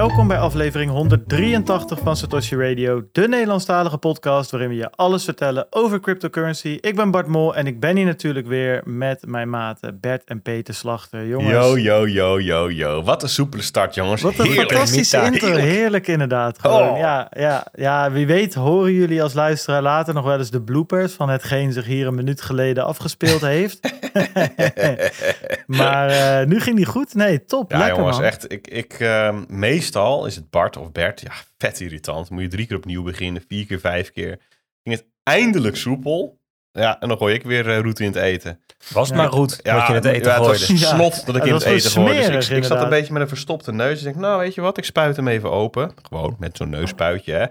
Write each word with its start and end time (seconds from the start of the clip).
Welkom 0.00 0.28
bij 0.28 0.38
aflevering 0.38 0.90
183 0.90 1.98
van 1.98 2.16
Satoshi 2.16 2.56
Radio, 2.56 3.04
de 3.12 3.28
Nederlandstalige 3.28 3.98
podcast 3.98 4.50
waarin 4.50 4.68
we 4.68 4.74
je 4.74 4.90
alles 4.90 5.24
vertellen 5.24 5.66
over 5.70 6.00
cryptocurrency. 6.00 6.78
Ik 6.80 6.96
ben 6.96 7.10
Bart 7.10 7.26
Mol 7.26 7.56
en 7.56 7.66
ik 7.66 7.80
ben 7.80 7.96
hier 7.96 8.04
natuurlijk 8.06 8.46
weer 8.46 8.82
met 8.84 9.26
mijn 9.26 9.50
maten 9.50 10.00
Bert 10.00 10.24
en 10.24 10.42
Peter 10.42 10.74
Slachter. 10.74 11.26
Jongens, 11.26 11.52
Yo, 11.52 11.78
yo, 11.78 12.08
yo, 12.08 12.40
yo, 12.40 12.70
yo. 12.70 13.02
Wat 13.02 13.22
een 13.22 13.28
soepele 13.28 13.62
start, 13.62 13.94
jongens. 13.94 14.22
wat 14.22 14.38
een 14.38 14.46
Heerlijk. 14.46 14.70
fantastische 14.70 15.22
intro. 15.22 15.46
Heerlijk. 15.46 15.66
Heerlijk 15.66 16.06
inderdaad. 16.06 16.58
Gewoon. 16.60 16.88
Oh. 16.88 16.98
Ja, 16.98 17.30
ja, 17.36 17.66
ja, 17.74 18.10
wie 18.10 18.26
weet 18.26 18.54
horen 18.54 18.92
jullie 18.92 19.22
als 19.22 19.32
luisteraar 19.34 19.82
later 19.82 20.14
nog 20.14 20.24
wel 20.24 20.38
eens 20.38 20.50
de 20.50 20.62
bloopers 20.62 21.12
van 21.12 21.28
hetgeen 21.28 21.72
zich 21.72 21.84
hier 21.84 22.06
een 22.06 22.14
minuut 22.14 22.40
geleden 22.42 22.84
afgespeeld 22.84 23.40
heeft. 23.40 23.80
maar 25.66 26.08
eh, 26.08 26.46
nu 26.46 26.60
ging 26.60 26.76
die 26.76 26.86
goed. 26.86 27.14
Nee, 27.14 27.44
top. 27.44 27.70
Ja, 27.70 27.78
Lekker 27.78 27.96
jongens, 27.96 28.16
man. 28.16 28.26
echt. 28.26 28.52
Ik, 28.52 28.68
ik, 28.68 28.92
ehm, 28.92 29.36
meestal 29.94 30.26
is 30.26 30.36
het 30.36 30.50
Bart 30.50 30.76
of 30.76 30.92
Bert. 30.92 31.20
Ja, 31.20 31.32
vet 31.58 31.80
irritant. 31.80 32.30
Moet 32.30 32.42
je 32.42 32.48
drie 32.48 32.66
keer 32.66 32.76
opnieuw 32.76 33.02
beginnen, 33.02 33.44
vier 33.48 33.66
keer, 33.66 33.80
vijf 33.80 34.12
keer. 34.12 34.38
Ging 34.82 34.96
het 34.96 35.04
eindelijk 35.22 35.76
soepel. 35.76 36.38
Ja, 36.72 37.00
en 37.00 37.08
dan 37.08 37.16
gooi 37.16 37.34
ik 37.34 37.42
weer 37.42 37.68
eh, 37.70 37.78
route 37.78 38.02
in 38.04 38.08
het 38.12 38.22
eten. 38.22 38.60
Was 38.92 39.08
het 39.08 39.16
Ja. 39.16 39.22
maar 39.22 39.32
goed 39.32 39.62
dat 39.62 39.86
je 39.86 39.92
het 39.92 40.04
eten 40.04 40.30
ja, 40.30 40.34
het 40.34 40.44
gooide. 40.44 40.66
was 40.66 40.80
Ja. 40.80 40.94
slot 40.96 41.26
dat 41.26 41.36
ik 41.36 41.42
Ja, 41.42 41.48
in 41.48 41.54
het 41.54 41.62
eten 41.62 41.90
gooide. 41.90 42.30
Dus 42.30 42.50
ik, 42.50 42.56
ik 42.56 42.64
zat 42.64 42.82
een 42.82 42.88
beetje 42.88 43.12
met 43.12 43.22
een 43.22 43.28
verstopte 43.28 43.72
neus. 43.72 43.88
Dus 43.90 43.98
ik 43.98 44.04
denk, 44.04 44.16
nou, 44.16 44.38
weet 44.40 44.54
je 44.54 44.60
wat? 44.60 44.78
Ik 44.78 44.84
spuit 44.84 45.16
hem 45.16 45.28
even 45.28 45.50
open. 45.50 45.92
Gewoon 46.02 46.36
met 46.38 46.56
zo'n 46.56 46.70
neuspuitje, 46.70 47.32
hè. 47.32 47.46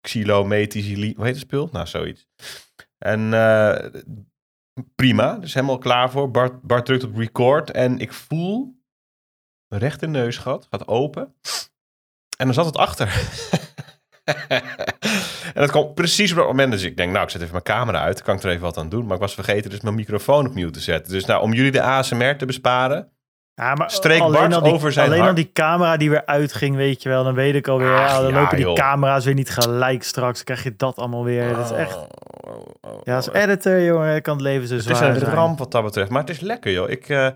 Xylomethyli... 0.00 1.12
Hoe 1.16 1.24
heet 1.24 1.34
het 1.34 1.42
spul? 1.42 1.68
Nou, 1.72 1.86
zoiets. 1.86 2.26
En 2.98 3.34
eh, 3.34 4.02
prima. 4.94 5.36
Dus 5.38 5.54
helemaal 5.54 5.78
klaar 5.78 6.10
voor. 6.10 6.30
Bart, 6.30 6.62
Bart 6.62 6.84
drukt 6.86 7.04
op 7.04 7.16
record. 7.16 7.70
En 7.70 7.98
ik 7.98 8.12
voel... 8.12 8.80
Mijn 9.68 9.84
rechter 9.84 10.08
neusgat 10.08 10.66
gaat 10.70 10.88
open. 10.88 11.34
En 12.42 12.48
dan 12.48 12.64
zat 12.64 12.66
het 12.66 12.76
achter. 12.76 13.08
en 15.54 15.60
dat 15.60 15.70
kwam 15.70 15.94
precies 15.94 16.30
op 16.30 16.36
dat 16.36 16.46
moment. 16.46 16.72
Dus 16.72 16.82
ik 16.82 16.96
denk, 16.96 17.12
nou, 17.12 17.24
ik 17.24 17.30
zet 17.30 17.40
even 17.40 17.52
mijn 17.52 17.64
camera 17.64 18.02
uit. 18.02 18.14
Dan 18.16 18.24
kan 18.24 18.36
ik 18.36 18.42
er 18.42 18.50
even 18.50 18.62
wat 18.62 18.78
aan 18.78 18.88
doen. 18.88 19.06
Maar 19.06 19.14
ik 19.14 19.20
was 19.20 19.34
vergeten 19.34 19.70
dus 19.70 19.80
mijn 19.80 19.94
microfoon 19.94 20.46
opnieuw 20.46 20.70
te 20.70 20.80
zetten. 20.80 21.12
Dus 21.12 21.24
nou, 21.24 21.42
om 21.42 21.52
jullie 21.52 21.70
de 21.70 21.82
ASMR 21.82 22.36
te 22.36 22.46
besparen... 22.46 23.10
Ja, 23.54 23.74
maar 23.74 23.90
Streek 23.90 24.20
alleen 24.20 24.32
Bart 24.32 24.54
al 24.54 24.62
die, 24.62 24.72
over 24.72 24.92
zijn 24.92 25.06
Alleen 25.06 25.18
al 25.18 25.24
hart. 25.24 25.36
die 25.36 25.52
camera 25.52 25.96
die 25.96 26.10
weer 26.10 26.26
uitging, 26.26 26.76
weet 26.76 27.02
je 27.02 27.08
wel. 27.08 27.24
Dan 27.24 27.34
weet 27.34 27.54
ik 27.54 27.68
alweer, 27.68 27.94
Ach, 27.94 28.10
ja, 28.10 28.20
dan 28.20 28.32
ja, 28.32 28.40
lopen 28.40 28.56
die 28.56 28.66
joh. 28.66 28.74
camera's 28.74 29.24
weer 29.24 29.34
niet 29.34 29.50
gelijk 29.50 30.02
straks. 30.02 30.36
Dan 30.36 30.44
krijg 30.44 30.62
je 30.62 30.76
dat 30.76 30.96
allemaal 30.96 31.24
weer. 31.24 31.54
Dat 31.54 31.70
is 31.70 31.76
echt... 31.76 31.96
Oh, 31.96 32.06
oh, 32.40 32.64
oh, 32.80 33.00
Ja, 33.04 33.16
als 33.16 33.28
oh. 33.28 33.34
editor, 33.34 33.82
jongen, 33.82 34.22
kan 34.22 34.34
het 34.34 34.42
leven 34.42 34.68
zo 34.68 34.74
Het 34.74 34.84
zwaar 34.84 35.16
is 35.16 35.22
een 35.22 35.28
ramp 35.28 35.58
wat 35.58 35.70
dat 35.70 35.82
betreft. 35.84 36.10
Maar 36.10 36.20
het 36.20 36.30
is 36.30 36.40
lekker, 36.40 36.72
joh. 36.72 36.90
Ik, 36.90 37.08
eh, 37.08 37.28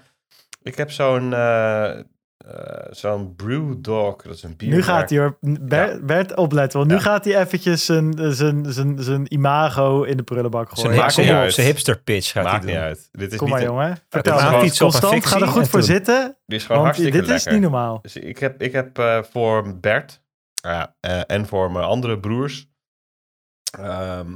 ik 0.63 0.77
heb 0.77 0.91
zo'n 0.91 1.35
eh, 1.35 1.91
zo'n 2.91 3.35
Brewdog. 3.37 4.23
Dat 4.23 4.35
is 4.35 4.43
een 4.43 4.57
bier. 4.57 4.69
Nu 4.69 4.83
gaat 4.83 5.11
hij 5.11 5.19
hoor. 5.19 5.39
Bert, 5.41 6.07
Bert 6.07 6.35
opletten, 6.35 6.79
want 6.79 6.91
nu 6.91 6.99
gaat 6.99 7.25
hij 7.25 7.41
eventjes 7.41 7.85
zijn, 7.85 8.35
zijn, 8.35 8.73
zijn, 8.73 9.03
zijn 9.03 9.33
imago 9.33 10.03
in 10.03 10.17
de 10.17 10.23
prullenbak 10.23 10.71
gooien. 10.71 11.53
Zijn, 11.53 11.67
hipster 11.67 11.99
pitch 11.99 12.33
gaat 12.33 12.45
Maakt 12.45 12.65
hij 12.65 12.73
niet 12.73 12.83
uit. 12.83 13.09
Dit 13.13 13.33
is 13.33 13.39
Kom 13.39 13.47
niet 13.47 13.57
maar, 13.57 13.65
jongen. 13.65 13.99
Vertel 14.09 14.37
is 14.37 14.43
me. 14.43 14.49
gewoon 14.49 14.65
iets 14.65 14.79
Constant, 14.79 15.27
ga 15.27 15.41
er 15.41 15.49
goed 15.49 15.69
voor 15.69 15.83
zitten. 15.83 16.37
Dit 16.47 16.59
is 16.59 16.67
gewoon 16.67 16.83
Want 16.83 16.97
hartstikke 16.97 17.27
dit 17.27 17.37
is 17.37 17.45
niet 17.47 17.61
normaal. 17.61 17.99
Dus 18.03 18.17
ik 18.17 18.39
heb, 18.39 18.63
ik 18.63 18.73
heb 18.73 18.99
eh, 18.99 19.23
voor 19.23 19.79
Bert 19.79 20.21
ja, 20.55 20.97
eh, 21.01 21.21
en 21.27 21.47
voor 21.47 21.73
mijn 21.73 21.85
andere 21.85 22.19
broers 22.19 22.69
ehm, 23.79 24.35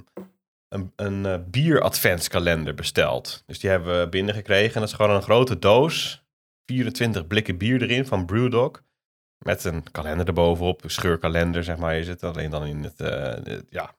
een, 0.69 0.92
een 0.97 1.27
eh, 1.27 1.38
bier-adventskalender 1.50 2.75
besteld. 2.75 3.42
Dus 3.47 3.58
die 3.58 3.71
hebben 3.71 4.00
we 4.00 4.09
binnengekregen. 4.09 4.75
En 4.75 4.81
dat 4.81 4.88
is 4.88 4.94
gewoon 4.94 5.16
een 5.16 5.22
grote 5.22 5.59
doos. 5.59 6.25
24 6.70 7.26
blikken 7.26 7.58
bier 7.58 7.82
erin 7.82 8.06
van 8.06 8.26
Brewdog. 8.26 8.82
Met 9.38 9.64
een 9.64 9.91
kalender 9.91 10.26
erbovenop. 10.26 10.84
Een 10.84 10.91
scheurkalender, 10.91 11.64
zeg 11.64 11.76
maar, 11.76 11.97
is 11.97 12.08
het. 12.08 12.22
Alleen 12.22 12.50
dan 12.50 12.66
in 12.66 12.82
het, 12.82 13.00
eh, 13.00 13.58
ja, 13.69 13.94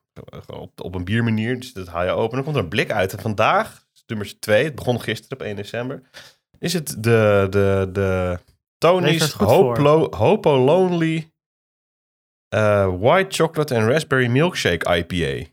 op, 0.46 0.80
op 0.80 0.94
een 0.94 1.04
biermanier. 1.04 1.60
Dus 1.60 1.72
dat 1.72 1.88
haal 1.88 2.04
je 2.04 2.10
open. 2.10 2.30
En 2.30 2.34
dan 2.34 2.44
komt 2.44 2.56
er 2.56 2.62
een 2.62 2.68
blik 2.68 2.90
uit. 2.90 3.12
En 3.12 3.18
vandaag, 3.18 3.86
nummer 4.06 4.40
2, 4.40 4.64
het 4.64 4.74
begon 4.74 5.00
gisteren 5.00 5.38
op 5.38 5.46
1 5.46 5.56
december. 5.56 6.02
Is 6.58 6.72
het 6.72 6.88
de, 6.98 7.46
de, 7.50 7.88
de 7.92 8.38
Tony's 8.78 9.32
Hopo 10.10 10.58
Lonely 10.58 11.32
eh, 12.48 12.94
White 12.98 13.34
Chocolate 13.34 13.74
and 13.74 13.88
Raspberry 13.88 14.26
Milkshake 14.26 14.96
IPA. 14.96 15.50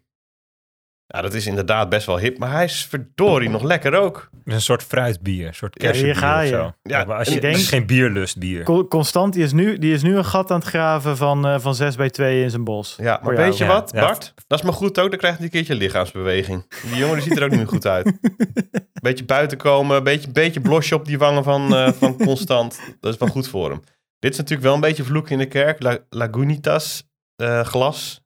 Ja, 1.12 1.22
dat 1.22 1.34
is 1.34 1.46
inderdaad 1.48 1.90
best 1.90 2.06
wel 2.06 2.20
hip, 2.20 2.38
maar 2.38 2.52
hij 2.52 2.64
is 2.64 2.86
verdorie 2.90 3.50
nog 3.50 3.64
lekker 3.64 3.94
ook. 3.94 4.30
Het 4.32 4.48
is 4.48 4.54
een 4.54 4.62
soort 4.62 4.84
fruitbier, 4.84 5.48
een 5.48 5.54
soort 5.54 5.82
Ja, 5.82 5.92
hier 5.92 6.02
kersenbier 6.04 6.30
ga 6.30 6.40
je. 6.42 6.50
zo. 6.50 6.58
Ja, 6.84 7.00
Ja, 7.00 7.06
maar 7.06 7.18
als 7.18 7.28
je 7.28 7.40
denkt, 7.40 7.58
denk- 7.58 7.70
geen 7.70 7.86
bierlustbier. 7.86 8.64
Co- 8.64 8.88
Constant, 8.88 9.34
die 9.34 9.44
is, 9.44 9.52
nu, 9.52 9.78
die 9.78 9.94
is 9.94 10.02
nu 10.02 10.18
een 10.18 10.26
gat 10.26 10.52
aan 10.52 10.60
het 10.60 10.68
graven 10.68 11.18
van, 11.18 11.48
eh, 11.48 11.60
van 11.60 11.76
6 11.76 11.96
bij 11.96 12.10
2 12.10 12.44
in 12.44 12.50
zijn 12.50 12.64
bos. 12.64 12.96
Ja, 13.02 13.20
maar 13.24 13.36
weet 13.36 13.58
je 13.58 13.64
Ja, 13.64 13.70
wat. 13.70 13.92
Bart? 13.94 14.34
Dat 14.48 14.60
is 14.60 14.66
maar 14.66 14.74
goed 14.74 15.00
ook, 15.00 15.10
dan 15.10 15.20
krijgt 15.20 15.38
hij 15.38 15.46
een 15.46 15.52
keertje 15.52 15.76
lichaamsbeweging. 15.76 16.66
Die 16.84 16.96
jongen 16.96 17.14
die 17.16 17.24
ziet 17.24 17.38
er 17.38 17.44
ook 17.44 17.50
niet 17.50 17.60
meer 17.60 17.68
goed 17.68 17.86
uit. 17.88 18.12
Beetje 19.02 19.26
buiten 19.26 19.58
komen, 19.58 20.04
beetje, 20.04 20.32
beetje 20.32 20.62
blosje 20.62 20.96
op 20.96 21.06
die 21.06 21.18
wangen 21.18 21.44
van, 21.44 21.76
eh, 21.76 21.92
van 21.92 22.18
Constant. 22.18 22.80
Dat 23.00 23.14
is 23.14 23.20
wel 23.20 23.30
goed 23.30 23.48
voor 23.48 23.70
hem. 23.70 23.82
Dit 24.20 24.32
is 24.32 24.38
natuurlijk 24.38 24.66
wel 24.68 24.76
een 24.76 24.82
beetje 24.82 25.04
vloek 25.04 25.30
in 25.30 25.38
de 25.38 25.46
kerk. 25.46 25.82
La, 25.84 25.98
Lagunitas 26.10 27.04
eh, 27.36 27.60
glas. 27.66 28.22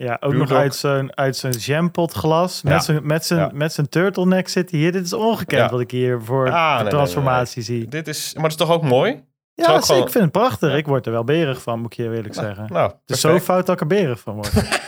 Ja, 0.00 0.16
ook 0.20 0.34
nog 0.34 0.52
uit 0.52 0.74
zo'n 0.74 1.16
uit 1.16 1.36
zo'n 1.36 1.50
jampot 1.50 2.12
glas. 2.12 2.62
Met 2.62 2.72
Ja. 2.72 2.78
zijn 2.80 3.06
met 3.06 3.24
zijn 3.26 3.40
Ja. 3.40 3.50
met 3.54 3.72
zijn 3.72 3.88
turtleneck 3.88 4.48
zit 4.48 4.70
hier. 4.70 4.92
Dit 4.92 5.04
is 5.04 5.12
ongekend 5.12 5.60
Ja. 5.60 5.68
wat 5.70 5.80
ik 5.80 5.90
hier 5.90 6.22
voor 6.22 6.50
Ah, 6.50 6.68
nee, 6.68 6.76
de 6.76 6.82
nee, 6.82 6.92
transformatie 6.92 7.62
zie. 7.62 7.88
Dit 7.88 8.08
is, 8.08 8.32
maar 8.34 8.42
het 8.42 8.52
is 8.52 8.58
toch 8.58 8.70
ook 8.70 8.82
mooi? 8.82 9.24
Ja, 9.54 9.64
gewoon- 9.80 10.02
ik 10.02 10.08
vind 10.10 10.24
het 10.24 10.32
prachtig. 10.32 10.74
Ik 10.76 10.86
word 10.86 11.06
er 11.06 11.12
wel 11.12 11.24
berig 11.24 11.62
van, 11.62 11.80
moet 11.80 11.92
ik 11.92 11.96
je 11.98 12.14
eerlijk 12.14 12.34
zeggen. 12.34 12.66
Nou, 12.72 12.90
het 12.90 13.00
is 13.16 13.20
zo 13.20 13.38
fout 13.38 13.66
dat 13.66 13.74
ik 13.74 13.80
er 13.80 13.86
berig 13.86 14.20
van 14.20 14.34
word. 14.34 14.52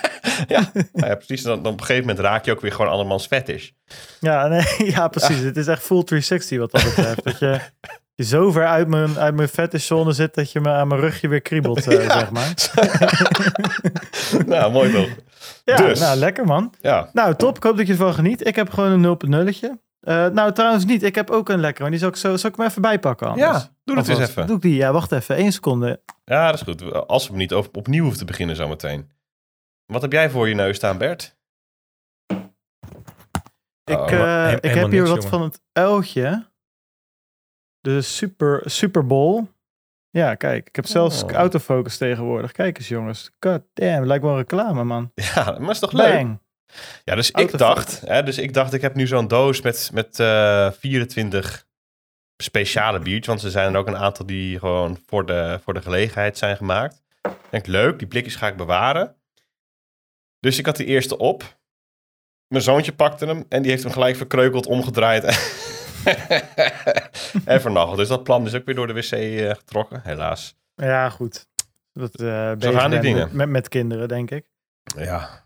Ja, 0.48 0.70
nou 0.74 1.06
ja, 1.08 1.14
precies. 1.14 1.42
Dan, 1.42 1.62
dan 1.62 1.72
op 1.72 1.80
een 1.80 1.86
gegeven 1.86 2.08
moment 2.08 2.24
raak 2.26 2.44
je 2.44 2.52
ook 2.52 2.60
weer 2.60 2.72
gewoon 2.72 2.90
andermans 2.90 3.26
fetish. 3.26 3.70
ja, 4.20 4.46
nee, 4.46 4.64
ja, 4.94 5.08
precies. 5.08 5.38
Het 5.38 5.56
is 5.56 5.66
echt 5.66 5.82
full 5.82 6.02
360 6.02 6.58
wat 6.58 6.70
dat 6.70 6.82
betreft. 6.84 7.24
dat 7.24 7.38
je 7.38 7.60
zo 8.22 8.50
ver 8.50 8.66
uit 8.66 8.88
mijn, 8.88 9.18
uit 9.18 9.34
mijn 9.34 9.48
fetish-zone 9.48 10.12
zit 10.12 10.34
dat 10.34 10.52
je 10.52 10.60
me 10.60 10.68
aan 10.70 10.88
mijn 10.88 11.00
rugje 11.00 11.28
weer 11.28 11.40
kriebelt, 11.40 11.86
eh, 11.86 12.02
Ja. 12.06 12.12
zeg 12.18 12.30
maar. 12.30 12.54
nou, 14.46 14.72
mooi 14.72 14.92
toch? 14.92 15.08
Ja, 15.64 15.76
Dus. 15.76 16.00
nou, 16.00 16.18
lekker 16.18 16.44
man. 16.44 16.74
Ja, 16.80 17.10
Nou, 17.12 17.34
top. 17.34 17.56
Ik 17.56 17.62
hoop 17.62 17.76
dat 17.76 17.86
je 17.86 17.92
ervan 17.92 18.14
geniet. 18.14 18.46
Ik 18.46 18.56
heb 18.56 18.70
gewoon 18.70 19.04
een 19.04 19.18
0.0'tje. 19.54 19.68
Eh 20.00 20.26
nou, 20.26 20.52
trouwens 20.52 20.84
niet. 20.84 21.02
Ik 21.02 21.14
heb 21.14 21.30
ook 21.30 21.48
een 21.48 21.60
lekker. 21.60 21.82
Maar 21.82 21.90
die 21.90 22.00
zal 22.00 22.08
ik, 22.08 22.16
zo, 22.16 22.36
zal 22.36 22.50
ik 22.50 22.56
hem 22.56 22.66
even 22.66 22.82
bijpakken 22.82 23.26
anders? 23.26 23.50
ja 23.62 23.68
doe 23.84 23.96
dat 23.96 24.08
eens 24.08 24.18
even. 24.18 24.46
Doe 24.46 24.56
ik 24.56 24.62
die? 24.62 24.74
Ja, 24.74 24.92
wacht 24.92 25.12
even. 25.12 25.38
Eén 25.40 25.52
seconde. 25.52 26.00
Ja, 26.24 26.46
dat 26.50 26.54
is 26.54 26.60
goed. 26.62 27.06
Als 27.08 27.28
we 27.28 27.36
niet 27.36 27.52
over, 27.52 27.70
opnieuw 27.72 28.00
hoeven 28.02 28.18
te 28.18 28.24
beginnen 28.24 28.56
zometeen. 28.56 29.10
Wat 29.86 30.02
heb 30.02 30.12
jij 30.12 30.30
voor 30.30 30.48
je 30.48 30.54
neus 30.54 30.76
staan, 30.76 30.98
Bert? 30.98 31.36
Ik, 33.84 33.96
Oh, 33.98 34.12
eh, 34.12 34.18
he- 34.46 34.54
ik 34.54 34.62
heb 34.62 34.74
hier 34.74 34.88
niks, 34.88 34.98
wat 35.08 35.08
jongen. 35.08 35.28
van 35.28 35.42
het 35.42 35.60
uiltje. 35.72 36.48
De 37.80 38.02
Super, 38.02 38.62
Super 38.64 39.06
Bowl. 39.06 39.42
Ja, 40.10 40.34
kijk. 40.34 40.68
Ik 40.68 40.76
heb 40.76 40.86
zelfs 40.86 41.22
Oh. 41.22 41.30
autofocus 41.30 41.96
tegenwoordig. 41.96 42.52
Kijk 42.52 42.78
eens, 42.78 42.88
jongens. 42.88 43.30
God 43.40 43.62
damn. 43.74 44.06
Lijkt 44.06 44.22
wel 44.22 44.32
een 44.32 44.38
reclame, 44.38 44.84
man. 44.84 45.12
Ja, 45.34 45.56
maar 45.58 45.70
is 45.70 45.78
toch 45.78 45.92
leuk? 45.92 46.26
Ja, 47.04 47.14
dus 47.14 47.30
ik 47.30 47.58
dacht, 47.58 48.00
hè, 48.00 48.22
dus 48.22 48.38
ik 48.38 48.54
dacht, 48.54 48.72
ik 48.72 48.80
heb 48.80 48.94
nu 48.94 49.06
zo'n 49.06 49.28
doos 49.28 49.60
met, 49.60 49.90
met 49.92 50.20
eh 50.20 50.70
24 50.72 51.66
speciale 52.42 52.98
biertjes. 52.98 53.26
Want 53.26 53.42
er 53.42 53.50
zijn 53.50 53.72
er 53.74 53.78
ook 53.80 53.86
een 53.86 53.96
aantal 53.96 54.26
die 54.26 54.58
gewoon 54.58 54.98
voor 55.06 55.26
de, 55.26 55.60
voor 55.62 55.74
de 55.74 55.82
gelegenheid 55.82 56.38
zijn 56.38 56.56
gemaakt. 56.56 57.02
Ik 57.22 57.30
denk, 57.50 57.66
leuk, 57.66 57.98
die 57.98 58.08
blikjes 58.08 58.36
ga 58.36 58.48
ik 58.48 58.56
bewaren. 58.56 59.14
Dus 60.40 60.58
ik 60.58 60.66
had 60.66 60.76
die 60.76 60.86
eerste 60.86 61.18
op. 61.18 61.58
Mijn 62.48 62.62
zoontje 62.64 62.92
pakte 62.92 63.26
hem 63.26 63.44
en 63.48 63.62
die 63.62 63.70
heeft 63.70 63.82
hem 63.82 63.92
gelijk 63.92 64.16
verkreukeld, 64.16 64.66
omgedraaid. 64.66 65.24
en 67.44 67.60
vernageld. 67.60 67.96
Dus 67.96 68.08
dat 68.08 68.24
plan 68.24 68.46
is 68.46 68.54
ook 68.54 68.64
weer 68.64 68.74
door 68.74 68.86
de 68.86 68.92
wc 68.92 69.12
eh, 69.12 69.50
getrokken, 69.50 70.00
helaas. 70.04 70.56
Ja, 70.74 71.10
goed. 71.10 71.46
Dat, 71.92 72.14
eh 72.14 72.52
Zo 72.58 72.72
gaan 72.72 72.90
die 72.90 73.00
dingen. 73.00 73.28
Met, 73.32 73.48
met, 73.48 73.68
kinderen, 73.68 74.08
denk 74.08 74.30
ik. 74.30 74.50
Ja, 74.96 75.44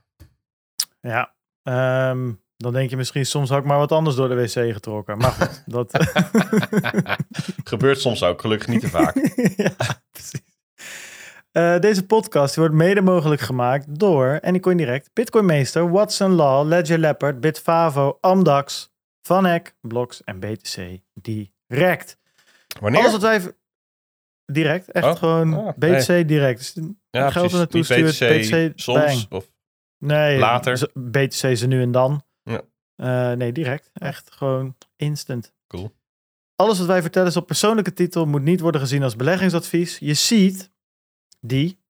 Ja. 1.00 1.34
Ehm, 1.62 2.32
dan 2.56 2.72
denk 2.72 2.90
je 2.90 2.96
misschien 2.96 3.26
soms 3.26 3.48
had 3.48 3.58
ik 3.58 3.64
maar 3.64 3.78
wat 3.78 3.92
anders 3.92 4.16
door 4.16 4.28
de 4.28 4.34
wc 4.34 4.72
getrokken. 4.72 5.18
Maar 5.18 5.30
goed, 5.30 5.62
dat... 5.74 5.92
gebeurt 7.64 8.00
soms 8.00 8.22
ook, 8.22 8.40
gelukkig 8.40 8.68
niet 8.68 8.80
te 8.80 8.88
vaak. 8.88 9.14
ja, 9.56 9.74
precies. 10.10 10.42
Eh, 11.52 11.78
deze 11.78 12.06
podcast 12.06 12.56
wordt 12.56 12.74
mede 12.74 13.00
mogelijk 13.00 13.40
gemaakt 13.40 13.98
door, 13.98 14.26
en 14.26 14.54
ik 14.54 14.60
kon 14.60 14.76
direct, 14.76 15.10
Bitcoin 15.12 15.44
Meester, 15.44 15.90
Watson 15.90 16.32
Law, 16.32 16.66
Ledger 16.66 16.98
Leopard, 16.98 17.40
Bitfavo, 17.40 18.18
Amdax, 18.20 18.93
VanEck, 19.26 19.74
Blocks 19.80 20.24
en 20.24 20.40
BTC 20.40 21.00
direct. 21.14 22.18
Wanneer? 22.80 23.00
Alles 23.00 23.12
wat 23.12 23.22
wij... 23.22 23.52
Direct, 24.46 24.90
echt 24.90 25.06
Oh, 25.06 25.16
gewoon 25.16 25.56
oh, 25.56 25.72
BTC 25.76 26.28
direct. 26.28 26.58
Dus 26.58 26.86
Ja, 27.10 27.30
geld 27.30 27.52
er 27.52 27.58
naartoe 27.58 27.82
stuurt, 27.82 28.18
BTC, 28.18 28.50
BTC, 28.50 28.80
soms. 28.80 29.26
Of, 29.28 29.50
Nee, 29.98 30.38
Later. 30.38 30.90
BTC 30.94 31.56
ze 31.56 31.66
nu 31.66 31.82
en 31.82 31.90
dan. 31.90 32.22
Ja. 32.42 32.62
Eh, 32.96 33.36
nee, 33.36 33.52
direct. 33.52 33.90
Echt 33.92 34.30
gewoon 34.32 34.76
instant. 34.96 35.52
Cool. 35.66 35.92
Alles 36.56 36.78
wat 36.78 36.86
wij 36.86 37.02
vertellen 37.02 37.28
is 37.28 37.36
op 37.36 37.46
persoonlijke 37.46 37.92
titel, 37.92 38.26
moet 38.26 38.42
niet 38.42 38.60
worden 38.60 38.80
gezien 38.80 39.02
als 39.02 39.16
beleggingsadvies. 39.16 39.98
Je 39.98 40.14
ziet, 40.14 40.70
Die? 41.40 41.82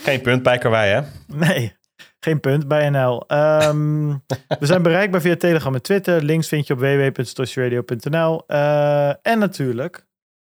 Geen 0.05 0.21
punt 0.21 0.43
bij 0.43 0.59
Karwei, 0.59 0.93
hè? 0.93 1.03
Nee, 1.27 1.79
geen 2.21 2.41
punt 2.41 2.69
bij 2.69 2.91
NL. 2.91 3.25
Ehm, 3.27 4.09
we 4.61 4.67
zijn 4.67 4.83
bereikbaar 4.83 5.21
via 5.21 5.37
Telegram 5.37 5.75
en 5.75 5.83
Twitter. 5.83 6.23
Links 6.23 6.49
vind 6.49 6.67
je 6.67 6.73
op 6.73 6.79
www.stosjeradio.nl. 6.79 8.43
Eh, 8.47 9.09
en 9.09 9.39
natuurlijk 9.39 10.07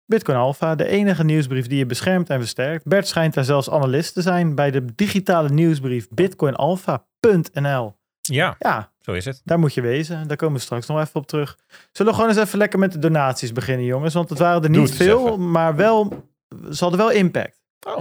Bitcoin 0.05 0.37
Alpha, 0.37 0.75
de 0.75 0.87
enige 0.87 1.23
nieuwsbrief 1.23 1.67
die 1.67 1.77
je 1.77 1.85
beschermt 1.85 2.29
en 2.29 2.39
versterkt. 2.39 2.85
Bert 2.85 3.07
schijnt 3.07 3.33
daar 3.33 3.43
zelfs 3.43 3.69
analist 3.69 4.13
te 4.13 4.21
zijn 4.21 4.55
bij 4.55 4.71
de 4.71 4.85
digitale 4.95 5.49
nieuwsbrief 5.49 6.07
bitcoinalpha.nl. 6.09 7.95
Ja, 8.21 8.55
Ja, 8.59 8.91
zo 9.01 9.11
is 9.13 9.25
het. 9.25 9.41
daar 9.43 9.59
moet 9.59 9.73
je 9.73 9.81
wezen. 9.81 10.27
Daar 10.27 10.37
komen 10.37 10.55
we 10.55 10.61
straks 10.61 10.87
nog 10.87 10.99
even 10.99 11.15
op 11.15 11.27
terug. 11.27 11.57
Zullen 11.91 12.11
we 12.11 12.17
gewoon 12.19 12.35
eens 12.35 12.45
even 12.45 12.57
lekker 12.57 12.79
met 12.79 12.91
de 12.91 12.99
donaties 12.99 13.51
beginnen, 13.51 13.85
jongens? 13.85 14.13
Want 14.13 14.29
het 14.29 14.39
waren 14.39 14.63
er 14.63 14.69
niet 14.69 14.95
veel, 14.95 15.27
even. 15.27 15.51
maar 15.51 15.75
wel, 15.75 16.25
ze 16.71 16.77
hadden 16.79 16.99
wel 16.99 17.11
impact. 17.11 17.59
Oh, 17.87 17.99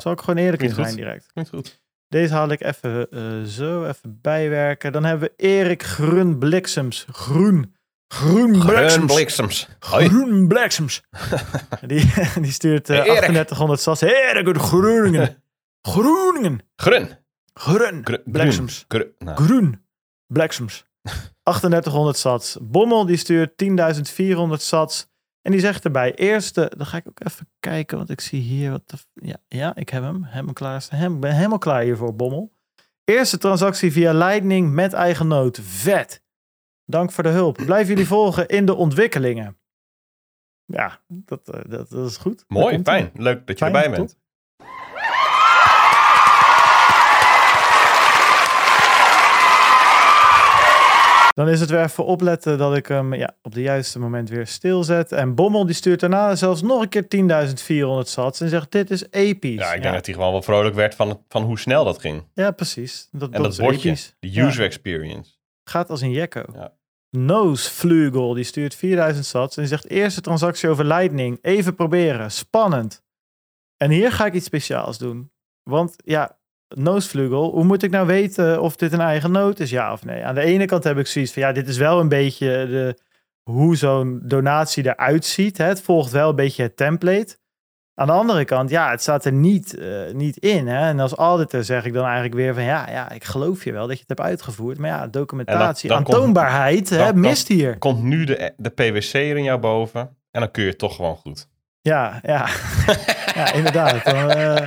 Zal 0.00 0.12
ik 0.12 0.20
gewoon 0.20 0.36
eerlijk 0.36 0.62
in 0.62 0.74
zijn 0.74 0.96
direct. 0.96 1.32
goed. 1.50 1.80
Deze 2.12 2.34
haal 2.34 2.48
ik 2.48 2.60
even 2.62 3.10
eh, 3.10 3.42
zo 3.42 3.84
even 3.84 4.18
bijwerken. 4.22 4.92
Dan 4.92 5.04
hebben 5.04 5.28
we 5.28 5.44
Erik 5.44 5.82
Grun 5.82 6.38
Bliksems. 6.38 7.06
Groen. 7.12 7.74
Groen 8.14 8.60
Groen 8.60 9.06
Bliksems. 9.06 9.68
Groen 9.78 10.48
Bliksems. 10.48 11.02
die, 11.86 12.12
die 12.44 12.52
stuurt 12.52 12.90
eh, 12.90 12.96
Hey, 12.96 13.06
Erik. 13.06 13.18
3800 13.18 13.80
sats. 13.80 14.00
Erik 14.00 14.46
uit 14.46 14.56
Groningen. 14.56 15.42
Groningen. 15.88 16.60
Grun. 16.76 17.08
Grun. 17.54 18.00
Gru- 18.04 18.22
Bliksems. 18.24 18.84
Nou, 19.18 19.36
Groen. 19.44 19.84
Bliksems. 20.26 20.84
3800 21.42 22.16
sats. 22.16 22.56
Bommel 22.60 23.06
die 23.06 23.16
stuurt 23.16 23.50
10.400 23.64 24.52
sats. 24.56 25.10
En 25.42 25.52
die 25.52 25.60
zegt 25.60 25.84
erbij, 25.84 26.14
eerste, 26.14 26.72
dan 26.76 26.86
ga 26.86 26.96
ik 26.96 27.08
ook 27.08 27.20
even 27.24 27.48
kijken, 27.60 27.96
want 27.96 28.10
ik 28.10 28.20
zie 28.20 28.40
hier 28.40 28.70
wat. 28.70 28.82
de- 28.88 29.26
ja, 29.26 29.36
ja, 29.48 29.74
ik 29.76 29.88
heb 29.88 30.02
hem. 30.02 30.24
Hem, 30.24 30.48
ik 30.48 31.20
ben 31.20 31.34
helemaal 31.34 31.58
klaar 31.58 31.82
hiervoor, 31.82 32.14
Bommel. 32.16 32.52
Eerste 33.04 33.38
transactie 33.38 33.92
via 33.92 34.12
Lightning 34.12 34.72
met 34.72 34.92
eigen 34.92 35.26
nood. 35.28 35.58
Vet. 35.62 36.22
Dank 36.84 37.12
voor 37.12 37.22
de 37.24 37.30
hulp. 37.30 37.56
Blijf 37.56 37.88
jullie 37.88 38.06
volgen 38.06 38.48
in 38.48 38.66
de 38.66 38.74
ontwikkelingen. 38.74 39.56
Ja, 40.64 41.00
dat, 41.06 41.48
eh, 41.48 41.60
dat, 41.68 41.90
dat 41.90 42.10
is 42.10 42.16
goed. 42.16 42.44
Mooi, 42.48 42.80
fijn. 42.82 43.10
Leuk 43.14 43.46
dat 43.46 43.58
je 43.58 43.64
Fijn, 43.64 43.74
erbij 43.76 43.96
bent. 43.98 44.18
Dan 51.34 51.48
is 51.48 51.60
het 51.60 51.70
weer 51.70 51.82
even 51.82 52.04
opletten 52.04 52.58
dat 52.58 52.76
ik 52.76 52.86
hem 52.86 53.14
ja, 53.14 53.36
op 53.42 53.54
de 53.54 53.60
juiste 53.62 53.98
moment 53.98 54.28
weer 54.28 54.46
stilzet. 54.46 55.12
En 55.12 55.34
Bommel 55.34 55.66
die 55.66 55.74
stuurt 55.74 56.00
daarna 56.00 56.34
zelfs 56.36 56.62
nog 56.62 56.82
een 56.82 56.88
keer 56.88 57.08
10.400 58.04 58.08
sats 58.08 58.40
en 58.40 58.48
zegt 58.48 58.70
dit 58.72 58.90
is 58.90 59.04
episch. 59.10 59.54
Ja, 59.58 59.66
ik 59.66 59.72
denk 59.72 59.84
ja, 59.84 59.92
dat 59.92 60.06
hij 60.06 60.14
gewoon 60.14 60.32
wel 60.32 60.42
vrolijk 60.42 60.74
werd 60.74 60.94
van, 60.94 61.08
het- 61.08 61.18
van 61.28 61.42
hoe 61.42 61.58
snel 61.58 61.84
dat 61.84 62.00
ging. 62.00 62.24
ja, 62.34 62.50
precies. 62.50 63.08
Dat, 63.12 63.30
En 63.30 63.42
dat, 63.42 63.52
is 63.52 63.58
bordje, 63.58 63.88
episch. 63.88 64.16
de 64.18 64.30
Ja. 64.32 64.46
user 64.46 64.64
experience. 64.64 65.30
Gaat 65.64 65.90
als 65.90 66.00
een 66.00 66.10
jekko. 66.10 66.42
Ja. 66.54 66.72
Noosvlugel, 67.10 68.34
die 68.34 68.44
stuurt 68.44 68.74
4000 68.74 69.26
sats 69.26 69.56
en 69.56 69.62
die 69.62 69.70
zegt 69.70 69.88
eerste 69.90 70.20
transactie 70.20 70.68
over 70.68 70.84
Lightning. 70.84 71.38
Even 71.42 71.74
proberen. 71.74 72.30
Spannend. 72.30 73.02
En 73.76 73.90
hier 73.90 74.12
ga 74.12 74.26
ik 74.26 74.34
iets 74.34 74.46
speciaals 74.46 74.98
doen. 74.98 75.32
Want 75.62 75.94
ja, 76.04 76.38
Noosvlugel, 76.74 77.50
hoe 77.50 77.64
moet 77.64 77.82
ik 77.82 77.90
nou 77.90 78.06
weten 78.06 78.60
of 78.60 78.76
dit 78.76 78.92
een 78.92 79.00
eigen 79.00 79.30
noot 79.30 79.60
is, 79.60 79.70
ja 79.70 79.92
of 79.92 80.04
nee? 80.04 80.24
Aan 80.24 80.34
de 80.34 80.40
ene 80.40 80.64
kant 80.64 80.84
heb 80.84 80.98
ik 80.98 81.06
zoiets 81.06 81.32
van, 81.32 81.42
ja, 81.42 81.52
dit 81.52 81.68
is 81.68 81.76
wel 81.76 82.00
een 82.00 82.08
beetje 82.08 82.46
de, 82.46 82.96
hoe 83.42 83.76
zo'n 83.76 84.20
donatie 84.22 84.86
eruit 84.86 85.24
ziet. 85.24 85.58
Hè? 85.58 85.64
Het 85.64 85.82
volgt 85.82 86.12
wel 86.12 86.28
een 86.28 86.36
beetje 86.36 86.62
het 86.62 86.76
template. 86.76 87.40
Aan 87.94 88.06
de 88.06 88.12
andere 88.12 88.44
kant, 88.44 88.70
ja, 88.70 88.90
het 88.90 89.00
staat 89.00 89.24
er 89.24 89.32
niet, 89.32 89.78
eh, 89.78 90.12
niet 90.12 90.36
in. 90.36 90.66
Hè? 90.66 90.88
En 90.88 91.00
als 91.00 91.12
auditor 91.12 91.64
zeg 91.64 91.84
ik 91.84 91.92
dan 91.92 92.04
eigenlijk 92.04 92.34
weer 92.34 92.54
van, 92.54 92.62
ja, 92.62 92.90
ja, 92.90 93.10
ik 93.10 93.24
geloof 93.24 93.64
je 93.64 93.72
wel 93.72 93.86
dat 93.86 93.96
je 93.96 94.04
het 94.06 94.18
hebt 94.18 94.28
uitgevoerd. 94.28 94.78
Maar 94.78 94.90
ja, 94.90 95.06
documentatie, 95.06 95.92
aantoonbaarheid, 95.92 96.88
hè, 96.90 97.14
mist 97.14 97.48
hier. 97.48 97.78
Komt 97.78 98.02
nu 98.02 98.24
de, 98.24 98.52
de 98.56 98.70
PwC 98.70 99.14
er 99.14 99.36
in 99.36 99.42
jou 99.42 99.60
boven 99.60 100.00
en 100.30 100.40
dan 100.40 100.50
kun 100.50 100.62
je 100.62 100.68
het 100.68 100.78
toch 100.78 100.96
gewoon 100.96 101.16
goed. 101.16 101.48
Ja, 101.82 102.20
ja. 102.22 102.48
ja 103.34 103.52
inderdaad. 103.52 104.04
Dan, 104.04 104.30
eh, 104.30 104.66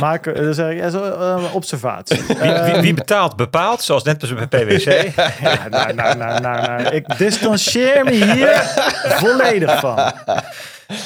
maken, 0.00 0.34
dan 0.34 0.54
zeg 0.54 0.70
ik, 0.70 0.78
ja, 0.78 0.90
zo, 0.90 1.02
eh, 1.02 1.54
observatie. 1.54 2.22
Wie, 2.26 2.36
wie, 2.36 2.50
Ehm, 2.50 2.80
wie 2.80 2.94
betaalt, 2.94 3.36
bepaalt. 3.36 3.82
Zoals 3.82 4.02
net 4.02 4.48
bij 4.48 4.64
PwC. 4.64 5.16
Ja, 5.40 5.68
nou, 5.70 5.94
nou, 5.94 6.16
nou, 6.16 6.40
nou, 6.40 6.40
nou. 6.40 6.82
Ik 6.82 7.18
distancieer 7.18 8.04
me 8.04 8.10
hier 8.10 8.62
volledig 9.20 9.80
van. 9.80 10.12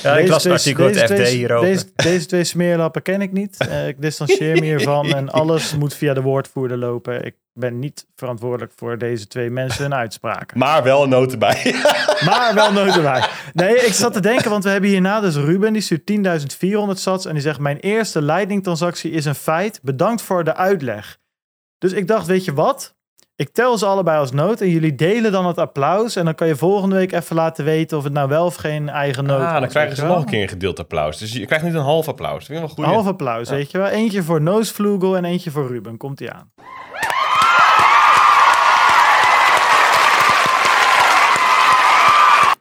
Ja, 0.02 0.16
ik 0.16 0.28
las 0.28 0.44
een 0.44 0.52
artikel 0.52 0.88
in 0.88 0.96
het 0.96 1.04
FD 1.04 1.14
twee, 1.14 1.36
hierover. 1.36 1.68
Deze, 1.68 1.84
deze 1.94 2.26
twee 2.26 2.44
smeerlappen 2.44 3.02
ken 3.02 3.20
ik 3.20 3.32
niet. 3.32 3.56
Eh, 3.56 3.88
ik 3.88 4.00
distancieer 4.00 4.54
me 4.54 4.64
hiervan 4.64 5.14
en 5.14 5.30
alles 5.40 5.76
moet 5.76 5.94
via 5.94 6.14
de 6.14 6.20
woordvoerder 6.20 6.76
lopen. 6.76 7.24
Ik 7.24 7.34
ben 7.54 7.78
niet 7.78 8.06
verantwoordelijk 8.16 8.72
voor 8.76 8.98
deze 8.98 9.26
twee 9.26 9.50
mensen 9.50 9.82
hun 9.82 9.94
uitspraken. 9.94 10.58
Maar 10.58 10.82
wel 10.82 11.02
een 11.02 11.08
noot 11.08 11.32
erbij. 11.32 11.74
Maar 12.24 12.54
wel 12.54 12.72
nooit 12.72 12.96
erbij. 12.96 13.24
Nee, 13.52 13.74
ik 13.74 13.92
zat 13.92 14.12
te 14.12 14.20
denken, 14.20 14.50
want 14.50 14.64
we 14.64 14.70
hebben 14.70 14.90
hierna 14.90 15.20
dus 15.20 15.36
Ruben, 15.36 15.72
die 15.72 15.82
stuurt 15.82 16.10
10.400 16.64 16.70
sats 16.92 17.24
en 17.26 17.32
die 17.32 17.42
zegt, 17.42 17.58
mijn 17.58 17.78
eerste 17.78 18.22
Lightning 18.22 18.62
transactie 18.62 19.10
is 19.10 19.24
een 19.24 19.34
feit. 19.34 19.80
Bedankt 19.82 20.22
voor 20.22 20.44
de 20.44 20.54
uitleg. 20.54 21.18
Dus 21.78 21.92
ik 21.92 22.06
dacht, 22.06 22.26
weet 22.26 22.44
je 22.44 22.54
wat? 22.54 22.94
Ik 23.36 23.52
tel 23.52 23.78
ze 23.78 23.86
allebei 23.86 24.18
als 24.18 24.32
noot 24.32 24.60
en 24.60 24.68
jullie 24.68 24.94
delen 24.94 25.32
dan 25.32 25.46
het 25.46 25.58
applaus. 25.58 26.16
En 26.16 26.24
dan 26.24 26.34
kan 26.34 26.46
je 26.46 26.56
volgende 26.56 26.96
week 26.96 27.12
even 27.12 27.36
laten 27.36 27.64
weten 27.64 27.98
of 27.98 28.04
het 28.04 28.12
nou 28.12 28.28
wel 28.28 28.44
of 28.44 28.54
geen 28.54 28.88
eigen 28.88 29.24
noot 29.24 29.40
Ah, 29.40 29.60
dan 29.60 29.68
krijgen 29.68 29.96
ze 29.96 30.04
nog 30.04 30.18
een 30.18 30.24
keer 30.24 30.42
een 30.42 30.48
gedeeld 30.48 30.78
applaus. 30.78 31.18
Dus 31.18 31.32
je 31.32 31.46
krijgt 31.46 31.64
niet 31.64 31.74
een 31.74 31.80
half 31.80 32.08
applaus. 32.08 32.32
Dat 32.38 32.44
vind 32.46 32.70
ik 32.70 32.76
wel 32.76 32.86
een. 32.86 32.92
Half 32.92 33.06
applaus, 33.06 33.48
weet 33.48 33.70
je 33.70 33.78
wel. 33.78 33.86
Eentje 33.86 34.22
voor 34.22 34.42
Noosvlugel 34.42 35.16
en 35.16 35.24
eentje 35.24 35.50
voor 35.50 35.68
Ruben. 35.68 35.96
Komt 35.96 36.20
ie 36.20 36.30
aan. 36.30 36.52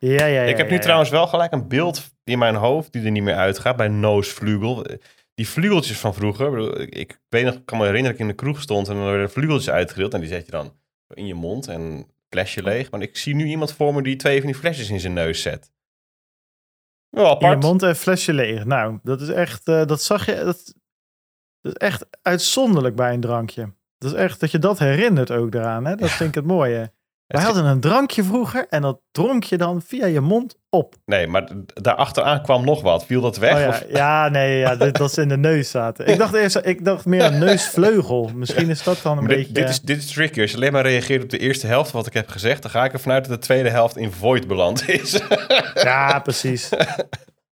Ja, 0.07 0.25
ja, 0.25 0.25
ja. 0.25 0.41
Ik 0.41 0.57
heb 0.57 0.69
nu 0.69 0.75
ja. 0.75 0.81
trouwens 0.81 1.09
wel 1.09 1.27
gelijk 1.27 1.51
een 1.51 1.67
beeld 1.67 2.11
in 2.23 2.39
mijn 2.39 2.55
hoofd 2.55 2.91
die 2.91 3.05
er 3.05 3.11
niet 3.11 3.23
meer 3.23 3.35
uitgaat 3.35 3.75
bij 3.75 3.87
Noosvlugel. 3.87 4.85
die 5.33 5.47
vlugeltjes 5.49 5.99
van 5.99 6.13
vroeger. 6.13 6.79
Ik 6.97 7.19
weet 7.29 7.45
nog, 7.45 7.63
kan 7.65 7.77
me 7.77 7.85
herinneren 7.85 8.17
dat 8.17 8.21
ik 8.21 8.29
in 8.29 8.37
de 8.37 8.43
kroeg 8.43 8.61
stond 8.61 8.87
en 8.87 8.95
dan 8.95 9.05
werden 9.05 9.31
vlugeltjes 9.31 9.69
uitgedeeld. 9.69 10.13
En 10.13 10.19
die 10.19 10.29
zet 10.29 10.45
je 10.45 10.51
dan 10.51 10.73
in 11.13 11.25
je 11.25 11.33
mond 11.33 11.67
en 11.67 12.07
flesje 12.29 12.63
leeg. 12.63 12.91
Maar 12.91 13.01
ik 13.01 13.17
zie 13.17 13.35
nu 13.35 13.45
iemand 13.45 13.73
voor 13.73 13.93
me 13.93 14.03
die 14.03 14.15
twee 14.15 14.37
van 14.37 14.51
die 14.51 14.59
flesjes 14.59 14.89
in 14.89 14.99
zijn 14.99 15.13
neus 15.13 15.41
zet. 15.41 15.71
Wel 17.09 17.23
In 17.23 17.29
je 17.29 17.35
apart. 17.35 17.63
mond 17.63 17.83
en 17.83 17.95
flesje 17.95 18.33
leeg. 18.33 18.65
Nou, 18.65 18.99
dat 19.03 19.21
is 19.21 19.29
echt, 19.29 19.67
eh, 19.67 19.85
dat 19.85 20.01
zag 20.01 20.25
je, 20.25 20.35
dat, 20.35 20.73
dat 21.61 21.71
is 21.75 21.87
echt 21.87 22.05
uitzonderlijk 22.21 22.95
bij 22.95 23.13
een 23.13 23.21
drankje. 23.21 23.73
Dat 23.97 24.11
is 24.11 24.17
echt, 24.17 24.39
dat 24.39 24.51
je 24.51 24.59
dat 24.59 24.79
herinnert 24.79 25.31
ook 25.31 25.53
eraan, 25.53 25.85
hè? 25.85 25.95
Dat 25.95 26.09
vind 26.09 26.29
ik 26.29 26.35
het 26.35 26.45
mooie. 26.45 26.93
Wij 27.31 27.43
hadden 27.43 27.65
een 27.65 27.79
drankje 27.79 28.23
vroeger 28.23 28.65
en 28.69 28.81
dat 28.81 28.99
dronk 29.11 29.43
je 29.43 29.57
dan 29.57 29.81
via 29.81 30.05
je 30.05 30.19
mond 30.19 30.55
op. 30.69 30.95
Nee, 31.05 31.27
maar 31.27 31.47
daarachteraan 31.65 32.41
kwam 32.41 32.65
nog 32.65 32.81
wat. 32.81 33.05
Viel 33.05 33.21
dat 33.21 33.37
weg? 33.37 33.53
Oh 33.53 33.59
ja, 33.59 33.67
Of- 33.67 33.83
ja, 33.89 34.29
nee, 34.29 34.57
ja, 34.59 34.75
dat, 34.75 34.95
dat 34.95 35.13
ze 35.13 35.21
in 35.21 35.27
de 35.27 35.37
neus 35.37 35.69
zaten. 35.69 36.07
Ik 36.07 36.17
dacht 36.17 36.33
eerst, 36.33 36.59
ik 36.63 36.85
dacht 36.85 37.05
meer 37.05 37.23
een 37.23 37.39
neusvleugel. 37.39 38.29
Misschien 38.35 38.69
is 38.69 38.83
dat 38.83 38.99
dan 39.03 39.17
een 39.17 39.23
Maar 39.23 39.35
beetje... 39.35 39.53
dit, 39.53 39.55
dit, 39.55 39.69
is, 39.69 39.81
dit 39.81 39.97
is 39.97 40.11
tricky. 40.11 40.41
Als 40.41 40.51
je 40.51 40.57
alleen 40.57 40.71
maar 40.71 40.81
reageert 40.85 41.23
op 41.23 41.29
de 41.29 41.37
eerste 41.37 41.67
helft 41.67 41.89
van 41.91 41.99
wat 41.99 42.07
ik 42.07 42.13
heb 42.13 42.29
gezegd, 42.29 42.61
dan 42.61 42.71
ga 42.71 42.83
ik 42.85 42.93
ervan 42.93 43.11
uit 43.11 43.27
dat 43.27 43.33
de 43.41 43.45
tweede 43.45 43.69
helft 43.69 43.97
in 43.97 44.11
void 44.11 44.47
beland 44.47 44.89
is. 44.89 45.19
Ja, 45.73 46.19
precies. 46.19 46.69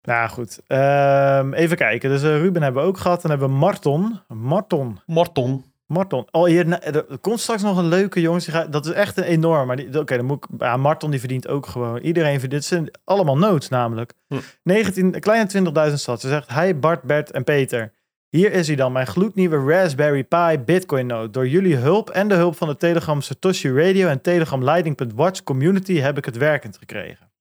nou 0.02 0.30
goed, 0.30 0.60
Ehm, 0.68 1.54
even 1.54 1.78
kijken. 1.78 2.10
Dus 2.10 2.24
eh, 2.24 2.38
Ruben 2.38 2.62
hebben 2.64 2.82
we 2.82 2.88
ook 2.88 2.98
gehad. 2.98 3.22
Dan 3.22 3.32
hebben 3.32 3.50
we 3.50 3.56
Marton. 3.56 4.20
Marton. 4.28 5.00
Morton. 5.06 5.71
Marton. 5.92 6.28
Oh, 6.32 6.46
hier 6.46 6.68
na- 6.68 6.82
er 6.82 7.18
komt 7.22 7.40
straks 7.40 7.62
nog 7.62 7.78
een 7.78 7.88
leuke 7.88 8.22
jongens. 8.22 8.50
Dat 8.70 8.86
is 8.86 8.92
echt 8.92 9.18
een 9.18 9.24
enorm. 9.24 9.68
Maar 9.68 9.80
oké, 9.94 10.18
dan 10.18 10.26
moet 10.26 10.44
ik. 10.44 10.62
Ja, 10.62 10.78
Marton 10.78 11.12
die 11.12 11.20
verdient 11.20 11.48
ook 11.48 11.66
gewoon. 11.66 11.98
Iedereen 11.98 12.40
verdient. 12.40 12.50
Dit 12.52 12.66
zijn 12.66 12.92
allemaal 13.04 13.38
notes 13.38 13.70
namelijk. 13.70 14.14
Hm. 14.28 14.36
19, 14.64 15.16
een 15.16 15.22
kleine 15.22 15.48
20.000 15.90 16.00
stad. 16.00 16.22
Ze 16.22 16.28
zegt: 16.28 16.54
Hi 16.54 16.74
Bart, 16.74 17.02
Bert 17.02 17.32
en 17.32 17.44
Peter. 17.44 17.94
Hier 18.30 18.52
is 18.52 18.68
hij 18.68 18.76
dan, 18.76 18.92
mijn 18.92 19.08
gloednieuwe 19.08 19.74
Raspberry 19.74 20.24
Pi 20.24 20.60
Bitcoin 20.66 21.06
Node. 21.06 21.30
Door 21.30 21.48
jullie 21.48 21.76
hulp 21.76 22.10
en 22.10 22.28
de 22.28 22.36
hulp 22.36 22.56
van 22.56 22.68
de 22.68 22.78
Telegram 22.78 23.22
Satoshi 23.22 23.72
Radio 23.72 24.08
en 24.08 24.22
Telegram 24.22 24.64
Lightning.watch 24.64 25.44
community 25.44 26.00
heb 26.00 26.18
ik 26.18 26.26
het 26.26 26.38
werkend 26.38 26.78
gekregen. 26.78 27.32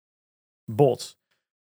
Bots. 0.64 1.18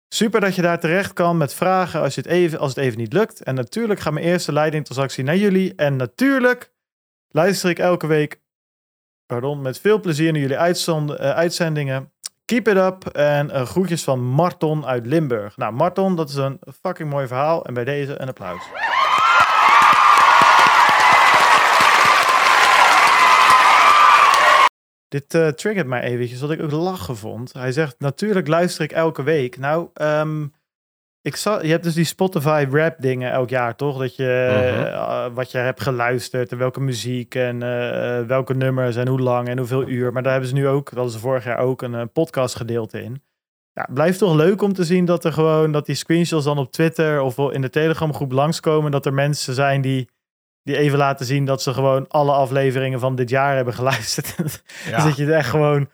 Super 0.07 0.41
dat 0.41 0.55
je 0.55 0.61
daar 0.61 0.79
terecht 0.79 1.13
kan 1.13 1.37
met 1.37 1.53
vragen 1.53 2.01
als, 2.01 2.15
je 2.15 2.21
het 2.21 2.29
even, 2.29 2.59
als 2.59 2.75
het 2.75 2.83
even 2.85 2.97
niet 2.97 3.13
lukt. 3.13 3.43
En 3.43 3.55
natuurlijk 3.55 3.99
gaat 3.99 4.13
mijn 4.13 4.25
eerste 4.25 4.53
leiding 4.53 4.85
transactie 4.85 5.23
naar 5.23 5.37
jullie. 5.37 5.75
En 5.75 5.95
natuurlijk 5.95 6.71
luister 7.29 7.69
ik 7.69 7.79
elke 7.79 8.07
week 8.07 8.41
pardon, 9.25 9.61
met 9.61 9.79
veel 9.79 9.99
plezier 9.99 10.31
naar 10.31 10.41
jullie 10.41 10.55
eh, 11.17 11.29
uitzendingen. 11.35 12.11
Keep 12.45 12.67
it 12.67 12.77
up 12.77 13.07
en 13.07 13.51
eh, 13.51 13.65
groetjes 13.65 14.03
van 14.03 14.23
Marton 14.23 14.85
uit 14.85 15.05
Limburg. 15.05 15.57
Nou, 15.57 15.73
Marton, 15.73 16.15
dat 16.15 16.29
is 16.29 16.35
een 16.35 16.59
fucking 16.81 17.09
mooi 17.09 17.27
verhaal. 17.27 17.65
En 17.65 17.73
bij 17.73 17.83
deze 17.83 18.21
een 18.21 18.27
applaus. 18.27 18.61
Dit 25.07 25.33
eh, 25.33 25.47
triggert 25.47 25.87
mij 25.87 26.01
eventjes, 26.01 26.41
wat 26.41 26.51
ik 26.51 26.61
ook 26.61 26.71
lachen 26.71 27.17
vond. 27.17 27.53
Hij 27.53 27.71
zegt, 27.71 27.95
natuurlijk 27.99 28.47
luister 28.47 28.83
ik 28.83 28.91
elke 28.91 29.23
week. 29.23 29.57
Nou, 29.57 29.89
ehm, 29.93 30.47
ik 31.29 31.35
zal, 31.35 31.63
je 31.65 31.71
hebt 31.71 31.83
dus 31.83 31.93
die 31.93 32.03
Spotify 32.05 32.65
rap 32.71 32.95
dingen 32.99 33.31
elk 33.31 33.49
jaar, 33.49 33.75
toch? 33.75 33.97
Dat 33.97 34.15
je, 34.15 34.47
Mhm. 34.73 34.85
eh, 34.85 35.25
wat 35.33 35.51
je 35.51 35.57
hebt 35.57 35.81
geluisterd 35.81 36.51
en 36.51 36.57
welke 36.57 36.81
muziek 36.81 37.35
en 37.35 37.63
eh, 37.63 38.25
welke 38.27 38.53
nummers 38.53 38.95
en 38.95 39.07
hoe 39.07 39.19
lang 39.19 39.47
en 39.47 39.57
hoeveel 39.57 39.87
uur. 39.87 40.13
Maar 40.13 40.23
daar 40.23 40.31
hebben 40.31 40.49
ze 40.49 40.55
nu 40.55 40.67
ook, 40.67 40.93
dat 40.95 41.11
ze 41.11 41.19
vorig 41.19 41.43
jaar 41.43 41.57
ook, 41.57 41.81
een 41.81 41.95
eh, 41.95 42.01
podcast 42.13 42.55
gedeelte 42.55 43.03
in. 43.03 43.23
Ja, 43.73 43.81
het 43.81 43.93
blijft 43.93 44.19
toch 44.19 44.35
leuk 44.35 44.61
om 44.61 44.73
te 44.73 44.83
zien 44.83 45.05
dat 45.05 45.25
er 45.25 45.33
gewoon, 45.33 45.71
dat 45.71 45.85
die 45.85 45.95
screenshots 45.95 46.45
dan 46.45 46.57
op 46.57 46.71
Twitter 46.71 47.21
of 47.21 47.37
in 47.37 47.61
de 47.61 47.69
Telegram 47.69 48.13
groep 48.13 48.31
langskomen. 48.31 48.91
Dat 48.91 49.05
er 49.05 49.13
mensen 49.13 49.53
zijn 49.53 49.81
die, 49.81 50.09
die 50.63 50.77
even 50.77 50.97
laten 50.97 51.25
zien 51.25 51.45
dat 51.45 51.61
ze 51.61 51.73
gewoon 51.73 52.07
alle 52.07 52.31
afleveringen 52.31 52.99
van 52.99 53.15
dit 53.15 53.29
jaar 53.29 53.55
hebben 53.55 53.73
geluisterd. 53.73 54.35
Dan 54.91 55.01
zit 55.01 55.15
je 55.17 55.25
er 55.25 55.33
echt 55.33 55.49
gewoon 55.49 55.89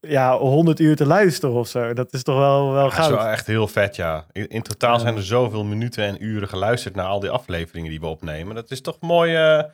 ja, 0.00 0.36
100 0.38 0.80
uur 0.80 0.96
te 0.96 1.06
luisteren 1.06 1.54
of 1.54 1.68
zo. 1.68 1.92
Dat 1.92 2.12
is 2.12 2.22
toch 2.22 2.36
wel, 2.38 2.72
wel 2.72 2.90
Dat 2.90 2.98
is 2.98 3.08
wel 3.08 3.26
echt 3.26 3.46
heel 3.46 3.68
vet, 3.68 3.96
ja. 3.96 4.26
In, 4.32 4.48
in 4.48 4.62
totaal 4.62 4.92
Ja. 4.92 4.98
zijn 4.98 5.16
er 5.16 5.24
zoveel 5.24 5.64
minuten 5.64 6.04
en 6.04 6.24
uren 6.24 6.48
geluisterd 6.48 6.94
naar 6.94 7.06
al 7.06 7.20
die 7.20 7.30
afleveringen 7.30 7.90
die 7.90 8.00
we 8.00 8.06
opnemen. 8.06 8.54
Dat 8.54 8.70
is 8.70 8.80
toch 8.80 9.00
mooi 9.00 9.34
eh, 9.34 9.64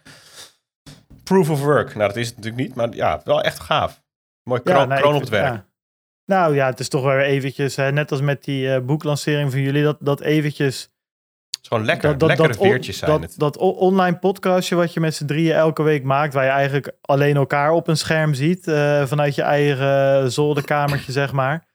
proof 1.24 1.50
of 1.50 1.60
work. 1.60 1.94
Nou, 1.94 2.08
dat 2.08 2.16
is 2.16 2.26
het 2.26 2.36
natuurlijk 2.36 2.62
niet, 2.66 2.74
maar 2.74 2.94
ja, 2.94 3.20
wel 3.24 3.42
echt 3.42 3.60
gaaf. 3.60 4.02
Mooi 4.42 4.62
kroon, 4.62 4.88
nou, 4.88 5.00
kroon 5.00 5.14
op 5.14 5.20
het 5.20 5.28
werk. 5.28 5.54
ja. 5.54 5.66
Nou 6.24 6.54
ja, 6.54 6.66
het 6.66 6.80
is 6.80 6.88
toch 6.88 7.04
weer 7.04 7.20
eventjes, 7.20 7.76
hè, 7.76 7.92
net 7.92 8.10
als 8.10 8.20
met 8.20 8.44
die 8.44 8.72
eh, 8.74 8.80
boeklancering 8.80 9.50
van 9.50 9.60
jullie, 9.60 9.82
dat, 9.82 9.96
dat 10.00 10.20
eventjes... 10.20 10.90
Is 11.66 11.72
gewoon 11.72 11.86
lekker. 11.86 12.08
Dat, 12.10 12.18
dat, 12.20 12.28
Lekkere 12.28 12.48
dat, 12.48 12.66
veertjes 12.66 12.98
zijn 12.98 13.10
dat, 13.10 13.20
het. 13.22 13.38
dat 13.38 13.56
online 13.56 14.18
podcastje 14.18 14.74
wat 14.76 14.92
je 14.92 15.00
met 15.00 15.14
z'n 15.14 15.26
drieën 15.26 15.54
elke 15.54 15.82
week 15.82 16.02
maakt, 16.04 16.34
waar 16.34 16.44
je 16.44 16.50
eigenlijk 16.50 16.92
alleen 17.00 17.36
elkaar 17.36 17.72
op 17.72 17.88
een 17.88 17.96
scherm 17.96 18.34
ziet, 18.34 18.68
eh, 18.68 19.06
vanuit 19.06 19.34
je 19.34 19.42
eigen 19.42 20.32
zolderkamertje, 20.32 21.12
zeg 21.12 21.32
maar. 21.32 21.66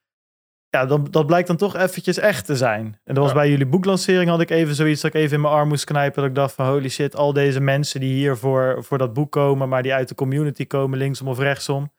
Ja, 0.70 0.86
dat, 0.86 1.14
dat 1.14 1.26
blijkt 1.26 1.48
dan 1.48 1.58
toch 1.58 1.76
eventjes 1.76 2.18
echt 2.18 2.46
te 2.46 2.56
zijn. 2.56 2.86
En 3.04 3.14
dat 3.14 3.18
was 3.24 3.28
Ja. 3.28 3.34
bij 3.34 3.50
jullie 3.50 3.66
boeklancering 3.66 4.30
had 4.30 4.42
ik 4.42 4.50
even 4.50 4.76
zoiets 4.76 5.02
dat 5.02 5.14
ik 5.14 5.22
even 5.22 5.36
in 5.36 5.42
mijn 5.42 5.54
arm 5.54 5.68
moest 5.68 5.84
knijpen. 5.84 6.22
Dat 6.22 6.30
ik 6.30 6.36
dacht 6.36 6.54
van 6.54 6.66
holy 6.68 6.90
shit, 6.90 7.16
al 7.16 7.34
deze 7.34 7.60
mensen 7.60 8.00
die 8.00 8.14
hier 8.14 8.38
voor, 8.38 8.84
voor 8.84 8.98
dat 8.98 9.14
boek 9.14 9.32
komen, 9.32 9.70
maar 9.70 9.84
die 9.84 9.94
uit 9.94 10.08
de 10.08 10.16
community 10.16 10.68
komen, 10.68 10.98
linksom 10.98 11.28
of 11.28 11.40
rechtsom. 11.40 11.92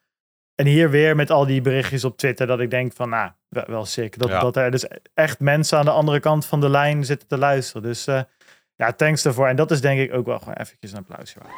En 0.55 0.65
hier 0.65 0.89
weer 0.89 1.15
met 1.15 1.31
al 1.31 1.45
die 1.45 1.61
berichtjes 1.61 2.03
op 2.03 2.17
Twitter 2.17 2.47
dat 2.47 2.59
ik 2.59 2.69
denk 2.69 2.93
van, 2.93 3.09
nou, 3.09 3.31
wel, 3.49 3.63
wel 3.67 3.85
sick. 3.85 4.19
Dat, 4.19 4.29
Ja. 4.29 4.39
dat 4.39 4.55
er 4.55 4.71
dus 4.71 4.85
echt 5.13 5.39
mensen 5.39 5.77
aan 5.77 5.85
de 5.85 5.91
andere 5.91 6.19
kant 6.19 6.45
van 6.45 6.61
de 6.61 6.69
lijn 6.69 7.05
zitten 7.05 7.27
te 7.27 7.37
luisteren. 7.37 7.81
Dus 7.81 8.07
eh, 8.07 8.21
ja, 8.75 8.91
thanks 8.91 9.21
daarvoor. 9.23 9.47
En 9.47 9.55
dat 9.55 9.71
is 9.71 9.81
denk 9.81 9.99
ik 9.99 10.13
ook 10.13 10.25
wel 10.25 10.39
gewoon 10.39 10.53
eventjes 10.53 10.91
een 10.91 10.97
applausje 10.97 11.39
waard. 11.39 11.53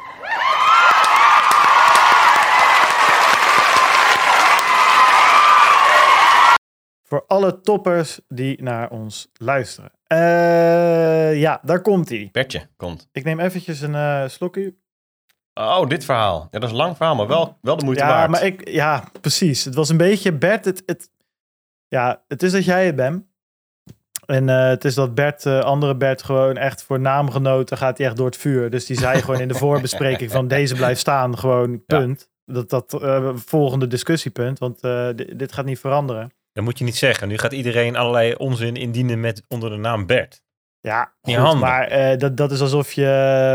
Voor 7.02 7.24
alle 7.26 7.60
toppers 7.60 8.20
die 8.28 8.62
naar 8.62 8.90
ons 8.90 9.28
luisteren. 9.32 9.90
Eh, 10.06 11.40
ja, 11.40 11.60
daar 11.62 11.80
komt 11.80 12.08
hij. 12.08 12.28
Bertje 12.32 12.68
komt. 12.76 13.08
Ik 13.12 13.24
neem 13.24 13.40
eventjes 13.40 13.80
een 13.80 13.94
eh, 13.94 14.28
slokje. 14.28 14.74
Oh, 15.60 15.86
dit 15.88 16.04
verhaal. 16.04 16.40
Ja, 16.50 16.58
dat 16.58 16.62
is 16.62 16.70
een 16.70 16.76
lang 16.82 16.96
verhaal, 16.96 17.14
maar 17.14 17.26
wel, 17.26 17.58
wel 17.60 17.76
de 17.76 17.84
moeite 17.84 18.02
ja, 18.02 18.08
waard. 18.08 18.30
maar 18.30 18.44
ik, 18.44 18.68
ja, 18.68 19.04
precies. 19.20 19.64
Het 19.64 19.74
was 19.74 19.88
een 19.88 19.96
beetje 19.96 20.32
Bert. 20.32 20.64
Het, 20.64 20.82
het, 20.86 21.10
ja, 21.88 22.22
het 22.28 22.42
is 22.42 22.52
dat 22.52 22.64
jij 22.64 22.86
het 22.86 22.96
bent. 22.96 23.24
En 24.26 24.48
eh, 24.48 24.66
het 24.68 24.84
is 24.84 24.94
dat 24.94 25.14
Bert, 25.14 25.46
eh, 25.46 25.60
andere 25.60 25.96
Bert, 25.96 26.22
gewoon 26.22 26.56
echt 26.56 26.82
voor 26.82 27.00
naamgenoten 27.00 27.76
gaat 27.76 27.98
hij 27.98 28.06
echt 28.06 28.16
door 28.16 28.26
het 28.26 28.36
vuur. 28.36 28.70
Dus 28.70 28.86
die 28.86 28.98
zei 28.98 29.20
gewoon 29.22 29.40
in 29.40 29.48
de 29.48 29.54
voorbespreking 29.64 30.30
van 30.30 30.48
deze 30.48 30.74
blijft 30.74 31.00
staan, 31.00 31.38
gewoon 31.38 31.84
punt. 31.84 32.30
Dat, 32.44 32.70
dat 32.70 33.02
eh, 33.02 33.30
volgende 33.34 33.86
discussiepunt, 33.86 34.58
want 34.58 34.80
di- 34.80 35.36
dit 35.36 35.52
gaat 35.52 35.64
niet 35.64 35.78
veranderen. 35.78 36.32
Dat 36.52 36.64
moet 36.64 36.78
je 36.78 36.84
niet 36.84 36.96
zeggen. 36.96 37.28
Nu 37.28 37.38
gaat 37.38 37.52
iedereen 37.52 37.96
allerlei 37.96 38.34
onzin 38.34 38.74
indienen 38.74 39.20
met 39.20 39.42
onder 39.48 39.70
de 39.70 39.76
naam 39.76 40.06
Bert. 40.06 40.42
Ja, 40.86 41.12
Niet 41.22 41.36
goed, 41.36 41.44
handig. 41.44 41.68
maar 41.68 41.86
eh, 41.86 42.18
dat, 42.18 42.36
dat 42.36 42.50
is 42.50 42.60
alsof 42.60 42.92
je 42.92 43.06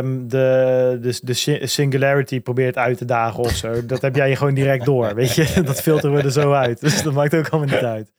ehm, 0.01 0.27
de, 0.27 0.97
de, 1.01 1.19
de 1.21 1.33
si- 1.33 1.67
singularity 1.67 2.41
probeert 2.41 2.77
uit 2.77 2.97
te 2.97 3.05
dagen 3.05 3.39
of 3.39 3.51
zo. 3.51 3.85
Dat 3.85 4.01
heb 4.01 4.15
jij 4.15 4.35
gewoon 4.35 4.53
direct 4.53 4.85
door, 4.85 5.15
weet 5.15 5.33
je. 5.35 5.61
Dat 5.63 5.81
filteren 5.81 6.15
we 6.15 6.21
er 6.21 6.31
zo 6.31 6.53
uit. 6.53 6.79
Dus 6.79 7.03
dat 7.03 7.13
maakt 7.13 7.35
ook 7.35 7.50
allemaal 7.50 7.75
niet 7.75 7.85
uit. 7.85 8.11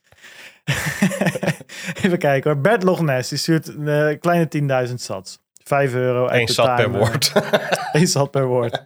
Even 2.03 2.19
kijken 2.19 2.51
hoor. 2.51 2.61
Bert 2.61 3.29
die 3.29 3.39
stuurt 3.39 3.69
een 3.69 3.89
eh, 3.89 4.19
kleine 4.21 4.87
10.000 4.89 4.95
sats. 4.95 5.39
5 5.65 5.95
euro. 5.95 6.29
Eén 6.31 6.49
zat 6.49 6.75
per 6.77 6.91
woord. 6.91 7.33
Eén 7.93 8.07
zat 8.07 8.31
per 8.31 8.47
woord. 8.47 8.83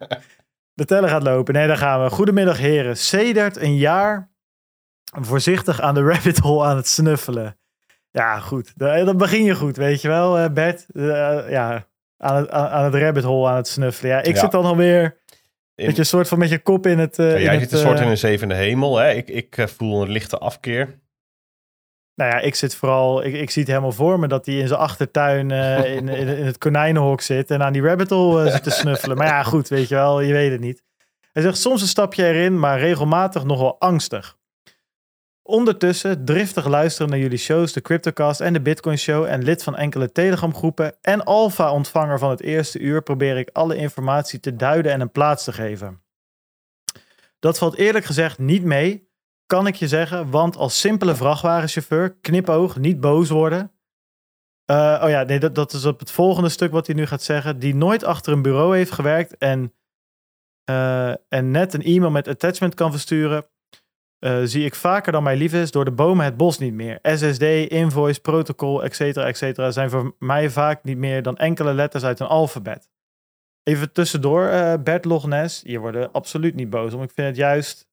De 0.75 0.85
teller 0.85 1.09
gaat 1.09 1.23
lopen. 1.23 1.54
Nee, 1.54 1.66
daar 1.66 1.76
gaan 1.76 2.02
we. 2.02 2.11
Goedemiddag 2.11 2.59
heren. 2.59 2.97
Sedert 2.97 3.56
een 3.56 3.76
jaar 3.76 4.30
voorzichtig 5.21 5.80
aan 5.80 5.95
de 5.95 6.02
rabbit 6.02 6.38
hole 6.38 6.64
aan 6.64 6.76
het 6.76 6.88
snuffelen. 6.88 7.56
Ja, 8.16 8.38
goed. 8.38 8.73
Da- 8.76 9.04
Dan 9.04 9.16
begin 9.16 9.44
je 9.44 9.54
goed, 9.54 9.76
weet 9.76 10.02
je 10.02 10.08
wel, 10.08 10.38
eh, 10.38 10.50
Bert. 10.50 10.87
Eh, 10.94 11.02
ja, 11.50 11.87
aan 12.16 12.37
het, 12.37 12.50
aan, 12.50 12.68
aan 12.68 12.85
het 12.85 12.94
rabbit 12.94 13.25
hole 13.25 13.49
aan 13.49 13.56
het 13.56 13.68
snuffelen. 13.68 14.11
Ja, 14.12 14.23
ik 14.23 14.35
Ja. 14.35 14.40
zit 14.40 14.50
dan 14.50 14.64
alweer 14.64 15.20
In- 15.75 15.87
met 15.87 15.96
je 15.96 16.04
soort 16.04 16.28
van 16.28 16.38
met 16.38 16.49
je 16.49 16.58
kop 16.58 16.87
in 16.87 16.99
het... 16.99 17.18
eh, 17.18 17.30
Ja, 17.32 17.38
jij 17.38 17.52
het, 17.52 17.62
zit 17.62 17.73
een 17.73 17.78
soort 17.78 18.00
in 18.00 18.08
een 18.08 18.18
zevende 18.18 18.54
hemel. 18.54 18.96
Hè? 18.96 19.11
Ik, 19.12 19.28
ik 19.28 19.64
voel 19.76 20.02
een 20.02 20.11
lichte 20.11 20.38
afkeer. 20.38 20.99
Nou 22.14 22.30
ja, 22.30 22.38
ik 22.38 22.54
zit 22.54 22.75
vooral, 22.75 23.25
ik, 23.25 23.35
ik 23.35 23.50
zie 23.50 23.62
het 23.62 23.70
helemaal 23.70 23.92
voor 23.92 24.18
me 24.18 24.28
dat 24.28 24.46
hij 24.46 24.54
in 24.54 24.68
zijn 24.68 24.80
achtertuin 24.80 25.50
in, 25.50 26.08
in, 26.08 26.28
in 26.28 26.44
het 26.46 26.58
konijnenhok 26.58 27.20
zit 27.20 27.50
en 27.50 27.62
aan 27.62 27.73
die 27.73 27.82
rabbit 27.82 28.11
hole 28.11 28.50
zit 28.50 28.62
te 28.62 28.70
snuffelen. 28.70 29.16
Maar 29.16 29.26
ja, 29.26 29.42
goed, 29.42 29.68
weet 29.68 29.88
je 29.88 29.94
wel, 29.94 30.20
je 30.20 30.32
weet 30.32 30.50
het 30.50 30.61
niet. 30.61 30.82
Hij 31.32 31.42
zegt 31.42 31.58
soms 31.58 31.80
een 31.82 31.88
stapje 31.88 32.25
erin, 32.25 32.58
maar 32.58 32.78
regelmatig 32.78 33.44
nogal 33.44 33.80
angstig. 33.80 34.36
Ondertussen 35.47 36.25
driftig 36.25 36.67
luisteren 36.67 37.11
naar 37.11 37.19
jullie 37.19 37.38
shows, 37.38 37.73
de 37.73 37.81
Cryptocast 37.81 38.41
en 38.41 38.53
de 38.53 38.61
Bitcoin 38.61 38.99
Show 38.99 39.25
en 39.25 39.43
lid 39.43 39.62
van 39.62 39.76
enkele 39.76 40.12
Telegram 40.12 40.55
groepen 40.55 40.97
en 41.00 41.25
alfa-ontvanger 41.25 42.19
van 42.19 42.31
het 42.31 42.41
eerste 42.41 42.79
uur 42.79 43.03
probeer 43.03 43.37
ik 43.37 43.50
alle 43.53 43.76
informatie 43.76 44.41
te 44.41 44.57
duiden 44.57 44.93
en 44.93 45.00
een 45.00 45.11
plaats 45.11 45.45
te 45.45 45.53
geven. 45.53 46.03
Dat 47.38 47.59
valt 47.59 47.76
eerlijk 47.76 48.05
gezegd 48.05 48.38
niet 48.38 48.65
mee, 48.65 49.11
kan 49.47 49.67
ik 49.67 49.75
je 49.75 49.88
zeggen, 49.88 50.31
want 50.31 50.57
als 50.57 50.81
simpele 50.81 51.15
vrachtwagenchauffeur, 51.15 52.17
knipoog, 52.21 52.76
niet 52.76 53.00
boos 53.00 53.31
worden. 53.31 53.73
Eh, 54.65 55.00
oh 55.05 55.09
ja, 55.09 55.23
nee, 55.23 55.38
dat, 55.38 55.55
dat 55.55 55.73
is 55.73 55.85
op 55.85 55.99
het 55.99 56.11
volgende 56.11 56.49
stuk 56.49 56.73
wat 56.73 56.87
hij 56.87 56.97
nu 56.97 57.07
gaat 57.07 57.23
zeggen. 57.23 57.59
Die 57.59 57.75
nooit 57.75 58.05
achter 58.05 58.33
een 58.33 58.43
bureau 58.43 58.76
heeft 58.76 58.93
gewerkt 58.93 59.37
en, 59.37 59.75
eh, 60.65 61.11
en 61.29 61.50
net 61.50 61.75
een 61.75 61.83
e-mail 61.83 62.11
met 62.11 62.29
attachment 62.29 62.75
kan 62.75 62.91
versturen. 62.91 63.47
Eh, 64.18 64.40
zie 64.44 64.64
ik 64.64 64.75
vaker 64.75 65.12
dan 65.12 65.23
mij 65.23 65.37
lief 65.37 65.52
is 65.52 65.70
door 65.70 65.85
de 65.85 65.90
bomen 65.90 66.25
het 66.25 66.37
bos 66.37 66.58
niet 66.58 66.73
meer. 66.73 66.99
SSD, 67.02 67.42
invoice, 67.42 68.20
protocol, 68.20 68.85
etc. 68.85 69.00
etc. 69.00 69.73
zijn 69.73 69.90
voor 69.90 70.14
mij 70.18 70.50
vaak 70.50 70.85
niet 70.85 70.99
meer 70.99 71.23
dan 71.23 71.37
enkele 71.37 71.75
letters 71.75 72.04
uit 72.04 72.20
een 72.20 72.26
alfabet. 72.26 72.88
Even 73.62 73.92
tussendoor, 73.92 74.46
eh, 74.46 74.75
Bert 74.82 75.04
Lognes. 75.04 75.62
Je 75.64 75.78
wordt 75.78 75.96
er 75.96 76.11
absoluut 76.11 76.54
niet 76.54 76.70
boos 76.70 76.94
om. 76.94 77.02
Ik 77.02 77.11
vind 77.14 77.26
het 77.26 77.37
juist 77.37 77.88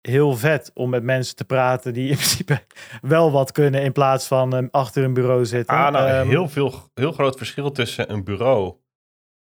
heel 0.00 0.36
vet 0.36 0.70
om 0.74 0.90
met 0.90 1.02
mensen 1.02 1.36
te 1.36 1.44
praten 1.44 1.92
die 1.92 2.08
in 2.08 2.16
principe 2.22 2.62
wel 3.02 3.30
wat 3.30 3.52
kunnen 3.52 3.82
in 3.82 3.92
plaats 3.92 4.26
van 4.26 4.56
eh, 4.56 4.66
achter 4.70 5.04
een 5.04 5.14
bureau 5.14 5.46
zitten. 5.46 5.76
Ah, 5.76 5.92
nou, 5.92 6.08
Ehm, 6.08 6.28
heel, 6.28 6.48
veel, 6.48 6.90
heel 6.94 7.12
groot 7.12 7.36
verschil 7.36 7.70
tussen 7.70 8.10
een 8.10 8.24
bureau 8.24 8.74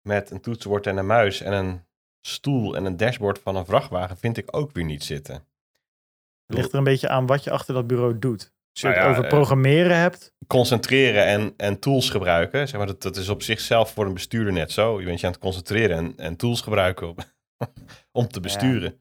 met 0.02 0.30
een 0.30 0.40
toetsenbord 0.40 0.86
en 0.86 0.96
een 0.96 1.06
muis 1.06 1.40
en 1.40 1.52
een 1.52 1.84
stoel 2.20 2.76
en 2.76 2.84
een 2.84 2.96
dashboard 2.96 3.38
van 3.38 3.56
een 3.56 3.66
vrachtwagen 3.66 4.16
vind 4.16 4.36
ik 4.36 4.56
ook 4.56 4.72
weer 4.72 4.84
niet 4.84 5.04
zitten. 5.04 5.44
Ligt 6.54 6.72
er 6.72 6.78
een 6.78 6.84
beetje 6.84 7.08
aan 7.08 7.26
wat 7.26 7.44
je 7.44 7.50
achter 7.50 7.74
dat 7.74 7.86
bureau 7.86 8.18
doet. 8.18 8.52
Als 8.72 8.80
je 8.80 8.86
Nou 8.88 9.00
het 9.00 9.08
over 9.10 9.24
eh, 9.24 9.30
programmeren 9.30 9.96
hebt, 9.96 10.32
Concentreren 10.46 11.24
en, 11.26 11.54
en 11.56 11.78
tools 11.78 12.10
gebruiken, 12.10 12.68
zeg 12.68 12.78
maar, 12.78 12.86
dat, 12.86 13.02
dat 13.02 13.16
is 13.16 13.28
op 13.28 13.42
zichzelf 13.42 13.92
voor 13.92 14.06
een 14.06 14.14
bestuurder 14.14 14.52
net 14.52 14.72
zo. 14.72 15.00
Je 15.00 15.06
bent 15.06 15.20
je 15.20 15.26
aan 15.26 15.32
het 15.32 15.40
concentreren 15.40 15.96
en, 15.96 16.12
en 16.16 16.36
tools 16.36 16.60
gebruiken 16.60 17.08
om, 17.08 17.16
om 18.20 18.28
te 18.28 18.40
besturen. 18.40 19.00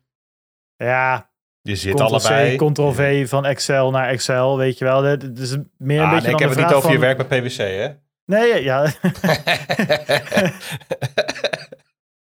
ja, 0.75 1.29
Je 1.61 1.75
zit 1.75 1.93
Ctrl-C, 1.93 2.07
allebei. 2.09 2.55
Ctrl-V 2.55 3.29
van 3.29 3.45
Excel 3.45 3.91
naar 3.91 4.07
Excel, 4.07 4.57
weet 4.57 4.77
je 4.77 4.85
wel. 4.85 5.03
Het 5.03 5.39
is 5.39 5.57
meer 5.77 5.99
een 5.99 6.05
Ah, 6.05 6.11
beetje 6.13 6.27
nee, 6.27 6.31
dan 6.31 6.31
ik 6.31 6.39
heb 6.39 6.49
het 6.49 6.57
niet 6.57 6.73
over 6.73 6.91
je 6.91 6.99
werk 6.99 7.27
bij 7.27 7.41
PwC, 7.41 7.57
hè? 7.57 7.87
Nee, 8.25 8.63
ja. 8.63 8.85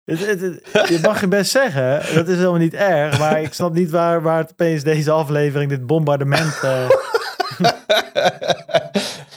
Het- 0.06 0.26
het- 0.26 0.40
het- 0.72 0.88
je 0.88 0.98
mag 1.02 1.20
je 1.20 1.28
best 1.28 1.50
zeggen, 1.50 2.14
dat 2.14 2.28
is 2.28 2.36
helemaal 2.36 2.58
niet 2.58 2.74
erg. 2.74 3.18
Maar 3.18 3.40
ik 3.42 3.52
snap 3.52 3.72
niet 3.74 3.90
waar, 3.90 4.22
waar 4.22 4.38
het 4.38 4.50
opeens 4.50 4.82
deze 4.82 5.10
aflevering, 5.10 5.70
dit 5.70 5.86
bombardement... 5.86 6.58
eh, 6.62 6.88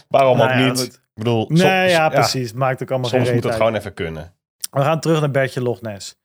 Waarom 0.07 0.37
nou 0.37 0.49
ook 0.49 0.55
ja, 0.57 0.65
niet? 0.67 0.79
goed. 0.79 0.93
Ik 0.93 0.99
bedoel, 1.25 1.45
Nee, 1.49 1.57
soms, 1.57 1.91
ja, 1.91 2.09
precies. 2.09 2.53
Maakt 2.53 2.81
ook 2.81 2.89
allemaal 2.91 3.09
soms 3.09 3.23
geen 3.23 3.33
moet 3.33 3.43
het 3.43 3.51
uit. 3.51 3.61
gewoon 3.61 3.77
even 3.77 3.93
kunnen. 3.93 4.33
We 4.71 4.81
gaan 4.81 4.99
terug 4.99 5.19
naar 5.19 5.31
Bertje 5.31 5.61
Lochnes. 5.61 6.15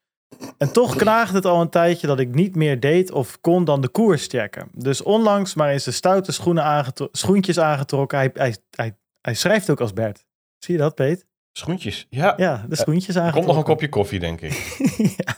En 0.58 0.72
toch 0.72 0.96
knaagde 0.96 1.36
het 1.36 1.44
al 1.44 1.60
een 1.60 1.68
tijdje 1.68 2.06
dat 2.06 2.18
ik 2.18 2.34
niet 2.34 2.54
meer 2.56 2.80
deed 2.80 3.10
of 3.10 3.40
kon 3.40 3.64
dan 3.64 3.80
de 3.80 3.88
koers 3.88 4.26
checken. 4.26 4.68
Dus 4.72 5.02
onlangs 5.02 5.54
maar 5.54 5.70
eens 5.70 5.84
de 5.84 5.90
stoute 5.90 6.32
schoenen 6.32 6.64
aangetro- 6.64 7.08
schoentjes 7.12 7.58
aangetrokken. 7.58 8.18
Hij, 8.18 8.30
hij, 8.34 8.56
hij, 8.70 8.96
hij 9.20 9.34
schrijft 9.34 9.70
ook 9.70 9.80
als 9.80 9.92
Bert. 9.92 10.24
Zie 10.58 10.74
je 10.74 10.80
dat, 10.80 10.94
Peet? 10.94 11.26
Schoentjes. 11.58 12.06
Ja, 12.10 12.34
Ja, 12.36 12.64
de 12.68 12.76
schoentjes 12.76 13.16
aangetrokken. 13.16 13.32
komt 13.32 13.46
nog 13.46 13.56
een 13.56 13.72
kopje 13.72 13.88
koffie, 13.88 14.18
denk 14.20 14.40
ik. 14.40 14.52
ja. 15.16 15.34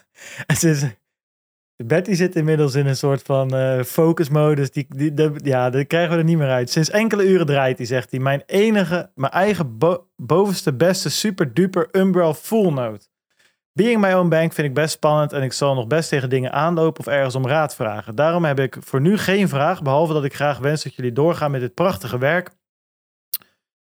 Het 0.47 0.63
is, 0.63 0.85
Betty 1.85 2.15
zit 2.15 2.37
inmiddels 2.37 2.75
in 2.75 2.87
een 2.87 2.97
soort 2.97 3.23
van 3.23 3.55
eh 3.57 3.83
focusmodus. 3.83 4.71
Die, 4.71 4.87
die, 4.89 5.15
de- 5.15 5.41
ja, 5.43 5.71
daar 5.71 5.85
krijgen 5.85 6.11
we 6.13 6.19
er 6.19 6.25
niet 6.25 6.39
meer 6.39 6.51
uit. 6.51 6.71
Sinds 6.71 6.91
enkele 6.91 7.25
uren 7.25 7.47
draait 7.47 7.77
hij, 7.79 7.87
zegt 7.87 8.11
hij. 8.11 8.21
Mijn 8.21 8.43
enige, 8.47 9.11
mijn 9.15 9.33
eigen 9.33 9.79
bo- 9.79 10.07
bovenste 10.17 10.73
beste 10.75 11.11
super 11.11 11.55
duper 11.55 11.89
umbrel 11.93 12.35
full 12.35 12.71
note. 12.73 13.07
Being 13.73 14.01
my 14.01 14.13
own 14.13 14.29
bank 14.29 14.53
vind 14.53 14.69
ik 14.69 14.75
best 14.75 14.93
spannend 14.95 15.33
en 15.33 15.43
ik 15.43 15.53
zal 15.53 15.75
nog 15.75 15.87
best 15.87 16.09
tegen 16.09 16.29
dingen 16.31 16.53
aanlopen 16.53 17.01
of 17.01 17.13
ergens 17.13 17.35
om 17.35 17.47
raad 17.47 17.75
vragen. 17.75 18.15
Daarom 18.15 18.45
heb 18.45 18.59
ik 18.61 18.77
voor 18.81 19.01
nu 19.01 19.19
geen 19.19 19.49
vraag, 19.49 19.83
behalve 19.83 20.13
dat 20.13 20.25
ik 20.25 20.35
graag 20.35 20.59
wens 20.59 20.83
dat 20.83 20.95
jullie 20.95 21.13
doorgaan 21.13 21.51
met 21.51 21.61
dit 21.61 21.75
prachtige 21.75 22.19
werk. 22.19 22.51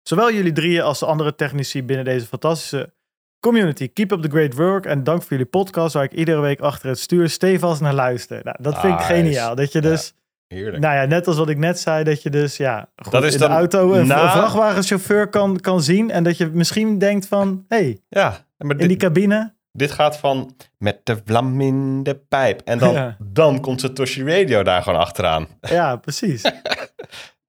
Zowel 0.09 0.33
jullie 0.33 0.53
drieën 0.53 0.83
als 0.83 0.99
de 0.99 1.07
andere 1.07 1.35
technici 1.35 1.83
binnen 1.85 2.05
deze 2.05 2.27
fantastische 2.27 2.93
community. 3.41 3.93
Keep 3.93 4.11
up 4.13 4.23
the 4.23 4.29
great 4.31 4.55
work 4.55 4.87
en 4.87 5.05
dank 5.05 5.21
voor 5.21 5.31
jullie 5.31 5.47
podcast 5.47 5.95
waar 5.95 6.05
ik 6.05 6.13
iedere 6.13 6.41
week 6.41 6.61
achter 6.61 6.89
het 6.89 6.99
stuur 6.99 7.29
stevast 7.29 7.81
naar 7.81 7.95
luister. 7.95 8.41
Nou, 8.45 8.57
dat 8.61 8.81
vind 8.81 8.93
ik 8.93 8.99
Nice. 8.99 9.13
geniaal. 9.15 9.55
Dat 9.55 9.73
je 9.73 9.83
Ja. 9.83 9.89
dus, 9.89 10.15
Heerlijk. 10.47 10.83
nou 10.83 10.95
ja, 10.97 11.05
net 11.05 11.27
als 11.27 11.37
wat 11.37 11.49
ik 11.49 11.59
net 11.59 11.81
zei, 11.81 12.05
dat 12.05 12.23
je 12.23 12.31
dus 12.31 12.57
ja, 12.57 12.89
goed, 12.97 13.13
Dat 13.13 13.25
is 13.25 13.33
in 13.33 13.39
de 13.39 13.47
auto 13.47 13.93
een, 13.93 14.07
na- 14.07 14.31
vrachtwagenchauffeur 14.31 15.29
kan, 15.29 15.61
kan 15.61 15.83
zien 15.83 16.11
en 16.11 16.25
dat 16.25 16.37
je 16.37 16.47
misschien 16.47 16.99
denkt 16.99 17.27
van, 17.27 17.65
hey, 17.69 18.01
Ja, 18.09 18.47
maar 18.59 18.71
in 18.71 18.77
dit, 18.77 18.89
die 18.89 18.97
cabine, 18.97 19.55
dit 19.73 19.91
gaat 19.91 20.17
van 20.19 20.57
met 20.79 21.01
de 21.05 21.17
vlam 21.25 21.61
in 21.61 22.03
de 22.03 22.15
pijp. 22.29 22.61
En 22.65 22.79
dan, 22.79 22.93
Ja. 22.93 23.17
dan 23.23 23.61
komt 23.61 23.81
Satoshi 23.81 24.25
Radio 24.25 24.63
daar 24.63 24.83
gewoon 24.83 24.99
achteraan. 25.01 25.47
Ja, 25.61 25.97
precies. 25.97 26.43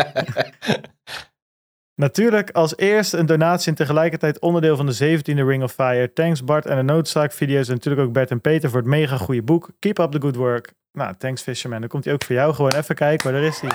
Natuurlijk 2.00 2.52
als 2.52 2.78
eerst 2.78 3.14
een 3.14 3.26
donatie 3.26 3.70
en 3.70 3.76
tegelijkertijd 3.76 4.40
onderdeel 4.40 4.76
van 4.76 4.86
de 4.86 5.20
17e 5.20 5.22
Ring 5.24 5.64
of 5.64 5.72
Fire. 5.72 6.14
Thanks 6.14 6.44
Bart 6.44 6.66
en 6.66 6.76
de 6.76 6.94
noodzaakvideo's 6.94 7.68
en 7.68 7.74
natuurlijk 7.74 8.08
ook 8.08 8.14
Bert 8.14 8.32
en 8.32 8.42
Peter 8.42 8.70
voor 8.70 8.80
het 8.80 8.88
mega 8.88 9.18
goede 9.18 9.42
boek. 9.42 9.70
Keep 9.80 10.00
up 10.00 10.12
the 10.12 10.22
good 10.22 10.36
work. 10.36 10.74
Nou, 10.92 11.14
thanks 11.18 11.42
Fisherman. 11.42 11.80
Dan 11.80 11.90
komt 11.90 12.06
hij 12.06 12.14
ook 12.14 12.24
voor 12.24 12.36
jou. 12.36 12.54
Gewoon 12.54 12.72
even 12.72 12.96
kijken, 12.96 13.32
waar 13.32 13.42
daar 13.42 13.50
is 13.50 13.60
hij. 13.60 13.70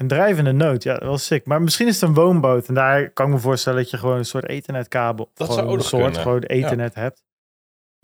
Een 0.00 0.08
drijvende 0.08 0.52
nood, 0.52 0.82
ja, 0.82 0.92
dat 0.98 1.08
was 1.08 1.24
sick. 1.26 1.46
Maar 1.46 1.62
misschien 1.62 1.86
is 1.86 2.00
het 2.00 2.08
een 2.08 2.14
woonboot. 2.14 2.68
En 2.68 2.74
daar 2.74 3.10
kan 3.10 3.26
ik 3.26 3.32
me 3.32 3.38
voorstellen 3.38 3.78
dat 3.82 3.90
je 3.90 3.96
gewoon 3.98 4.16
een 4.16 4.24
soort 4.24 4.48
ethernetkabel. 4.48 5.30
Dat 5.34 5.48
gewoon 5.50 5.64
zou 5.64 5.76
een 5.76 5.82
soort, 5.84 6.02
kunnen. 6.02 6.20
gewoon 6.20 6.42
ethernet 6.42 6.94
hebt. 6.94 7.22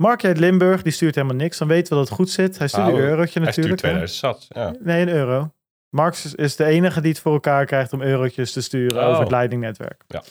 Mark 0.03 0.25
uit 0.25 0.39
Limburg, 0.39 0.83
die 0.83 0.93
stuurt 0.93 1.15
helemaal 1.15 1.37
niks. 1.37 1.59
Dan 1.59 1.69
weten 1.69 1.89
we 1.93 1.99
dat 1.99 2.09
het 2.09 2.17
goed 2.17 2.31
zit. 2.31 2.59
Hij 2.59 2.69
stuurt 2.69 2.87
Oh, 2.87 2.93
een 2.93 2.99
eurotje 3.01 3.41
Hij 3.41 3.53
stuurt 3.53 3.69
natuurlijk. 3.69 3.83
hè? 3.83 3.89
2000 4.09 4.19
sats. 4.19 4.47
Ja. 4.49 4.75
Nee, 4.81 5.03
een 5.03 5.09
euro. 5.09 5.51
Marx 5.89 6.35
is- 6.35 6.57
de 6.57 6.65
enige 6.65 7.01
die 7.01 7.11
het 7.11 7.21
voor 7.21 7.33
elkaar 7.33 7.67
krijgt 7.67 7.93
om 7.93 8.03
eurotjes 8.03 8.53
te 8.53 8.61
sturen 8.63 9.03
Oh. 9.03 9.09
over 9.09 9.21
het 9.21 9.31
leidingnetwerk. 9.31 10.03
Ja. 10.07 10.23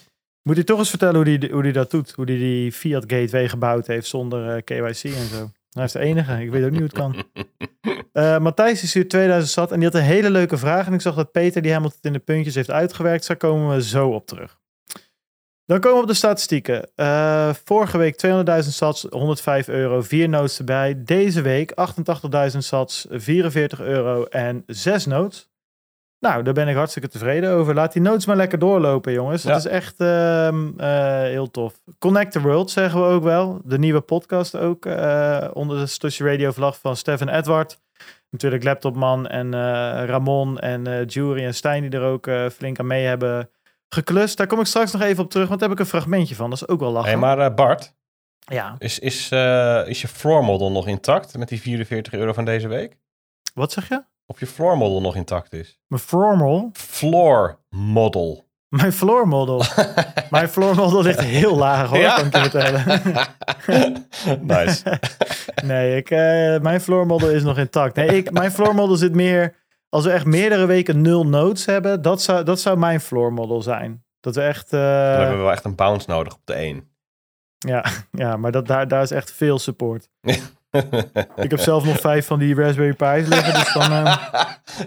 Moet 0.42 0.56
hij 0.56 0.64
toch 0.66 0.80
eens 0.80 0.90
vertellen 0.90 1.16
hoe 1.16 1.38
hij 1.40 1.50
hoe 1.52 1.64
die 1.64 1.72
dat 1.74 1.92
doet? 1.92 2.12
Hoe 2.12 2.26
hij 2.26 2.38
die 2.38 2.72
Fiat 2.72 3.04
Gateway 3.08 3.50
gebouwd 3.50 3.88
heeft 3.88 4.08
zonder 4.08 4.56
eh, 4.56 4.62
KYC 4.64 5.04
en 5.04 5.26
zo. 5.28 5.50
Hij 5.76 5.84
is 5.84 5.92
de 5.92 6.00
enige. 6.00 6.42
Ik 6.42 6.52
weet 6.52 6.64
ook 6.64 6.72
niet 6.72 6.80
hoe 6.80 6.90
het 6.90 6.98
kan. 6.98 7.16
Eh, 8.12 8.38
Matthijs 8.40 8.80
die 8.80 8.90
stuurt 8.90 9.10
2000 9.10 9.52
zat 9.54 9.72
en 9.72 9.80
die 9.80 9.88
had 9.88 9.98
een 9.98 10.06
hele 10.06 10.30
leuke 10.30 10.58
vraag. 10.58 10.88
En 10.88 10.94
ik 10.94 11.02
zag 11.02 11.16
dat 11.16 11.32
Peter 11.32 11.62
die 11.62 11.72
helemaal 11.72 11.92
tot 11.92 12.06
in 12.06 12.14
de 12.14 12.20
puntjes 12.20 12.56
heeft 12.56 12.72
uitgewerkt. 12.72 13.28
Daar 13.28 13.38
komen 13.38 13.76
we 13.76 13.84
zo 13.84 14.10
op 14.10 14.28
terug. 14.28 14.60
Dan 15.66 15.80
komen 15.80 15.98
we 15.98 16.04
op 16.04 16.10
de 16.10 16.14
statistieken. 16.14 16.90
Eh, 16.96 17.54
vorige 17.64 17.98
week 17.98 18.16
200.000 18.16 18.74
sats, 18.74 19.06
105 19.10 19.68
euro, 19.68 20.02
4 20.02 20.30
notes 20.30 20.58
erbij. 20.58 21.04
Deze 21.04 21.42
week 21.42 21.72
88.000 22.52 22.64
sats, 22.64 23.06
44 23.10 23.80
euro 23.80 24.24
en 24.24 24.64
6 24.66 25.06
notes. 25.06 25.50
Nou, 26.26 26.44
daar 26.44 26.54
ben 26.54 26.68
ik 26.68 26.76
hartstikke 26.76 27.08
tevreden 27.08 27.52
over. 27.52 27.74
Laat 27.74 27.94
die 27.94 28.02
notes 28.02 28.26
maar 28.26 28.36
lekker 28.36 28.60
doorlopen, 28.60 29.14
jongens. 29.14 29.42
Dat 29.44 29.52
Ja. 29.52 29.58
is 29.58 29.66
echt 29.66 30.00
ehm, 30.00 30.70
eh, 30.80 31.20
heel 31.22 31.52
tof. 31.52 31.80
Connect 32.00 32.32
the 32.32 32.42
World 32.42 32.72
zeggen 32.72 33.00
we 33.02 33.06
ook 33.08 33.24
wel. 33.24 33.62
De 33.64 33.78
nieuwe 33.80 34.02
podcast 34.02 34.56
ook. 34.58 34.86
eh, 34.86 35.48
onder 35.54 35.78
de 35.80 35.86
Stussy 35.86 36.24
Radio 36.24 36.52
vlag 36.52 36.80
van 36.80 36.96
Stefan 36.96 37.30
Edward. 37.30 37.80
Natuurlijk 38.30 38.64
Laptopman 38.64 39.28
en 39.28 39.54
eh, 39.54 39.60
Ramon 40.06 40.60
en 40.60 41.06
Jury 41.06 41.44
en 41.46 41.54
Stijn 41.56 41.82
die 41.90 42.00
er 42.00 42.06
ook 42.06 42.30
flink 42.54 42.80
aan 42.80 42.88
mee 42.88 43.06
hebben 43.06 43.50
geklust. 43.90 44.38
Daar 44.38 44.48
kom 44.48 44.60
ik 44.60 44.66
straks 44.66 44.92
nog 44.92 45.02
even 45.02 45.24
op 45.24 45.30
terug, 45.30 45.48
want 45.48 45.60
daar 45.60 45.70
heb 45.70 45.78
ik 45.78 45.84
een 45.84 45.90
fragmentje 45.92 46.36
van. 46.36 46.50
Dat 46.50 46.62
is 46.62 46.68
ook 46.68 46.80
wel 46.80 46.92
lachen. 46.92 47.10
Hey, 47.10 47.20
maar 47.20 47.54
Bart, 47.54 47.94
Ja, 48.40 48.76
is, 48.78 49.00
is, 49.00 49.32
is 49.88 50.02
je 50.02 50.08
floor 50.08 50.44
model 50.44 50.72
nog 50.72 50.88
intact 50.88 51.38
met 51.38 51.48
die 51.48 51.62
44 51.62 52.14
euro 52.14 52.34
van 52.34 52.46
deze 52.46 52.68
week? 52.68 52.98
wat 53.54 53.72
zeg 53.72 53.88
je? 53.90 54.04
Of 54.26 54.40
je 54.40 54.48
floor 54.48 54.78
model 54.78 55.02
nog 55.02 55.16
intact 55.16 55.54
is? 55.54 55.80
Mijn 55.88 56.02
floor 56.02 56.38
model? 56.38 56.70
Floor 56.74 57.60
model. 57.70 58.44
Mijn 58.76 58.94
floor 58.94 59.28
model. 59.28 59.62
Mijn 60.30 60.50
floor 60.50 60.76
model 60.76 61.02
ligt 61.02 61.20
heel 61.20 61.56
laag 61.56 61.90
hoor, 61.90 61.98
Ja. 61.98 62.16
kan 62.16 62.26
ik 62.26 62.34
je 62.34 62.40
vertellen. 62.40 63.02
nice. 64.66 65.00
nee, 65.66 65.96
ik, 65.98 66.10
eh, 66.10 66.60
mijn 66.60 66.82
floor 66.82 67.06
model 67.06 67.30
is 67.30 67.44
nog 67.44 67.58
intact. 67.58 67.96
Nee, 67.96 68.08
ik, 68.08 68.32
mijn 68.32 68.52
floor 68.52 68.76
model 68.76 68.96
zit 68.96 69.14
meer... 69.16 69.56
Als 69.90 70.06
we 70.06 70.12
echt 70.12 70.26
meerdere 70.26 70.66
weken 70.66 71.02
nul 71.02 71.26
notes 71.28 71.66
hebben, 71.66 72.02
dat 72.02 72.22
zou, 72.22 72.44
dat 72.44 72.60
zou 72.60 72.78
mijn 72.78 73.00
floor 73.02 73.34
model 73.34 73.62
zijn. 73.62 74.04
Dat 74.20 74.36
we 74.36 74.42
echt... 74.42 74.74
eh, 74.74 74.80
Dan 74.80 75.20
hebben 75.20 75.36
we 75.38 75.42
wel 75.44 75.52
echt 75.52 75.66
een 75.66 75.76
bounce 75.76 76.10
nodig 76.10 76.34
op 76.34 76.42
de 76.44 76.54
1. 76.54 76.90
ja, 77.58 77.86
ja, 78.12 78.38
maar 78.38 78.52
dat, 78.52 78.68
daar, 78.68 78.88
daar 78.88 79.02
is 79.02 79.12
echt 79.12 79.32
veel 79.32 79.60
support. 79.60 80.10
Ik 81.36 81.50
heb 81.50 81.60
zelf 81.60 81.86
nog 81.86 82.00
vijf 82.00 82.26
van 82.26 82.40
die 82.40 82.56
Raspberry 82.56 82.94
Pi's 82.94 83.28
liggen, 83.28 83.54
dus 83.54 83.74
dan 83.74 83.92
eh, 83.92 84.18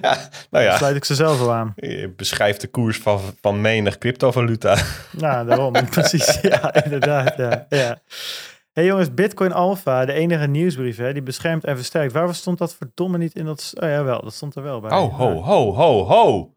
nou 0.50 0.64
ja, 0.64 0.76
sluit 0.76 0.96
ik 0.96 1.04
ze 1.04 1.14
zelf 1.14 1.38
wel 1.38 1.52
aan. 1.52 1.72
je 1.76 2.12
beschrijft 2.16 2.60
de 2.60 2.68
koers 2.68 2.98
van, 2.98 3.20
van 3.40 3.60
menig 3.60 3.98
cryptovaluta. 3.98 4.76
Nou, 5.10 5.46
daarom. 5.46 5.72
Precies. 5.90 6.40
Ja, 6.40 6.74
inderdaad. 6.84 7.36
Ja, 7.36 7.66
ja. 7.68 7.98
hey 8.72 8.84
jongens, 8.84 9.14
Bitcoin 9.14 9.52
Alpha, 9.52 10.04
de 10.04 10.12
enige 10.12 10.46
nieuwsbrief, 10.46 10.96
hè, 10.96 11.12
die 11.12 11.22
beschermt 11.22 11.64
en 11.64 11.76
versterkt. 11.76 12.12
Waar 12.12 12.34
stond 12.34 12.58
dat 12.58 12.74
verdomme 12.74 13.18
niet 13.18 13.34
in 13.34 13.44
dat... 13.44 13.72
Oh 13.80 13.88
ja, 13.88 14.04
wel. 14.04 14.22
Dat 14.22 14.34
stond 14.34 14.54
er 14.54 14.62
wel 14.62 14.80
bij. 14.80 14.90
Oh, 14.98 15.18
ho, 15.18 15.42
ho, 15.42 15.74
ho, 15.74 16.04
ho. 16.04 16.52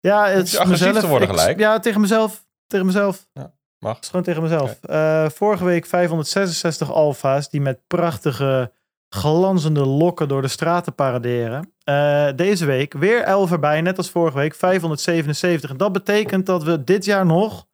Ja, 0.00 0.28
het 0.28 0.46
is 0.46 0.64
mezelf. 0.64 0.98
te 0.98 1.06
worden 1.06 1.28
ik- 1.28 1.34
gelijk? 1.34 1.58
Ja, 1.58 1.78
tegen 1.78 2.00
mezelf. 2.00 2.44
Tegen 2.66 2.86
mezelf. 2.86 3.26
Ja, 3.32 3.52
mag. 3.80 3.94
Het 3.94 4.04
is 4.04 4.10
gewoon 4.10 4.24
tegen 4.24 4.42
mezelf. 4.42 4.78
Eh, 4.82 5.28
vorige 5.28 5.64
week 5.64 5.86
566 5.86 6.92
alfa's 6.92 7.50
die 7.50 7.60
met 7.60 7.86
prachtige 7.86 8.72
glanzende 9.08 9.86
lokken 9.86 10.28
door 10.28 10.42
de 10.42 10.48
straten 10.48 10.94
paraderen. 10.94 11.72
Eh, 11.84 12.28
deze 12.36 12.66
week 12.66 12.92
weer 12.92 13.22
11 13.22 13.52
erbij, 13.52 13.80
net 13.80 13.96
als 13.96 14.10
vorige 14.10 14.36
week 14.36 14.54
577. 14.54 15.70
En 15.70 15.76
dat 15.76 15.92
betekent 15.92 16.46
dat 16.46 16.62
we 16.62 16.84
dit 16.84 17.04
jaar 17.04 17.26
nog 17.26 17.66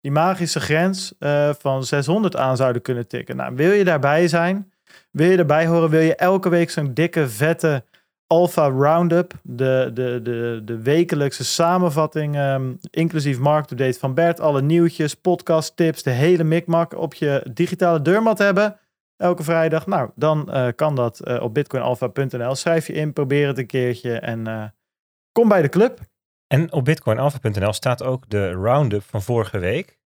die 0.00 0.12
magische 0.12 0.60
grens 0.60 1.14
eh, 1.18 1.50
van 1.58 1.84
600 1.84 2.36
aan 2.36 2.56
zouden 2.56 2.82
kunnen 2.82 3.08
tikken. 3.08 3.36
Nou, 3.36 3.54
wil 3.54 3.70
je 3.72 3.84
daarbij 3.84 4.28
zijn? 4.28 4.72
Wil 5.10 5.30
je 5.30 5.36
erbij 5.36 5.66
horen? 5.66 5.90
Wil 5.90 6.00
je 6.00 6.14
elke 6.14 6.48
week 6.48 6.70
zo'n 6.70 6.94
dikke, 6.94 7.28
vette 7.28 7.84
Alpha 8.28 8.68
Roundup, 8.68 9.32
de, 9.42 9.90
de, 9.94 10.20
de, 10.22 10.60
de 10.64 10.82
wekelijkse 10.82 11.44
samenvatting, 11.44 12.36
ehm, 12.36 12.74
inclusief 12.90 13.38
markt-update 13.38 13.98
van 13.98 14.14
Bert, 14.14 14.40
alle 14.40 14.62
nieuwtjes, 14.62 15.14
podcast, 15.14 15.76
tips, 15.76 16.02
de 16.02 16.10
hele 16.10 16.44
mikmak 16.44 16.94
op 16.94 17.14
je 17.14 17.46
digitale 17.52 18.02
deurmat 18.02 18.38
hebben, 18.38 18.78
elke 19.16 19.42
vrijdag. 19.42 19.86
Nou, 19.86 20.10
dan 20.14 20.52
eh, 20.52 20.68
kan 20.76 20.94
dat 20.94 21.20
eh, 21.20 21.42
op 21.42 21.54
bitcoinalpha.nl. 21.54 22.54
Schrijf 22.54 22.86
je 22.86 22.92
in, 22.92 23.12
probeer 23.12 23.46
het 23.46 23.58
een 23.58 23.66
keertje 23.66 24.18
en 24.18 24.46
eh, 24.46 24.64
kom 25.32 25.48
bij 25.48 25.62
de 25.62 25.68
club. 25.68 26.00
En 26.46 26.72
op 26.72 26.84
bitcoinalpha.nl 26.84 27.72
staat 27.72 28.02
ook 28.02 28.30
de 28.30 28.50
roundup 28.50 29.02
van 29.02 29.22
vorige 29.22 29.58
week 29.58 29.98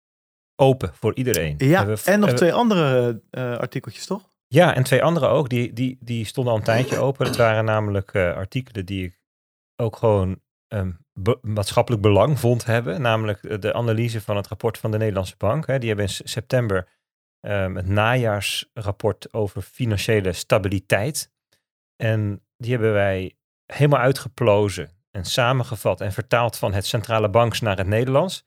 open 0.56 0.90
voor 0.94 1.14
iedereen. 1.14 1.54
Ja, 1.58 1.86
we- 1.86 2.02
en 2.04 2.20
nog 2.20 2.32
twee 2.32 2.52
andere 2.52 3.20
artikeltjes, 3.58 4.06
toch? 4.06 4.30
Ja, 4.52 4.74
en 4.74 4.82
twee 4.82 5.02
andere 5.02 5.26
ook. 5.26 5.48
Die, 5.48 5.72
die, 5.72 5.98
die 6.00 6.24
stonden 6.24 6.52
al 6.52 6.58
een 6.58 6.64
tijdje 6.64 6.98
open. 6.98 7.26
Dat 7.26 7.36
waren 7.36 7.64
namelijk 7.64 8.14
eh, 8.14 8.34
artikelen 8.34 8.86
die 8.86 9.04
ik 9.04 9.20
ook 9.76 9.96
gewoon 9.96 10.40
ehm, 10.68 10.92
maatschappelijk 11.40 12.02
belang 12.02 12.38
vond 12.38 12.64
hebben. 12.64 13.00
Namelijk 13.00 13.44
eh, 13.44 13.60
de 13.60 13.72
analyse 13.72 14.20
van 14.20 14.36
het 14.36 14.46
rapport 14.46 14.78
van 14.78 14.90
de 14.90 14.98
Nederlandse 14.98 15.34
Bank. 15.36 15.66
Hè. 15.66 15.78
Die 15.78 15.88
hebben 15.88 16.06
in 16.06 16.28
september 16.28 16.88
ehm, 17.40 17.74
het 17.74 17.86
najaarsrapport 17.86 19.32
over 19.32 19.62
financiële 19.62 20.32
stabiliteit. 20.32 21.32
En 21.96 22.44
die 22.56 22.70
hebben 22.70 22.92
wij 22.92 23.36
helemaal 23.66 24.00
uitgeplozen 24.00 24.90
en 25.10 25.24
samengevat 25.24 26.00
en 26.00 26.12
vertaald 26.12 26.58
van 26.58 26.72
het 26.72 26.86
centrale 26.86 27.30
banks 27.30 27.60
naar 27.60 27.76
het 27.76 27.86
Nederlands. 27.86 28.44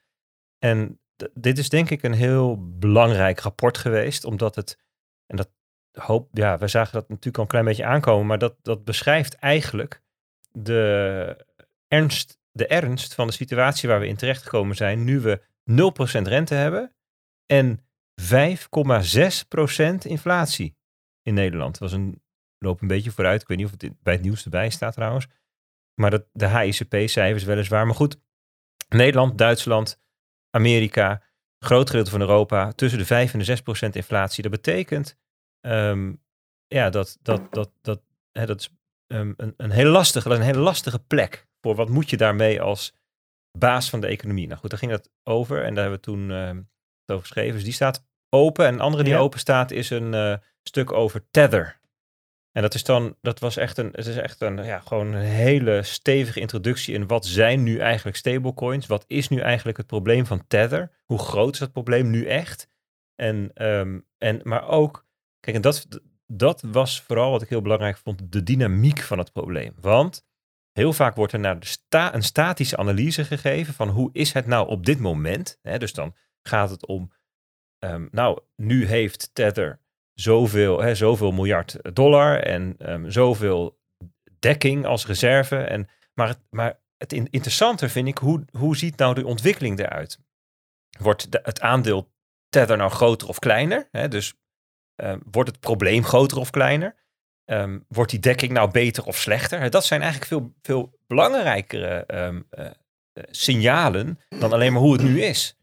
En 0.59 0.99
dit 1.33 1.57
is 1.57 1.69
denk 1.69 1.89
ik 1.89 2.03
een 2.03 2.13
heel 2.13 2.77
belangrijk 2.77 3.39
rapport 3.39 3.77
geweest, 3.77 4.25
omdat 4.25 4.55
het, 4.55 4.77
en 5.25 5.35
dat 5.37 5.54
ja, 6.31 6.57
we 6.57 6.67
zagen 6.67 6.93
dat 6.93 7.09
natuurlijk 7.09 7.37
al 7.37 7.43
een 7.43 7.49
klein 7.49 7.65
beetje 7.65 7.85
aankomen, 7.85 8.25
maar 8.25 8.37
dat, 8.37 8.55
dat 8.61 8.83
beschrijft 8.83 9.35
eigenlijk 9.35 10.01
de 10.51 11.45
ernst, 11.87 12.39
de 12.51 12.67
ernst 12.67 13.13
van 13.13 13.27
de 13.27 13.33
situatie 13.33 13.89
waar 13.89 13.99
we 13.99 14.07
in 14.07 14.15
terechtgekomen 14.15 14.75
zijn, 14.75 15.03
nu 15.03 15.19
we 15.19 15.41
0% 16.19 16.21
rente 16.21 16.53
hebben 16.53 16.95
en 17.45 17.79
5,6% 18.21 18.27
inflatie 19.97 20.77
in 21.21 21.33
Nederland. 21.33 21.79
Dat 21.79 21.89
was 21.89 21.99
een, 21.99 22.23
loop 22.57 22.81
een 22.81 22.87
beetje 22.87 23.11
vooruit, 23.11 23.41
ik 23.41 23.47
weet 23.47 23.57
niet 23.57 23.65
of 23.65 23.71
het 23.71 24.03
bij 24.03 24.13
het 24.13 24.21
nieuws 24.21 24.43
erbij 24.43 24.69
staat 24.69 24.93
trouwens, 24.93 25.27
maar 26.01 26.09
dat, 26.09 26.25
de 26.31 26.47
HICP-cijfers 26.47 27.43
weliswaar, 27.43 27.85
maar 27.85 27.95
goed, 27.95 28.21
Nederland, 28.89 29.37
Duitsland, 29.37 30.01
Amerika, 30.49 31.23
groot 31.59 31.89
gedeelte 31.89 32.11
van 32.11 32.21
Europa, 32.21 32.71
tussen 32.71 32.99
de 32.99 33.05
5 33.05 33.33
en 33.33 33.39
de 33.39 33.45
6 33.45 33.61
procent 33.61 33.95
inflatie. 33.95 34.43
Dat 34.43 34.51
betekent 34.51 35.17
ehm, 35.65 36.13
ja, 36.67 36.89
dat, 36.89 37.17
dat, 37.21 37.53
dat, 37.53 37.71
dat, 37.81 38.01
hè, 38.31 38.45
dat 38.45 38.59
is 38.59 38.69
ehm, 39.07 39.33
een, 39.37 39.53
een, 39.57 39.71
hele 39.71 39.89
lastige, 39.89 40.29
een 40.29 40.41
hele 40.41 40.59
lastige 40.59 40.99
plek 40.99 41.47
voor 41.61 41.75
wat 41.75 41.89
moet 41.89 42.09
je 42.09 42.17
daarmee 42.17 42.61
als 42.61 42.93
baas 43.57 43.89
van 43.89 43.99
de 44.01 44.07
economie. 44.07 44.47
Nou 44.47 44.59
goed, 44.59 44.69
daar 44.69 44.79
ging 44.79 44.91
het 44.91 45.09
over 45.23 45.63
en 45.63 45.73
daar 45.73 45.83
hebben 45.83 45.99
we 45.99 46.05
toen 46.05 46.31
ehm, 46.31 46.55
het 46.55 47.11
over 47.15 47.21
geschreven. 47.21 47.53
Dus 47.53 47.63
die 47.63 47.73
staat 47.73 48.05
open 48.29 48.65
en 48.65 48.73
een 48.73 48.79
andere 48.79 49.03
die 49.03 49.13
Ja. 49.13 49.19
open 49.19 49.39
staat 49.39 49.71
is 49.71 49.89
een 49.89 50.13
eh, 50.13 50.35
stuk 50.63 50.91
over 50.91 51.25
Tether. 51.31 51.79
En 52.51 52.61
dat 52.61 52.73
is 52.73 52.83
dan, 52.83 53.15
dat 53.21 53.39
was 53.39 53.57
echt 53.57 53.77
een, 53.77 53.89
het 53.91 54.05
is 54.05 54.17
echt 54.17 54.41
een, 54.41 54.63
ja, 54.63 54.79
gewoon 54.79 55.13
een 55.13 55.21
hele 55.21 55.83
stevige 55.83 56.39
introductie 56.39 56.93
in 56.93 57.07
wat 57.07 57.25
zijn 57.25 57.63
nu 57.63 57.77
eigenlijk 57.77 58.17
stablecoins? 58.17 58.85
Wat 58.87 59.03
is 59.07 59.27
nu 59.27 59.39
eigenlijk 59.39 59.77
het 59.77 59.87
probleem 59.87 60.25
van 60.25 60.47
Tether? 60.47 60.91
Hoe 61.05 61.19
groot 61.19 61.53
is 61.53 61.59
dat 61.59 61.71
probleem 61.71 62.09
nu 62.09 62.25
echt? 62.25 62.67
En, 63.15 63.53
en 64.17 64.39
maar 64.43 64.67
ook, 64.67 65.04
kijk, 65.45 65.55
en 65.55 65.61
dat, 65.61 65.87
dat 66.27 66.61
was 66.61 67.01
vooral 67.01 67.31
wat 67.31 67.41
ik 67.41 67.49
heel 67.49 67.61
belangrijk 67.61 67.97
vond, 67.97 68.31
de 68.31 68.43
dynamiek 68.43 68.99
van 68.99 69.17
het 69.17 69.31
probleem. 69.31 69.73
Want 69.79 70.25
heel 70.71 70.93
vaak 70.93 71.15
wordt 71.15 71.33
er 71.33 71.39
naar 71.39 71.59
de 71.59 71.65
sta, 71.65 72.13
een 72.13 72.23
statische 72.23 72.77
analyse 72.77 73.25
gegeven 73.25 73.73
van 73.73 73.89
hoe 73.89 74.09
is 74.13 74.33
het 74.33 74.45
nou 74.45 74.67
op 74.67 74.85
dit 74.85 74.99
moment? 74.99 75.59
Hè, 75.61 75.77
dus 75.77 75.93
dan 75.93 76.15
gaat 76.41 76.69
het 76.69 76.85
om, 76.85 77.11
ehm, 77.79 78.07
nou, 78.11 78.39
nu 78.55 78.85
heeft 78.85 79.29
Tether 79.33 79.79
zoveel, 80.13 80.81
hè, 80.81 80.95
zoveel 80.95 81.31
miljard 81.31 81.95
dollar 81.95 82.39
en 82.39 82.75
ehm, 82.77 83.09
zoveel 83.09 83.79
dekking 84.39 84.85
als 84.85 85.05
reserve. 85.05 85.57
En, 85.57 85.89
maar 86.13 86.27
het, 86.27 86.39
maar 86.49 86.79
het 86.97 87.13
in- 87.13 87.29
interessanter 87.29 87.89
vind 87.89 88.07
ik, 88.07 88.17
hoe, 88.17 88.45
hoe 88.51 88.77
ziet 88.77 88.97
nou 88.97 89.13
de 89.13 89.25
ontwikkeling 89.25 89.79
eruit? 89.79 90.19
Wordt 90.99 91.27
het 91.31 91.61
aandeel 91.61 92.13
Tether 92.49 92.77
nou 92.77 92.91
groter 92.91 93.27
of 93.27 93.39
kleiner? 93.39 93.87
Hè? 93.91 94.07
Dus 94.07 94.33
ehm, 94.95 95.19
wordt 95.31 95.49
het 95.49 95.59
probleem 95.59 96.03
groter 96.03 96.37
of 96.37 96.49
kleiner? 96.49 96.95
Ehm, 97.45 97.79
wordt 97.87 98.11
die 98.11 98.19
dekking 98.19 98.51
nou 98.51 98.71
beter 98.71 99.05
of 99.05 99.17
slechter? 99.17 99.69
Dat 99.69 99.85
zijn 99.85 100.01
eigenlijk 100.01 100.31
veel, 100.31 100.53
veel 100.61 100.99
belangrijkere 101.07 102.05
ehm, 102.05 102.41
eh, 102.49 102.65
eh, 102.65 103.23
signalen 103.29 104.19
dan 104.29 104.53
alleen 104.53 104.73
maar 104.73 104.81
hoe 104.81 104.93
het 104.93 105.03
nu 105.03 105.21
is. 105.21 105.57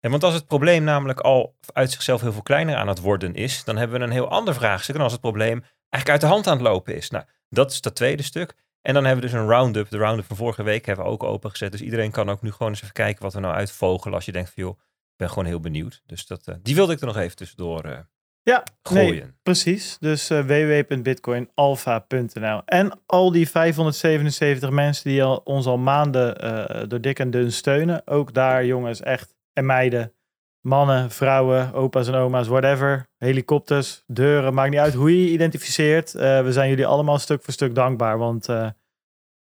En 0.00 0.10
want 0.10 0.24
als 0.24 0.34
het 0.34 0.46
probleem 0.46 0.84
namelijk 0.84 1.20
al 1.20 1.56
uit 1.72 1.90
zichzelf 1.90 2.20
heel 2.20 2.32
veel 2.32 2.42
kleiner 2.42 2.76
aan 2.76 2.88
het 2.88 3.00
worden 3.00 3.34
is, 3.34 3.64
dan 3.64 3.76
hebben 3.76 3.98
we 3.98 4.04
een 4.04 4.12
heel 4.12 4.28
ander 4.28 4.54
vraagstuk. 4.54 4.94
En 4.94 5.00
als 5.00 5.12
het 5.12 5.20
probleem 5.20 5.64
eigenlijk 5.88 6.08
uit 6.08 6.20
de 6.20 6.26
hand 6.26 6.46
aan 6.46 6.56
het 6.56 6.66
lopen 6.66 6.96
is. 6.96 7.10
Nou, 7.10 7.24
dat 7.48 7.70
is 7.70 7.80
dat 7.80 7.94
tweede 7.94 8.22
stuk. 8.22 8.54
En 8.82 8.94
dan 8.94 9.04
hebben 9.04 9.24
we 9.24 9.30
dus 9.30 9.40
een 9.40 9.48
roundup. 9.48 9.90
De 9.90 9.98
roundup 9.98 10.24
van 10.24 10.36
vorige 10.36 10.62
week 10.62 10.86
hebben 10.86 11.04
we 11.04 11.10
ook 11.10 11.22
opengezet. 11.22 11.72
Dus 11.72 11.80
iedereen 11.80 12.10
kan 12.10 12.30
ook 12.30 12.42
nu 12.42 12.52
gewoon 12.52 12.68
eens 12.68 12.82
even 12.82 12.94
kijken 12.94 13.22
wat 13.22 13.34
we 13.34 13.40
nou 13.40 13.54
uitvogelen. 13.54 14.14
Als 14.14 14.24
je 14.24 14.32
denkt 14.32 14.50
van 14.54 14.62
joh, 14.62 14.78
ik 14.78 15.16
ben 15.16 15.28
gewoon 15.28 15.44
heel 15.44 15.60
benieuwd. 15.60 16.02
Dus 16.06 16.26
dat, 16.26 16.46
eh, 16.46 16.54
die 16.62 16.74
wilde 16.74 16.92
ik 16.92 17.00
er 17.00 17.06
nog 17.06 17.16
even 17.16 17.36
tussendoor 17.36 18.06
Ja, 18.48 18.62
gooien. 18.82 19.10
nee, 19.10 19.24
precies. 19.42 19.96
Dus 20.00 20.30
eh 20.30 20.40
www.bitcoinalpha.nl. 20.40 22.62
En 22.64 23.00
al 23.06 23.32
die 23.32 23.48
577 23.48 24.70
mensen 24.70 25.10
die 25.10 25.22
al, 25.22 25.40
ons 25.44 25.66
al 25.66 25.78
maanden 25.78 26.40
eh, 26.40 26.82
door 26.88 27.00
dik 27.00 27.18
en 27.18 27.30
dun 27.30 27.52
steunen. 27.52 28.06
Ook 28.06 28.34
daar, 28.34 28.64
jongens, 28.64 29.00
echt 29.00 29.34
en 29.52 29.66
meiden. 29.66 30.12
Mannen, 30.60 31.10
vrouwen, 31.10 31.72
opa's 31.72 32.08
en 32.08 32.14
oma's, 32.14 32.46
whatever. 32.46 33.08
Helikopters, 33.16 34.02
deuren, 34.06 34.54
maakt 34.54 34.70
niet 34.70 34.80
uit 34.80 34.94
hoe 34.94 35.16
je 35.16 35.24
je 35.24 35.30
identificeert. 35.30 36.14
Eh, 36.14 36.42
we 36.42 36.52
zijn 36.52 36.68
jullie 36.68 36.86
allemaal 36.86 37.18
stuk 37.18 37.42
voor 37.42 37.52
stuk 37.52 37.74
dankbaar. 37.74 38.18
Want 38.18 38.46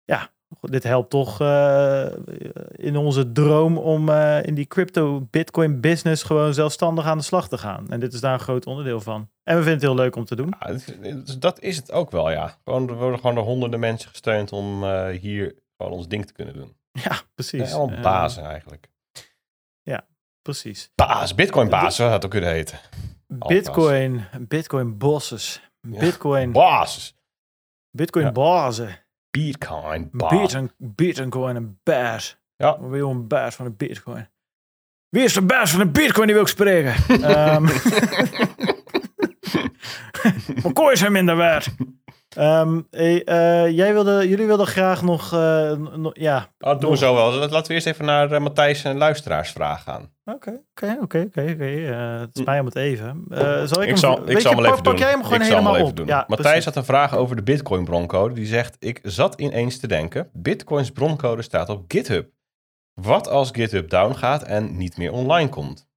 ja, 0.05 0.31
dit 0.61 0.83
helpt 0.83 1.11
toch 1.11 1.41
eh, 1.41 2.07
in 2.73 2.97
onze 2.97 3.33
droom 3.33 3.79
om 3.79 4.09
eh, 4.09 4.43
in 4.43 4.55
die 4.55 4.67
crypto 4.67 5.27
bitcoin 5.31 5.81
business 5.81 6.23
gewoon 6.23 6.55
zelfstandig 6.55 7.05
aan 7.05 7.19
de 7.19 7.25
slag 7.25 7.49
te 7.49 7.59
gaan. 7.59 7.91
En 7.91 8.01
dit 8.01 8.12
is 8.12 8.21
daar 8.21 8.33
een 8.33 8.41
groot 8.41 8.67
onderdeel 8.67 9.01
van. 9.01 9.31
En 9.43 9.57
we 9.57 9.62
vinden 9.62 9.73
het 9.73 9.83
heel 9.83 9.95
leuk 9.95 10.17
om 10.17 10.25
te 10.25 10.37
doen. 10.37 10.55
Ja, 10.61 11.38
dat 11.38 11.61
is 11.61 11.77
het 11.77 11.93
ook 11.93 12.11
wel, 12.11 12.31
ja. 12.31 12.57
Gewoon, 12.65 12.93
worden 12.93 13.19
gewoon 13.21 13.35
door 13.35 13.45
honderden 13.45 13.81
mensen 13.81 14.11
gesteund 14.11 14.53
om 14.53 14.85
eh, 14.85 15.07
hier 15.07 15.55
gewoon 15.77 15.93
ons 15.93 16.09
ding 16.09 16.27
te 16.27 16.33
kunnen 16.33 16.55
doen. 16.55 16.77
Ja, 17.05 17.21
precies. 17.35 17.71
Ja, 17.71 17.77
allemaal 17.77 18.01
bazen 18.01 18.45
eigenlijk. 18.45 18.91
precies. 20.43 20.91
Baas, 20.95 21.35
bitcoin 21.35 21.91
zou 21.91 22.11
dat 22.11 22.25
ook 22.25 22.31
kunnen 22.31 22.51
heten. 22.51 22.79
Bitcoin, 23.27 24.25
bitcoin 24.41 24.99
bosses. 24.99 25.61
Ja. 25.81 25.99
Bitcoin, 25.99 26.53
Baas. 26.53 27.15
bitcoin 27.91 28.25
Ja. 28.25 28.33
bazen. 28.33 29.02
Bitcoin. 29.38 30.11
Bitcoin, 30.12 30.71
bitcoin 30.77 31.57
een 31.57 31.79
baas. 31.83 32.38
Ja. 32.57 32.81
We 32.81 32.88
willen 32.88 33.11
een 33.11 33.29
baas 33.29 33.55
van 33.55 33.64
de 33.64 33.71
bitcoin. 33.71 34.29
Wie 35.09 35.25
is 35.25 35.33
de 35.33 35.42
baas 35.42 35.71
van 35.71 35.79
de 35.79 35.90
bitcoin 35.90 36.27
die 36.27 36.35
wil 36.35 36.45
ik 36.45 36.51
spreken? 36.51 36.95
Ehm 37.23 37.64
Mijn 40.62 40.73
kooi 40.73 40.97
zijn 40.97 41.12
minder 41.12 41.37
waard. 41.37 41.68
Ehm, 42.37 42.81
hey, 42.90 43.25
eh, 43.25 43.71
jij 43.77 43.92
wilde, 43.92 44.29
jullie 44.29 44.47
wilden 44.47 44.66
graag 44.66 45.03
nog, 45.03 45.33
eh, 45.33 45.73
no- 45.97 46.11
ja, 46.12 46.37
Oh, 46.59 46.71
dat 46.71 46.81
doen 46.81 46.90
we 46.90 46.97
zo 46.97 47.14
wel. 47.14 47.33
Laten 47.33 47.66
we 47.68 47.75
eerst 47.75 47.87
even 47.87 48.05
naar 48.05 48.33
eh, 48.33 48.40
Matthijs 48.40 48.85
en 48.85 48.97
luisteraarsvraag 48.99 49.83
gaan. 49.83 50.11
Oké, 50.25 50.61
oké, 50.71 50.97
oké, 51.01 51.25
oké. 51.29 51.51
oké. 51.53 51.64
Eh, 51.64 52.21
Het 52.21 52.38
is 52.38 52.45
mij 52.45 52.61
om 52.61 52.66
het 52.66 52.77
even. 52.77 53.25
Eh, 53.29 53.38
zal 53.64 53.77
ik, 53.77 53.83
Ik 53.83 53.88
hem, 53.88 53.97
zal, 53.97 54.21
weet 54.21 54.29
ik 54.29 54.35
je, 54.37 54.40
zal 54.40 54.51
hem 54.53 54.61
pak, 54.62 54.71
even 54.71 54.83
pak 54.83 54.92
doen. 54.92 55.03
jij 55.03 55.11
hem 55.11 55.23
gewoon 55.25 55.38
ik 55.40 55.45
zal 55.47 55.55
hem 55.57 55.64
helemaal 55.66 55.73
wel 55.73 55.81
op. 55.81 55.85
even 55.92 55.97
doen. 55.97 56.07
Ja, 56.07 56.25
Matthijs 56.29 56.47
precies. 56.49 56.64
had 56.64 56.77
een 56.77 56.85
vraag 56.85 57.16
over 57.16 57.37
de 57.37 57.42
Bitcoin 57.42 57.85
broncode. 57.85 58.35
Die 58.35 58.47
zegt, 58.47 58.77
ik 58.79 59.01
zat 59.03 59.40
ineens 59.40 59.79
te 59.79 59.87
denken, 59.87 60.31
Bitcoins 60.33 60.90
broncode 60.90 61.42
staat 61.42 61.68
op 61.68 61.85
GitHub. 61.88 62.29
Wat 63.01 63.29
als 63.29 63.49
GitHub 63.53 63.90
down 63.90 64.14
gaat 64.14 64.42
en 64.42 64.77
niet 64.77 64.97
meer 64.97 65.12
online 65.12 65.49
komt? 65.49 65.90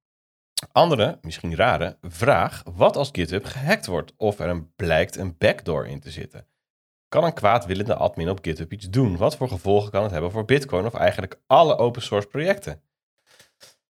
Andere, 0.72 1.18
misschien 1.22 1.54
rare, 1.54 1.98
vraag, 2.00 2.62
wat 2.74 2.96
als 2.96 3.08
GitHub 3.12 3.44
gehackt 3.44 3.86
wordt 3.86 4.12
of 4.16 4.38
er 4.38 4.48
een, 4.48 4.74
blijkt 4.74 5.16
een 5.16 5.38
backdoor 5.38 5.86
in 5.86 6.00
te 6.00 6.10
zitten? 6.10 6.46
Kan 7.08 7.24
een 7.24 7.34
kwaadwillende 7.34 7.94
admin 7.94 8.28
op 8.28 8.38
GitHub 8.42 8.72
iets 8.72 8.90
doen? 8.90 9.16
Wat 9.16 9.36
voor 9.36 9.48
gevolgen 9.48 9.90
kan 9.90 10.02
het 10.02 10.10
hebben 10.12 10.30
voor 10.30 10.44
Bitcoin 10.44 10.86
of 10.86 10.94
eigenlijk 10.94 11.40
alle 11.46 11.76
open 11.76 12.02
source 12.02 12.28
projecten? 12.28 12.82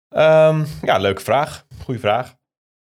Ehm, 0.09 0.65
ja, 0.81 0.97
leuke 0.97 1.21
vraag. 1.21 1.65
Goeie 1.83 1.99
vraag. 1.99 2.31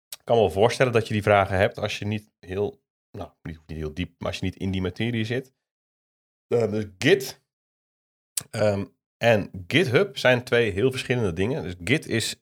Ik 0.10 0.24
kan 0.24 0.36
me 0.36 0.42
wel 0.42 0.52
voorstellen 0.52 0.94
dat 0.94 1.08
je 1.08 1.14
die 1.14 1.24
vragen 1.24 1.58
hebt 1.58 1.80
als 1.80 2.00
je 2.00 2.06
niet 2.06 2.32
heel, 2.40 2.82
nou, 3.12 3.30
niet 3.42 3.60
heel 3.66 3.94
diep, 3.94 4.14
maar 4.18 4.28
als 4.28 4.40
je 4.40 4.46
niet 4.46 4.56
in 4.56 4.72
die 4.72 4.82
materie 4.82 5.26
zit. 5.26 5.54
Eh, 6.48 6.72
dus 6.72 6.86
Git 6.98 7.42
ehm, 8.50 8.86
en 9.18 9.66
GitHub 9.68 10.18
zijn 10.18 10.44
twee 10.44 10.72
heel 10.72 10.92
verschillende 10.92 11.34
dingen. 11.34 11.64
Dus 11.64 11.76
Git 11.84 12.08
is 12.08 12.42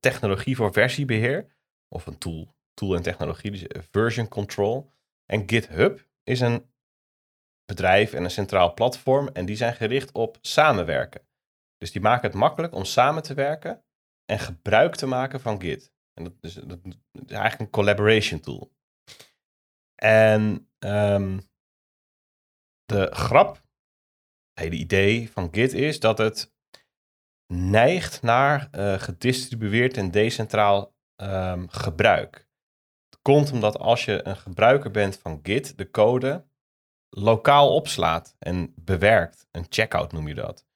technologie 0.00 0.56
voor 0.56 0.72
versiebeheer, 0.72 1.56
of 1.88 2.06
een 2.06 2.18
tool, 2.18 2.54
tool 2.74 2.94
en 2.94 3.02
technologie, 3.02 3.50
dus 3.50 3.66
eh, 3.66 3.82
version 3.90 4.28
control. 4.28 4.92
En 5.26 5.48
GitHub 5.48 6.06
is 6.22 6.40
een 6.40 6.70
bedrijf 7.64 8.12
en 8.12 8.24
een 8.24 8.30
centraal 8.30 8.74
platform 8.74 9.28
en 9.28 9.46
die 9.46 9.56
zijn 9.56 9.74
gericht 9.74 10.12
op 10.12 10.38
samenwerken. 10.40 11.28
Dus 11.76 11.92
die 11.92 12.00
maken 12.00 12.28
het 12.28 12.38
makkelijk 12.38 12.74
om 12.74 12.84
samen 12.84 13.22
te 13.22 13.34
werken 13.34 13.84
en 14.24 14.38
gebruik 14.38 14.94
te 14.94 15.06
maken 15.06 15.40
van 15.40 15.60
Git. 15.60 15.92
En 16.14 16.24
dat 16.24 16.32
is, 16.40 16.54
dat 16.54 16.78
is 16.84 16.96
eigenlijk 17.12 17.60
een 17.60 17.70
collaboration 17.70 18.40
tool. 18.40 18.72
En 19.94 20.70
ehm, 20.78 21.38
de 22.84 23.14
grap, 23.14 23.54
het 23.54 24.64
hele 24.64 24.76
idee 24.76 25.30
van 25.30 25.48
Git 25.54 25.72
is 25.72 26.00
dat 26.00 26.18
het 26.18 26.56
neigt 27.52 28.22
naar 28.22 28.68
eh, 28.70 28.98
gedistribueerd 28.98 29.96
en 29.96 30.10
decentraal 30.10 30.94
ehm, 31.16 31.66
gebruik. 31.68 32.48
Het 33.10 33.18
komt 33.22 33.52
omdat 33.52 33.78
als 33.78 34.04
je 34.04 34.26
een 34.26 34.36
gebruiker 34.36 34.90
bent 34.90 35.18
van 35.18 35.40
Git, 35.42 35.78
de 35.78 35.90
code 35.90 36.46
lokaal 37.10 37.74
opslaat 37.74 38.36
en 38.38 38.72
bewerkt. 38.76 39.46
Een 39.50 39.66
checkout 39.68 40.12
noem 40.12 40.28
je 40.28 40.34
dat. 40.34 40.66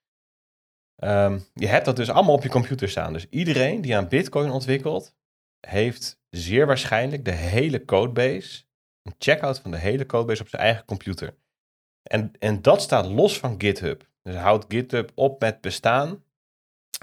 Ehm, 0.96 1.38
je 1.54 1.66
hebt 1.66 1.84
dat 1.84 1.96
dus 1.96 2.10
allemaal 2.10 2.34
op 2.34 2.42
je 2.42 2.48
computer 2.48 2.88
staan. 2.88 3.12
Dus 3.12 3.28
iedereen 3.28 3.80
die 3.80 3.96
aan 3.96 4.08
Bitcoin 4.08 4.50
ontwikkelt, 4.50 5.14
heeft 5.66 6.20
zeer 6.30 6.66
waarschijnlijk 6.66 7.24
de 7.24 7.30
hele 7.30 7.84
codebase, 7.84 8.64
een 9.02 9.14
checkout 9.18 9.58
van 9.58 9.70
de 9.70 9.78
hele 9.78 10.06
codebase 10.06 10.42
op 10.42 10.48
zijn 10.48 10.62
eigen 10.62 10.84
computer. 10.84 11.36
En, 12.02 12.32
en 12.38 12.62
dat 12.62 12.82
staat 12.82 13.06
los 13.06 13.38
van 13.38 13.60
GitHub. 13.60 14.10
Dus 14.22 14.34
houdt 14.34 14.64
GitHub 14.68 15.10
op 15.14 15.40
met 15.40 15.60
bestaan. 15.60 16.24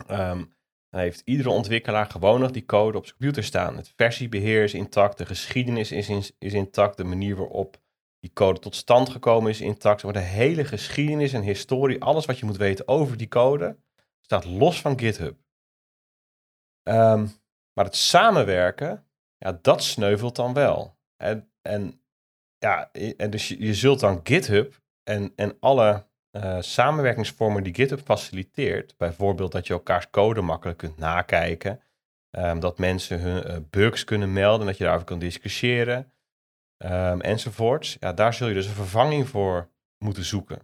Ehm, 0.07 0.43
dan 0.89 1.01
heeft 1.01 1.21
iedere 1.25 1.49
ontwikkelaar 1.49 2.05
gewoon 2.05 2.39
nog 2.39 2.51
die 2.51 2.65
code 2.65 2.97
op 2.97 3.05
zijn 3.05 3.17
computer 3.17 3.43
staan. 3.43 3.75
Het 3.75 3.93
versiebeheer 3.95 4.63
is 4.63 4.73
intact, 4.73 5.17
de 5.17 5.25
geschiedenis 5.25 5.91
is, 5.91 6.09
is 6.39 6.53
intact, 6.53 6.97
de 6.97 7.03
manier 7.03 7.35
waarop 7.35 7.77
die 8.19 8.33
code 8.33 8.59
tot 8.59 8.75
stand 8.75 9.09
gekomen 9.09 9.49
is 9.49 9.61
intact. 9.61 10.03
Maar 10.03 10.13
de 10.13 10.19
hele 10.19 10.65
geschiedenis 10.65 11.33
en 11.33 11.41
historie, 11.41 12.01
alles 12.01 12.25
wat 12.25 12.39
je 12.39 12.45
moet 12.45 12.57
weten 12.57 12.87
over 12.87 13.17
die 13.17 13.27
code, 13.27 13.77
staat 14.21 14.45
los 14.45 14.81
van 14.81 14.99
GitHub. 14.99 15.37
Ehm, 16.83 17.27
maar 17.73 17.85
het 17.85 17.95
samenwerken, 17.95 19.07
ja, 19.37 19.59
dat 19.61 19.83
sneuvelt 19.83 20.35
dan 20.35 20.53
wel. 20.53 20.97
En, 21.15 21.51
en 21.61 22.01
ja, 22.57 22.91
en 22.91 23.29
dus 23.29 23.47
je, 23.47 23.59
je 23.59 23.73
zult 23.73 23.99
dan 23.99 24.19
GitHub 24.23 24.81
en, 25.03 25.33
en 25.35 25.57
alle 25.59 26.08
eh, 26.31 26.57
samenwerkingsvormen 26.59 27.63
die 27.63 27.73
GitHub 27.73 27.99
faciliteert, 27.99 28.97
bijvoorbeeld 28.97 29.51
dat 29.51 29.67
je 29.67 29.73
elkaars 29.73 30.09
code 30.09 30.41
makkelijk 30.41 30.77
kunt 30.77 30.97
nakijken, 30.97 31.81
ehm, 32.29 32.59
dat 32.59 32.77
mensen 32.77 33.19
hun 33.19 33.43
eh, 33.43 33.57
bugs 33.69 34.03
kunnen 34.03 34.33
melden, 34.33 34.65
dat 34.65 34.77
je 34.77 34.83
daarover 34.83 35.07
kan 35.07 35.19
discussiëren, 35.19 36.13
ehm, 36.77 37.19
enzovoorts. 37.19 37.97
Ja, 37.99 38.13
daar 38.13 38.33
zul 38.33 38.47
je 38.47 38.53
dus 38.53 38.67
een 38.67 38.73
vervanging 38.73 39.27
voor 39.27 39.69
moeten 39.97 40.25
zoeken. 40.25 40.61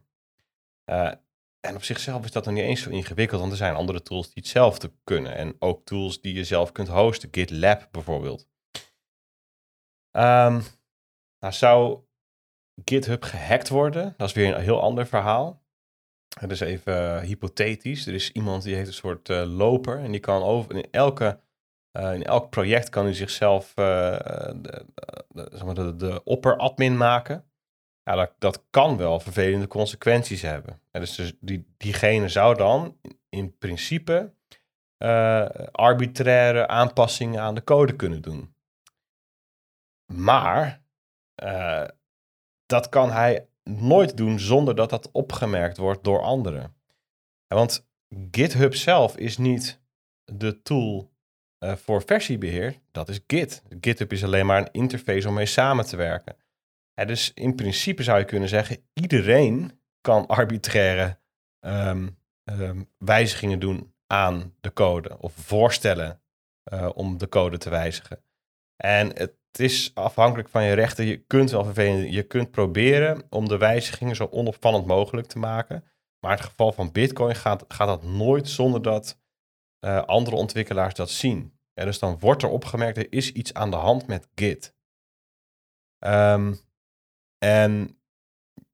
Eh, 0.83 1.11
en 1.59 1.75
op 1.75 1.83
zichzelf 1.83 2.25
is 2.25 2.31
dat 2.31 2.45
nog 2.45 2.53
niet 2.53 2.63
eens 2.63 2.81
zo 2.81 2.89
ingewikkeld, 2.89 3.39
want 3.39 3.51
er 3.51 3.57
zijn 3.57 3.75
andere 3.75 4.01
tools 4.01 4.25
die 4.25 4.43
hetzelfde 4.43 4.91
kunnen. 5.03 5.35
En 5.35 5.55
ook 5.59 5.85
tools 5.85 6.21
die 6.21 6.33
je 6.33 6.43
zelf 6.43 6.71
kunt 6.71 6.87
hosten, 6.87 7.29
GitLab 7.31 7.87
bijvoorbeeld. 7.91 8.47
Ehm, 10.11 10.61
nou, 11.39 11.53
zou 11.53 12.04
GitHub 12.83 13.23
gehackt 13.23 13.69
worden? 13.69 14.13
Dat 14.17 14.27
is 14.27 14.33
weer 14.33 14.55
een 14.55 14.61
heel 14.61 14.81
ander 14.81 15.07
verhaal. 15.07 15.63
Het 16.39 16.51
is 16.51 16.59
even 16.59 17.17
eh, 17.17 17.27
hypothetisch. 17.27 18.07
Er 18.07 18.13
is 18.13 18.31
iemand 18.31 18.63
die 18.63 18.75
heeft 18.75 18.87
een 18.87 18.93
soort 18.93 19.29
eh, 19.29 19.43
loper 19.45 19.99
en 19.99 20.11
die 20.11 20.19
kan 20.19 20.43
over 20.43 20.75
in 20.75 20.87
elke 20.91 21.39
eh, 21.91 22.13
in 22.13 22.23
elk 22.23 22.49
project 22.49 22.89
kan 22.89 23.03
hij 23.03 23.13
zichzelf 23.13 23.73
de, 23.73 24.85
de, 25.31 25.73
de, 25.73 25.95
de 25.95 26.23
opperadmin 26.23 26.97
maken. 26.97 27.45
Ja, 28.03 28.15
dat, 28.15 28.33
dat 28.39 28.63
kan 28.69 28.97
wel 28.97 29.19
vervelende 29.19 29.67
consequenties 29.67 30.41
hebben. 30.41 30.81
En 30.91 31.01
dus, 31.01 31.15
dus 31.15 31.33
die, 31.39 31.73
diegene 31.77 32.29
zou 32.29 32.57
dan 32.57 32.97
in 33.29 33.57
principe 33.57 34.33
arbitraire 35.71 36.67
aanpassingen 36.67 37.41
aan 37.41 37.55
de 37.55 37.63
code 37.63 37.95
kunnen 37.95 38.21
doen. 38.21 38.55
Maar 40.13 40.83
dat 42.65 42.89
kan 42.89 43.11
hij 43.11 43.47
nooit 43.63 44.17
doen 44.17 44.39
zonder 44.39 44.75
dat 44.75 44.89
dat 44.89 45.11
opgemerkt 45.11 45.77
wordt 45.77 46.03
door 46.03 46.21
anderen. 46.21 46.75
Want 47.47 47.87
GitHub 48.31 48.75
zelf 48.75 49.17
is 49.17 49.37
niet 49.37 49.81
de 50.23 50.61
tool 50.61 51.11
eh, 51.57 51.75
voor 51.75 52.03
versiebeheer. 52.05 52.79
Dat 52.91 53.09
is 53.09 53.19
Git. 53.27 53.63
GitHub 53.81 54.11
is 54.11 54.23
alleen 54.23 54.45
maar 54.45 54.61
een 54.61 54.71
interface 54.71 55.27
om 55.27 55.33
mee 55.33 55.45
samen 55.45 55.85
te 55.85 55.95
werken. 55.95 56.35
Dus 56.93 57.31
in 57.33 57.55
principe 57.55 58.03
zou 58.03 58.19
je 58.19 58.25
kunnen 58.25 58.49
zeggen, 58.49 58.77
iedereen 58.93 59.79
kan 60.01 60.27
arbitraire 60.27 61.19
ehm, 61.59 62.07
ehm, 62.43 62.83
wijzigingen 62.97 63.59
doen 63.59 63.93
aan 64.07 64.53
de 64.61 64.73
code 64.73 65.17
of 65.19 65.33
voorstellen 65.33 66.21
eh, 66.63 66.89
om 66.93 67.17
de 67.17 67.29
code 67.29 67.57
te 67.57 67.69
wijzigen. 67.69 68.23
En 68.75 69.17
het 69.17 69.33
is 69.59 69.91
afhankelijk 69.93 70.49
van 70.49 70.63
je 70.63 70.73
rechten. 70.73 71.05
Je 71.05 71.17
kunt 71.17 71.51
wel 71.51 71.63
vervelend, 71.63 72.13
je 72.13 72.23
kunt 72.23 72.51
proberen 72.51 73.23
om 73.29 73.47
de 73.47 73.57
wijzigingen 73.57 74.15
zo 74.15 74.27
onopvallend 74.31 74.85
mogelijk 74.85 75.27
te 75.27 75.39
maken. 75.39 75.83
Maar 76.19 76.31
in 76.31 76.37
het 76.37 76.49
geval 76.49 76.71
van 76.71 76.91
Bitcoin 76.91 77.35
gaat, 77.35 77.65
gaat 77.67 77.87
dat 77.87 78.03
nooit 78.03 78.49
zonder 78.49 78.81
dat 78.81 79.19
eh, 79.79 80.01
andere 80.01 80.35
ontwikkelaars 80.35 80.93
dat 80.93 81.09
zien. 81.09 81.59
En 81.73 81.85
dus 81.85 81.99
dan 81.99 82.19
wordt 82.19 82.43
er 82.43 82.49
opgemerkt, 82.49 82.97
er 82.97 83.11
is 83.11 83.31
iets 83.31 83.53
aan 83.53 83.69
de 83.71 83.75
hand 83.75 84.07
met 84.07 84.27
Git. 84.35 84.75
Ehm, 85.99 86.53
en 87.37 87.99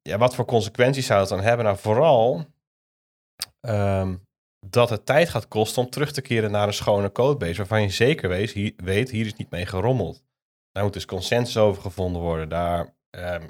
ja, 0.02 0.18
wat 0.18 0.34
voor 0.34 0.44
consequenties 0.44 1.06
zou 1.06 1.20
het 1.20 1.28
dan 1.28 1.40
hebben? 1.40 1.64
Nou, 1.64 1.78
vooral 1.78 2.46
ehm, 3.60 4.16
dat 4.66 4.90
het 4.90 5.06
tijd 5.06 5.28
gaat 5.28 5.48
kosten 5.48 5.82
om 5.82 5.90
terug 5.90 6.12
te 6.12 6.22
keren 6.22 6.50
naar 6.50 6.66
een 6.66 6.72
schone 6.74 7.12
codebase. 7.12 7.56
Waarvan 7.56 7.82
je 7.82 7.90
zeker 7.90 8.28
weet, 8.28 8.74
weet, 8.76 9.10
hier 9.10 9.26
is 9.26 9.34
niet 9.34 9.50
mee 9.50 9.66
gerommeld. 9.66 10.22
Daar 10.72 10.84
moet 10.84 10.92
dus 10.92 11.06
consensus 11.06 11.56
over 11.56 11.82
gevonden 11.82 12.22
worden. 12.22 12.48
Daar, 12.48 12.94
ehm, 13.10 13.48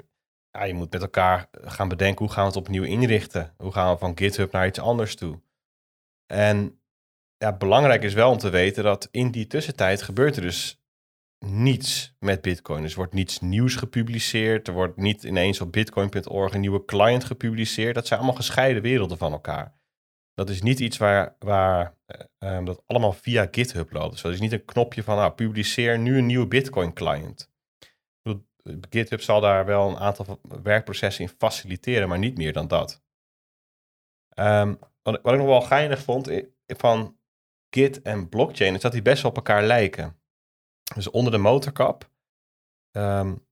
ja, 0.51 0.63
je 0.63 0.73
moet 0.73 0.91
met 0.91 1.01
elkaar 1.01 1.49
gaan 1.51 1.87
bedenken 1.87 2.25
hoe 2.25 2.33
gaan 2.33 2.43
we 2.43 2.49
het 2.49 2.59
opnieuw 2.59 2.83
inrichten. 2.83 3.53
Hoe 3.57 3.71
gaan 3.71 3.93
we 3.93 3.99
van 3.99 4.17
GitHub 4.17 4.51
naar 4.51 4.67
iets 4.67 4.79
anders 4.79 5.15
toe. 5.15 5.41
En 6.25 6.81
ja, 7.37 7.57
belangrijk 7.57 8.03
is 8.03 8.13
wel 8.13 8.31
om 8.31 8.37
te 8.37 8.49
weten 8.49 8.83
dat 8.83 9.07
in 9.11 9.31
die 9.31 9.47
tussentijd 9.47 10.01
gebeurt 10.01 10.35
er 10.35 10.41
dus 10.41 10.83
niets 11.45 12.15
met 12.19 12.41
Bitcoin. 12.41 12.81
Dus 12.81 12.91
er 12.91 12.97
wordt 12.97 13.13
niets 13.13 13.39
nieuws 13.39 13.75
gepubliceerd. 13.75 14.67
Er 14.67 14.73
wordt 14.73 14.97
niet 14.97 15.23
ineens 15.23 15.61
op 15.61 15.71
bitcoin.org 15.71 16.53
een 16.53 16.59
nieuwe 16.59 16.85
client 16.85 17.23
gepubliceerd. 17.23 17.95
Dat 17.95 18.07
zijn 18.07 18.19
allemaal 18.19 18.37
gescheiden 18.37 18.81
werelden 18.81 19.17
van 19.17 19.31
elkaar. 19.31 19.73
Dat 20.33 20.49
is 20.49 20.61
niet 20.61 20.79
iets 20.79 20.97
waar, 20.97 21.35
waar 21.39 21.97
eh, 22.05 22.25
ehm, 22.37 22.65
dat 22.65 22.83
allemaal 22.85 23.13
via 23.13 23.47
GitHub 23.51 23.91
loopt. 23.91 24.11
Dus 24.11 24.21
dat 24.21 24.31
is 24.31 24.39
niet 24.39 24.51
een 24.51 24.65
knopje 24.65 25.03
van, 25.03 25.15
nou, 25.15 25.31
publiceer 25.31 25.99
nu 25.99 26.17
een 26.17 26.25
nieuwe 26.25 26.47
Bitcoin 26.47 26.93
client. 26.93 27.51
GitHub 28.89 29.21
zal 29.21 29.41
daar 29.41 29.65
wel 29.65 29.89
een 29.89 29.97
aantal 29.97 30.39
werkprocessen 30.63 31.23
in 31.23 31.35
faciliteren, 31.37 32.07
maar 32.07 32.17
niet 32.17 32.37
meer 32.37 32.53
dan 32.53 32.67
dat. 32.67 33.01
Um, 34.35 34.79
wat, 35.01 35.15
ik 35.15 35.23
nog 35.23 35.45
wel 35.45 35.61
geinig 35.61 36.01
vond 36.01 36.31
van 36.67 37.17
Git 37.69 38.01
en 38.01 38.29
blockchain, 38.29 38.75
is 38.75 38.81
dat 38.81 38.91
die 38.91 39.01
best 39.01 39.21
wel 39.21 39.31
op 39.31 39.37
elkaar 39.37 39.63
lijken. 39.63 40.19
Dus 40.95 41.09
onder 41.09 41.31
de 41.31 41.37
motorkap 41.37 42.09
um, 42.91 43.47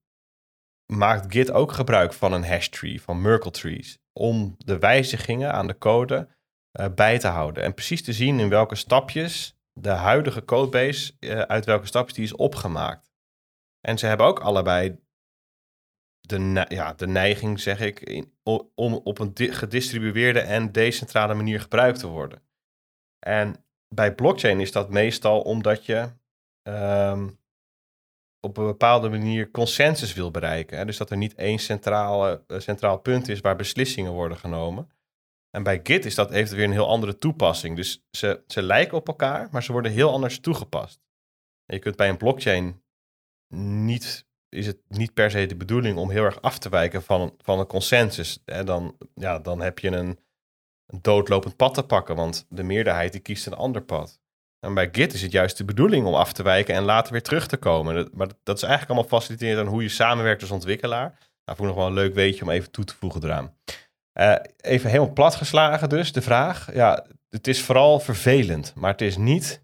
maakt 0.92 1.32
Git 1.32 1.50
ook 1.50 1.72
gebruik 1.72 2.12
van 2.12 2.32
een 2.32 2.44
hash 2.44 2.68
tree, 2.68 3.02
van 3.02 3.22
Merkle 3.22 3.50
trees, 3.50 3.98
om 4.12 4.54
de 4.58 4.78
wijzigingen 4.78 5.52
aan 5.52 5.66
de 5.66 5.78
code 5.78 6.28
uh, 6.80 6.86
bij 6.94 7.18
te 7.18 7.28
houden. 7.28 7.62
En 7.62 7.74
precies 7.74 8.02
te 8.02 8.12
zien 8.12 8.40
in 8.40 8.48
welke 8.48 8.74
stapjes 8.74 9.56
de 9.72 9.90
huidige 9.90 10.44
codebase, 10.44 11.12
uh, 11.20 11.40
uit 11.40 11.64
welke 11.64 11.86
stapjes 11.86 12.14
die 12.14 12.24
is 12.24 12.36
opgemaakt. 12.36 13.12
En 13.80 13.98
ze 13.98 14.06
hebben 14.06 14.26
ook 14.26 14.40
allebei 14.40 15.00
de, 16.20 16.66
ja, 16.68 16.92
de 16.92 17.06
neiging, 17.06 17.60
zeg 17.60 17.80
ik, 17.80 18.26
om 18.74 18.94
op 18.94 19.18
een 19.18 19.32
gedistribueerde 19.34 20.40
en 20.40 20.72
decentrale 20.72 21.34
manier 21.34 21.60
gebruikt 21.60 21.98
te 21.98 22.06
worden. 22.06 22.42
En 23.18 23.64
bij 23.88 24.14
blockchain 24.14 24.60
is 24.60 24.72
dat 24.72 24.90
meestal 24.90 25.40
omdat 25.40 25.86
je 25.86 26.10
um, 26.62 27.40
op 28.40 28.56
een 28.56 28.66
bepaalde 28.66 29.08
manier 29.08 29.50
consensus 29.50 30.14
wil 30.14 30.30
bereiken. 30.30 30.78
Hè? 30.78 30.84
Dus 30.84 30.96
dat 30.96 31.10
er 31.10 31.16
niet 31.16 31.34
één 31.34 31.58
centrale, 31.58 32.44
uh, 32.46 32.58
centraal 32.58 32.98
punt 32.98 33.28
is 33.28 33.40
waar 33.40 33.56
beslissingen 33.56 34.12
worden 34.12 34.38
genomen. 34.38 34.90
En 35.56 35.62
bij 35.62 35.80
Git 35.82 36.04
is 36.04 36.14
dat, 36.14 36.30
het 36.30 36.50
weer 36.50 36.64
een 36.64 36.72
heel 36.72 36.88
andere 36.88 37.18
toepassing. 37.18 37.76
Dus 37.76 38.04
ze, 38.10 38.42
ze 38.46 38.62
lijken 38.62 38.96
op 38.96 39.08
elkaar, 39.08 39.48
maar 39.50 39.62
ze 39.62 39.72
worden 39.72 39.92
heel 39.92 40.12
anders 40.12 40.40
toegepast. 40.40 41.00
En 41.66 41.76
je 41.76 41.82
kunt 41.82 41.96
bij 41.96 42.08
een 42.08 42.16
blockchain 42.16 42.82
niet, 43.84 44.26
is 44.48 44.66
het 44.66 44.78
niet 44.88 45.14
per 45.14 45.30
se 45.30 45.46
de 45.46 45.56
bedoeling 45.56 45.98
om 45.98 46.10
heel 46.10 46.24
erg 46.24 46.42
af 46.42 46.58
te 46.58 46.68
wijken 46.68 47.02
van, 47.02 47.34
van 47.38 47.58
een 47.58 47.66
consensus. 47.66 48.42
Hè? 48.44 48.64
Dan, 48.64 48.96
ja, 49.14 49.38
dan 49.38 49.60
heb 49.60 49.78
je 49.78 49.88
een, 49.88 50.18
een 50.86 51.02
doodlopend 51.02 51.56
pad 51.56 51.74
te 51.74 51.82
pakken, 51.82 52.16
want 52.16 52.46
de 52.48 52.62
meerderheid 52.62 53.12
die 53.12 53.20
kiest 53.20 53.46
een 53.46 53.54
ander 53.54 53.82
pad. 53.82 54.20
En 54.66 54.74
bij 54.74 54.88
Git 54.92 55.12
is 55.12 55.22
het 55.22 55.32
juist 55.32 55.56
de 55.56 55.64
bedoeling 55.64 56.06
om 56.06 56.14
af 56.14 56.32
te 56.32 56.42
wijken 56.42 56.74
en 56.74 56.82
later 56.82 57.12
weer 57.12 57.22
terug 57.22 57.46
te 57.46 57.56
komen. 57.56 58.08
Maar 58.12 58.28
dat 58.42 58.56
is 58.56 58.62
eigenlijk 58.62 58.92
allemaal 58.92 59.18
faciliterend 59.18 59.66
aan 59.66 59.72
hoe 59.72 59.82
je 59.82 59.88
samenwerkt 59.88 60.42
als 60.42 60.50
ontwikkelaar. 60.50 61.18
Nou, 61.44 61.58
ik 61.58 61.64
nog 61.64 61.74
wel 61.74 61.86
een 61.86 61.92
leuk 61.92 62.14
weetje 62.14 62.42
om 62.42 62.50
even 62.50 62.70
toe 62.70 62.84
te 62.84 62.94
voegen 62.94 63.24
eraan. 63.24 63.56
Uh, 64.14 64.36
even 64.56 64.90
helemaal 64.90 65.12
plat 65.12 65.34
geslagen 65.34 65.88
dus, 65.88 66.12
de 66.12 66.22
vraag. 66.22 66.74
Ja, 66.74 67.06
het 67.28 67.46
is 67.46 67.62
vooral 67.62 68.00
vervelend, 68.00 68.72
maar 68.74 68.90
het 68.90 69.00
is 69.00 69.16
niet, 69.16 69.62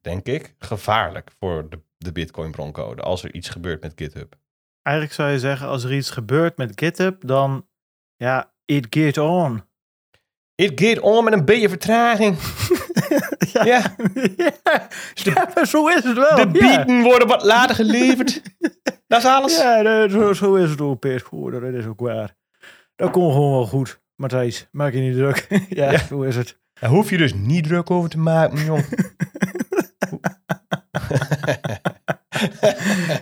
denk 0.00 0.26
ik, 0.26 0.54
gevaarlijk 0.58 1.30
voor 1.38 1.68
de, 1.70 1.80
de 1.96 2.12
Bitcoin 2.12 2.50
broncode 2.50 3.02
als 3.02 3.22
er 3.22 3.34
iets 3.34 3.48
gebeurt 3.48 3.82
met 3.82 3.92
GitHub. 3.96 4.36
Eigenlijk 4.82 5.16
zou 5.16 5.30
je 5.30 5.38
zeggen, 5.38 5.68
als 5.68 5.84
er 5.84 5.94
iets 5.94 6.10
gebeurt 6.10 6.56
met 6.56 6.72
GitHub, 6.80 7.26
dan 7.26 7.68
ja, 8.16 8.54
it 8.64 8.86
get 8.90 9.18
on. 9.18 9.64
It 10.54 10.80
get 10.80 11.00
on 11.00 11.24
met 11.24 11.32
een 11.32 11.44
beetje 11.44 11.68
vertraging. 11.68 12.38
ja. 13.52 13.64
Ja. 13.64 13.96
ja. 15.14 15.64
zo 15.64 15.88
is 15.88 16.04
het 16.04 16.16
wel. 16.16 16.36
De 16.36 16.46
bieten 16.46 17.02
worden 17.02 17.28
wat 17.28 17.44
later 17.44 17.74
geleverd. 17.74 18.42
dat 19.08 19.18
is 19.18 19.24
alles. 19.24 19.56
Ja, 19.56 20.08
zo, 20.08 20.32
zo 20.32 20.54
is 20.54 20.70
het 20.70 20.80
ook, 20.80 20.98
Peer. 20.98 21.26
Dat 21.30 21.62
is 21.62 21.86
ook 21.86 22.00
waar. 22.00 22.35
Dat 22.96 23.10
komt 23.10 23.32
gewoon 23.32 23.50
wel 23.50 23.66
goed. 23.66 24.00
Matthijs, 24.14 24.68
maak 24.70 24.92
je 24.92 25.00
niet 25.00 25.14
druk. 25.14 25.46
ja, 25.68 25.92
ja, 25.92 25.98
zo 25.98 26.22
is 26.22 26.36
het. 26.36 26.58
Daar 26.72 26.90
hoef 26.90 27.10
je 27.10 27.16
dus 27.16 27.34
niet 27.34 27.64
druk 27.64 27.90
over 27.90 28.10
te 28.10 28.18
maken, 28.18 28.64
jong. 28.64 28.84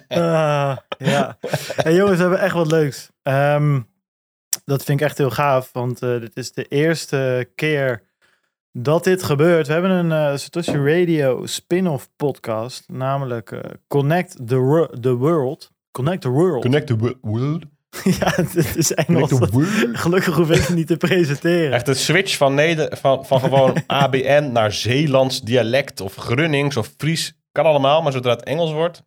uh, 0.08 0.76
ja. 1.12 1.38
Hey, 1.76 1.94
jongens, 1.94 2.16
we 2.16 2.22
hebben 2.22 2.40
echt 2.40 2.54
wat 2.54 2.70
leuks. 2.70 3.10
Um, 3.22 3.88
dat 4.64 4.84
vind 4.84 5.00
ik 5.00 5.06
echt 5.06 5.18
heel 5.18 5.30
gaaf, 5.30 5.72
want 5.72 6.02
uh, 6.02 6.20
dit 6.20 6.36
is 6.36 6.52
de 6.52 6.64
eerste 6.64 7.50
keer 7.54 8.02
dat 8.72 9.04
dit 9.04 9.22
gebeurt. 9.22 9.66
We 9.66 9.72
hebben 9.72 9.90
een 9.90 10.30
uh, 10.32 10.36
Satoshi 10.36 10.76
Radio 10.76 11.46
spin-off 11.46 12.10
podcast, 12.16 12.88
namelijk 12.88 13.50
uh, 13.50 13.60
Connect 13.88 14.36
the, 14.46 14.88
the 15.00 15.14
World. 15.14 15.72
Connect 15.90 16.20
the 16.20 16.28
World. 16.28 16.62
Connect 16.62 16.86
the 16.86 17.16
World. 17.20 17.64
ja, 18.20 18.32
het 18.34 18.76
is 18.76 18.92
Engels. 18.94 19.32
Gelukkig 19.92 20.34
hoef 20.34 20.50
ik 20.50 20.62
het 20.62 20.74
niet 20.74 20.86
te 20.86 20.96
presenteren. 20.96 21.72
Echt 21.72 21.88
een 21.88 21.96
switch 21.96 22.36
van, 22.36 22.54
Neder 22.54 22.96
van, 22.96 23.26
van 23.26 23.40
gewoon 23.40 23.82
ABN 23.86 24.50
naar 24.52 24.72
Zeelands 24.72 25.40
dialect 25.40 26.00
of 26.00 26.14
Grunnings 26.14 26.76
of 26.76 26.92
Fries. 26.96 27.34
Kan 27.52 27.64
allemaal, 27.64 28.02
maar 28.02 28.12
zodra 28.12 28.30
het 28.30 28.42
Engels 28.42 28.72
wordt... 28.72 29.02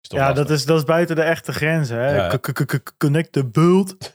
ja, 0.00 0.32
dat 0.32 0.50
is, 0.50 0.64
dat 0.64 0.78
is 0.78 0.84
buiten 0.84 1.16
de 1.16 1.22
echte 1.22 1.52
grenzen. 1.52 1.98
Hè? 1.98 2.38
Connect 2.96 3.32
the 3.32 3.48
world. 3.52 4.10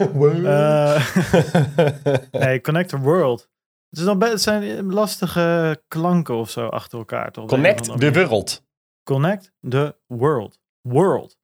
nee, 2.32 2.62
connect 2.62 2.90
the 2.90 3.00
world. 3.00 3.50
Het, 3.90 4.00
is 4.00 4.06
dan 4.06 4.24
het 4.24 4.42
zijn 4.42 4.94
lastige 4.94 5.82
klanken 5.88 6.36
of 6.36 6.50
zo 6.50 6.68
achter 6.68 6.98
elkaar. 6.98 7.32
Toch? 7.32 7.48
Connect 7.48 8.00
the 8.00 8.12
world. 8.12 8.64
Connect 9.04 9.52
the 9.70 9.96
world. 10.08 10.60
World. 10.82 11.39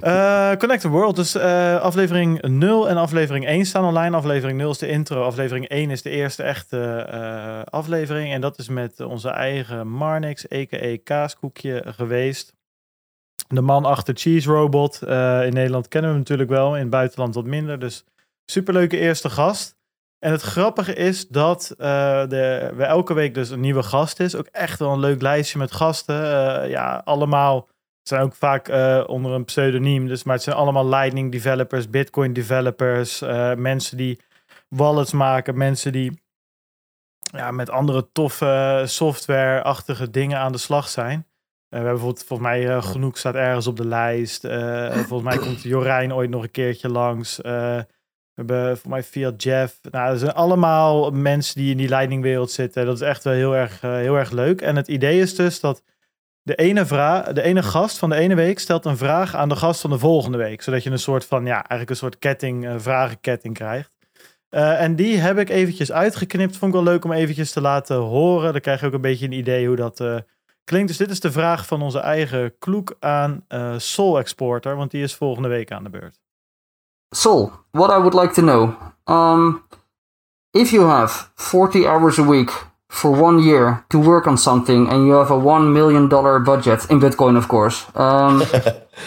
Uh, 0.00 0.54
Connect 0.56 0.80
the 0.80 0.88
World. 0.88 1.16
Dus 1.16 1.36
uh, 1.36 1.80
aflevering 1.80 2.42
0 2.42 2.88
en 2.88 2.96
aflevering 2.96 3.46
1 3.46 3.66
staan 3.66 3.84
online. 3.84 4.16
Aflevering 4.16 4.58
0 4.58 4.70
is 4.70 4.78
de 4.78 4.88
intro. 4.88 5.22
Aflevering 5.22 5.68
1 5.68 5.90
is 5.90 6.02
de 6.02 6.10
eerste 6.10 6.42
echte 6.42 7.08
uh, 7.12 7.62
aflevering. 7.64 8.32
En 8.32 8.40
dat 8.40 8.58
is 8.58 8.68
met 8.68 9.00
onze 9.00 9.28
eigen 9.28 9.88
Marnix, 9.88 10.52
a.k.a. 10.52 10.96
Kaaskoekje, 11.04 11.82
geweest. 11.86 12.54
De 13.48 13.60
man 13.60 13.84
achter 13.84 14.14
Cheese 14.16 14.50
Robot. 14.50 15.02
in 15.02 15.52
Nederland 15.52 15.88
kennen 15.88 16.10
we 16.10 16.16
hem 16.16 16.24
natuurlijk 16.26 16.50
wel. 16.50 16.74
In 16.74 16.80
het 16.80 16.90
buitenland 16.90 17.34
wat 17.34 17.44
minder. 17.44 17.78
Dus 17.78 18.04
superleuke 18.50 18.98
eerste 18.98 19.30
gast. 19.30 19.74
En 20.18 20.32
het 20.32 20.42
grappige 20.42 20.94
is 20.94 21.28
dat 21.28 21.74
de, 21.76 22.72
we 22.76 22.84
elke 22.84 23.14
week 23.14 23.34
dus 23.34 23.50
een 23.50 23.60
nieuwe 23.60 23.82
gast 23.82 24.20
is. 24.20 24.34
Ook 24.34 24.46
echt 24.46 24.78
wel 24.78 24.92
een 24.92 25.00
leuk 25.00 25.22
lijstje 25.22 25.58
met 25.58 25.72
gasten. 25.72 26.14
ja, 26.68 27.02
allemaal 27.04 27.68
zijn 28.08 28.22
ook 28.22 28.34
vaak 28.34 28.68
uh, 28.68 29.04
onder 29.06 29.32
een 29.32 29.44
pseudoniem. 29.44 30.06
Dus, 30.06 30.24
maar 30.24 30.34
het 30.34 30.42
zijn 30.42 30.56
allemaal 30.56 30.88
Lightning 30.88 31.32
developers, 31.32 31.90
Bitcoin 31.90 32.32
developers, 32.32 33.22
uh, 33.22 33.54
mensen 33.54 33.96
die 33.96 34.20
wallets 34.68 35.12
maken, 35.12 35.56
mensen 35.56 35.92
die 35.92 36.20
ja, 37.20 37.50
met 37.50 37.70
andere 37.70 38.08
toffe 38.12 38.82
software-achtige 38.86 40.10
dingen 40.10 40.38
aan 40.38 40.52
de 40.52 40.58
slag 40.58 40.88
zijn. 40.88 41.18
Uh, 41.18 41.24
we 41.68 41.76
hebben 41.76 41.92
bijvoorbeeld, 41.92 42.24
volgens 42.24 42.48
mij, 42.48 42.82
genoeg 42.82 43.18
staat 43.18 43.34
ergens 43.34 43.66
op 43.66 43.76
de 43.76 43.86
lijst. 43.86 44.46
volgens 44.92 45.22
mij 45.22 45.38
komt 45.38 45.62
Jorijn 45.62 46.14
ooit 46.14 46.30
nog 46.30 46.42
een 46.42 46.50
keertje 46.50 46.88
langs. 46.88 47.36
we 47.36 47.86
hebben 48.34 48.64
volgens 48.64 48.86
mij 48.86 49.02
via 49.02 49.32
Jeff. 49.36 49.78
Nou, 49.90 50.12
er 50.12 50.18
zijn 50.18 50.32
allemaal 50.32 51.10
mensen 51.10 51.56
die 51.56 51.70
in 51.70 51.76
die 51.76 51.88
Lightning-wereld 51.88 52.50
zitten. 52.50 52.86
Dat 52.86 52.94
is 52.94 53.00
echt 53.00 53.24
wel 53.24 53.32
heel 53.32 53.56
erg, 53.56 53.80
heel 53.80 54.16
erg 54.16 54.30
leuk. 54.30 54.60
En 54.60 54.76
het 54.76 54.88
idee 54.88 55.20
is 55.20 55.34
dus 55.34 55.60
dat 55.60 55.82
de 56.46 56.54
ene, 56.54 56.86
vraag, 56.86 57.32
de 57.32 57.42
ene 57.42 57.62
gast 57.62 57.98
van 57.98 58.10
de 58.10 58.16
ene 58.16 58.34
week 58.34 58.58
stelt 58.58 58.84
een 58.84 58.96
vraag 58.96 59.34
aan 59.34 59.48
de 59.48 59.56
gast 59.56 59.80
van 59.80 59.90
de 59.90 59.98
volgende 59.98 60.38
week. 60.38 60.62
Zodat 60.62 60.82
je 60.82 60.90
een 60.90 60.98
soort 60.98 61.24
van, 61.24 61.44
ja, 61.44 61.54
eigenlijk 61.54 61.90
een 61.90 61.96
soort 61.96 62.18
ketting, 62.18 62.74
vragenketting 62.76 63.54
krijgt. 63.54 63.90
Uh, 64.50 64.80
en 64.80 64.96
die 64.96 65.18
heb 65.18 65.38
ik 65.38 65.48
eventjes 65.48 65.92
uitgeknipt. 65.92 66.56
Vond 66.56 66.74
ik 66.74 66.82
wel 66.82 66.92
leuk 66.92 67.04
om 67.04 67.12
eventjes 67.12 67.52
te 67.52 67.60
laten 67.60 67.96
horen. 67.96 68.52
Dan 68.52 68.60
krijg 68.60 68.80
je 68.80 68.86
ook 68.86 68.92
een 68.92 69.00
beetje 69.00 69.26
een 69.26 69.32
idee 69.32 69.66
hoe 69.66 69.76
dat 69.76 70.00
uh, 70.00 70.16
klinkt. 70.64 70.88
Dus 70.88 70.96
dit 70.96 71.10
is 71.10 71.20
de 71.20 71.32
vraag 71.32 71.66
van 71.66 71.82
onze 71.82 71.98
eigen 71.98 72.58
kloek 72.58 72.96
aan 73.00 73.44
Soul 73.76 74.18
Exporter. 74.18 74.76
Want 74.76 74.90
die 74.90 75.02
is 75.02 75.14
volgende 75.14 75.48
week 75.48 75.72
aan 75.72 75.84
de 75.84 75.90
beurt. 75.90 76.20
Soul, 77.10 77.50
what 77.70 77.90
I 77.90 78.02
would 78.02 78.14
like 78.14 78.32
to 78.32 78.42
know. 78.42 78.70
Um, 79.04 79.62
if 80.50 80.70
you 80.70 80.88
have 80.88 81.28
40 81.34 81.84
hours 81.84 82.18
a 82.18 82.24
week 82.24 82.65
for 82.88 83.10
one 83.10 83.42
year 83.42 83.84
to 83.90 83.98
work 83.98 84.26
on 84.26 84.36
something 84.38 84.88
and 84.88 85.06
you 85.06 85.12
have 85.14 85.30
a 85.30 85.38
one 85.38 85.72
million 85.72 86.08
dollar 86.08 86.38
budget 86.38 86.86
in 86.90 87.00
Bitcoin, 87.00 87.36
of 87.36 87.48
course. 87.48 87.84
Um, 87.94 88.42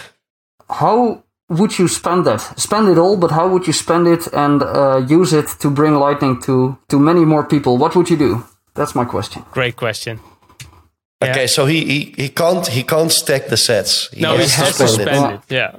how 0.68 1.22
would 1.48 1.78
you 1.78 1.88
spend 1.88 2.24
that? 2.26 2.40
Spend 2.58 2.88
it 2.88 2.98
all, 2.98 3.16
but 3.16 3.30
how 3.30 3.48
would 3.48 3.66
you 3.66 3.72
spend 3.72 4.06
it 4.06 4.26
and 4.32 4.62
uh, 4.62 4.98
use 5.08 5.32
it 5.32 5.48
to 5.60 5.70
bring 5.70 5.94
Lightning 5.94 6.40
to 6.42 6.76
to 6.88 6.98
many 6.98 7.24
more 7.24 7.44
people? 7.44 7.76
What 7.78 7.94
would 7.96 8.08
you 8.10 8.16
do? 8.16 8.44
That's 8.74 8.94
my 8.94 9.04
question. 9.04 9.42
Great 9.52 9.76
question. 9.76 10.20
Okay, 11.22 11.46
so 11.48 11.66
he, 11.66 11.84
he 11.84 12.14
he 12.16 12.28
can't 12.28 12.66
he 12.66 12.82
can't 12.82 13.10
stack 13.12 13.48
the 13.48 13.56
sets. 13.56 14.08
He 14.12 14.20
No, 14.22 14.32
he 14.36 14.42
has 14.42 14.54
has 14.54 14.78
to 14.78 14.88
spend 14.88 15.08
it. 15.08 15.14
spend 15.16 15.34
it. 15.34 15.40
Yeah. 15.48 15.76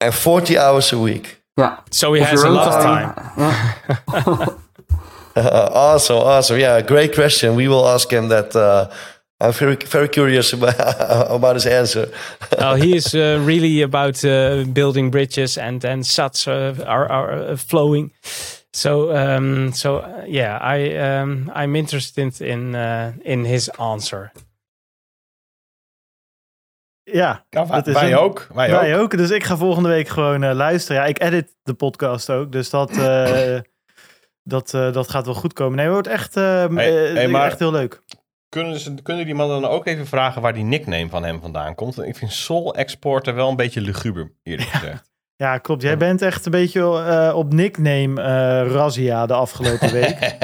And 0.00 0.12
40 0.14 0.58
hours 0.58 0.92
a 0.92 0.98
week. 0.98 1.40
Yeah. 1.56 1.78
So 1.90 2.12
he 2.14 2.20
Of 2.20 2.28
has 2.28 2.42
a 2.42 2.48
lot 2.50 2.68
of 2.68 2.82
time. 2.82 3.14
time. 3.14 3.32
Yeah. 3.38 4.46
Uh, 5.36 5.68
awesome, 5.72 6.18
awesome. 6.18 6.58
Yeah, 6.60 6.80
great 6.86 7.14
question. 7.14 7.54
We 7.56 7.68
will 7.68 7.86
ask 7.88 8.10
him 8.10 8.28
that. 8.28 8.54
Uh, 8.54 8.86
I'm 9.40 9.52
very 9.52 9.76
very 9.90 10.08
curious 10.08 10.52
about, 10.56 10.74
about 11.30 11.54
his 11.54 11.66
answer. 11.66 12.08
Oh, 12.58 12.74
he 12.76 12.94
is 12.94 13.14
uh, 13.14 13.40
really 13.46 13.82
about 13.82 14.22
uh, 14.24 14.64
building 14.72 15.10
bridges 15.10 15.58
and 15.58 15.84
and 15.84 16.04
sats 16.06 16.46
uh, 16.46 16.84
are 16.86 17.08
are 17.10 17.32
uh, 17.50 17.56
flowing. 17.56 18.12
So 18.72 19.10
um, 19.12 19.72
so 19.72 19.96
uh, 19.98 20.24
yeah, 20.26 20.58
I 20.76 20.96
um, 21.20 21.50
I'm 21.54 21.74
interested 21.76 22.40
in 22.40 22.74
uh, 22.74 23.12
in 23.22 23.44
his 23.44 23.70
answer. 23.78 24.30
Ja, 27.02 27.44
Ja, 27.50 27.66
wij, 27.66 27.76
dat 27.76 27.86
is 27.86 27.94
wij 27.94 28.12
een- 28.12 28.18
ook. 28.18 28.46
Wij, 28.54 28.70
wij 28.70 28.94
ook. 28.96 29.00
ook. 29.02 29.16
Dus 29.16 29.30
ik 29.30 29.44
ga 29.44 29.56
volgende 29.56 29.88
week 29.88 30.08
gewoon 30.08 30.54
luisteren. 30.54 31.02
Ja, 31.02 31.08
ik 31.08 31.22
edit 31.22 31.54
de 31.62 31.74
podcast 31.74 32.30
ook. 32.30 32.52
Dus 32.52 32.70
dat, 32.70 32.90
eh, 32.98 33.58
dat, 34.44 34.74
eh, 34.74 34.92
dat 34.92 35.08
gaat 35.10 35.24
wel 35.24 35.34
goed 35.34 35.52
komen. 35.52 35.74
Nee, 35.76 35.84
het 35.84 35.94
wordt 35.94 36.08
echt, 36.08 36.36
eh, 36.36 36.42
Hey, 36.68 37.06
eh, 37.08 37.14
hey, 37.14 37.28
maar- 37.28 37.46
echt 37.46 37.58
heel 37.58 37.70
leuk. 37.72 38.02
Kunnen, 38.48 38.78
ze, 38.78 38.94
kunnen 39.02 39.24
die 39.24 39.34
man 39.34 39.48
dan 39.48 39.64
ook 39.64 39.86
even 39.86 40.06
vragen 40.06 40.42
waar 40.42 40.54
die 40.54 40.64
nickname 40.64 41.08
van 41.08 41.24
hem 41.24 41.40
vandaan 41.40 41.74
komt? 41.74 41.94
Want 41.94 42.08
ik 42.08 42.16
vind 42.16 42.32
Soul 42.32 42.74
Exporter 42.74 43.34
wel 43.34 43.48
een 43.48 43.56
beetje 43.56 43.80
luguber, 43.80 44.32
eerlijk 44.42 44.68
gezegd. 44.68 45.12
Ja, 45.36 45.58
klopt. 45.58 45.82
Jij 45.82 45.96
bent 45.96 46.22
echt 46.22 46.44
een 46.44 46.50
beetje 46.50 46.80
eh, 46.80 47.36
op 47.36 47.52
nickname 47.52 48.22
eh 48.22 48.72
razzia 48.72 49.26
de 49.26 49.34
afgelopen 49.34 49.92
week. 49.92 50.18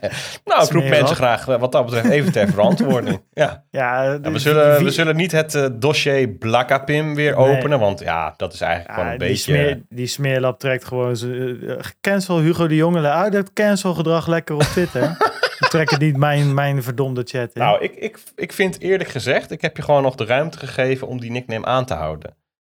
nou, 0.44 0.64
ik 0.64 0.70
roep 0.72 0.88
mensen 0.88 1.16
graag 1.16 1.48
eh, 1.48 1.58
wat 1.58 1.72
dat 1.72 1.84
betreft 1.84 2.08
even 2.08 2.32
ter 2.32 2.48
verantwoording. 2.48 3.22
Ja. 3.32 3.64
ja, 3.70 4.18
we, 4.20 4.30
die- 4.30 4.38
zullen, 4.38 4.84
we 4.84 4.90
zullen 4.90 5.16
niet 5.16 5.32
het 5.32 5.54
eh, 5.54 5.66
dossier 5.72 6.28
Blakapim 6.28 7.14
weer 7.14 7.36
Nee. 7.36 7.56
openen, 7.56 7.78
want 7.78 8.00
ja, 8.00 8.34
dat 8.36 8.52
is 8.52 8.60
eigenlijk 8.60 8.90
ja, 8.90 8.96
gewoon 8.96 9.12
een 9.12 9.18
die, 9.18 9.28
beetje... 9.28 9.52
smeer, 9.52 9.82
die 9.88 10.06
smeerlap 10.06 10.58
trekt 10.58 10.84
gewoon... 10.84 11.16
cancel 12.00 12.38
Hugo 12.40 12.66
de 12.66 12.76
Jonge. 12.76 13.08
Uit 13.08 13.32
dat 13.32 13.52
cancel 13.52 13.94
gedrag 13.94 14.26
lekker 14.26 14.54
op 14.54 14.62
Twitter. 14.62 15.16
Trekken 15.68 15.98
niet 15.98 16.16
mijn, 16.16 16.54
mijn 16.54 16.82
verdomde 16.82 17.22
chat 17.24 17.50
in. 17.54 17.60
Nou, 17.62 17.82
ik, 17.82 17.94
ik, 17.94 18.18
ik 18.36 18.52
vind 18.52 18.80
eerlijk 18.80 19.08
gezegd, 19.08 19.50
ik 19.50 19.60
heb 19.62 19.76
je 19.76 19.82
gewoon 19.82 20.02
nog 20.02 20.14
de 20.14 20.24
ruimte 20.24 20.58
gegeven 20.58 21.06
om 21.08 21.20
die 21.20 21.30
nickname 21.30 21.66
aan 21.66 21.84
te 21.84 21.94
houden. 21.94 22.34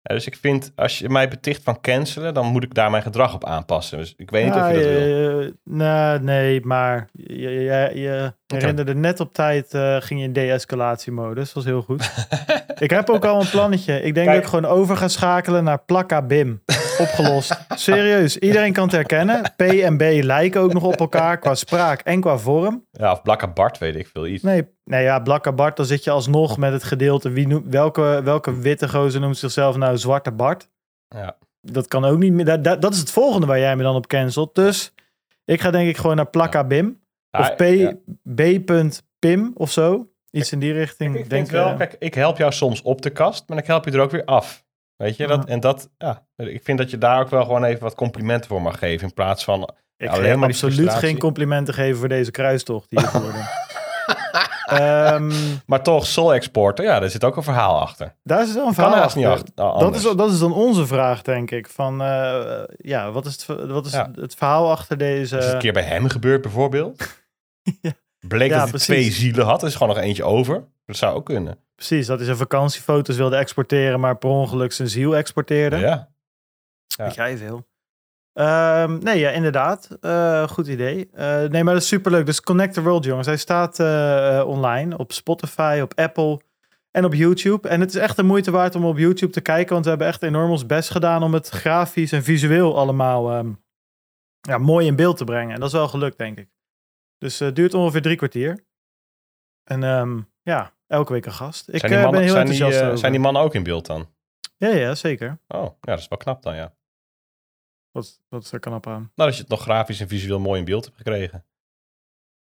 Ja, 0.09 0.15
dus 0.15 0.25
ik 0.25 0.35
vind, 0.35 0.71
als 0.75 0.99
je 0.99 1.09
mij 1.09 1.27
beticht 1.27 1.63
van 1.63 1.81
cancelen, 1.81 2.33
dan 2.33 2.45
moet 2.45 2.63
ik 2.63 2.73
daar 2.73 2.91
mijn 2.91 3.03
gedrag 3.03 3.33
op 3.33 3.45
aanpassen. 3.45 3.97
Dus 3.97 4.13
ik 4.17 4.29
weet 4.31 4.45
niet 4.45 4.53
of 4.53 4.67
je 4.67 4.73
dat 4.73 4.83
wil. 4.83 5.51
nou, 5.77 6.23
nee, 6.23 6.65
maar 6.65 7.07
je, 7.11 7.49
je, 7.93 8.33
herinnerde 8.47 8.95
net 8.95 9.19
op 9.19 9.33
tijd 9.33 9.73
eh, 9.73 9.95
ging 9.99 10.19
je 10.19 10.25
in 10.25 10.33
de-escalatiemodus. 10.33 11.45
Dat 11.45 11.53
was 11.53 11.65
heel 11.65 11.81
goed. 11.81 12.27
ik 12.79 12.89
heb 12.89 13.09
ook 13.09 13.25
al 13.25 13.41
een 13.41 13.49
plannetje. 13.49 13.93
Ik 13.93 14.13
denk 14.13 14.27
Kijk. 14.27 14.27
dat 14.27 14.37
ik 14.37 14.49
gewoon 14.49 14.77
over 14.77 14.97
ga 14.97 15.07
schakelen 15.07 15.63
naar 15.63 15.79
Plakka 15.79 16.21
Bim. 16.21 16.61
Opgelost. 16.99 17.65
Serieus, 17.75 18.37
iedereen 18.37 18.73
kan 18.73 18.83
het 18.83 18.91
herkennen. 18.91 19.41
P 19.55 19.61
en 19.61 19.97
B 19.97 20.01
lijken 20.01 20.61
ook 20.61 20.73
nog 20.73 20.83
op 20.83 20.99
elkaar 20.99 21.39
qua 21.39 21.55
spraak 21.55 22.01
en 22.01 22.21
qua 22.21 22.37
vorm. 22.37 22.85
Ja, 22.91 23.11
of 23.11 23.21
Blakka 23.21 23.47
Bart, 23.47 23.77
weet 23.77 23.95
ik 23.95 24.07
veel 24.07 24.27
iets. 24.27 24.43
Nee, 24.43 24.67
nee 24.83 25.03
ja, 25.03 25.19
Blakka 25.19 25.51
Bart, 25.51 25.77
dan 25.77 25.85
zit 25.85 26.03
je 26.03 26.11
alsnog 26.11 26.57
met 26.57 26.71
het 26.71 26.83
gedeelte. 26.83 27.29
Wie 27.29 27.47
noemt, 27.47 27.65
welke, 27.67 28.21
welke 28.23 28.59
witte 28.59 28.89
gozer 28.89 29.21
noemt 29.21 29.37
zichzelf 29.37 29.75
nou 29.75 29.97
Zwarte 29.97 30.31
Bart? 30.31 30.69
Ja. 31.07 31.37
Dat 31.61 31.87
kan 31.87 32.05
ook 32.05 32.17
niet 32.17 32.33
meer. 32.33 32.45
Dat, 32.45 32.63
dat, 32.63 32.81
dat 32.81 32.93
is 32.93 32.99
het 32.99 33.11
volgende 33.11 33.47
waar 33.47 33.59
jij 33.59 33.75
me 33.75 33.83
dan 33.83 33.95
op 33.95 34.07
cancelt. 34.07 34.55
Dus 34.55 34.93
ik 35.45 35.61
ga 35.61 35.71
denk 35.71 35.89
ik 35.89 35.97
gewoon 35.97 36.15
naar 36.15 36.29
Plakka 36.29 36.63
Bim. 36.63 37.01
Of 37.31 37.55
P, 37.55 37.61
ja. 37.61 37.93
B.Pim 38.35 39.51
of 39.55 39.71
zo. 39.71 40.11
Iets 40.31 40.51
in 40.51 40.59
die 40.59 40.73
richting. 40.73 41.09
Ik 41.15 41.29
denk 41.29 41.29
denk 41.29 41.49
wel, 41.49 41.71
eh, 41.71 41.77
kijk, 41.77 41.95
ik 41.99 42.13
help 42.13 42.37
jou 42.37 42.51
soms 42.51 42.81
op 42.81 43.01
de 43.01 43.09
kast, 43.09 43.49
maar 43.49 43.57
ik 43.57 43.67
help 43.67 43.85
je 43.85 43.91
er 43.91 43.99
ook 43.99 44.11
weer 44.11 44.25
af. 44.25 44.67
Weet 45.03 45.15
je, 45.17 45.27
dat, 45.27 45.45
en 45.45 45.59
dat, 45.59 45.89
ja, 45.97 46.25
ik 46.35 46.63
vind 46.63 46.77
dat 46.77 46.89
je 46.91 46.97
daar 46.97 47.19
ook 47.19 47.29
wel 47.29 47.43
gewoon 47.45 47.63
even 47.63 47.83
wat 47.83 47.95
complimenten 47.95 48.49
voor 48.49 48.61
mag 48.61 48.79
geven, 48.79 49.07
in 49.07 49.13
plaats 49.13 49.43
van 49.43 49.69
ik 49.97 50.09
alleen 50.09 50.39
maar 50.39 50.49
absoluut 50.49 50.93
geen 50.93 51.17
complimenten 51.17 51.73
geven 51.73 51.99
voor 51.99 52.07
deze 52.07 52.31
kruistocht 52.31 52.89
die. 52.89 52.99
Ehm, 54.65 55.31
Maar 55.65 55.83
toch, 55.83 56.05
Soul 56.07 56.33
Exporter, 56.33 56.85
ja, 56.85 56.99
daar 56.99 57.09
zit 57.09 57.23
ook 57.23 57.35
een 57.35 57.43
verhaal 57.43 57.79
achter. 57.79 58.15
daar 58.23 58.41
is 58.41 58.53
wel 58.53 58.67
een 58.67 58.73
verhaal 58.73 59.09
niet 59.15 59.25
achter. 59.25 59.51
nou, 59.55 59.79
Dat 59.79 59.95
is, 59.95 60.01
dat 60.01 60.31
is 60.31 60.39
dan 60.39 60.53
onze 60.53 60.87
vraag, 60.87 61.21
denk 61.21 61.51
ik. 61.51 61.67
Van, 61.69 62.01
eh, 62.01 62.63
ja, 62.77 63.11
wat 63.11 63.25
is, 63.25 63.45
het, 63.47 63.67
wat 63.67 63.85
is 63.85 63.91
Ja. 63.91 64.11
het 64.15 64.35
verhaal 64.35 64.71
achter 64.71 64.97
deze... 64.97 65.37
Is 65.37 65.43
het 65.45 65.53
een 65.53 65.59
keer 65.59 65.73
bij 65.73 65.83
hem 65.83 66.07
gebeurd 66.09 66.41
bijvoorbeeld? 66.41 67.03
Ja. 67.81 67.91
Bleek 68.27 68.49
Ja, 68.49 68.59
dat 68.59 68.69
hij 68.69 68.79
twee 68.79 69.11
zielen 69.11 69.45
had, 69.45 69.61
er 69.61 69.67
is 69.67 69.75
gewoon 69.75 69.95
nog 69.95 70.03
eentje 70.03 70.23
over. 70.23 70.63
Dat 70.85 70.95
zou 70.95 71.15
ook 71.15 71.25
kunnen. 71.25 71.57
Precies, 71.75 72.07
dat 72.07 72.17
hij 72.17 72.25
zijn 72.25 72.37
vakantiefoto's 72.37 73.17
wilde 73.17 73.35
exporteren, 73.35 73.99
maar 73.99 74.17
per 74.17 74.29
ongeluk 74.29 74.71
zijn 74.71 74.87
ziel 74.87 75.15
exporteerde. 75.15 75.77
Ja. 75.77 76.09
Ja. 76.87 77.03
Weet 77.03 77.15
jij 77.15 77.37
veel. 77.37 77.67
Ehm, 78.33 78.97
nee, 78.97 79.19
ja, 79.19 79.29
inderdaad. 79.29 79.97
Eh, 80.01 80.47
goed 80.47 80.67
idee. 80.67 81.09
Eh, 81.13 81.43
nee, 81.43 81.63
maar 81.63 81.73
dat 81.73 81.83
is 81.83 81.87
superleuk. 81.87 82.25
Dus 82.25 82.41
Connect 82.41 82.73
the 82.73 82.81
World, 82.81 83.03
jongens. 83.03 83.27
Hij 83.27 83.37
staat 83.37 83.79
eh, 83.79 84.37
eh, 84.37 84.47
online 84.47 84.97
op 84.97 85.11
Spotify, 85.11 85.79
op 85.81 85.93
Apple 85.95 86.41
en 86.91 87.05
op 87.05 87.13
YouTube. 87.13 87.67
En 87.67 87.79
het 87.79 87.89
is 87.89 87.95
echt 87.95 88.15
de 88.15 88.23
moeite 88.23 88.51
waard 88.51 88.75
om 88.75 88.85
op 88.85 88.97
YouTube 88.97 89.31
te 89.31 89.41
kijken, 89.41 89.73
want 89.73 89.83
we 89.83 89.89
hebben 89.89 90.07
echt 90.07 90.23
enorm 90.23 90.51
ons 90.51 90.65
best 90.65 90.89
gedaan 90.89 91.23
om 91.23 91.33
het 91.33 91.49
grafisch 91.49 92.11
en 92.11 92.23
visueel 92.23 92.77
allemaal 92.77 93.31
ehm, 93.31 93.51
ja, 94.41 94.57
mooi 94.57 94.87
in 94.87 94.95
beeld 94.95 95.17
te 95.17 95.23
brengen. 95.23 95.53
En 95.53 95.59
dat 95.59 95.67
is 95.67 95.75
wel 95.75 95.87
gelukt, 95.87 96.17
denk 96.17 96.37
ik. 96.37 96.49
Dus 97.19 97.39
het 97.39 97.55
duurt 97.55 97.73
ongeveer 97.73 98.01
drie 98.01 98.15
kwartier. 98.15 98.65
En 99.63 99.83
ehm, 99.83 100.21
ja, 100.41 100.73
elke 100.87 101.13
week 101.13 101.25
een 101.25 101.31
gast. 101.31 101.69
Ik 101.69 101.79
zijn, 101.79 101.91
die 101.91 102.01
eh, 102.01 102.05
mannen, 102.05 102.21
ben 102.21 102.29
heel 102.29 102.37
zijn, 102.37 102.47
enthousiast 102.51 102.91
eh, 102.93 102.95
zijn 102.99 103.11
die 103.11 103.21
mannen 103.21 103.41
ook 103.41 103.53
in 103.55 103.63
beeld 103.63 103.85
dan? 103.85 104.09
Ja, 104.57 104.69
ja, 104.69 104.95
zeker. 104.95 105.39
Oh, 105.47 105.63
ja, 105.63 105.75
dat 105.81 105.99
is 105.99 106.07
wel 106.07 106.17
knap 106.17 106.41
dan, 106.43 106.55
ja. 106.55 106.73
Wat, 107.91 108.21
wat 108.29 108.43
is 108.43 108.51
er 108.51 108.59
knap 108.59 108.87
aan? 108.87 109.11
Nou, 109.15 109.29
dat 109.29 109.35
je 109.35 109.41
het 109.41 109.49
nog 109.51 109.61
grafisch 109.61 109.99
en 109.99 110.07
visueel 110.07 110.39
mooi 110.39 110.59
in 110.59 110.65
beeld 110.65 110.85
hebt 110.85 110.97
gekregen. 110.97 111.45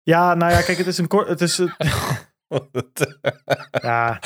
Ja, 0.03 0.35
nou 0.35 0.53
ja, 0.53 0.63
kijk, 0.63 0.79
het 0.79 0.87
is 0.87 0.99
een 0.99 1.07
kort. 1.09 1.29
Het 1.29 1.41
is. 1.41 1.59
eh, 1.59 1.69
ja. 3.83 4.19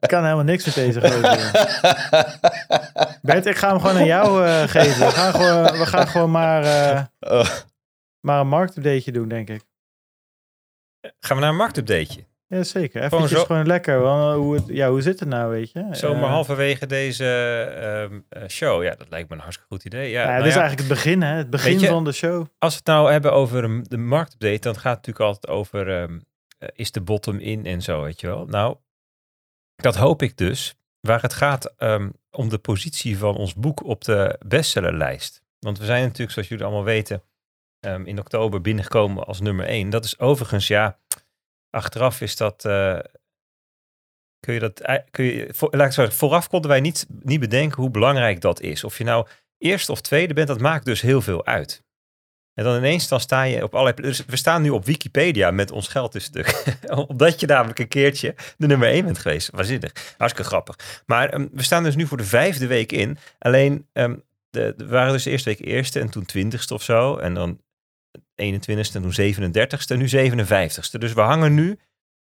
Ik 0.00 0.08
kan 0.08 0.22
helemaal 0.22 0.44
niks 0.44 0.64
met 0.64 0.74
deze 0.74 1.00
gozer. 1.00 1.52
Bert, 3.22 3.46
ik 3.46 3.56
ga 3.56 3.68
hem 3.68 3.80
gewoon 3.80 3.96
aan 3.96 4.06
jou 4.06 4.46
eh, 4.46 4.62
geven. 4.68 5.06
We 5.06 5.12
gaan 5.12 5.32
gewoon, 5.32 5.62
we 5.78 5.86
gaan 5.86 6.06
gewoon 6.06 6.30
maar, 6.30 6.62
eh, 6.62 7.04
Oh, 7.20 7.46
maar 8.26 8.40
een 8.40 8.48
marktupdateje 8.48 9.12
doen, 9.12 9.28
denk 9.28 9.48
ik. 9.48 9.62
Gaan 11.18 11.36
we 11.36 11.42
naar 11.42 11.50
een 11.50 11.56
marktupdateje. 11.56 12.24
Ja, 12.48 12.62
zeker. 12.62 13.02
Even 13.02 13.28
Gewoon 13.28 13.46
gewoon, 13.46 13.66
lekker. 13.66 14.00
Want, 14.00 14.36
hoe, 14.36 14.54
het, 14.54 14.66
ja, 14.66 14.90
hoe 14.90 15.02
zit 15.02 15.20
het 15.20 15.28
nou, 15.28 15.50
weet 15.50 15.70
je? 15.72 15.86
Zomaar 15.90 16.22
Eh, 16.22 16.28
halverwege 16.30 16.86
deze 16.86 17.24
ehm, 17.80 18.20
eh, 18.28 18.48
show. 18.48 18.82
Ja, 18.82 18.94
dat 18.94 19.06
lijkt 19.10 19.28
me 19.28 19.34
een 19.34 19.40
hartstikke 19.40 19.74
goed 19.74 19.84
idee. 19.84 20.10
Ja, 20.10 20.20
Ja, 20.20 20.26
nou 20.28 20.38
dit 20.42 20.46
is 20.52 20.56
eigenlijk 20.56 20.88
het 20.88 20.98
begin, 20.98 21.22
hè? 21.22 21.36
Het 21.36 21.50
begin 21.50 21.78
je- 21.78 21.86
van 21.86 22.04
de 22.04 22.12
show. 22.12 22.46
Als 22.58 22.72
we 22.72 22.78
het 22.78 22.86
nou 22.86 23.12
hebben 23.12 23.32
over 23.32 23.88
de 23.88 23.96
marktupdate, 23.96 24.58
dan 24.58 24.74
gaat 24.74 24.96
het 24.96 25.06
natuurlijk 25.06 25.24
altijd 25.24 25.48
over 25.48 26.02
ehm, 26.02 26.18
eh, 26.58 26.68
is 26.72 26.90
de 26.92 27.00
bottom 27.00 27.38
in 27.38 27.66
en 27.66 27.82
zo, 27.82 28.02
weet 28.02 28.20
je 28.20 28.26
wel. 28.26 28.46
Nou, 28.46 28.76
dat 29.76 29.96
hoop 29.96 30.22
ik 30.22 30.36
dus. 30.36 30.74
Waar 31.00 31.22
het 31.22 31.34
gaat 31.34 31.74
ehm, 31.76 32.10
om 32.30 32.48
de 32.48 32.58
positie 32.58 33.18
van 33.18 33.36
ons 33.36 33.54
boek 33.54 33.84
op 33.84 34.04
de 34.04 34.38
bestsellerlijst. 34.46 35.42
Want 35.60 35.78
we 35.78 35.84
zijn 35.84 36.02
natuurlijk, 36.02 36.30
zoals 36.32 36.48
jullie 36.48 36.64
allemaal 36.64 36.84
weten, 36.84 37.22
ehm, 37.86 38.04
in 38.04 38.18
oktober 38.18 38.60
binnengekomen 38.60 39.26
als 39.26 39.40
nummer 39.40 39.66
1. 39.66 39.90
Dat 39.90 40.04
is 40.04 40.18
overigens, 40.18 40.66
ja, 40.66 40.98
achteraf 41.70 42.20
is 42.20 42.36
dat. 42.36 42.64
eh, 42.64 42.98
kun 44.40 44.54
je 44.54 44.60
dat. 44.60 45.02
Kun 45.10 45.24
je, 45.24 45.54
laat 45.70 45.86
ik 45.86 45.92
zeggen, 45.92 46.14
vooraf 46.14 46.48
konden 46.48 46.70
wij 46.70 46.80
niet, 46.80 47.06
niet 47.22 47.40
bedenken 47.40 47.80
hoe 47.80 47.90
belangrijk 47.90 48.40
dat 48.40 48.60
is. 48.60 48.84
Of 48.84 48.98
je 48.98 49.04
nou 49.04 49.26
eerste 49.58 49.92
of 49.92 50.00
tweede 50.00 50.34
bent, 50.34 50.48
dat 50.48 50.60
maakt 50.60 50.84
dus 50.84 51.00
heel 51.00 51.20
veel 51.22 51.46
uit. 51.46 51.84
En 52.54 52.64
dan 52.64 52.76
ineens 52.76 53.08
dan 53.08 53.20
sta 53.20 53.42
je 53.42 53.62
op 53.62 53.74
allerlei... 53.74 54.02
Dus 54.02 54.24
we 54.24 54.36
staan 54.36 54.62
nu 54.62 54.70
op 54.70 54.84
Wikipedia 54.84 55.50
met 55.50 55.70
ons 55.70 55.88
geld 55.88 56.14
in 56.14 56.20
stuk. 56.20 56.76
Omdat 57.08 57.40
je 57.40 57.46
namelijk 57.46 57.78
een 57.78 57.88
keertje 57.88 58.34
de 58.56 58.66
nummer 58.66 58.88
1 58.88 59.04
bent 59.04 59.18
geweest. 59.18 59.50
Waanzinnig. 59.50 59.92
Hartstikke 60.16 60.50
grappig. 60.50 61.02
Maar 61.06 61.28
ehm, 61.28 61.46
we 61.52 61.62
staan 61.62 61.82
dus 61.82 61.96
nu 61.96 62.06
voor 62.06 62.16
de 62.16 62.24
vijfde 62.24 62.66
week 62.66 62.92
in. 62.92 63.18
Alleen, 63.38 63.86
ehm, 63.92 64.16
de, 64.50 64.74
we 64.76 64.86
waren 64.86 65.12
dus 65.12 65.22
de 65.22 65.30
eerste 65.30 65.48
week 65.48 65.60
eerste 65.60 66.00
en 66.00 66.10
toen 66.10 66.24
twintigste 66.24 66.74
of 66.74 66.82
zo. 66.82 67.16
En 67.16 67.34
dan 67.34 67.60
21ste 68.18 68.94
en 68.94 69.02
toen 69.02 69.34
37ste 69.34 69.86
en 69.86 69.98
nu 69.98 70.08
57ste. 70.08 70.98
Dus 70.98 71.12
we 71.12 71.20
hangen 71.20 71.54
nu 71.54 71.78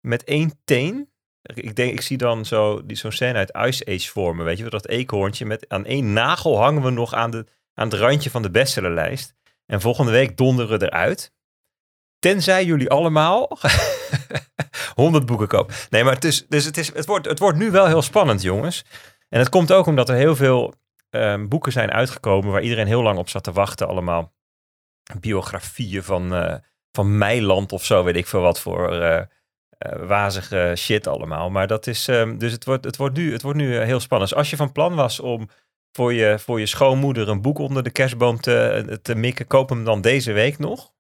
met 0.02 0.24
één 0.24 0.60
teen. 0.64 1.10
Ik 1.54 1.76
denk, 1.76 1.92
ik 1.92 2.02
zie 2.02 2.18
dan 2.18 2.46
zo, 2.46 2.86
die, 2.86 2.98
zo'n 2.98 3.12
scène 3.12 3.38
uit 3.38 3.58
Ice 3.68 3.86
Age 3.86 4.10
vormen. 4.10 4.46
Weet 4.46 4.58
je, 4.58 4.70
dat 4.70 4.88
eekhoorntje. 4.88 5.46
Met, 5.46 5.70
aan 5.70 5.86
één 5.86 6.14
nagel 6.14 6.60
hangen 6.60 6.84
we 6.84 6.90
nog 6.90 7.14
aan, 7.14 7.32
de, 7.32 7.46
aan 7.74 7.90
het 7.90 8.00
randje 8.00 8.30
van 8.30 8.42
de 8.42 8.52
bestsellerlijst. 8.52 9.34
En 9.66 9.82
volgende 9.82 10.12
week 10.12 10.38
donderen 10.38 10.80
we 10.80 10.86
eruit. 10.86 11.34
Tenzij 12.20 12.66
jullie 12.66 12.90
allemaal 12.90 13.58
100 14.96 15.26
boeken 15.26 15.48
kopen. 15.48 15.76
Nee, 15.90 16.04
maar 16.04 16.14
het, 16.14 16.24
is, 16.24 16.46
dus 16.48 16.66
het, 16.66 16.78
is, 16.78 16.94
het, 16.94 17.06
wordt, 17.06 17.26
het 17.26 17.40
wordt 17.40 17.58
nu 17.58 17.72
wel 17.72 17.88
heel 17.88 18.02
spannend, 18.02 18.42
jongens. 18.42 18.86
En 19.30 19.40
het 19.40 19.50
komt 19.50 19.72
ook 19.72 19.86
omdat 19.86 20.10
er 20.10 20.16
heel 20.16 20.36
veel 20.36 20.74
ehm, 21.10 21.48
boeken 21.48 21.72
zijn 21.72 21.92
uitgekomen 21.92 22.52
waar 22.52 22.62
iedereen 22.62 22.88
heel 22.88 23.04
lang 23.04 23.18
op 23.18 23.30
zat 23.30 23.44
te 23.44 23.52
wachten. 23.52 23.88
Allemaal 23.88 24.34
biografieën 25.20 26.04
van, 26.04 26.36
eh, 26.36 26.56
van 26.92 27.18
Meiland 27.18 27.72
of 27.72 27.86
zo, 27.86 28.04
weet 28.04 28.16
ik 28.16 28.28
veel 28.28 28.42
wat 28.42 28.60
voor 28.60 29.02
eh, 29.02 29.22
wazige 30.08 30.74
shit 30.78 31.08
allemaal. 31.08 31.50
Maar 31.50 31.68
dat 31.68 31.88
is, 31.88 32.08
ehm, 32.08 32.38
dus 32.38 32.52
het 32.52 32.66
wordt, 32.66 32.86
het 32.86 32.98
wordt 32.98 33.18
nu, 33.18 33.32
het 33.32 33.42
wordt 33.42 33.58
nu 33.58 33.78
heel 33.78 34.00
spannend. 34.00 34.30
Dus 34.30 34.40
als 34.40 34.50
je 34.50 34.56
van 34.56 34.72
plan 34.72 34.96
was 34.96 35.20
om 35.20 35.50
voor 35.92 36.14
je, 36.14 36.40
voor 36.40 36.60
je 36.60 36.66
schoonmoeder 36.66 37.30
een 37.30 37.42
boek 37.42 37.58
onder 37.58 37.84
de 37.84 37.92
kerstboom 37.92 38.40
te, 38.40 39.00
te 39.02 39.16
mikken, 39.16 39.48
koop 39.48 39.70
hem 39.70 39.84
dan 39.84 40.02
deze 40.02 40.32
week 40.32 40.60
nog. 40.60 40.92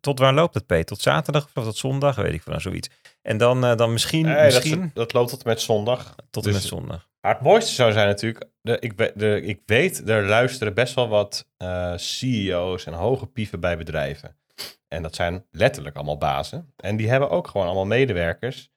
Tot 0.00 0.18
waar 0.18 0.34
loopt 0.34 0.54
het, 0.54 0.66
Peter? 0.66 0.84
Tot 0.86 1.00
zaterdag 1.00 1.48
of 1.54 1.64
tot 1.64 1.76
zondag? 1.76 2.16
Weet 2.16 2.32
ik 2.32 2.42
van 2.42 2.52
nou, 2.52 2.62
zoiets. 2.64 2.88
En 3.22 3.36
dan, 3.38 3.64
eh, 3.64 3.76
dan 3.76 3.92
misschien, 3.92 4.26
Nee, 4.26 4.44
misschien 4.44 4.82
is- 4.82 4.90
dat 4.94 5.12
loopt 5.12 5.30
tot 5.30 5.42
en 5.42 5.48
met 5.48 5.60
zondag. 5.60 6.14
tot 6.30 6.46
en 6.46 6.52
dus- 6.52 6.60
met 6.60 6.70
zondag. 6.70 7.10
Maar 7.20 7.32
het 7.34 7.42
mooiste 7.42 7.74
zou 7.74 7.92
zijn 7.92 8.06
natuurlijk, 8.06 8.44
de, 8.60 8.76
ik, 8.78 9.12
de, 9.18 9.40
ik 9.42 9.60
weet, 9.66 10.08
er 10.08 10.26
luisteren 10.26 10.74
best 10.74 10.94
wel 10.94 11.08
wat 11.08 11.46
eh, 11.56 11.92
CEO's 11.96 12.86
en 12.86 12.92
hoge 12.92 13.26
pieven 13.26 13.60
bij 13.60 13.76
bedrijven. 13.76 14.36
En 14.88 15.02
dat 15.02 15.14
zijn 15.14 15.44
letterlijk 15.50 15.96
allemaal 15.96 16.18
bazen. 16.18 16.72
En 16.76 16.96
die 16.96 17.08
hebben 17.08 17.30
ook 17.30 17.48
gewoon 17.48 17.66
allemaal 17.66 17.86
medewerkers 17.86 18.70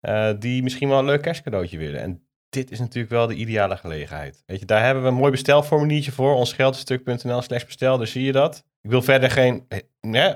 eh, 0.00 0.30
die 0.38 0.62
misschien 0.62 0.88
wel 0.88 0.98
een 0.98 1.04
leuk 1.04 1.22
kerstcadeautje 1.22 1.78
willen. 1.78 2.00
En 2.00 2.26
dit 2.48 2.70
is 2.70 2.78
natuurlijk 2.78 3.12
wel 3.12 3.26
de 3.26 3.34
ideale 3.34 3.76
gelegenheid. 3.76 4.42
Weet 4.46 4.60
je, 4.60 4.66
daar 4.66 4.84
hebben 4.84 5.02
we 5.02 5.08
een 5.08 5.14
mooi 5.14 5.30
bestelformuliertje 5.30 6.12
voor. 6.12 6.34
Ons 6.34 6.52
geldstuk.nl 6.52 7.42
slash 7.42 7.64
bestel, 7.64 7.98
daar 7.98 8.06
zie 8.06 8.24
je 8.24 8.32
dat. 8.32 8.64
Ik 8.86 8.92
wil 8.92 9.02
verder 9.02 9.30
geen, 9.30 9.66
nee, 10.00 10.34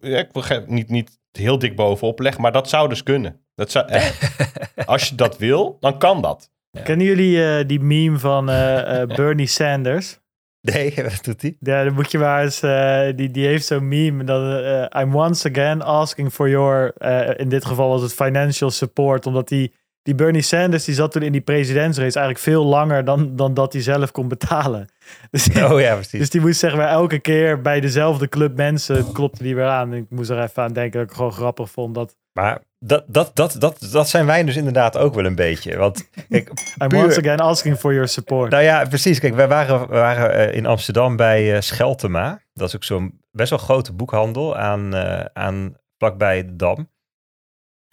ik 0.00 0.28
wil 0.32 0.42
geen- 0.42 0.64
niet, 0.66 0.88
niet 0.88 1.18
heel 1.32 1.58
dik 1.58 1.76
bovenop 1.76 2.18
leggen, 2.20 2.42
maar 2.42 2.52
dat 2.52 2.68
zou 2.68 2.88
dus 2.88 3.02
kunnen. 3.02 3.40
Dat 3.54 3.70
zou, 3.70 3.86
eh, 3.88 4.10
als 4.86 5.08
je 5.08 5.14
dat 5.14 5.38
wil, 5.38 5.76
dan 5.80 5.98
kan 5.98 6.22
dat. 6.22 6.50
Kennen 6.84 7.06
jullie 7.06 7.44
eh, 7.58 7.66
die 7.66 7.80
meme 7.80 8.18
van 8.18 8.48
eh, 8.50 9.00
eh, 9.00 9.08
Bernie 9.08 9.46
Sanders? 9.46 10.18
Nee, 10.72 10.94
wat 10.96 11.24
doet 11.24 11.42
hij? 11.42 11.56
Ja, 11.60 11.84
dan 11.84 11.94
moet 11.94 12.10
je 12.10 12.18
maar 12.18 12.42
eens, 12.42 12.62
eh, 12.62 13.06
die, 13.16 13.30
die 13.30 13.46
heeft 13.46 13.66
zo'n 13.66 13.88
meme. 13.88 14.24
Dat, 14.24 14.62
I'm 14.96 15.14
once 15.16 15.48
again 15.50 15.82
asking 15.82 16.32
for 16.32 16.48
your, 16.48 16.92
eh, 16.96 17.30
in 17.40 17.48
dit 17.48 17.64
geval 17.64 17.88
was 17.88 18.02
het 18.02 18.14
financial 18.14 18.70
support. 18.70 19.26
Omdat 19.26 19.48
die, 19.48 19.74
die 20.04 20.14
Bernie 20.14 20.42
Sanders, 20.42 20.84
die 20.84 20.94
zat 20.94 21.12
toen 21.12 21.22
in 21.22 21.32
die 21.32 21.40
presidentsrace 21.40 22.18
eigenlijk 22.18 22.38
veel 22.38 22.64
langer 22.64 23.04
dan, 23.04 23.36
dan 23.36 23.54
dat 23.54 23.72
hij 23.72 23.82
zelf 23.82 24.10
kon 24.10 24.28
betalen. 24.28 24.88
Dus, 25.30 25.48
Oh 25.48 25.80
ja, 25.80 25.94
precies. 25.94 26.18
dus 26.20 26.30
die 26.30 26.40
moest 26.40 26.58
zeg 26.58 26.76
maar 26.76 26.88
elke 26.88 27.18
keer 27.18 27.60
bij 27.60 27.80
dezelfde 27.80 28.28
club 28.28 28.56
mensen 28.56 29.12
klopte 29.12 29.42
die 29.42 29.54
weer 29.54 29.66
aan. 29.68 29.94
Ik 29.94 30.04
moest 30.08 30.30
er 30.30 30.42
even 30.42 30.62
aan 30.62 30.72
denken 30.72 30.92
dat 30.92 31.02
ik 31.02 31.08
het 31.08 31.16
gewoon 31.16 31.32
grappig 31.32 31.70
vond. 31.70 31.94
Dat 31.94 32.16
Maar 32.32 32.60
dat, 32.78 33.04
dat, 33.06 33.30
dat, 33.34 33.56
dat, 33.58 33.88
dat 33.90 34.08
zijn 34.08 34.26
wij 34.26 34.44
dus 34.44 34.56
inderdaad 34.56 34.96
ook 34.96 35.14
wel 35.14 35.24
een 35.24 35.34
beetje. 35.34 35.76
Want 35.76 36.10
kijk, 36.28 36.48
I'm 36.82 36.88
Puur- 36.88 37.04
once 37.04 37.18
again 37.18 37.40
asking 37.40 37.76
for 37.78 37.92
your 37.92 38.08
support. 38.08 38.50
Nou 38.50 38.62
ja, 38.62 38.84
precies. 38.84 39.18
Kijk, 39.20 39.34
wij 39.34 39.48
waren, 39.48 39.80
we 39.80 39.94
waren 39.94 40.32
eh, 40.32 40.56
in 40.56 40.66
Amsterdam 40.66 41.16
bij 41.16 41.54
eh, 41.54 41.60
Scheltema. 41.60 42.42
Dat 42.52 42.68
is 42.68 42.74
ook 42.76 42.84
zo'n 42.84 43.20
best 43.30 43.50
wel 43.50 43.58
grote 43.58 43.92
boekhandel 43.92 44.56
aan, 44.56 44.94
eh, 44.94 45.24
aan 45.32 45.76
vlakbij 45.98 46.44
de 46.44 46.56
Dam. 46.56 46.88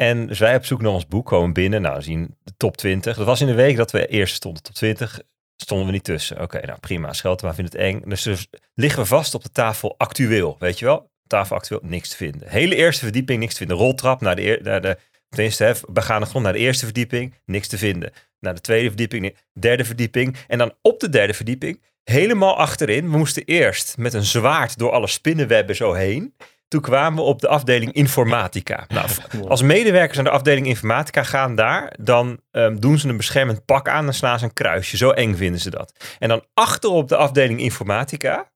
En 0.02 0.28
dus 0.28 0.40
wij 0.40 0.56
op 0.56 0.66
zoek 0.66 0.82
naar 0.82 0.92
ons 0.92 1.08
boek 1.08 1.26
komen 1.26 1.54
binnen. 1.54 1.82
Nou, 1.82 2.02
zien 2.02 2.36
de 2.44 2.54
top 2.58 2.78
20. 2.78 3.18
Dat 3.18 3.26
was 3.26 3.42
in 3.42 3.48
de 3.48 3.54
week 3.54 3.76
dat 3.76 3.92
we 3.92 4.08
eerst 4.08 4.36
stonden. 4.36 4.64
Top 4.64 4.74
20 4.74 5.22
stonden 5.56 5.86
we 5.86 5.92
niet 5.92 6.04
tussen. 6.04 6.42
Oké, 6.42 6.66
nou 6.66 6.80
prima. 6.80 7.14
Scheltema 7.14 7.54
vindt 7.54 7.74
het 7.74 7.82
eng. 7.82 8.02
Dus, 8.06 8.48
liggen 8.74 9.02
we 9.02 9.08
vast 9.08 9.34
op 9.34 9.44
de 9.44 9.52
tafel 9.52 9.96
actueel. 9.98 10.56
Weet 10.60 10.80
je 10.80 10.86
wel? 10.86 11.10
Tafel 11.28 11.56
actueel, 11.56 11.80
niks 11.84 12.10
te 12.10 12.16
vinden. 12.16 12.50
Hele 12.50 12.76
eerste 12.76 13.04
verdieping, 13.04 13.40
niks 13.40 13.52
te 13.52 13.58
vinden. 13.58 13.78
Roltrap 13.78 14.22
naar 14.22 14.36
de, 14.36 14.60
naar 14.64 14.82
de 14.82 14.98
tenminste, 15.30 15.64
hè, 15.64 15.74
begane 15.90 16.26
grond 16.26 16.44
naar 16.44 16.54
de 16.54 16.60
eerste 16.60 16.86
verdieping, 16.86 17.34
niks 17.46 17.68
te 17.68 17.78
vinden. 17.78 18.12
Naar 18.40 18.56
de 18.56 18.62
tweede 18.62 18.88
verdieping, 18.88 19.36
derde 19.60 19.86
verdieping. 19.86 20.36
En 20.48 20.58
dan 20.58 20.74
op 20.82 21.00
de 21.00 21.10
derde 21.10 21.34
verdieping, 21.34 21.82
helemaal 22.04 22.58
achterin. 22.58 23.12
We 23.12 23.18
moesten 23.18 23.44
eerst 23.46 23.98
met 23.98 24.14
een 24.14 24.24
zwaard 24.24 24.78
door 24.78 24.92
alle 24.92 25.08
spinnenwebben 25.08 25.76
zo 25.76 25.94
heen. 25.94 26.34
Toen 26.72 26.82
kwamen 26.82 27.24
we 27.24 27.30
op 27.30 27.42
de 27.42 27.48
afdeling 27.48 27.94
informatica. 27.94 28.86
Nou, 28.88 29.08
als 29.48 29.62
medewerkers 29.62 30.18
aan 30.18 30.24
de 30.24 30.30
afdeling 30.30 30.68
informatica 30.68 31.24
gaan 31.24 31.56
daar, 31.56 31.94
dan 32.00 32.40
ehm, 32.52 32.76
doen 32.76 32.98
ze 32.98 33.08
een 33.08 33.18
beschermend 33.18 33.66
pak 33.66 33.88
aan 33.88 34.08
en 34.08 34.14
slaan 34.14 34.40
ze 34.40 34.46
een 34.46 34.54
kruisje. 34.54 34.98
Zo 34.98 35.10
eng 35.10 35.36
vinden 35.36 35.60
ze 35.60 35.70
dat. 35.70 35.94
En 36.20 36.30
dan 36.30 36.44
achter 36.54 36.90
op 36.90 37.08
de 37.08 37.16
afdeling 37.16 37.60
informatica 37.60 38.52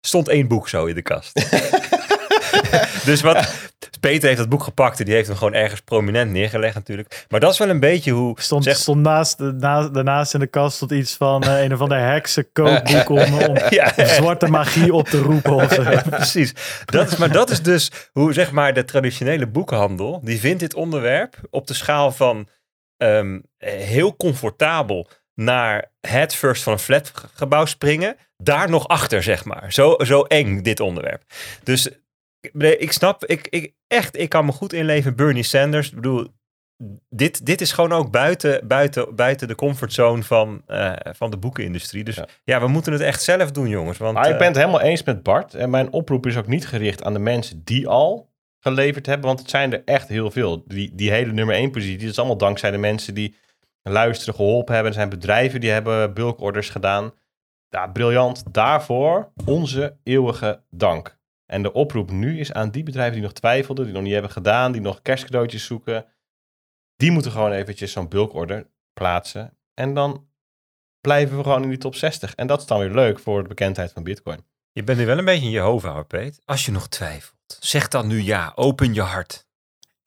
stond 0.00 0.28
één 0.28 0.48
boek 0.48 0.68
zo 0.68 0.84
in 0.84 0.94
de 0.94 1.02
kast. 1.02 1.32
dus 3.04 3.20
wat, 3.20 3.70
Peter 4.00 4.26
heeft 4.26 4.38
dat 4.40 4.48
boek 4.48 4.62
gepakt 4.62 4.98
en 4.98 5.04
die 5.04 5.14
heeft 5.14 5.28
hem 5.28 5.36
gewoon 5.36 5.54
ergens 5.54 5.80
prominent 5.80 6.30
neergelegd 6.30 6.74
natuurlijk. 6.74 7.26
Maar 7.28 7.40
dat 7.40 7.52
is 7.52 7.58
wel 7.58 7.68
een 7.68 7.80
beetje 7.80 8.10
hoe... 8.12 8.40
Stond, 8.40 8.64
zeg- 8.64 8.76
stond 8.76 9.00
naast, 9.02 9.38
naast, 9.38 9.94
daarnaast 9.94 10.34
in 10.34 10.40
de 10.40 10.46
kast 10.46 10.76
stond 10.76 10.90
iets 10.90 11.14
van 11.16 11.42
eh, 11.42 11.62
een 11.62 11.72
of 11.72 11.80
ander 11.80 11.98
heksenkookboek 11.98 13.08
om, 13.08 13.18
om, 13.42 13.56
Ja. 13.70 13.92
zwarte 14.06 14.46
magie 14.46 14.92
op 14.94 15.08
te 15.08 15.18
roepen. 15.18 15.54
Of 15.54 15.72
zo. 15.72 15.82
Ja, 15.90 16.02
precies. 16.02 16.52
Dat 16.84 17.10
is, 17.12 17.16
maar 17.16 17.32
dat 17.32 17.50
is 17.50 17.62
dus 17.62 17.90
hoe 18.12 18.32
zeg 18.32 18.50
maar 18.52 18.74
de 18.74 18.84
traditionele 18.84 19.46
boekhandel, 19.46 20.20
die 20.22 20.40
vindt 20.40 20.60
dit 20.60 20.74
onderwerp 20.74 21.36
op 21.50 21.66
de 21.66 21.74
schaal 21.74 22.12
van 22.12 22.48
ehm, 22.96 23.38
heel 23.58 24.16
comfortabel 24.16 25.08
naar 25.34 25.90
het 26.00 26.34
first 26.34 26.62
van 26.62 26.72
een 26.72 26.78
flatgebouw 26.78 27.64
springen, 27.64 28.16
daar 28.36 28.70
nog 28.70 28.88
achter 28.88 29.22
zeg 29.22 29.44
maar. 29.44 29.72
Zo, 29.72 29.94
zo 30.04 30.22
eng 30.22 30.62
dit 30.62 30.80
onderwerp. 30.80 31.22
Dus 31.62 31.88
nee, 32.52 32.76
ik 32.76 32.92
snap, 32.92 33.24
ik, 33.24 33.48
ik, 33.48 33.72
echt, 33.86 34.18
ik 34.18 34.28
kan 34.28 34.44
me 34.44 34.52
goed 34.52 34.72
inleven 34.72 35.10
in 35.10 35.16
Bernie 35.16 35.42
Sanders. 35.42 35.88
Ik 35.88 35.94
bedoel, 35.94 36.28
dit, 37.08 37.46
dit 37.46 37.60
is 37.60 37.72
gewoon 37.72 37.92
ook 37.92 38.10
buiten, 38.10 38.66
buiten, 38.66 39.14
buiten 39.16 39.48
de 39.48 39.54
comfortzone 39.54 40.22
van, 40.22 40.62
eh, 40.66 40.92
van 41.02 41.30
de 41.30 41.36
boekenindustrie. 41.36 42.04
Dus 42.04 42.16
ja. 42.16 42.26
Ja. 42.44 42.60
we 42.60 42.68
moeten 42.68 42.92
het 42.92 43.02
echt 43.02 43.22
zelf 43.22 43.50
doen, 43.50 43.68
jongens. 43.68 43.98
Want, 43.98 44.14
Maar 44.14 44.26
ik 44.26 44.32
eh, 44.32 44.38
ben 44.38 44.46
het 44.46 44.56
helemaal 44.56 44.80
eens 44.80 45.02
met 45.02 45.22
Bart. 45.22 45.54
En 45.54 45.70
mijn 45.70 45.92
oproep 45.92 46.26
is 46.26 46.36
ook 46.36 46.46
niet 46.46 46.66
gericht 46.66 47.02
aan 47.02 47.12
de 47.12 47.18
mensen 47.18 47.64
die 47.64 47.88
al 47.88 48.30
geleverd 48.60 49.06
hebben. 49.06 49.26
Want 49.26 49.38
het 49.38 49.50
zijn 49.50 49.72
er 49.72 49.82
echt 49.84 50.08
heel 50.08 50.30
veel. 50.30 50.64
Die, 50.66 50.94
die 50.94 51.10
hele 51.10 51.32
nummer 51.32 51.54
één 51.54 51.70
positie, 51.70 51.98
dat 51.98 52.10
is 52.10 52.18
allemaal 52.18 52.36
dankzij 52.36 52.70
de 52.70 52.78
mensen 52.78 53.14
die 53.14 53.34
luisteren, 53.82 54.34
geholpen 54.34 54.74
hebben. 54.74 54.92
Er 54.92 54.98
zijn 54.98 55.08
bedrijven 55.08 55.60
die 55.60 55.70
hebben 55.70 56.14
bulkorders 56.14 56.70
gedaan. 56.70 57.12
Ja, 57.68 57.86
briljant. 57.86 58.54
Daarvoor 58.54 59.32
onze 59.44 59.96
eeuwige 60.02 60.62
dank. 60.70 61.17
En 61.50 61.62
de 61.62 61.72
oproep 61.72 62.10
nu 62.10 62.38
is 62.38 62.52
aan 62.52 62.70
die 62.70 62.82
bedrijven 62.82 63.14
die 63.14 63.22
nog 63.22 63.32
twijfelden, 63.32 63.84
die 63.84 63.94
nog 63.94 64.02
niet 64.02 64.12
hebben 64.12 64.30
gedaan, 64.30 64.72
die 64.72 64.80
nog 64.80 65.02
kerstcadeautjes 65.02 65.64
zoeken. 65.64 66.06
Die 66.96 67.10
moeten 67.10 67.32
gewoon 67.32 67.52
eventjes 67.52 67.92
zo'n 67.92 68.08
bulkorder 68.08 68.70
plaatsen. 68.92 69.56
En 69.74 69.94
dan 69.94 70.28
blijven 71.00 71.36
we 71.36 71.42
gewoon 71.42 71.62
in 71.62 71.68
die 71.68 71.78
top 71.78 71.94
60. 71.94 72.34
En 72.34 72.46
dat 72.46 72.60
is 72.60 72.66
dan 72.66 72.78
weer 72.78 72.90
leuk 72.90 73.18
voor 73.18 73.42
de 73.42 73.48
bekendheid 73.48 73.92
van 73.92 74.02
Bitcoin. 74.02 74.44
Je 74.72 74.84
bent 74.84 74.98
nu 74.98 75.06
wel 75.06 75.18
een 75.18 75.24
beetje 75.24 75.46
in 75.46 75.50
Jehovah, 75.50 76.06
Peet. 76.06 76.40
Als 76.44 76.66
je 76.66 76.72
nog 76.72 76.88
twijfelt, 76.88 77.56
zeg 77.60 77.88
dan 77.88 78.06
nu 78.06 78.20
ja. 78.20 78.52
Open 78.54 78.94
je 78.94 79.00
hart. 79.00 79.47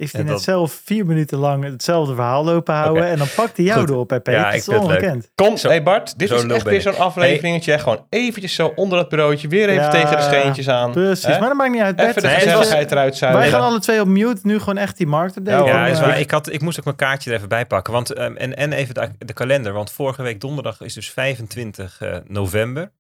Ik 0.02 0.10
vind 0.10 0.28
dat- 0.28 0.36
het 0.36 0.43
zelf 0.45 0.82
vier 0.86 1.06
minuten 1.06 1.38
lang 1.38 1.64
hetzelfde 1.64 2.16
verhaal 2.16 2.43
lopen 2.43 2.74
houden. 2.74 3.06
En 3.06 3.18
dan 3.18 3.28
pakt 3.36 3.58
hij 3.58 3.66
jou 3.66 3.80
Goed. 3.80 3.89
erop, 3.89 4.10
hè, 4.10 4.20
Peet. 4.22 4.36
Ja, 4.36 4.43
dat 4.43 4.54
ik 4.54 4.60
is 4.60 4.68
ongekend. 4.70 5.32
Kom, 5.36 5.58
Zo- 5.58 5.68
hey 5.70 5.84
Bart, 5.84 6.20
dit 6.20 6.32
is 6.32 6.43
echt 6.43 6.64
weer 6.64 6.82
zo'n 6.82 6.97
afleveringetje. 6.97 7.80
Gewoon 7.80 8.06
eventjes 8.10 8.54
zo 8.56 8.72
onder 8.76 8.97
dat 8.97 9.10
bureautje, 9.10 9.47
weer 9.47 9.70
even 9.70 9.84
Ja, 9.84 9.89
tegen 9.89 10.16
de 10.18 10.22
scheentjes 10.24 10.70
aan. 10.70 10.91
Precies, 10.91 11.26
Hè? 11.26 11.39
maar 11.39 11.47
dat 11.49 11.58
maakt 11.58 11.72
niet 11.72 11.82
uit. 11.82 11.99
Even 11.99 12.22
de 12.22 12.28
Nee, 12.28 12.36
gezelligheid 12.36 12.91
eruit 12.91 13.20
Wij 13.20 13.30
zuigen. 13.32 13.52
gaan 13.52 13.62
alle 13.62 13.80
twee 13.80 14.02
op 14.02 14.08
mute. 14.08 14.39
Nu 14.43 14.60
gewoon 14.60 14.78
echt 14.78 14.97
die 14.97 15.08
markt 15.08 15.36
updaten. 15.36 15.66
Ja. 15.66 15.86
Ja, 15.86 15.91
is 15.91 15.99
waar. 15.99 16.20
Ik, 16.20 16.32
had, 16.32 16.52
ik 16.52 16.62
moest 16.62 16.78
ook 16.80 16.86
mijn 16.86 16.95
kaartje 16.95 17.30
er 17.30 17.36
even 17.36 17.49
bij 17.49 17.66
pakken. 17.66 17.93
Want, 17.93 18.14
ehm, 18.14 18.36
en, 18.36 18.56
en 18.58 18.74
even 18.74 18.93
de, 18.93 19.10
de 19.18 19.34
kalender. 19.34 19.74
Want 19.74 19.91
vorige 19.91 20.22
week 20.24 20.39
donderdag 20.41 20.82
is 20.82 20.93
dus 20.93 21.12
25 21.12 22.02
eh, 22.02 22.18
november. 22.28 22.91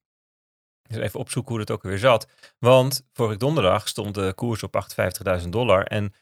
Dus 0.87 0.97
even 1.03 1.19
opzoeken 1.19 1.51
hoe 1.51 1.59
het 1.61 1.71
ook 1.71 1.83
weer 1.83 1.97
zat. 1.97 2.27
Want 2.59 3.03
vorige 3.13 3.33
week 3.33 3.43
donderdag 3.43 3.87
stond 3.87 4.15
de 4.15 4.31
koers 4.35 4.63
op 4.63 4.75
58.000 5.41 5.49
dollar. 5.49 5.83
En 5.83 6.13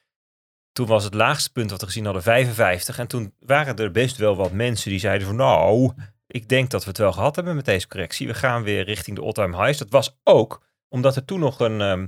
toen 0.71 0.87
was 0.87 1.03
het 1.03 1.13
laagste 1.13 1.51
punt 1.51 1.71
wat 1.71 1.79
we 1.79 1.85
gezien 1.85 2.05
hadden 2.05 2.23
55. 2.23 2.99
En 2.99 3.07
toen 3.07 3.33
waren 3.39 3.75
er 3.75 3.91
best 3.91 4.17
wel 4.17 4.35
wat 4.35 4.51
mensen 4.51 4.89
die 4.89 4.99
zeiden 4.99 5.27
van 5.27 5.35
nou, 5.35 5.91
ik 6.27 6.49
denk 6.49 6.69
dat 6.69 6.83
we 6.83 6.89
het 6.89 6.97
wel 6.97 7.11
gehad 7.11 7.35
hebben 7.35 7.55
met 7.55 7.65
deze 7.65 7.87
correctie. 7.87 8.27
We 8.27 8.33
gaan 8.33 8.63
weer 8.63 8.83
richting 8.83 9.15
de 9.15 9.23
all-time 9.23 9.63
highs. 9.63 9.77
Dat 9.77 9.89
was 9.89 10.19
ook 10.23 10.67
omdat 10.89 11.15
er 11.15 11.25
toen 11.25 11.39
nog 11.39 11.59
een, 11.59 11.81
ehm, 11.81 12.07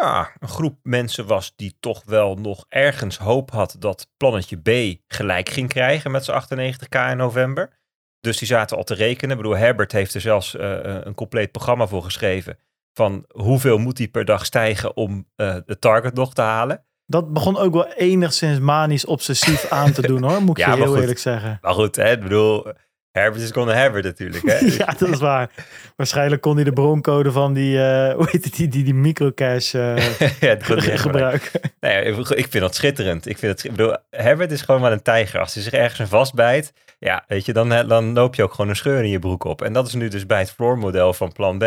ja, 0.00 0.32
een 0.38 0.48
groep 0.48 0.78
mensen 0.82 1.26
was 1.26 1.52
die 1.56 1.76
toch 1.80 2.02
wel 2.04 2.34
nog 2.34 2.64
ergens 2.68 3.18
hoop 3.18 3.50
had 3.50 3.76
dat 3.78 4.10
plannetje 4.16 4.56
B 4.56 5.00
gelijk 5.06 5.48
ging 5.48 5.68
krijgen 5.68 6.10
met 6.10 6.24
zijn 6.24 6.36
98k 6.36 7.10
in 7.10 7.16
november. 7.16 7.76
Dus 8.20 8.38
die 8.38 8.48
zaten 8.48 8.76
al 8.76 8.84
te 8.84 8.94
rekenen. 8.94 9.36
Ik 9.36 9.42
bedoel, 9.42 9.56
Herbert 9.56 9.92
heeft 9.92 10.14
er 10.14 10.20
zelfs 10.20 10.56
eh, 10.56 10.78
een 10.82 11.14
compleet 11.14 11.50
programma 11.52 11.86
voor 11.86 12.02
geschreven. 12.02 12.58
Van 12.92 13.24
hoeveel 13.28 13.78
moet 13.78 13.98
hij 13.98 14.08
per 14.08 14.24
dag 14.24 14.44
stijgen 14.44 14.96
om 14.96 15.28
eh, 15.36 15.56
de 15.66 15.78
target 15.78 16.14
nog 16.14 16.34
te 16.34 16.42
halen. 16.42 16.86
Dat 17.10 17.32
begon 17.32 17.58
ook 17.58 17.72
wel 17.72 17.92
enigszins 17.92 18.58
manisch 18.58 19.04
obsessief 19.04 19.70
aan 19.70 19.92
te 19.92 20.02
doen 20.02 20.22
hoor, 20.22 20.42
moet 20.42 20.58
ik 20.58 20.64
Ja, 20.64 20.72
je 20.72 20.76
heel 20.82 20.86
goed. 20.92 21.00
eerlijk 21.00 21.18
zeggen. 21.18 21.58
Maar 21.62 21.74
goed, 21.74 21.96
hè, 21.96 22.10
ik 22.12 22.20
bedoel, 22.20 22.66
Herbert 23.10 23.42
is 23.42 23.50
gonna 23.50 23.72
Herbert 23.74 24.04
natuurlijk. 24.04 24.46
Hè? 24.46 24.66
ja, 24.84 24.94
dat 24.98 25.08
is 25.08 25.18
waar. 25.18 25.50
Waarschijnlijk 25.96 26.42
kon 26.42 26.54
hij 26.54 26.64
de 26.64 26.72
broncode 26.72 27.32
van 27.32 27.52
die, 27.52 27.82
eh, 27.84 28.14
hoe 28.14 28.28
heet 28.30 28.44
het, 28.44 28.56
die, 28.56 28.68
die, 28.68 28.84
die 28.84 28.94
microcash 28.94 29.74
eh, 29.74 29.96
ja, 30.40 30.56
gebruiken. 30.96 31.60
Nee, 31.80 32.04
ik- 32.04 32.26
vind 32.50 32.60
dat 32.60 32.74
schitterend. 32.74 33.26
Ik, 33.26 33.38
vind 33.38 33.52
het, 33.52 33.64
ik 33.64 33.70
bedoel, 33.76 33.96
Herbert 34.10 34.52
is 34.52 34.62
gewoon 34.62 34.80
maar 34.80 34.92
een 34.92 35.02
tijger. 35.02 35.40
Als 35.40 35.54
hij 35.54 35.62
zich 35.62 35.72
ergens 35.72 36.00
aan 36.00 36.06
vastbijt, 36.08 36.72
ja, 36.98 37.24
weet 37.26 37.44
je, 37.44 37.52
dan, 37.52 37.68
dan 37.68 38.12
loop 38.12 38.34
je 38.34 38.42
ook 38.42 38.52
gewoon 38.54 38.68
een 38.70 38.76
scheur 38.76 39.02
in 39.02 39.10
je 39.10 39.18
broek 39.18 39.44
op. 39.44 39.62
En 39.62 39.72
dat 39.72 39.86
is 39.86 39.94
nu 39.94 40.08
dus 40.08 40.26
bij 40.26 40.38
het 40.38 40.50
floormodel 40.50 41.12
van 41.12 41.32
plan 41.32 41.58
B. 41.58 41.64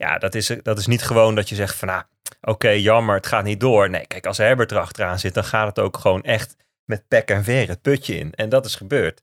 Ja, 0.00 0.18
dat 0.18 0.34
is, 0.34 0.52
dat 0.62 0.78
is 0.78 0.86
niet 0.86 1.02
gewoon 1.02 1.34
dat 1.34 1.48
je 1.48 1.54
zegt 1.54 1.76
van, 1.76 1.88
nou, 1.88 2.02
oké, 2.40 2.68
jammer, 2.68 3.14
het 3.14 3.26
gaat 3.26 3.44
niet 3.44 3.60
door. 3.60 3.90
Nee, 3.90 4.06
kijk, 4.06 4.26
als 4.26 4.38
Herbert 4.38 4.70
erachteraan 4.70 5.18
zit, 5.18 5.34
dan 5.34 5.44
gaat 5.44 5.66
het 5.66 5.78
ook 5.78 5.98
gewoon 5.98 6.22
echt 6.22 6.56
met 6.84 7.08
pek 7.08 7.28
en 7.28 7.44
veer 7.44 7.68
het 7.68 7.82
putje 7.82 8.18
in. 8.18 8.34
En 8.34 8.48
dat 8.48 8.64
is 8.64 8.74
gebeurd. 8.74 9.22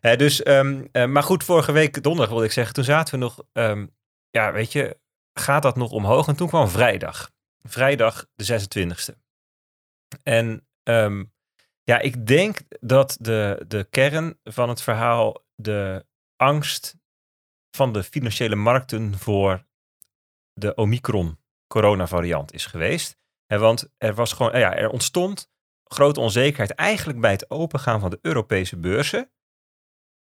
Dus, 0.00 0.42
ehm, 0.42 0.84
eh, 0.92 1.04
maar 1.04 1.22
goed, 1.22 1.44
vorige 1.44 1.72
week 1.72 2.02
donderdag 2.02 2.30
wilde 2.30 2.44
ik 2.44 2.52
zeggen, 2.52 2.74
toen 2.74 2.84
zaten 2.84 3.14
we 3.14 3.20
nog, 3.20 3.44
ehm, 3.52 3.86
ja, 4.30 4.52
weet 4.52 4.72
je, 4.72 4.98
gaat 5.32 5.62
dat 5.62 5.76
nog 5.76 5.90
omhoog? 5.90 6.28
En 6.28 6.36
toen 6.36 6.48
kwam 6.48 6.68
vrijdag. 6.68 7.30
Vrijdag 7.62 8.26
de 8.34 8.44
26e. 8.44 9.18
En 10.22 10.66
ehm, 10.82 11.24
ja, 11.84 11.98
ik 11.98 12.26
denk 12.26 12.60
dat 12.80 13.16
de, 13.20 13.64
de 13.68 13.86
kern 13.90 14.38
van 14.44 14.68
het 14.68 14.82
verhaal 14.82 15.44
de 15.54 16.06
angst 16.36 16.96
van 17.70 17.92
de 17.92 18.02
financiële 18.02 18.56
markten 18.56 19.18
voor 19.18 19.66
de 20.58 20.74
Omicron 20.74 21.38
coronavariant 21.66 22.52
is 22.52 22.66
geweest. 22.66 23.18
Hè, 23.46 23.58
want 23.58 23.88
er 23.96 24.14
was 24.14 24.32
gewoon, 24.32 24.58
ja, 24.58 24.74
er 24.74 24.90
ontstond 24.90 25.50
grote 25.84 26.20
onzekerheid 26.20 26.70
eigenlijk 26.70 27.20
bij 27.20 27.30
het 27.30 27.50
opengaan 27.50 28.00
van 28.00 28.10
de 28.10 28.18
Europese 28.22 28.76
beurzen. 28.76 29.30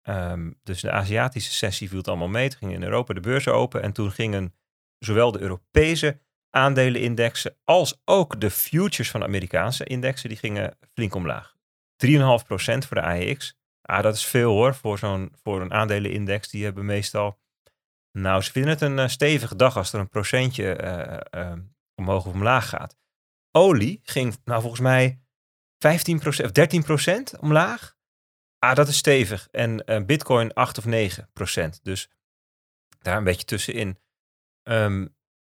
Ehm, 0.02 0.52
dus 0.62 0.80
de 0.80 0.90
Aziatische 0.90 1.52
sessie 1.52 1.88
viel 1.88 1.98
het 1.98 2.08
allemaal 2.08 2.28
mee. 2.28 2.48
Toen 2.48 2.58
gingen 2.58 2.74
in 2.74 2.82
Europa 2.82 3.14
de 3.14 3.20
beurzen 3.20 3.54
open 3.54 3.82
en 3.82 3.92
toen 3.92 4.10
gingen 4.10 4.54
zowel 4.98 5.32
de 5.32 5.40
Europese 5.40 6.20
aandelenindexen 6.50 7.56
als 7.64 8.00
ook 8.04 8.40
de 8.40 8.50
futures 8.50 9.10
van 9.10 9.20
de 9.20 9.26
Amerikaanse 9.26 9.84
indexen, 9.84 10.28
die 10.28 10.38
gingen 10.38 10.78
flink 10.92 11.14
omlaag. 11.14 11.54
3,5% 11.96 12.86
voor 12.86 12.96
de 12.96 13.02
AEX. 13.02 13.56
Ah, 13.82 14.02
dat 14.02 14.14
is 14.14 14.24
veel 14.24 14.52
hoor, 14.52 14.74
voor, 14.74 14.98
zo'n, 14.98 15.32
voor 15.42 15.60
een 15.60 15.72
aandelenindex. 15.72 16.48
Die 16.48 16.64
hebben 16.64 16.84
meestal, 16.84 17.38
nou 18.18 18.42
ze 18.42 18.50
vinden 18.50 18.70
het 18.70 18.80
een 18.80 18.98
eh, 18.98 19.08
stevige 19.08 19.56
dag 19.56 19.76
als 19.76 19.92
er 19.92 20.00
een 20.00 20.08
procentje 20.08 20.76
eh, 20.76 21.50
eh, 21.50 21.58
omhoog 21.94 22.26
of 22.26 22.32
omlaag 22.32 22.68
gaat. 22.68 22.96
Olie 23.50 24.00
ging, 24.02 24.36
nou 24.44 24.60
volgens 24.60 24.80
mij 24.80 25.20
15% 25.78 26.44
of 26.44 26.50
13% 26.50 27.38
omlaag. 27.40 27.96
Ah, 28.58 28.74
dat 28.74 28.88
is 28.88 28.96
stevig. 28.96 29.48
En 29.50 29.84
bitcoin 30.06 30.52
8 30.52 30.78
of 30.78 30.84
9%. 30.84 30.88
Dus 31.82 32.10
daar 32.98 33.16
een 33.16 33.24
beetje 33.24 33.44
tussenin. 33.44 33.98
Ehm, 34.62 35.06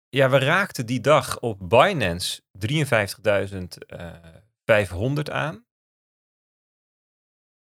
ja, 0.09 0.29
we 0.29 0.39
raakten 0.39 0.85
die 0.85 0.99
dag 0.99 1.39
op 1.39 1.69
Binance 1.69 2.41
53.500 2.51 5.31
aan. 5.31 5.65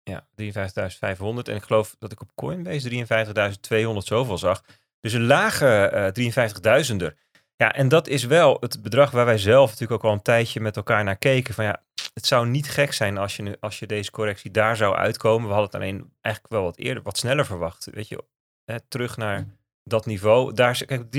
Ja, 0.04 0.28
53.500. 0.36 1.48
En 1.48 1.56
ik 1.56 1.64
geloof 1.64 1.96
dat 2.00 2.12
ik 2.12 2.22
op 2.22 2.32
Coinbase 2.36 2.89
53.200 2.89 3.98
zoveel 3.98 4.38
zag. 4.38 4.64
Dus 5.04 5.14
een 5.14 5.26
lage 5.26 5.68
eh 5.68 6.91
53.000er. 6.91 7.22
Ja, 7.56 7.74
en 7.74 7.88
dat 7.88 8.08
is 8.08 8.24
wel 8.24 8.58
het 8.60 8.82
bedrag 8.82 9.12
waar 9.12 9.26
wij 9.26 9.38
zelf 9.38 9.70
natuurlijk 9.70 10.04
ook 10.04 10.10
al 10.10 10.16
een 10.16 10.22
tijdje 10.22 10.60
met 10.60 10.76
elkaar 10.76 11.04
naar 11.04 11.18
keken. 11.18 11.54
Van 11.54 11.66
ja, 11.66 11.84
het 12.14 12.26
zou 12.26 12.47
niet 12.47 12.70
gek 12.70 12.93
zijn 12.93 13.18
als 13.18 13.36
je, 13.36 13.43
nu- 13.43 13.56
als 13.60 13.80
je 13.80 13.88
deze 13.88 14.12
correctie 14.12 14.51
daar 14.51 14.76
zou 14.78 14.95
uitkomen. 14.95 15.47
We 15.47 15.54
hadden 15.54 15.72
het 15.72 15.76
alleen 15.82 16.14
eigenlijk 16.22 16.54
wel 16.54 16.64
wat 16.64 16.78
eerder, 16.78 17.04
wat 17.04 17.18
sneller 17.18 17.45
verwacht. 17.45 17.86
Weet 17.91 18.08
je, 18.08 18.24
hè, 18.66 18.80
terug 18.88 19.18
naar 19.18 19.45
dat 19.84 20.06
niveau. 20.06 20.54
Daar, 20.54 20.76
zit- 20.76 20.88
kijk, 20.88 21.12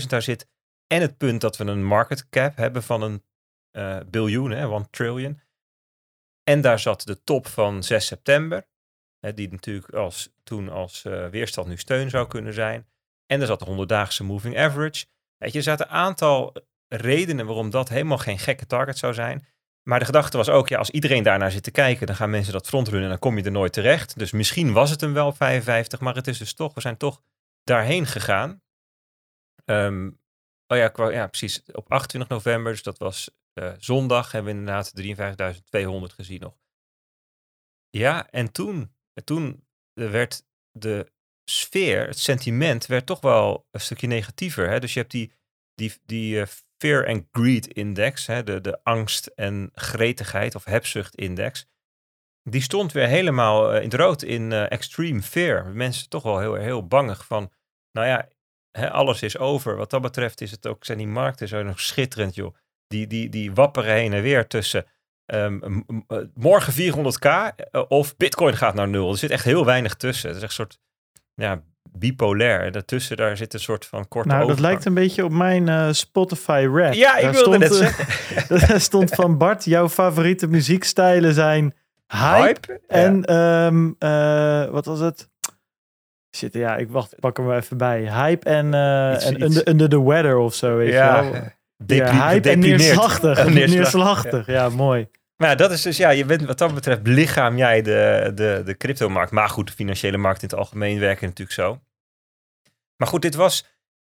53.000, 0.00 0.06
daar 0.10 0.22
zit 0.22 0.48
en 0.86 1.00
het 1.00 1.16
punt 1.16 1.40
dat 1.40 1.56
we 1.56 1.64
een 1.64 1.84
market 1.84 2.28
cap 2.28 2.56
hebben 2.56 2.82
van 2.82 3.02
een 3.02 3.22
eh 3.70 3.98
biljoen, 4.06 4.50
hè, 4.50 4.68
one 4.68 4.90
trillion. 4.90 5.40
En 6.50 6.60
daar 6.60 6.78
zat 6.78 7.02
de 7.02 7.24
top 7.24 7.46
van 7.46 7.82
6 7.82 8.06
september, 8.06 8.66
hè, 9.20 9.34
die 9.34 9.50
natuurlijk 9.50 9.94
als, 9.94 10.32
toen 10.42 10.68
als 10.68 11.04
eh, 11.04 11.28
weerstand 11.28 11.68
nu 11.68 11.76
steun 11.76 12.10
zou 12.10 12.28
kunnen 12.28 12.52
zijn. 12.52 12.86
En 13.26 13.40
er 13.40 13.46
zat 13.46 13.58
de 13.60 13.84
100-daagse 13.84 14.24
moving 14.24 14.58
average. 14.58 15.06
Weet 15.36 15.52
je, 15.52 15.58
er 15.58 15.64
zaten 15.64 15.86
een 15.86 15.92
aantal 15.92 16.52
redenen 16.88 17.46
waarom 17.46 17.70
dat 17.70 17.88
helemaal 17.88 18.18
geen 18.18 18.38
gekke 18.38 18.66
target 18.66 18.98
zou 18.98 19.14
zijn. 19.14 19.46
Maar 19.82 19.98
de 19.98 20.04
gedachte 20.04 20.36
was 20.36 20.48
ook, 20.48 20.68
ja, 20.68 20.78
als 20.78 20.90
iedereen 20.90 21.22
daarnaar 21.22 21.50
zit 21.50 21.62
te 21.62 21.70
kijken, 21.70 22.06
dan 22.06 22.16
gaan 22.16 22.30
mensen 22.30 22.52
dat 22.52 22.66
frontrunnen 22.66 23.04
en 23.04 23.10
dan 23.10 23.18
kom 23.18 23.38
je 23.38 23.44
er 23.44 23.50
nooit 23.50 23.72
terecht. 23.72 24.18
Dus 24.18 24.32
misschien 24.32 24.72
was 24.72 24.90
het 24.90 25.00
hem 25.00 25.12
wel 25.12 25.26
op 25.26 25.36
55, 25.36 26.00
maar 26.00 26.14
het 26.14 26.26
is 26.26 26.38
dus 26.38 26.54
toch, 26.54 26.74
we 26.74 26.80
zijn 26.80 26.96
toch 26.96 27.22
daarheen 27.62 28.06
gegaan. 28.06 28.62
Ehm, 29.64 30.10
oh 30.66 30.76
ja, 30.76 30.92
ja, 31.10 31.26
precies. 31.26 31.62
Op 31.72 31.92
28 31.92 32.30
november, 32.30 32.72
dus 32.72 32.82
dat 32.82 32.98
was 32.98 33.30
eh, 33.52 33.72
zondag, 33.78 34.32
hebben 34.32 34.52
we 34.52 34.58
inderdaad 34.58 34.92
53.200 36.10 36.14
gezien 36.14 36.40
nog. 36.40 36.58
Ja, 37.90 38.30
en 38.30 38.52
toen, 38.52 38.94
toen 39.24 39.66
werd 39.92 40.44
de 40.70 41.12
sfeer, 41.44 42.06
het 42.06 42.18
sentiment, 42.18 42.86
werd 42.86 43.06
toch 43.06 43.20
wel 43.20 43.66
een 43.70 43.80
stukje 43.80 44.06
negatiever. 44.06 44.68
Hè? 44.68 44.80
Dus 44.80 44.92
je 44.92 44.98
hebt 44.98 45.12
die, 45.12 45.32
die, 45.74 45.92
die 46.04 46.40
eh, 46.40 46.46
Fear 46.78 47.06
and 47.06 47.24
Greed 47.30 47.66
Index, 47.66 48.26
hè? 48.26 48.42
De, 48.42 48.60
de 48.60 48.80
angst 48.82 49.26
en 49.26 49.70
gretigheid 49.74 50.54
of 50.54 50.64
hebzucht 50.64 51.14
index. 51.14 51.66
Die 52.42 52.62
stond 52.62 52.92
weer 52.92 53.06
helemaal 53.06 53.72
eh, 53.72 53.76
in 53.76 53.88
het 53.88 53.94
rood 53.94 54.22
in 54.22 54.52
eh, 54.52 54.70
extreme 54.70 55.22
fear. 55.22 55.66
Mensen 55.66 56.08
toch 56.08 56.22
wel 56.22 56.38
heel, 56.38 56.54
heel 56.54 56.86
bangig 56.86 57.26
van, 57.26 57.52
nou 57.92 58.06
ja, 58.06 58.28
hè, 58.78 58.90
alles 58.90 59.22
is 59.22 59.38
over. 59.38 59.76
Wat 59.76 59.90
dat 59.90 60.02
betreft 60.02 60.40
is 60.40 60.50
het 60.50 60.66
ook, 60.66 60.84
zijn 60.84 60.98
die 60.98 61.06
markten 61.06 61.48
zo 61.48 61.62
nog 61.62 61.80
schitterend, 61.80 62.34
joh. 62.34 62.54
Die, 62.86 63.06
die, 63.06 63.28
die 63.28 63.52
wapperen 63.52 63.94
heen 63.94 64.12
en 64.12 64.22
weer 64.22 64.46
tussen 64.46 64.86
ehm, 65.26 65.80
eh, 66.06 66.18
morgen 66.34 66.72
400k 66.72 67.54
eh, 67.56 67.82
of 67.88 68.16
bitcoin 68.16 68.56
gaat 68.56 68.74
naar 68.74 68.88
nul. 68.88 69.10
Er 69.10 69.18
zit 69.18 69.30
echt 69.30 69.44
heel 69.44 69.64
weinig 69.64 69.94
tussen. 69.94 70.28
Het 70.28 70.36
is 70.36 70.42
echt 70.42 70.58
een 70.58 70.66
soort 70.66 70.80
ja, 71.42 71.62
bipolair. 71.90 72.60
En 72.60 72.72
daartussen 72.72 73.16
daar 73.16 73.36
zit 73.36 73.54
een 73.54 73.60
soort 73.60 73.86
van 73.86 74.08
korte 74.08 74.28
Nou, 74.28 74.46
dat 74.46 74.60
lijkt 74.60 74.84
een 74.84 74.94
beetje 74.94 75.24
op 75.24 75.32
mijn 75.32 75.68
eh, 75.68 75.88
Spotify 75.90 76.68
rap. 76.72 76.92
Ja, 76.92 77.16
ik 77.16 77.22
Daar 77.22 77.32
wilde 77.32 77.58
net 77.58 77.70
eh, 77.70 77.76
zeggen. 77.76 78.06
Daar 78.68 78.80
stond 78.80 79.10
van 79.14 79.38
Bart, 79.38 79.64
jouw 79.64 79.88
favoriete 79.88 80.46
muziekstijlen 80.46 81.34
zijn 81.34 81.74
hype, 82.06 82.42
Hype? 82.42 82.80
en 82.88 83.24
ehm, 83.24 83.90
eh, 83.98 84.70
wat 84.70 84.86
was 84.86 85.00
het? 85.00 85.30
Shit, 86.36 86.54
ja, 86.54 86.76
ik 86.76 86.90
wacht, 86.90 87.14
pak 87.20 87.36
hem 87.36 87.52
even 87.52 87.76
bij. 87.76 88.00
Hype 88.00 88.48
en, 88.48 88.66
Iets- 88.66 89.24
en 89.24 89.34
iets- 89.34 89.42
under, 89.42 89.68
under 89.68 89.88
the 89.88 90.02
weather 90.04 90.36
of 90.36 90.54
zo, 90.54 90.76
weet 90.76 90.92
ja, 90.92 91.20
je 91.22 91.30
wel. 91.30 91.40
depri- 91.76 91.96
ja, 92.16 92.28
hype 92.28 92.50
en 92.50 92.58
neerslachtig. 92.58 93.44
Neerslag- 93.48 93.68
neerslachtig, 93.78 94.46
ja. 94.46 94.68
mooi. 94.68 95.08
Maar 95.42 95.56
dat 95.56 95.70
is 95.70 95.82
dus, 95.82 95.96
ja, 95.96 96.10
je 96.10 96.26
wat 96.46 96.58
dat 96.58 96.74
betreft 96.74 97.06
lichaam 97.06 97.56
jij 97.56 97.82
de, 97.82 98.32
de, 98.34 98.62
de 98.64 98.76
cryptomarkt. 98.76 99.32
Maar 99.32 99.48
goed, 99.48 99.66
de 99.66 99.72
financiële 99.72 100.16
markt 100.16 100.42
in 100.42 100.48
het 100.48 100.58
algemeen 100.58 100.98
werken 100.98 101.26
natuurlijk 101.26 101.56
zo. 101.56 101.80
Maar 102.96 103.08
goed, 103.08 103.22
dit 103.22 103.34
was 103.34 103.66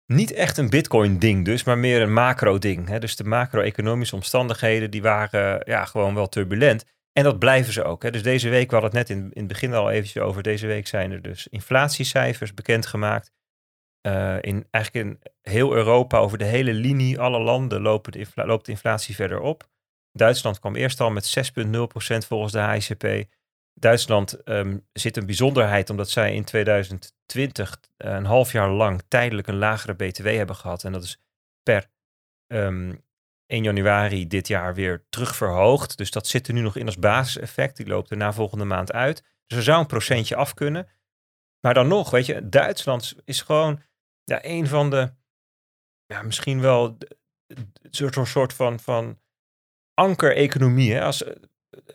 niet 0.06 0.32
echt 0.32 0.58
een 0.58 0.70
bitcoin-ding 0.70 1.46
dus, 1.46 1.64
maar 1.64 1.78
meer 1.78 2.02
een 2.02 2.14
macro-ding. 2.14 2.98
Dus 2.98 3.16
de 3.16 3.24
macro-economische 3.24 4.16
omstandigheden, 4.16 4.92
die 4.92 5.02
waren 5.02 5.62
ja, 5.66 5.86
gewoon 5.86 6.14
wel 6.14 6.30
turbulent. 6.30 6.86
En 7.12 7.24
dat 7.24 7.40
blijven 7.40 7.74
ze 7.74 7.84
ook. 7.84 8.04
Hè? 8.04 8.12
Dus 8.12 8.24
deze 8.24 8.50
week, 8.50 8.70
we 8.70 8.78
hadden 8.78 8.98
het 8.98 9.08
net 9.08 9.18
in, 9.18 9.24
in 9.24 9.40
het 9.40 9.48
begin 9.48 9.74
al 9.74 9.92
eventjes 9.92 10.24
over, 10.24 10.44
deze 10.44 10.68
week 10.68 10.88
zijn 10.88 11.12
er 11.12 11.22
dus 11.22 11.48
inflatiecijfers 11.48 12.54
bekendgemaakt. 12.54 13.32
Eh 14.02 14.38
in, 14.42 14.68
eigenlijk 14.72 15.06
in 15.06 15.20
heel 15.42 15.76
Europa, 15.76 16.18
over 16.18 16.38
de 16.38 16.46
hele 16.46 16.74
linie, 16.74 17.20
alle 17.20 17.40
landen 17.40 17.82
lopen 17.82 18.12
de 18.12 18.20
infla- 18.20 18.46
loopt 18.46 18.66
de 18.66 18.72
inflatie 18.72 19.16
verder 19.16 19.40
op. 19.40 19.68
Duitsland 20.18 20.60
kwam 20.60 20.76
eerst 20.76 21.00
al 21.00 21.10
met 21.10 21.52
6,0% 21.64 22.28
volgens 22.28 22.52
de 22.52 22.62
HICP. 22.62 23.30
Duitsland 23.74 24.44
ehm, 24.44 24.78
zit 24.94 25.18
een 25.18 25.26
bijzonderheid 25.26 25.90
omdat 25.90 26.10
zij 26.10 26.34
in 26.34 26.44
2020 26.44 27.80
eh, 27.98 28.12
een 28.12 28.26
half 28.26 28.52
jaar 28.52 28.70
lang 28.70 29.04
tijdelijk 29.08 29.48
een 29.48 29.58
lagere 29.58 29.94
BTW 29.94 30.26
hebben 30.26 30.56
gehad. 30.56 30.84
En 30.84 30.92
dat 30.92 31.04
is 31.04 31.22
per 31.64 31.90
ehm 32.48 32.94
1 33.48 33.64
januari 33.64 34.28
dit 34.28 34.48
jaar 34.48 34.74
weer 34.74 35.06
terugverhoogd. 35.10 35.98
Dus 35.98 36.12
dat 36.12 36.28
zit 36.28 36.48
er 36.48 36.54
nu 36.54 36.62
nog 36.62 36.76
in 36.76 36.86
als 36.86 37.00
basiseffect. 37.00 37.78
Die 37.78 37.88
loopt 37.88 38.12
er 38.12 38.18
na 38.18 38.34
volgende 38.34 38.66
maand 38.66 38.92
uit. 38.92 39.24
Dus 39.46 39.58
er 39.58 39.64
zou 39.64 39.80
een 39.80 39.86
procentje 39.86 40.36
af 40.36 40.54
kunnen. 40.54 40.88
Maar 41.60 41.74
dan 41.74 41.88
nog, 41.88 42.10
weet 42.10 42.26
je, 42.26 42.50
Duitsland 42.50 43.16
is 43.24 43.42
gewoon 43.42 43.82
ja, 44.24 44.40
een 44.42 44.68
van 44.68 44.90
de, 44.90 45.14
ja, 46.06 46.22
misschien 46.22 46.62
wel 46.62 46.98
soort, 47.90 48.28
soort 48.28 48.54
van, 48.54 48.80
van 48.80 49.20
anker-economie. 49.98 51.02
Als, 51.02 51.24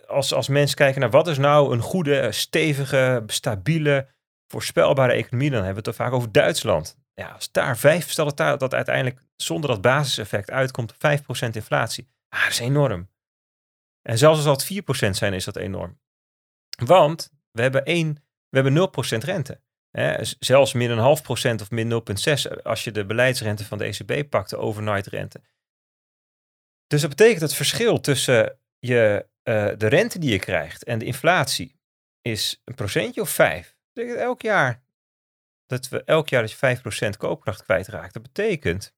als, 0.06 0.34
als 0.34 0.48
mensen 0.48 0.76
kijken 0.76 1.00
naar 1.00 1.10
wat 1.10 1.28
is 1.28 1.38
nou 1.38 1.72
een 1.72 1.80
goede, 1.80 2.32
stevige, 2.32 3.22
stabiele, 3.26 4.08
voorspelbare 4.46 5.12
economie, 5.12 5.50
dan 5.50 5.64
hebben 5.64 5.82
we 5.82 5.90
het 5.90 5.98
er 5.98 6.04
vaak 6.04 6.12
over 6.12 6.32
Duitsland. 6.32 6.96
Ja, 7.14 7.28
als 7.28 7.52
daar 7.52 7.78
vijf, 7.78 8.10
stel 8.10 8.34
dat 8.34 8.60
dat 8.60 8.74
uiteindelijk 8.74 9.20
zonder 9.36 9.70
dat 9.70 9.80
basiseffect 9.80 10.50
uitkomt, 10.50 10.94
5% 10.94 10.96
inflatie. 11.52 12.08
Ah, 12.28 12.42
dat 12.42 12.52
is 12.52 12.58
enorm. 12.58 13.10
En 14.02 14.18
zelfs 14.18 14.46
als 14.46 14.66
dat 14.66 15.06
4% 15.06 15.10
zijn, 15.10 15.32
is 15.32 15.44
dat 15.44 15.56
enorm. 15.56 16.00
Want 16.84 17.30
we 17.50 17.62
hebben 17.62 17.84
één 17.84 18.24
We 18.48 18.60
hebben 18.60 18.90
0% 19.18 19.24
rente. 19.24 19.60
Hè, 19.90 20.24
zelfs 20.38 20.72
min 20.72 20.90
een 20.90 20.98
half 20.98 21.22
procent 21.22 21.60
of 21.60 21.70
min 21.70 21.90
0,6 21.90 22.62
als 22.62 22.84
je 22.84 22.90
de 22.90 23.06
beleidsrente 23.06 23.64
van 23.64 23.78
de 23.78 23.84
ECB 23.84 24.30
pakt, 24.30 24.50
de 24.50 24.56
overnight 24.56 25.06
rente. 25.06 25.40
Dus 26.92 27.00
dat 27.00 27.10
betekent 27.10 27.40
het 27.40 27.54
verschil 27.54 28.00
tussen 28.00 28.58
je, 28.78 29.26
eh, 29.42 29.70
de 29.76 29.86
rente 29.86 30.18
die 30.18 30.30
je 30.30 30.38
krijgt 30.38 30.84
en 30.84 30.98
de 30.98 31.04
inflatie 31.04 31.76
is 32.22 32.60
een 32.64 32.74
procentje 32.74 33.20
of 33.20 33.30
vijf. 33.30 33.66
Dat 33.66 33.76
betekent 33.92 34.18
elk 34.18 34.42
jaar 34.42 34.82
dat 35.66 35.88
we 35.88 36.04
elk 36.04 36.28
jaar 36.28 36.40
dat 36.40 36.50
je 36.50 36.56
5% 36.56 37.16
koopkracht 37.16 37.62
kwijtraakt. 37.62 38.12
Dat 38.12 38.22
betekent 38.22 38.94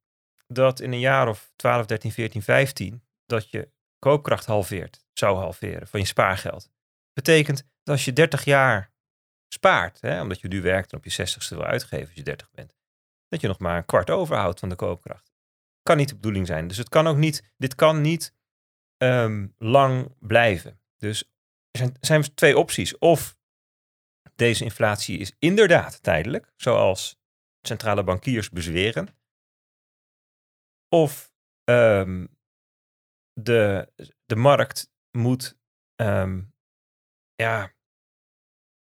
dat 0.47 0.81
in 0.81 0.93
een 0.93 1.01
jaar 1.01 1.29
of 1.29 1.53
12, 1.57 1.87
13, 1.87 2.13
14, 2.13 2.43
15 2.43 3.05
dat 3.27 3.51
je 3.51 3.71
koopkracht 3.99 4.47
halveert, 4.47 5.05
zou 5.13 5.37
halveren 5.37 5.89
van 5.89 6.01
je 6.01 6.07
spaargeld. 6.07 6.71
Betekent 7.13 7.59
dat 7.59 7.95
als 7.95 8.05
je 8.05 8.13
30 8.13 8.45
jaar 8.45 8.93
spaart, 9.49 10.01
hè, 10.01 10.21
omdat 10.21 10.41
je 10.41 10.49
nu 10.49 10.63
werkt 10.63 10.93
en 10.93 10.99
op 10.99 11.05
je 11.05 11.11
60ste 11.11 11.57
wil 11.57 11.65
uitgeven 11.65 12.07
als 12.07 12.15
je 12.15 12.23
30 12.23 12.51
bent, 12.51 12.75
dat 13.29 13.41
je 13.41 13.49
nog 13.49 13.59
maar 13.59 13.77
een 13.77 13.85
kwart 13.85 14.11
overhoudt 14.11 14.61
van 14.61 14.69
de 14.69 14.77
koopkracht. 14.77 15.34
Kan 15.85 15.97
niet 15.97 16.09
de 16.09 16.15
bedoeling 16.15 16.47
zijn. 16.47 16.67
Dus 16.67 16.77
het 16.77 16.89
kan 16.89 17.07
ook 17.07 17.17
niet, 17.17 17.53
dit 17.57 17.75
kan 17.75 18.01
niet 18.01 18.35
ehm, 18.97 19.49
lang 19.59 20.15
blijven. 20.19 20.81
Dus 20.97 21.23
er 21.71 21.79
zijn, 21.79 21.97
zijn 22.01 22.35
twee 22.35 22.59
opties. 22.59 22.99
Of 22.99 23.37
deze 24.35 24.65
inflatie 24.65 25.19
is 25.19 25.37
inderdaad 25.39 26.03
tijdelijk, 26.03 26.53
zoals 26.57 27.21
centrale 27.63 28.05
bankiers 28.05 28.51
bezweren. 28.51 29.09
Of 30.89 31.33
ehm, 31.65 32.27
de, 33.33 33.93
de 34.25 34.37
markt 34.37 34.93
moet 35.11 35.59
ehm, 35.95 36.43
ja, 37.35 37.73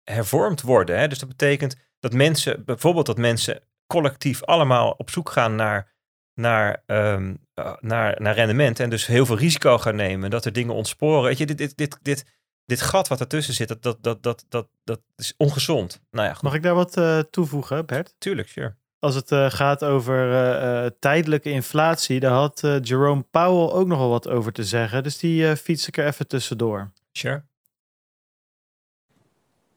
hervormd 0.03 0.62
worden. 0.62 0.99
Hè? 0.99 1.09
Dus 1.09 1.18
dat 1.18 1.28
betekent 1.28 1.76
dat 1.99 2.12
mensen, 2.12 2.64
bijvoorbeeld 2.64 3.07
dat 3.07 3.18
mensen 3.18 3.62
collectief 3.86 4.44
allemaal 4.44 4.90
op 4.90 5.11
zoek 5.11 5.30
gaan 5.30 5.55
naar, 5.55 5.94
naar, 6.39 6.82
ehm, 6.86 7.34
eh, 7.55 7.72
naar, 7.80 8.20
naar 8.20 8.34
rendement 8.34 8.80
en 8.80 8.91
dus 8.91 9.07
heel 9.07 9.26
veel 9.26 9.39
risico 9.39 9.78
gaan 9.78 9.97
nemen, 9.97 10.30
dat 10.30 10.45
er 10.45 10.53
dingen 10.53 10.74
ontsporen. 10.74 11.22
Weet 11.22 11.39
je, 11.39 11.47
dit, 11.47 11.59
dit, 11.59 11.76
dit, 11.76 11.99
dit, 12.03 12.24
dit 12.64 12.80
gat 12.80 13.09
wat 13.09 13.20
ertussen 13.20 13.55
zit, 13.55 13.68
dat, 13.68 13.82
dat, 13.82 14.03
dat, 14.03 14.22
dat, 14.22 14.45
dat, 14.49 14.68
dat 14.84 15.01
is 15.16 15.34
ongezond. 15.36 16.01
Nou 16.11 16.26
ja, 16.26 16.32
goed, 16.32 16.43
Mag 16.43 16.55
ik 16.55 16.62
daar 16.62 16.74
wat 16.74 16.97
eh, 16.97 17.18
toevoegen, 17.18 17.86
Bert? 17.86 18.14
tuurlijk, 18.18 18.49
sure. 18.49 18.76
Als 19.01 19.14
het 19.14 19.32
eh, 19.32 19.51
gaat 19.51 19.84
over 19.84 20.32
eh, 20.32 20.84
eh, 20.84 20.91
tijdelijke 20.99 21.51
inflatie, 21.51 22.20
daar 22.20 22.32
had 22.32 22.61
Jerome 22.82 23.24
Powell 23.30 23.78
ook 23.78 23.86
nogal 23.86 24.09
wat 24.09 24.28
over 24.28 24.53
te 24.53 24.64
zeggen. 24.64 25.03
Dus 25.03 25.18
die 25.18 25.57
fiets 25.57 25.89
ik 25.89 25.97
er 25.97 26.07
even 26.07 26.26
tussendoor. 26.26 26.93
Sure. 27.12 27.47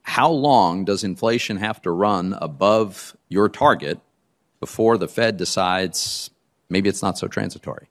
how 0.03 0.29
long 0.29 0.83
does 0.83 1.03
inflation 1.03 1.57
have 1.57 1.79
to 1.81 1.91
run 1.91 2.33
above 2.33 3.15
your 3.27 3.49
target 3.49 3.99
before 4.59 4.97
the 4.97 5.07
Fed 5.07 5.37
decides 5.37 6.30
maybe 6.71 6.89
it's 6.89 7.01
not 7.01 7.17
so 7.17 7.27
transitory? 7.27 7.87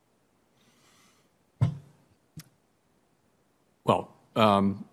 Well, 3.84 4.12
um, 4.36 4.84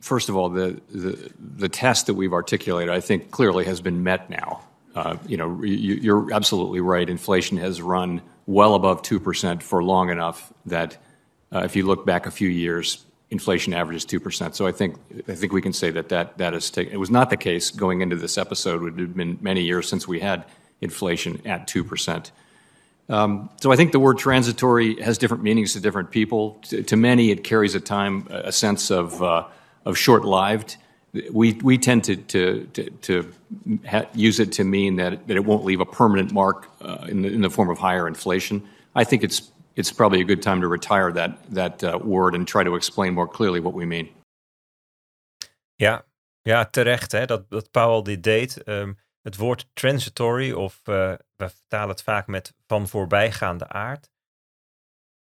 first 0.00 0.28
of 0.28 0.36
all, 0.36 0.48
the, 0.48 0.80
the, 0.90 1.32
the 1.38 1.68
test 1.68 2.06
that 2.06 2.14
we've 2.14 2.32
articulated, 2.32 2.94
I 2.94 3.00
think, 3.00 3.30
clearly 3.30 3.64
has 3.64 3.80
been 3.80 4.02
met 4.02 4.30
now. 4.30 4.62
Uh, 4.94 5.16
you 5.26 5.36
know, 5.36 5.62
you, 5.62 5.94
you're 5.94 6.32
absolutely 6.32 6.80
right. 6.80 7.08
Inflation 7.08 7.58
has 7.58 7.82
run 7.82 8.22
well 8.46 8.74
above 8.74 9.02
2% 9.02 9.62
for 9.62 9.82
long 9.82 10.10
enough 10.10 10.52
that 10.66 10.96
uh, 11.52 11.60
if 11.64 11.76
you 11.76 11.84
look 11.84 12.06
back 12.06 12.26
a 12.26 12.30
few 12.30 12.48
years, 12.48 13.04
inflation 13.30 13.74
averages 13.74 14.06
2%. 14.06 14.54
So 14.54 14.66
I 14.66 14.72
think, 14.72 14.96
I 15.28 15.34
think 15.34 15.52
we 15.52 15.60
can 15.60 15.72
say 15.72 15.90
that 15.90 16.08
that, 16.10 16.38
that 16.38 16.54
is 16.54 16.70
taken. 16.70 16.92
It 16.92 16.98
was 16.98 17.10
not 17.10 17.30
the 17.30 17.36
case 17.36 17.70
going 17.70 18.00
into 18.00 18.16
this 18.16 18.38
episode. 18.38 18.82
It 18.84 19.00
had 19.00 19.14
been 19.14 19.38
many 19.40 19.62
years 19.62 19.88
since 19.88 20.06
we 20.06 20.20
had 20.20 20.44
inflation 20.80 21.44
at 21.46 21.66
2%. 21.66 22.30
Um, 23.08 23.50
so 23.60 23.72
I 23.72 23.76
think 23.76 23.92
the 23.92 24.00
word 24.00 24.18
transitory 24.18 25.00
has 25.00 25.18
different 25.18 25.42
meanings 25.42 25.72
to 25.74 25.80
different 25.80 26.10
people. 26.10 26.58
To, 26.68 26.82
to 26.82 26.96
many, 26.96 27.30
it 27.30 27.44
carries 27.44 27.74
a 27.74 27.80
time 27.80 28.26
a 28.30 28.52
sense 28.52 28.90
of 28.90 29.22
uh, 29.22 29.44
of 29.84 29.96
short-lived. 29.96 30.76
We 31.32 31.52
we 31.62 31.78
tend 31.78 32.04
to 32.04 32.16
to 32.16 32.66
to, 32.72 32.90
to 32.90 33.32
ha- 33.86 34.06
use 34.14 34.40
it 34.40 34.52
to 34.52 34.64
mean 34.64 34.96
that 34.96 35.26
that 35.28 35.36
it 35.36 35.44
won't 35.44 35.64
leave 35.64 35.80
a 35.80 35.86
permanent 35.86 36.32
mark 36.32 36.68
uh, 36.80 37.06
in 37.08 37.22
the 37.22 37.28
in 37.28 37.42
the 37.42 37.50
form 37.50 37.70
of 37.70 37.78
higher 37.78 38.08
inflation. 38.08 38.62
I 38.94 39.04
think 39.04 39.22
it's 39.22 39.52
it's 39.76 39.92
probably 39.92 40.20
a 40.20 40.24
good 40.24 40.42
time 40.42 40.60
to 40.60 40.68
retire 40.68 41.12
that 41.12 41.38
that 41.54 41.84
uh, 41.84 41.98
word 42.02 42.34
and 42.34 42.48
try 42.48 42.64
to 42.64 42.74
explain 42.74 43.14
more 43.14 43.28
clearly 43.28 43.60
what 43.60 43.74
we 43.74 43.86
mean. 43.86 44.08
Ja, 45.76 46.04
ja 46.42 46.64
terecht 46.64 47.12
hè, 47.12 47.26
dat, 47.26 47.50
dat 47.50 47.70
Powell 47.70 48.02
dit 48.02 48.22
deed. 48.22 48.62
Ehm, 48.62 48.92
het 49.22 49.36
woord 49.36 49.66
transitory, 49.72 50.52
of 50.52 50.80
eh, 50.84 51.12
we 51.36 51.48
vertalen 51.48 51.88
het 51.88 52.02
vaak 52.02 52.26
met 52.26 52.54
van 52.66 52.88
voorbijgaande 52.88 53.68
aard, 53.68 54.10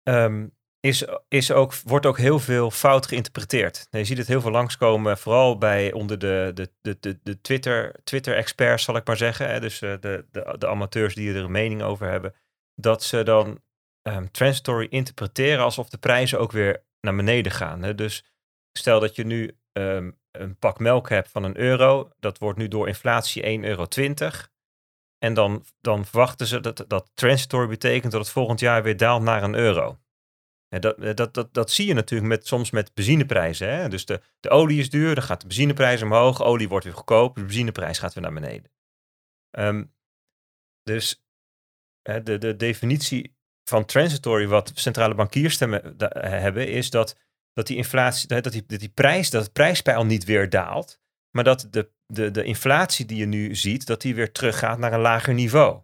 ehm, 0.04 0.48
is, 0.82 1.06
is 1.28 1.52
ook, 1.52 1.76
wordt 1.84 2.06
ook 2.06 2.18
heel 2.18 2.40
veel 2.40 2.72
fout 2.72 3.08
geïnterpreteerd. 3.08 3.88
Je 3.90 4.06
ziet 4.06 4.18
het 4.18 4.28
heel 4.28 4.42
veel 4.42 4.52
langskomen, 4.52 5.18
vooral 5.18 5.58
bij 5.58 5.92
onder 5.92 6.20
de, 6.20 6.52
de, 6.54 6.72
de, 6.82 6.98
de, 7.00 7.20
de 7.24 7.42
Twitter, 7.42 7.96
Twitter-experts, 8.04 8.84
zal 8.84 8.96
ik 8.96 9.08
maar 9.08 9.18
zeggen. 9.18 9.50
Hè? 9.50 9.60
Dus 9.60 9.82
eh, 9.82 9.94
de, 10.00 10.26
de, 10.32 10.56
de 10.58 10.68
amateurs 10.68 11.16
die 11.16 11.34
er 11.34 11.44
een 11.44 11.52
mening 11.52 11.82
over 11.82 12.10
hebben. 12.10 12.36
Dat 12.76 13.04
ze 13.04 13.24
dan 13.24 13.62
ehm, 14.02 14.26
transitory 14.32 14.88
interpreteren 14.90 15.64
alsof 15.64 15.90
de 15.90 15.98
prijzen 15.98 16.40
ook 16.40 16.52
weer 16.52 16.84
naar 17.02 17.16
beneden 17.16 17.52
gaan. 17.52 17.84
Hè? 17.84 17.96
Dus 17.96 18.26
stel 18.78 19.00
dat 19.00 19.16
je 19.16 19.24
nu 19.24 19.58
ehm, 19.72 20.12
een 20.32 20.58
pak 20.58 20.80
melk 20.80 21.10
hebt 21.10 21.30
van 21.30 21.44
een 21.44 21.58
euro. 21.58 22.12
Dat 22.20 22.38
wordt 22.38 22.58
nu 22.58 22.68
door 22.68 22.88
inflatie 22.88 23.60
1,20 23.60 23.66
euro. 23.66 23.86
En 25.24 25.34
dan, 25.34 25.66
dan 25.82 26.06
verwachten 26.06 26.48
ze 26.48 26.60
dat 26.60 26.86
dat 26.88 27.12
transitory 27.14 27.68
betekent 27.68 28.12
dat 28.12 28.22
het 28.22 28.30
volgend 28.30 28.60
jaar 28.60 28.84
weer 28.84 28.98
daalt 28.98 29.24
naar 29.24 29.44
een 29.44 29.56
euro. 29.56 30.00
Dat, 30.68 31.18
dat, 31.18 31.34
dat, 31.34 31.54
dat 31.54 31.72
zie 31.72 31.88
je 31.88 31.94
natuurlijk 31.94 32.30
met, 32.30 32.48
soms 32.48 32.72
met 32.72 32.94
benzineprijzen. 32.94 33.70
Hè? 33.70 33.90
Dus 33.90 34.06
de, 34.06 34.22
de 34.40 34.50
olie 34.50 34.80
is 34.80 34.90
duur, 34.90 35.16
dan 35.16 35.24
gaat 35.24 35.42
de 35.42 35.48
benzineprijs 35.48 36.02
omhoog. 36.02 36.44
Olie 36.44 36.70
wordt 36.70 36.86
weer 36.86 36.94
goedkoop, 36.94 37.36
de 37.36 37.42
benzineprijs 37.42 38.00
gaat 38.00 38.14
weer 38.14 38.24
naar 38.24 38.34
beneden. 38.34 38.72
Ehm, 39.50 39.84
dus 40.84 41.24
de, 42.02 42.38
de 42.38 42.56
definitie 42.56 43.36
van 43.64 43.86
transitory, 43.86 44.48
wat 44.48 44.72
centrale 44.76 45.16
bankiers 45.16 45.54
stemmen, 45.54 45.98
da- 45.98 46.20
hebben, 46.20 46.68
is 46.68 46.90
dat 46.90 47.18
dat 47.54 47.68
die 47.68 47.78
inflatie, 47.78 48.28
dat 48.28 48.52
die, 48.52 48.66
dat 48.66 48.80
die 48.80 48.90
prijs, 48.90 49.30
dat 49.30 49.44
het 49.44 49.54
prijspeil 49.54 50.06
niet 50.06 50.24
weer 50.24 50.50
daalt, 50.50 51.00
maar 51.32 51.44
dat 51.44 51.68
de, 51.70 51.92
de, 52.14 52.32
de 52.32 52.44
inflatie 52.44 53.06
die 53.06 53.18
je 53.18 53.26
nu 53.26 53.56
ziet, 53.56 53.86
dat 53.86 54.02
die 54.02 54.16
weer 54.16 54.32
teruggaat 54.32 54.78
naar 54.78 54.94
een 54.94 55.00
lager 55.00 55.34
niveau. 55.34 55.82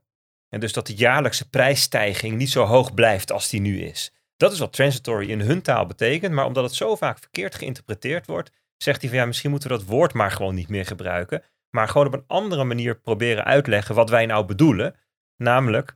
En 0.50 0.60
dus 0.60 0.74
dat 0.74 0.88
de 0.88 0.96
jaarlijkse 0.96 1.50
prijsstijging 1.50 2.38
niet 2.38 2.50
zo 2.50 2.64
hoog 2.64 2.94
blijft 2.94 3.32
als 3.32 3.50
die 3.50 3.62
nu 3.62 3.82
is. 3.82 4.12
Dat 4.36 4.52
is 4.52 4.60
wat 4.60 4.74
transitory 4.74 5.30
in 5.30 5.42
hun 5.42 5.62
taal 5.62 5.86
betekent, 5.86 6.34
maar 6.34 6.46
omdat 6.46 6.64
het 6.64 6.74
zo 6.74 6.96
vaak 6.96 7.20
verkeerd 7.20 7.56
geïnterpreteerd 7.56 8.26
wordt, 8.26 8.52
zegt 8.78 9.02
hij 9.02 9.10
van 9.10 9.20
ja, 9.20 9.26
misschien 9.26 9.50
moeten 9.50 9.70
we 9.70 9.78
dat 9.78 9.86
woord 9.86 10.14
maar 10.14 10.32
gewoon 10.32 10.56
niet 10.56 10.70
meer 10.70 10.86
gebruiken, 10.86 11.44
maar 11.70 11.88
gewoon 11.88 12.08
op 12.08 12.14
een 12.14 12.24
andere 12.28 12.64
manier 12.64 13.00
proberen 13.00 13.46
uitleggen 13.46 13.96
wat 13.96 14.10
wij 14.10 14.26
nou 14.26 14.46
bedoelen. 14.46 14.96
Namelijk 15.36 15.96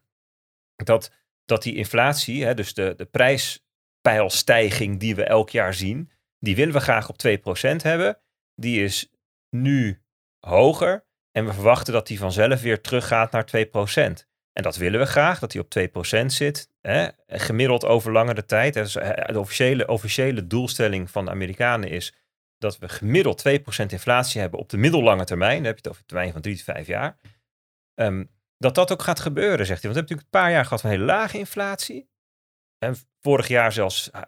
dat, 0.76 1.12
dat 1.46 1.64
die 1.64 1.76
inflatie, 1.76 2.44
hè, 2.44 2.54
dus 2.54 2.74
de, 2.74 2.94
de 2.98 3.06
prijspeilstijging 3.06 5.00
die 5.00 5.16
we 5.16 5.24
elk 5.24 5.50
jaar 5.50 5.74
zien, 5.74 6.12
die 6.40 6.56
willen 6.56 6.74
we 6.74 6.80
graag 6.80 7.10
op 7.10 7.16
2% 7.28 7.30
hebben. 7.82 8.20
Die 8.56 8.84
is 8.84 9.12
nu 9.50 10.02
hoger 10.48 11.06
en 11.32 11.46
we 11.46 11.54
verwachten 11.54 11.94
dat 11.94 12.08
die 12.08 12.20
vanzelf 12.20 12.62
weer 12.62 12.82
teruggaat 12.82 13.32
naar 13.32 13.46
2%. 13.46 14.26
En 14.54 14.64
dat 14.64 14.76
willen 14.76 15.00
we 15.00 15.06
graag, 15.06 15.40
dat 15.40 15.52
die 15.52 15.62
op 15.62 15.70
2% 15.70 16.26
zit. 16.26 16.70
Hè? 16.82 17.08
Gemiddeld 17.28 17.86
over 17.86 18.12
langere 18.12 18.46
tijd. 18.46 18.74
Dus, 18.74 18.96
eh, 18.96 19.26
De 19.34 19.40
officiële, 19.40 19.88
officiële 19.88 20.48
doelstelling 20.48 21.10
van 21.10 21.26
de 21.26 21.32
Amerikanen 21.32 21.90
is 21.90 22.16
dat 22.58 22.78
we 22.78 22.90
gemiddeld 22.90 23.38
2% 23.38 23.92
inflatie 23.92 24.42
hebben 24.42 24.60
op 24.60 24.70
de 24.70 24.78
middellange 24.78 25.26
termijn. 25.26 25.56
Dan 25.56 25.66
heb 25.66 25.74
je 25.74 25.82
het 25.82 25.88
over 25.88 26.02
een 26.02 26.08
termijn 26.08 26.32
van 26.32 26.42
3 26.42 26.56
tot 26.56 26.64
5 26.64 26.88
jaar. 26.88 27.18
Ehm, 27.96 28.24
dat 28.58 28.76
dat 28.76 28.92
ook 28.92 29.02
gaat 29.02 29.20
gebeuren, 29.20 29.66
zegt 29.66 29.82
hij. 29.82 29.92
Want 29.92 29.94
we 29.94 30.00
hebben 30.00 30.02
natuurlijk 30.02 30.28
een 30.34 30.40
paar 30.40 30.52
jaar 30.52 30.64
gehad 30.64 30.82
van 30.82 30.90
hele 30.90 31.04
lage 31.04 31.38
inflatie. 31.38 32.10
En 32.78 32.96
vorig 33.20 33.48
jaar 33.48 33.72
zelfs 33.72 34.12
ah, 34.12 34.22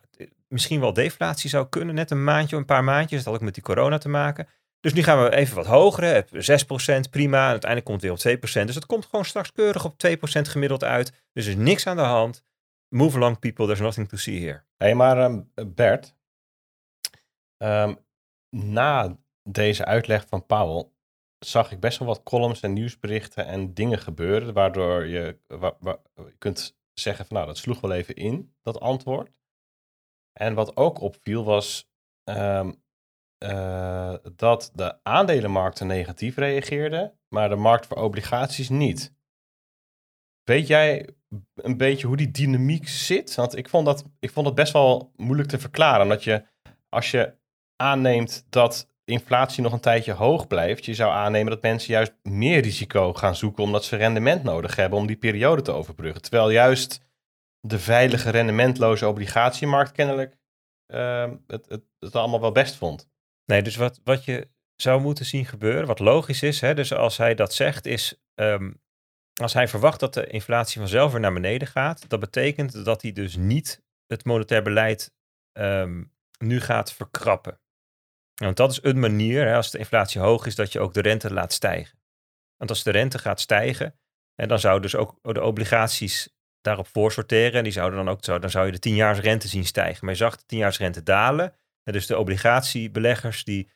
misschien 0.48 0.80
wel 0.80 0.94
deflatie 0.94 1.50
zou 1.50 1.70
kunnen. 1.70 1.96
Net 1.96 2.12
een 2.12 2.24
maandje, 2.24 2.56
een 2.56 2.66
paar 2.66 2.84
maandjes. 2.84 3.18
Dat 3.18 3.26
had 3.26 3.36
ook 3.36 3.42
met 3.42 3.54
die 3.54 3.64
corona 3.64 3.98
te 3.98 4.10
maken. 4.10 4.48
Dus 4.84 4.94
nu 4.94 5.04
gaan 5.04 5.24
we 5.24 5.36
even 5.36 5.56
wat 5.56 5.66
hoger. 5.66 6.04
hè. 6.04 6.22
6% 6.22 7.10
prima. 7.10 7.44
En 7.44 7.50
uiteindelijk 7.50 7.86
komt 7.86 8.02
het 8.02 8.24
weer 8.24 8.34
op 8.34 8.40
2%. 8.64 8.66
Dus 8.66 8.76
het 8.76 8.86
komt 8.86 9.06
gewoon 9.06 9.26
straks 9.26 9.52
keurig 9.52 9.86
op 9.86 9.94
2% 10.08 10.08
gemiddeld 10.42 10.84
uit. 10.84 11.12
Dus 11.34 11.46
er 11.46 11.52
is 11.52 11.58
niks 11.58 11.88
aan 11.88 11.96
de 11.96 12.02
hand. 12.02 12.44
Move 12.90 13.18
along 13.18 13.40
people, 13.40 13.66
there's 13.66 13.80
nothing 13.80 14.10
to 14.10 14.18
see 14.18 14.40
here. 14.46 14.64
Hé, 14.78 14.94
maar 14.94 15.18
ehm, 15.18 15.42
Bert, 15.68 16.16
ehm, 17.58 17.96
na 18.50 19.18
deze 19.50 19.86
uitleg 19.86 20.28
van 20.28 20.46
Powell 20.46 20.86
zag 21.40 21.72
ik 21.72 21.80
best 21.80 22.00
wel 22.00 22.08
wat 22.08 22.24
columns 22.24 22.60
en 22.62 22.74
nieuwsberichten 22.74 23.46
en 23.46 23.74
dingen 23.74 24.00
gebeuren, 24.00 24.54
waardoor 24.54 25.06
je, 25.06 25.38
wa- 25.48 25.78
wa- 25.80 26.02
je 26.16 26.36
kunt 26.38 26.78
zeggen 26.94 27.26
van 27.26 27.36
nou, 27.36 27.48
dat 27.48 27.58
sloeg 27.58 27.80
wel 27.82 27.92
even 27.92 28.16
in, 28.16 28.56
dat 28.62 28.80
antwoord. 28.80 29.32
En 30.34 30.54
wat 30.54 30.76
ook 30.78 31.02
opviel 31.02 31.44
was, 31.44 31.90
ehm, 32.24 32.72
eh, 33.44 34.14
dat 34.36 34.72
de 34.74 35.04
aandelenmarkten 35.04 35.88
negatief 35.88 36.38
reageerden, 36.38 37.20
maar 37.28 37.50
de 37.50 37.56
markt 37.56 37.86
voor 37.86 37.98
obligaties 37.98 38.70
niet. 38.70 39.14
Weet 40.44 40.68
jij 40.68 41.10
een 41.56 41.78
beetje 41.78 42.08
hoe 42.08 42.18
die 42.18 42.32
dynamiek 42.32 42.88
zit? 42.88 43.36
Want 43.36 43.58
ik 43.58 43.70
vond 43.70 43.86
dat, 43.86 44.04
ik 44.20 44.32
vond 44.32 44.46
het 44.46 44.56
best 44.56 44.74
wel 44.74 45.12
moeilijk 45.16 45.50
te 45.50 45.60
verklaren. 45.60 46.02
Omdat 46.02 46.24
je, 46.24 46.46
als 46.90 47.12
je 47.12 47.36
aanneemt 47.76 48.46
dat 48.50 48.90
inflatie 49.06 49.64
nog 49.64 49.74
een 49.74 49.80
tijdje 49.80 50.12
hoog 50.12 50.48
blijft, 50.48 50.86
je 50.86 50.94
zou 50.94 51.12
aannemen 51.12 51.52
dat 51.52 51.62
mensen 51.62 51.94
juist 51.94 52.14
meer 52.22 52.62
risico 52.62 53.14
gaan 53.14 53.36
zoeken 53.36 53.64
omdat 53.64 53.86
ze 53.86 53.96
rendement 53.96 54.44
nodig 54.44 54.76
hebben 54.76 55.00
om 55.00 55.08
die 55.08 55.18
periode 55.18 55.62
te 55.62 55.72
overbruggen. 55.72 56.22
Terwijl 56.22 56.50
juist 56.50 57.02
de 57.60 57.80
veilige 57.80 58.30
rendementloze 58.30 59.08
obligatiemarkt 59.08 59.92
kennelijk 59.92 60.38
uh, 60.88 61.32
het, 61.48 61.70
het, 61.70 61.84
het 62.00 62.16
allemaal 62.16 62.42
wel 62.42 62.52
best 62.52 62.76
vond. 62.76 63.12
Nee, 63.46 63.62
dus 63.62 63.76
wat, 63.76 64.00
wat 64.04 64.26
je 64.26 64.50
zou 64.76 65.02
moeten 65.02 65.26
zien 65.26 65.46
gebeuren, 65.46 65.88
wat 65.88 66.00
logisch 66.00 66.44
is, 66.44 66.62
hè, 66.62 66.74
dus 66.74 66.94
als 66.94 67.18
hij 67.18 67.36
dat 67.36 67.54
zegt, 67.54 67.86
is 67.86 68.24
um, 68.36 68.82
als 69.34 69.54
hij 69.54 69.68
verwacht 69.68 70.00
dat 70.00 70.14
de 70.14 70.28
inflatie 70.28 70.80
vanzelf 70.80 71.12
weer 71.12 71.20
naar 71.22 71.34
beneden 71.34 71.68
gaat, 71.68 72.10
dat 72.10 72.20
betekent 72.20 72.86
dat 72.86 73.02
hij 73.02 73.12
dus 73.12 73.36
niet 73.36 73.84
het 74.08 74.26
monetair 74.26 74.62
beleid 74.62 75.14
um, 75.54 76.14
nu 76.38 76.62
gaat 76.62 76.94
verkrappen. 76.94 77.60
Want 78.34 78.58
dat 78.58 78.72
is 78.72 78.80
een 78.84 79.00
manier, 79.00 79.46
hè, 79.48 79.56
als 79.56 79.72
de 79.72 79.78
inflatie 79.78 80.22
hoog 80.22 80.46
is, 80.46 80.56
dat 80.56 80.72
je 80.72 80.80
ook 80.80 80.94
de 80.94 81.02
rente 81.02 81.34
laat 81.34 81.54
stijgen. 81.54 82.00
Want 82.58 82.70
als 82.70 82.84
de 82.84 82.92
rente 82.92 83.20
gaat 83.20 83.40
stijgen, 83.40 84.00
en 84.36 84.48
dan 84.48 84.60
zouden 84.60 84.82
dus 84.82 84.96
ook 84.96 85.20
de 85.22 85.44
obligaties 85.44 86.36
daarop 86.62 86.88
voorsorteren. 86.88 87.54
En 87.54 87.64
die 87.64 87.72
zouden 87.72 88.06
dan 88.06 88.10
ook, 88.10 88.42
dan 88.42 88.50
zou 88.50 88.66
je 88.66 88.72
de 88.72 88.80
10 88.80 89.14
rente 89.14 89.48
zien 89.48 89.66
stijgen. 89.66 90.06
Maar 90.06 90.14
je 90.14 90.20
zag 90.20 90.36
de 90.36 90.44
10 90.46 90.70
rente 90.70 91.04
dalen. 91.04 91.56
Dus 91.84 92.08
de 92.08 92.18
obligatiebeleggers 92.18 93.44
die, 93.44 93.72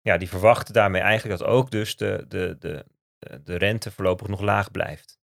ja, 0.00 0.16
die 0.16 0.28
verwachten 0.28 0.74
daarmee 0.74 1.02
eigenlijk 1.02 1.38
dat 1.38 1.48
ook 1.48 1.70
dus 1.70 1.96
de, 1.96 2.24
de, 2.28 2.56
de, 2.58 2.86
de 3.42 3.56
rente 3.56 3.90
voorlopig 3.90 4.28
nog 4.28 4.40
laag 4.40 4.70
blijft. 4.70 5.20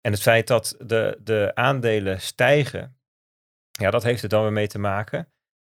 En 0.00 0.12
het 0.12 0.22
feit 0.22 0.46
dat 0.46 0.74
de, 0.78 1.18
de 1.22 1.50
aandelen 1.54 2.20
stijgen, 2.20 3.00
ja, 3.70 3.90
dat 3.90 4.02
heeft 4.02 4.22
er 4.22 4.28
dan 4.28 4.42
weer 4.42 4.52
mee 4.52 4.68
te 4.68 4.78
maken. 4.78 5.32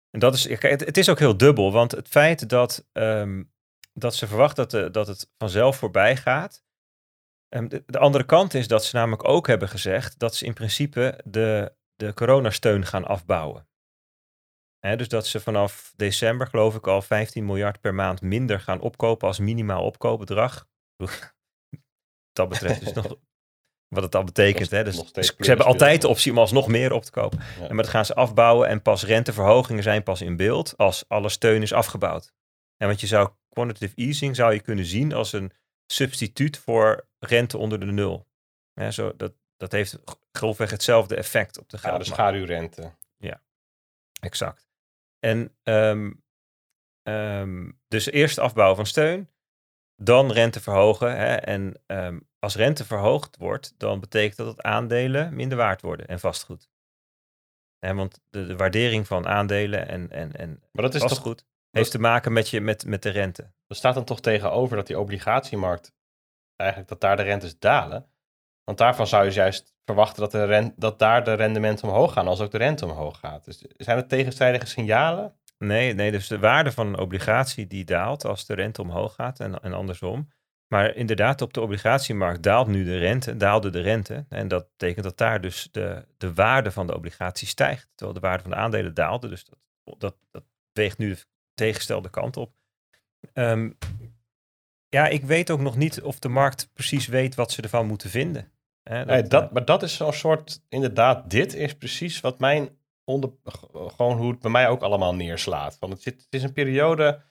En 0.09 0.19
dat 0.19 0.33
is, 0.33 0.49
het, 0.49 0.61
het 0.61 0.97
is 0.97 1.09
ook 1.09 1.19
heel 1.19 1.37
dubbel, 1.37 1.71
want 1.71 1.91
het 1.91 2.07
feit 2.07 2.49
dat, 2.49 2.87
um, 2.91 3.53
dat 3.93 4.15
ze 4.15 4.27
verwachten 4.27 4.55
dat, 4.55 4.71
de, 4.71 4.91
dat 4.91 5.07
het 5.07 5.31
vanzelf 5.37 5.77
voorbij 5.77 6.17
gaat. 6.17 6.63
Um, 7.49 7.69
de, 7.69 7.83
de, 7.85 7.99
andere 7.99 8.25
kant 8.25 8.53
is 8.53 8.67
dat 8.67 8.85
ze 8.85 8.95
namelijk 8.95 9.27
ook 9.27 9.47
hebben 9.47 9.69
gezegd 9.69 10.19
dat 10.19 10.35
ze 10.35 10.45
in 10.45 10.53
principe 10.53 11.19
de, 11.25 11.75
de 11.95 12.13
coronasteun 12.13 12.85
gaan 12.85 13.05
afbouwen. 13.05 13.67
Dus 14.91 15.07
dat 15.07 15.27
ze 15.27 15.39
vanaf 15.39 15.93
december, 15.95 16.47
geloof 16.47 16.75
ik, 16.75 16.87
al 16.87 17.01
15 17.01 17.45
miljard 17.45 17.81
per 17.81 17.93
maand 17.93 18.21
minder 18.21 18.59
gaan 18.59 18.79
opkopen 18.79 19.27
als 19.27 19.39
minimaal 19.39 19.83
opkoopbedrag. 19.83 20.67
dat 22.33 22.49
betreft 22.49 22.79
dus 22.79 22.93
nog 22.93 23.15
wat 23.87 24.03
het 24.03 24.15
al 24.15 24.23
betekent. 24.23 24.69
hè? 24.69 24.83
Dus, 24.83 25.11
dus 25.11 25.27
ze 25.27 25.47
hebben 25.47 25.65
altijd 25.65 26.01
de 26.01 26.07
optie 26.07 26.31
om 26.31 26.37
alsnog 26.37 26.67
meer 26.67 26.91
op 26.91 27.03
te 27.03 27.11
kopen. 27.11 27.39
En 27.39 27.75
maar 27.75 27.83
dat 27.83 27.93
gaan 27.93 28.05
ze 28.05 28.15
afbouwen 28.15 28.67
en 28.67 28.81
pas 28.81 29.03
renteverhogingen 29.05 29.83
zijn 29.83 30.03
pas 30.03 30.21
in 30.21 30.35
beeld 30.35 30.77
als 30.77 31.03
alle 31.07 31.29
steun 31.29 31.61
is 31.61 31.73
afgebouwd. 31.73 32.33
En 32.77 32.87
want 32.87 33.01
je 33.01 33.07
zou 33.07 33.29
quantitative 33.49 33.95
easing 33.95 34.35
zou 34.35 34.53
je 34.53 34.61
kunnen 34.61 34.85
zien 34.85 35.13
als 35.13 35.33
een 35.33 35.51
substituut 35.85 36.57
voor 36.57 37.07
rente 37.19 37.57
onder 37.57 37.79
de 37.79 37.85
nul. 37.85 38.27
Ja, 38.73 38.91
zo, 38.91 39.15
dat, 39.15 39.33
dat 39.57 39.71
heeft 39.71 39.99
grofweg 40.31 40.71
hetzelfde 40.71 41.15
effect 41.15 41.59
op 41.59 41.69
de. 41.69 41.77
Ja, 41.81 41.97
de 41.97 42.03
schaduwrente. 42.03 42.91
Ja, 43.17 43.41
exact. 44.19 44.67
En 45.23 45.55
um, 45.63 46.23
um, 47.09 47.79
dus 47.87 48.05
eerst 48.05 48.37
afbouwen 48.37 48.75
van 48.75 48.85
steun, 48.85 49.29
dan 49.95 50.31
rente 50.31 50.61
verhogen. 50.61 51.17
Hè, 51.17 51.35
en 51.35 51.81
um, 51.87 52.27
als 52.39 52.55
rente 52.55 52.85
verhoogd 52.85 53.37
wordt, 53.37 53.73
dan 53.77 53.99
betekent 53.99 54.37
dat 54.37 54.45
dat 54.45 54.61
aandelen 54.61 55.35
minder 55.35 55.57
waard 55.57 55.81
worden 55.81 56.07
en 56.07 56.19
vastgoed. 56.19 56.69
Hè, 57.79 57.93
want 57.93 58.21
de, 58.29 58.45
de, 58.45 58.55
waardering 58.55 59.07
van 59.07 59.27
aandelen 59.27 59.87
en, 59.87 60.09
en, 60.09 60.31
en 60.31 60.63
maar 60.71 60.83
dat 60.83 60.95
is 60.95 61.01
vastgoed 61.01 61.37
toch, 61.37 61.47
heeft 61.69 61.91
te 61.91 61.99
maken 61.99 62.33
met, 62.33 62.49
je, 62.49 62.61
met, 62.61 62.85
met 62.85 63.03
de 63.03 63.09
rente. 63.09 63.53
Er 63.67 63.75
staat 63.75 63.95
dan 63.95 64.05
toch 64.05 64.21
tegenover 64.21 64.77
dat 64.77 64.87
die 64.87 64.99
obligatiemarkt, 64.99 65.93
eigenlijk 66.55 66.89
dat 66.89 67.01
daar 67.01 67.17
de 67.17 67.23
rentes 67.23 67.59
dalen. 67.59 68.12
Want 68.63 68.77
daarvan 68.77 69.07
zou 69.07 69.25
je 69.25 69.31
juist 69.31 69.73
verwachten 69.85 70.21
dat, 70.21 70.31
de 70.31 70.45
rent, 70.45 70.73
dat 70.75 70.99
daar 70.99 71.23
de 71.23 71.33
rendementen 71.33 71.87
omhoog 71.87 72.13
gaan 72.13 72.27
als 72.27 72.39
ook 72.39 72.51
de 72.51 72.57
rente 72.57 72.85
omhoog 72.85 73.19
gaat. 73.19 73.45
Dus 73.45 73.65
zijn 73.77 73.97
het 73.97 74.09
tegenstrijdige 74.09 74.65
signalen? 74.65 75.35
Nee, 75.57 75.93
nee, 75.93 76.11
dus 76.11 76.27
de 76.27 76.39
waarde 76.39 76.71
van 76.71 76.87
een 76.87 76.99
obligatie 76.99 77.67
die 77.67 77.85
daalt 77.85 78.25
als 78.25 78.45
de 78.45 78.53
rente 78.53 78.81
omhoog 78.81 79.15
gaat 79.15 79.39
en, 79.39 79.59
en 79.59 79.73
andersom. 79.73 80.29
Maar 80.67 80.95
inderdaad, 80.95 81.41
op 81.41 81.53
de 81.53 81.61
obligatiemarkt 81.61 82.43
daalt 82.43 82.67
nu 82.67 82.83
de 82.83 82.97
rente, 82.97 83.37
daalde 83.37 83.69
de 83.69 83.81
rente. 83.81 84.25
En 84.29 84.47
dat 84.47 84.69
betekent 84.69 85.03
dat 85.05 85.17
daar 85.17 85.41
dus 85.41 85.67
de, 85.71 86.05
de 86.17 86.33
waarde 86.33 86.71
van 86.71 86.87
de 86.87 86.95
obligatie 86.95 87.47
stijgt. 87.47 87.87
Terwijl 87.95 88.19
de 88.19 88.27
waarde 88.27 88.41
van 88.41 88.51
de 88.51 88.57
aandelen 88.57 88.93
daalde. 88.93 89.29
Dus 89.29 89.45
dat, 89.45 89.59
dat, 89.99 90.15
dat 90.31 90.43
weegt 90.71 90.97
nu 90.97 91.09
de 91.09 91.25
tegenstelde 91.53 92.09
kant 92.09 92.37
op. 92.37 92.53
Um, 93.33 93.77
ja, 94.89 95.07
ik 95.07 95.23
weet 95.23 95.51
ook 95.51 95.59
nog 95.59 95.75
niet 95.75 96.01
of 96.01 96.19
de 96.19 96.29
markt 96.29 96.69
precies 96.73 97.07
weet 97.07 97.35
wat 97.35 97.51
ze 97.51 97.61
ervan 97.61 97.87
moeten 97.87 98.09
vinden. 98.09 98.51
Hè, 98.83 98.97
dat, 98.97 99.07
nee, 99.07 99.23
dat, 99.23 99.51
maar 99.51 99.65
dat 99.65 99.83
is 99.83 99.95
zo'n 99.95 100.13
soort, 100.13 100.61
inderdaad, 100.69 101.29
dit 101.29 101.53
is 101.53 101.73
precies 101.73 102.19
wat 102.19 102.39
mijn 102.39 102.69
onder, 103.03 103.31
gewoon 103.71 104.17
hoe 104.17 104.31
het 104.31 104.39
bij 104.39 104.51
mij 104.51 104.67
ook 104.67 104.81
allemaal 104.81 105.15
neerslaat. 105.15 105.77
Want 105.79 105.93
het, 105.93 106.01
zit, 106.01 106.13
het 106.13 106.33
is 106.33 106.43
een 106.43 106.53
periode 106.53 107.21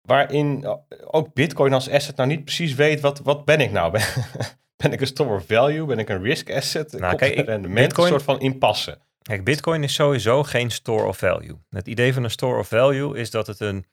waarin 0.00 0.66
ook 1.04 1.34
Bitcoin 1.34 1.72
als 1.72 1.90
asset 1.90 2.16
nou 2.16 2.28
niet 2.28 2.44
precies 2.44 2.74
weet 2.74 3.00
wat, 3.00 3.18
wat 3.18 3.44
ben 3.44 3.60
ik 3.60 3.70
nou? 3.70 3.92
Ben, 3.92 4.02
ben 4.82 4.92
ik 4.92 5.00
een 5.00 5.06
store 5.06 5.34
of 5.34 5.46
value? 5.46 5.86
Ben 5.86 5.98
ik 5.98 6.08
een 6.08 6.22
risk 6.22 6.50
asset? 6.50 6.92
Nou, 6.92 7.16
kijk, 7.16 7.34
ik, 7.34 7.46
rendement, 7.46 7.86
Bitcoin, 7.86 8.06
een 8.06 8.12
soort 8.12 8.22
van 8.22 8.40
impasse. 8.40 8.98
Kijk, 9.22 9.44
Bitcoin 9.44 9.82
is 9.82 9.94
sowieso 9.94 10.42
geen 10.42 10.70
store 10.70 11.06
of 11.06 11.18
value. 11.18 11.58
Het 11.68 11.88
idee 11.88 12.14
van 12.14 12.24
een 12.24 12.30
store 12.30 12.58
of 12.58 12.68
value 12.68 13.18
is 13.18 13.30
dat 13.30 13.46
het 13.46 13.60
een 13.60 13.86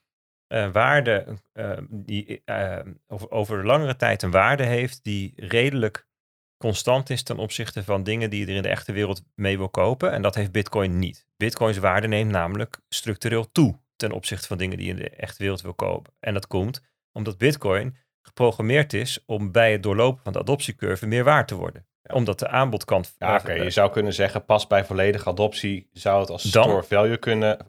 uh, 0.54 0.72
waarde 0.72 1.26
uh, 1.54 1.78
die 1.90 2.42
uh, 2.46 2.80
over, 3.08 3.32
over 3.32 3.66
langere 3.66 3.96
tijd 3.96 4.22
een 4.22 4.32
waarde 4.32 4.64
heeft 4.64 5.04
die 5.04 5.34
redelijk 5.36 6.08
constant 6.62 7.10
is 7.10 7.24
ten 7.24 7.38
opzichte 7.38 7.84
van 7.84 8.04
dingen 8.04 8.30
die 8.30 8.40
je 8.40 8.46
er 8.46 8.56
in 8.56 8.62
de 8.62 8.70
echte 8.70 8.92
wereld 8.92 9.24
mee 9.36 9.58
wil 9.58 9.70
kopen. 9.70 10.12
En 10.12 10.22
dat 10.22 10.36
heeft 10.36 10.52
Bitcoin 10.52 11.00
niet. 11.00 11.26
Bitcoins 11.38 11.78
waarde 11.78 12.08
neemt 12.08 12.32
namelijk 12.32 12.80
structureel 12.90 13.52
toe 13.52 13.80
ten 13.96 14.12
opzichte 14.12 14.48
van 14.48 14.58
dingen 14.58 14.78
die 14.78 14.86
je 14.86 14.92
in 14.92 15.00
de 15.00 15.10
echte 15.10 15.44
wereld 15.44 15.62
wil 15.62 15.74
kopen. 15.74 16.14
En 16.20 16.34
dat 16.34 16.48
komt 16.48 16.82
omdat 17.12 17.38
Bitcoin 17.38 17.98
geprogrammeerd 18.22 18.94
is 18.94 19.24
om 19.26 19.52
bij 19.52 19.72
het 19.72 19.84
doorlopen 19.84 20.24
van 20.24 20.34
de 20.34 20.40
adoptiecurve 20.40 21.08
meer 21.08 21.24
waard 21.24 21.48
te 21.48 21.56
worden. 21.56 21.86
Omdat 22.14 22.40
de 22.40 22.48
aanbodkant. 22.48 23.16
Ja, 23.18 23.36
oké. 23.36 23.52
Je 23.54 23.70
zou 23.70 23.92
kunnen 23.92 24.14
zeggen, 24.14 24.46
pas 24.46 24.68
bij 24.68 24.86
volledige 24.86 25.30
adoptie 25.30 25.90
zou 25.92 26.20
het 26.20 26.30
als 26.30 26.44
Dan, 26.44 26.64
store 26.64 26.84
value 26.84 27.18
kunnen 27.18 27.66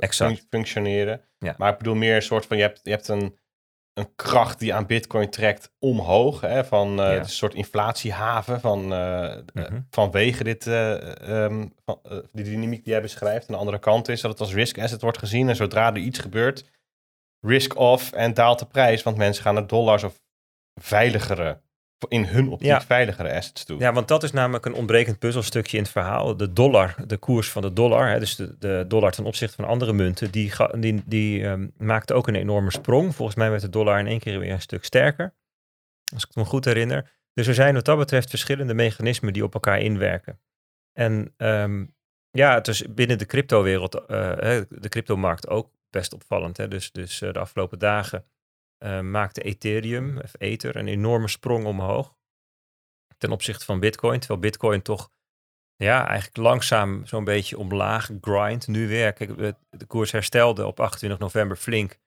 functioneren. 0.51 1.21
Ja. 1.39 1.55
Maar 1.59 1.73
ik 1.73 1.79
bedoel 1.79 1.95
meer 1.95 2.15
een 2.15 2.23
soort 2.23 2.47
van, 2.47 2.57
je 2.57 2.63
hebt, 2.63 2.81
je 2.83 2.91
hebt 2.91 3.09
een, 3.09 3.39
een 3.95 4.15
kracht 4.17 4.59
die 4.59 4.75
aan 4.75 4.87
Bitcoin 4.87 5.31
trekt 5.31 5.73
omhoog. 5.79 6.41
Hè, 6.41 6.65
van 6.65 7.01
uh, 7.01 7.15
een 7.15 7.29
soort 7.29 7.55
inflatiehaven 7.55 8.61
van, 8.61 8.93
uh, 8.93 9.37
uh, 9.55 9.65
vanwege 9.91 10.45
dit, 10.45 10.67
um, 10.67 11.75
van, 11.85 12.01
die 12.33 12.45
dynamiek 12.45 12.85
die 12.85 12.93
jij 12.93 13.03
beschrijft. 13.03 13.47
En 13.47 13.53
de 13.53 13.59
andere 13.59 13.79
kant 13.79 14.09
is 14.09 14.21
dat 14.21 14.31
het 14.31 14.41
als 14.41 14.55
risk 14.55 14.79
asset 14.79 15.03
wordt 15.03 15.19
gezien. 15.19 15.49
En 15.49 15.57
zodra 15.57 15.87
er 15.87 15.97
iets 15.97 16.19
gebeurt, 16.19 16.65
risk 17.41 17.77
off 17.77 18.13
en 18.13 18.35
daalt 18.35 18.59
de 18.59 18.67
prijs. 18.67 19.03
Want 19.03 19.17
mensen 19.17 19.43
gaan 19.43 19.55
naar 19.55 19.67
dollars 19.67 20.05
of 20.05 20.21
veiligere 20.81 21.61
in 22.09 22.25
hun 22.25 22.49
optiek 22.49 22.69
ja. 22.69 22.81
veiligere 22.81 23.35
assets 23.35 23.65
toe. 23.65 23.79
Ja, 23.79 23.93
want 23.93 24.09
dat 24.09 24.23
is 24.23 24.33
namelijk 24.33 24.67
een 24.67 24.75
ontbrekend 24.75 25.19
puzzelstukje 25.19 25.77
in 25.77 25.83
het 25.83 25.93
verhaal. 25.93 26.37
De 26.37 26.53
dollar, 26.53 26.95
de 27.07 27.17
koers 27.17 27.51
van 27.51 27.63
de 27.63 27.73
dollar, 27.73 28.09
hè, 28.09 28.19
dus 28.19 28.37
de, 28.37 28.59
de 28.59 28.85
dollar 28.89 29.13
ten 29.13 29.25
opzichte 29.25 29.57
van 29.57 29.65
andere 29.65 29.93
munten, 29.93 30.31
die, 30.31 30.53
die, 30.79 31.03
die 31.05 31.45
um, 31.45 31.73
maakte 31.77 32.15
ook 32.15 32.29
een 32.29 32.35
enorme 32.35 32.71
sprong. 32.71 33.15
Volgens 33.15 33.37
mij 33.37 33.51
werd 33.51 33.63
de 33.63 33.69
dollar 33.69 33.99
in 33.99 34.07
één 34.07 34.19
keer 34.19 34.39
weer 34.39 34.53
een 34.53 34.61
stuk 34.61 34.85
sterker, 34.85 35.35
als 36.15 36.23
ik 36.23 36.29
het 36.29 36.37
me 36.37 36.45
goed 36.45 36.65
herinner. 36.65 37.11
Dus 37.35 37.47
er 37.47 37.55
zijn 37.55 37.75
wat 37.75 37.85
dat 37.85 37.99
betreft 37.99 38.31
verschillende 38.31 38.75
mechanismen 38.75 39.33
die 39.33 39.45
op 39.45 39.55
elkaar 39.55 39.81
inwerken. 39.81 40.41
En 40.93 41.35
um, 41.37 41.95
ja, 42.31 42.55
het 42.55 42.69
is 42.69 42.85
binnen 42.95 43.19
de 43.19 43.27
cryptowereld, 43.27 43.95
uh, 43.95 44.07
de 44.69 44.89
cryptomarkt 44.89 45.49
ook 45.49 45.71
best 45.91 46.13
opvallend. 46.13 46.57
Hè. 46.57 46.69
Dus, 46.69 46.93
dus 46.93 47.23
uh, 47.23 47.33
de 47.33 47.39
afgelopen 47.39 47.79
dagen 47.79 48.25
uh, 48.85 49.01
maakte 49.01 49.43
Ethereum, 49.43 50.19
of 50.19 50.33
Ether, 50.39 50.77
een 50.77 50.89
enorme 50.89 51.29
sprong 51.29 51.65
omhoog 51.65 52.15
ten 53.23 53.31
opzichte 53.31 53.65
van 53.65 53.81
Bitcoin. 53.81 54.19
Terwijl 54.19 54.41
Bitcoin 54.41 54.83
toch 54.83 55.11
ja, 55.77 56.07
eigenlijk 56.07 56.37
langzaam 56.37 57.07
zo'n 57.07 57.25
beetje 57.25 57.59
omlaag 57.59 58.11
grind 58.21 58.67
nu 58.67 58.89
weer. 58.89 59.13
Kijk, 59.13 59.37
de 59.71 59.87
koers 59.87 60.11
herstelde 60.13 60.67
op 60.67 60.81
28 60.81 61.19
november 61.19 61.57
flink 61.57 61.99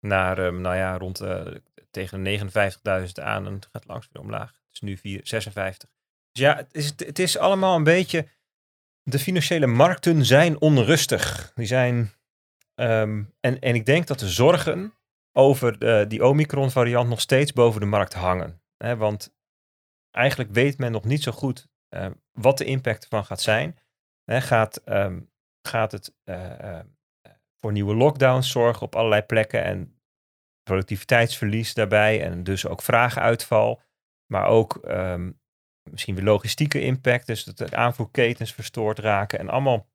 naar, 0.00 0.38
um, 0.38 0.60
nou 0.60 0.76
ja, 0.76 0.98
rond 0.98 1.22
uh, 1.22 1.46
tegen 1.90 2.24
59.000 2.26 3.12
aan 3.22 3.46
en 3.46 3.54
het 3.54 3.68
gaat 3.72 3.86
langzaam 3.86 4.12
weer 4.12 4.22
omlaag. 4.22 4.48
Het 4.48 4.72
is 4.72 4.80
nu 4.80 4.96
4, 4.96 5.20
56. 5.22 5.90
Dus 6.32 6.42
ja, 6.42 6.56
het 6.56 6.74
is, 6.74 6.92
het 6.96 7.18
is 7.18 7.38
allemaal 7.38 7.76
een 7.76 7.84
beetje, 7.84 8.28
de 9.02 9.18
financiële 9.18 9.66
markten 9.66 10.24
zijn 10.24 10.60
onrustig. 10.60 11.52
Die 11.54 11.66
zijn 11.66 12.12
ehm, 12.74 13.22
en, 13.40 13.60
en 13.60 13.74
ik 13.74 13.86
denk 13.86 14.06
dat 14.06 14.18
de 14.18 14.28
zorgen 14.28 14.92
over 15.38 16.08
die 16.08 16.26
Omicron 16.26 16.70
variant 16.70 17.08
nog 17.08 17.20
steeds 17.20 17.52
boven 17.52 17.80
de 17.80 17.86
markt 17.86 18.14
hangen. 18.14 18.62
Hè, 18.76 18.96
want 18.96 19.34
eigenlijk 20.10 20.50
weet 20.50 20.78
men 20.78 20.92
nog 20.92 21.04
niet 21.04 21.22
zo 21.22 21.32
goed 21.32 21.68
eh, 21.88 22.10
wat 22.32 22.58
de 22.58 22.64
impact 22.64 23.02
ervan 23.02 23.24
gaat 23.24 23.40
zijn. 23.40 23.78
Hè, 24.24 24.40
gaat, 24.40 24.76
ehm, 24.76 25.20
gaat 25.62 25.92
het 25.92 26.14
eh, 26.24 26.78
eh, 26.78 26.86
voor 27.56 27.72
nieuwe 27.72 27.94
lockdowns 27.94 28.50
zorgen 28.50 28.82
op 28.82 28.96
allerlei 28.96 29.22
plekken 29.22 29.64
en 29.64 30.00
productiviteitsverlies 30.62 31.74
daarbij 31.74 32.22
en 32.22 32.44
dus 32.44 32.66
ook 32.66 32.82
vragenuitval, 32.82 33.82
maar 34.32 34.46
ook 34.46 34.76
ehm, 34.76 35.32
misschien 35.90 36.14
weer 36.14 36.24
logistieke 36.24 36.80
impact, 36.80 37.26
dus 37.26 37.44
dat 37.44 37.58
de 37.58 37.76
aanvoerketens 37.76 38.54
verstoord 38.54 38.98
raken 38.98 39.38
en 39.38 39.48
allemaal 39.48 39.88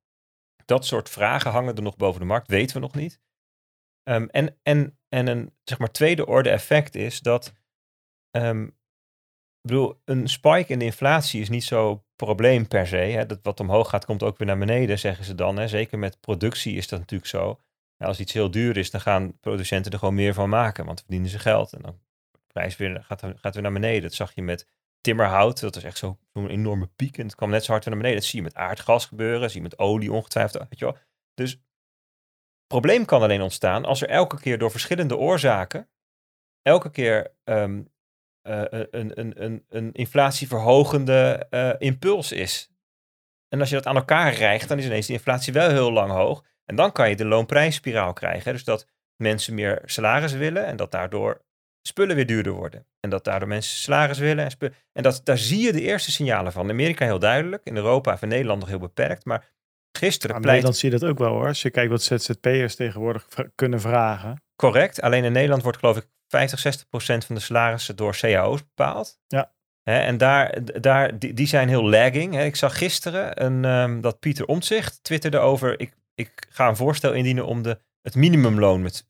dat 0.65 0.85
soort 0.85 1.09
vragen 1.09 1.51
hangen 1.51 1.75
er 1.75 1.81
nog 1.81 1.95
boven 1.95 2.19
de 2.19 2.27
markt, 2.27 2.47
weten 2.47 2.75
we 2.75 2.81
nog 2.81 2.95
niet. 2.95 3.21
Ehm, 4.03 4.25
en, 4.25 4.59
en, 4.63 4.97
en 5.13 5.27
een 5.27 5.53
zeg 5.63 5.79
maar 5.79 5.91
tweede 5.91 6.25
orde 6.25 6.49
effect 6.49 6.95
is 6.95 7.19
dat 7.19 7.53
ehm, 8.31 8.63
ik 8.63 9.69
bedoel, 9.69 10.01
een 10.05 10.27
spike 10.27 10.71
in 10.71 10.79
de 10.79 10.85
inflatie 10.85 11.41
is 11.41 11.49
niet 11.49 11.63
zo 11.63 12.03
probleem 12.15 12.67
per 12.67 12.87
se. 12.87 12.95
Hè. 12.95 13.25
Dat 13.25 13.39
wat 13.41 13.59
omhoog 13.59 13.89
gaat, 13.89 14.05
komt 14.05 14.23
ook 14.23 14.37
weer 14.37 14.47
naar 14.47 14.57
beneden, 14.57 14.99
zeggen 14.99 15.25
ze 15.25 15.35
dan. 15.35 15.57
Hè. 15.57 15.67
Zeker 15.67 15.99
met 15.99 16.19
productie 16.19 16.75
is 16.75 16.87
dat 16.87 16.99
natuurlijk 16.99 17.29
zo. 17.29 17.59
Ja, 17.97 18.05
als 18.05 18.19
iets 18.19 18.33
heel 18.33 18.51
duur 18.51 18.77
is, 18.77 18.91
dan 18.91 19.01
gaan 19.01 19.39
producenten 19.39 19.91
er 19.91 19.99
gewoon 19.99 20.13
meer 20.13 20.33
van 20.33 20.49
maken, 20.49 20.85
want 20.85 20.99
verdienen 20.99 21.29
ze 21.29 21.39
geld. 21.39 21.73
En 21.73 21.81
dan 21.81 21.99
de 22.31 22.39
prijs 22.47 22.77
weer, 22.77 23.03
gaat, 23.03 23.23
gaat 23.35 23.53
weer 23.53 23.63
naar 23.63 23.73
beneden. 23.73 24.01
Dat 24.01 24.13
zag 24.13 24.35
je 24.35 24.41
met 24.41 24.67
timmerhout. 25.01 25.59
Dat 25.59 25.75
was 25.75 25.83
echt 25.83 25.97
zo'n 25.97 26.17
enorme 26.33 26.89
piek 26.95 27.17
en 27.17 27.25
het 27.25 27.35
kwam 27.35 27.49
net 27.49 27.63
zo 27.63 27.71
hard 27.71 27.85
weer 27.85 27.93
naar 27.93 28.03
beneden. 28.03 28.21
Dat 28.21 28.31
zie 28.31 28.39
je 28.39 28.45
met 28.45 28.55
aardgas 28.55 29.05
gebeuren, 29.05 29.49
zie 29.49 29.61
je 29.61 29.67
met 29.67 29.79
olie 29.79 30.11
ongetwijfeld. 30.11 30.69
Weet 30.69 30.79
je 30.79 30.85
wel. 30.85 30.97
Dus 31.33 31.61
probleem 32.79 33.05
kan 33.05 33.21
alleen 33.21 33.41
ontstaan 33.41 33.85
als 33.85 34.01
er 34.01 34.09
elke 34.09 34.39
keer 34.39 34.57
door 34.57 34.71
verschillende 34.71 35.17
oorzaken, 35.17 35.89
elke 36.61 36.91
keer 36.91 37.35
um, 37.43 37.91
uh, 38.47 38.61
een, 38.69 39.19
een, 39.19 39.43
een, 39.43 39.65
een 39.69 39.91
inflatieverhogende 39.91 41.47
uh, 41.49 41.73
impuls 41.77 42.31
is. 42.31 42.71
En 43.47 43.59
als 43.59 43.69
je 43.69 43.75
dat 43.75 43.85
aan 43.85 43.95
elkaar 43.95 44.33
rijgt, 44.33 44.67
dan 44.67 44.77
is 44.77 44.85
ineens 44.85 45.07
de 45.07 45.13
inflatie 45.13 45.53
wel 45.53 45.69
heel 45.69 45.91
lang 45.91 46.11
hoog. 46.11 46.43
En 46.65 46.75
dan 46.75 46.91
kan 46.91 47.09
je 47.09 47.15
de 47.15 47.25
loonprijsspiraal 47.25 48.13
krijgen. 48.13 48.53
Dus 48.53 48.63
dat 48.63 48.87
mensen 49.15 49.53
meer 49.53 49.81
salaris 49.85 50.33
willen 50.33 50.65
en 50.65 50.75
dat 50.75 50.91
daardoor 50.91 51.41
spullen 51.87 52.15
weer 52.15 52.25
duurder 52.25 52.53
worden. 52.53 52.87
En 52.99 53.09
dat 53.09 53.23
daardoor 53.23 53.47
mensen 53.47 53.77
salaris 53.77 54.17
willen. 54.17 54.45
En, 54.45 54.73
en 54.91 55.03
dat, 55.03 55.21
daar 55.23 55.37
zie 55.37 55.65
je 55.65 55.71
de 55.71 55.81
eerste 55.81 56.11
signalen 56.11 56.51
van. 56.51 56.65
In 56.65 56.71
Amerika 56.71 57.05
heel 57.05 57.19
duidelijk, 57.19 57.63
in 57.63 57.75
Europa 57.75 58.17
en 58.21 58.27
Nederland 58.27 58.59
nog 58.59 58.69
heel 58.69 58.79
beperkt. 58.79 59.25
Maar 59.25 59.52
gisteren 59.97 60.35
In 60.35 60.41
pleit... 60.41 60.55
Nederland 60.55 60.81
zie 60.81 60.91
je 60.91 60.99
dat 60.99 61.09
ook 61.09 61.17
wel 61.17 61.31
hoor. 61.31 61.47
Als 61.47 61.61
je 61.61 61.69
kijkt 61.69 61.91
wat 61.91 62.03
ZZP'ers 62.03 62.75
tegenwoordig 62.75 63.27
kunnen 63.55 63.81
vragen. 63.81 64.41
Correct. 64.55 65.01
Alleen 65.01 65.23
in 65.23 65.31
Nederland 65.31 65.63
wordt 65.63 65.77
geloof 65.77 65.97
ik 65.97 66.07
50, 66.27 66.59
60 66.59 66.89
procent 66.89 67.25
van 67.25 67.35
de 67.35 67.41
salarissen 67.41 67.95
door 67.95 68.17
cao's 68.17 68.63
bepaald. 68.63 69.19
Ja. 69.27 69.51
En 69.83 70.17
daar, 70.17 70.57
daar, 70.81 71.19
die, 71.19 71.33
die 71.33 71.47
zijn 71.47 71.69
heel 71.69 71.89
lagging. 71.89 72.41
Ik 72.41 72.55
zag 72.55 72.77
gisteren 72.77 73.43
een, 73.43 73.65
ehm, 73.65 74.01
dat 74.01 74.19
Pieter 74.19 74.45
Omtzigt 74.45 75.03
twitterde 75.03 75.37
over... 75.37 75.79
Ik, 75.79 75.93
ik 76.15 76.47
ga 76.49 76.67
een 76.67 76.75
voorstel 76.75 77.13
indienen 77.13 77.45
om 77.45 77.61
de, 77.61 77.79
het 78.01 78.15
minimumloon 78.15 78.81
met 78.81 79.03
4% 79.03 79.07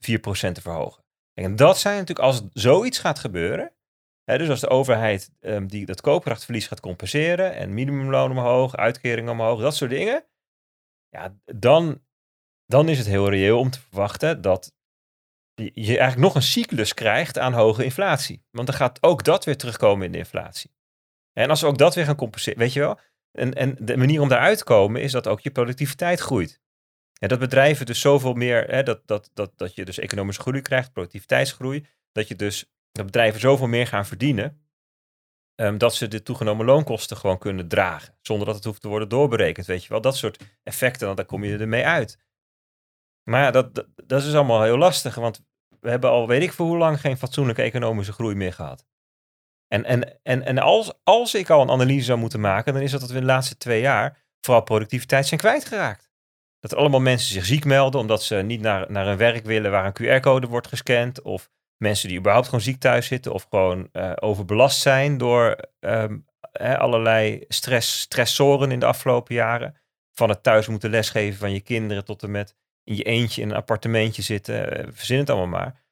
te 0.52 0.60
verhogen. 0.60 1.04
En 1.34 1.56
dat 1.56 1.78
zijn 1.78 1.98
natuurlijk, 1.98 2.26
als 2.26 2.42
zoiets 2.52 2.98
gaat 2.98 3.18
gebeuren... 3.18 3.72
Dus 4.24 4.48
als 4.48 4.60
de 4.60 4.68
overheid 4.68 5.30
ehm, 5.40 5.66
die, 5.66 5.86
dat 5.86 6.00
koopkrachtverlies 6.00 6.66
gaat 6.66 6.80
compenseren... 6.80 7.54
en 7.54 7.74
minimumloon 7.74 8.30
omhoog, 8.30 8.76
uitkeringen 8.76 9.32
omhoog, 9.32 9.60
dat 9.60 9.76
soort 9.76 9.90
dingen... 9.90 10.24
Ja, 11.14 11.36
dan, 11.44 12.02
dan 12.66 12.88
is 12.88 12.98
het 12.98 13.06
heel 13.06 13.30
reëel 13.30 13.58
om 13.58 13.70
te 13.70 13.80
verwachten 13.80 14.40
dat 14.40 14.72
je 15.54 15.86
eigenlijk 15.86 16.16
nog 16.16 16.34
een 16.34 16.42
cyclus 16.42 16.94
krijgt 16.94 17.38
aan 17.38 17.52
hoge 17.52 17.84
inflatie. 17.84 18.44
Want 18.50 18.66
dan 18.66 18.76
gaat 18.76 19.02
ook 19.02 19.24
dat 19.24 19.44
weer 19.44 19.56
terugkomen 19.56 20.06
in 20.06 20.12
de 20.12 20.18
inflatie. 20.18 20.70
En 21.32 21.50
als 21.50 21.60
we 21.60 21.66
ook 21.66 21.78
dat 21.78 21.94
weer 21.94 22.04
gaan 22.04 22.16
compenseren, 22.16 22.58
weet 22.58 22.72
je 22.72 22.80
wel. 22.80 22.98
En, 23.30 23.54
en 23.54 23.76
de 23.78 23.96
manier 23.96 24.20
om 24.20 24.28
daaruit 24.28 24.58
te 24.58 24.64
komen 24.64 25.02
is 25.02 25.12
dat 25.12 25.28
ook 25.28 25.40
je 25.40 25.50
productiviteit 25.50 26.20
groeit. 26.20 26.60
En 27.18 27.28
dat 27.28 27.38
bedrijven 27.38 27.86
dus 27.86 28.00
zoveel 28.00 28.34
meer, 28.34 28.64
hè, 28.70 28.82
dat, 28.82 29.06
dat, 29.06 29.30
dat, 29.34 29.52
dat 29.56 29.74
je 29.74 29.84
dus 29.84 29.98
economische 29.98 30.42
groei 30.42 30.60
krijgt, 30.60 30.92
productiviteitsgroei. 30.92 31.86
Dat 32.12 32.28
je 32.28 32.36
dus, 32.36 32.72
dat 32.92 33.06
bedrijven 33.06 33.40
zoveel 33.40 33.66
meer 33.66 33.86
gaan 33.86 34.06
verdienen. 34.06 34.63
Ehm, 35.54 35.78
dat 35.78 35.94
ze 35.94 36.08
de 36.08 36.22
toegenomen 36.22 36.66
loonkosten 36.66 37.16
gewoon 37.16 37.38
kunnen 37.38 37.68
dragen. 37.68 38.14
Zonder 38.20 38.46
dat 38.46 38.54
het 38.54 38.64
hoeft 38.64 38.80
te 38.80 38.88
worden 38.88 39.08
doorberekend, 39.08 39.66
weet 39.66 39.82
je 39.82 39.88
wel. 39.88 40.00
Dat 40.00 40.16
soort 40.16 40.44
effecten, 40.62 41.06
dan, 41.06 41.16
dan 41.16 41.26
kom 41.26 41.44
je 41.44 41.58
ermee 41.58 41.84
uit. 41.84 42.18
Maar 43.22 43.42
ja, 43.42 43.50
dat, 43.50 43.74
dat, 43.74 43.86
dat 43.96 44.22
is 44.22 44.34
allemaal 44.34 44.62
heel 44.62 44.78
lastig, 44.78 45.14
want 45.14 45.44
we 45.80 45.90
hebben 45.90 46.10
al 46.10 46.28
weet 46.28 46.42
ik 46.42 46.52
voor 46.52 46.66
hoe 46.66 46.76
lang 46.76 47.00
geen 47.00 47.18
fatsoenlijke 47.18 47.62
economische 47.62 48.12
groei 48.12 48.34
meer 48.34 48.52
gehad. 48.52 48.86
En, 49.68 49.84
en, 49.84 50.22
en, 50.22 50.44
en 50.44 50.58
als, 50.58 50.92
als 51.04 51.34
ik 51.34 51.50
al 51.50 51.62
een 51.62 51.70
analyse 51.70 52.04
zou 52.04 52.18
moeten 52.18 52.40
maken, 52.40 52.72
dan 52.72 52.82
is 52.82 52.90
dat 52.90 53.00
dat 53.00 53.08
we 53.10 53.14
in 53.14 53.20
de 53.20 53.26
laatste 53.26 53.56
twee 53.56 53.80
jaar 53.80 54.24
vooral 54.40 54.62
productiviteit 54.62 55.26
zijn 55.26 55.40
kwijtgeraakt. 55.40 56.10
Dat 56.60 56.74
allemaal 56.74 57.00
mensen 57.00 57.32
zich 57.32 57.44
ziek 57.44 57.64
melden 57.64 58.00
omdat 58.00 58.22
ze 58.22 58.34
niet 58.34 58.60
naar, 58.60 58.90
naar 58.90 59.06
een 59.06 59.16
werk 59.16 59.44
willen 59.44 59.70
waar 59.70 59.86
een 59.86 60.20
QR-code 60.20 60.46
wordt 60.46 60.66
gescand. 60.66 61.22
Of 61.22 61.50
mensen 61.76 62.08
die 62.08 62.18
überhaupt 62.18 62.46
gewoon 62.46 62.60
ziek 62.60 62.80
thuis 62.80 63.06
zitten 63.06 63.32
of 63.32 63.46
gewoon 63.50 63.88
eh, 63.92 64.12
overbelast 64.14 64.80
zijn 64.80 65.18
door 65.18 65.56
ehm, 65.80 66.18
allerlei 66.52 67.44
stress, 67.48 68.00
stressoren 68.00 68.70
in 68.70 68.80
de 68.80 68.86
afgelopen 68.86 69.34
jaren. 69.34 69.76
Van 70.12 70.28
het 70.28 70.42
thuis 70.42 70.66
moeten 70.66 70.90
lesgeven 70.90 71.38
van 71.38 71.52
je 71.52 71.60
kinderen 71.60 72.04
tot 72.04 72.22
en 72.22 72.30
met 72.30 72.56
in 72.84 72.96
je 72.96 73.02
eentje 73.02 73.42
in 73.42 73.50
een 73.50 73.56
appartementje 73.56 74.22
zitten, 74.22 74.78
eh, 74.78 74.86
verzin 74.92 75.18
het 75.18 75.30
allemaal 75.30 75.60
maar. 75.60 75.82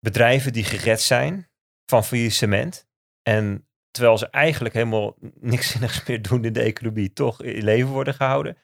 Bedrijven 0.00 0.52
die 0.52 0.64
gered 0.64 1.00
zijn 1.00 1.48
van 1.86 2.04
faillissement. 2.04 2.86
En 3.22 3.68
terwijl 3.90 4.18
ze 4.18 4.28
eigenlijk 4.28 4.74
helemaal 4.74 5.16
niks 5.40 5.70
zinnigs 5.70 6.06
meer 6.06 6.22
doen 6.22 6.44
in 6.44 6.52
de 6.52 6.62
economie, 6.62 7.12
toch 7.12 7.42
in 7.42 7.64
leven 7.64 7.90
worden 7.90 8.14
gehouden. 8.14 8.56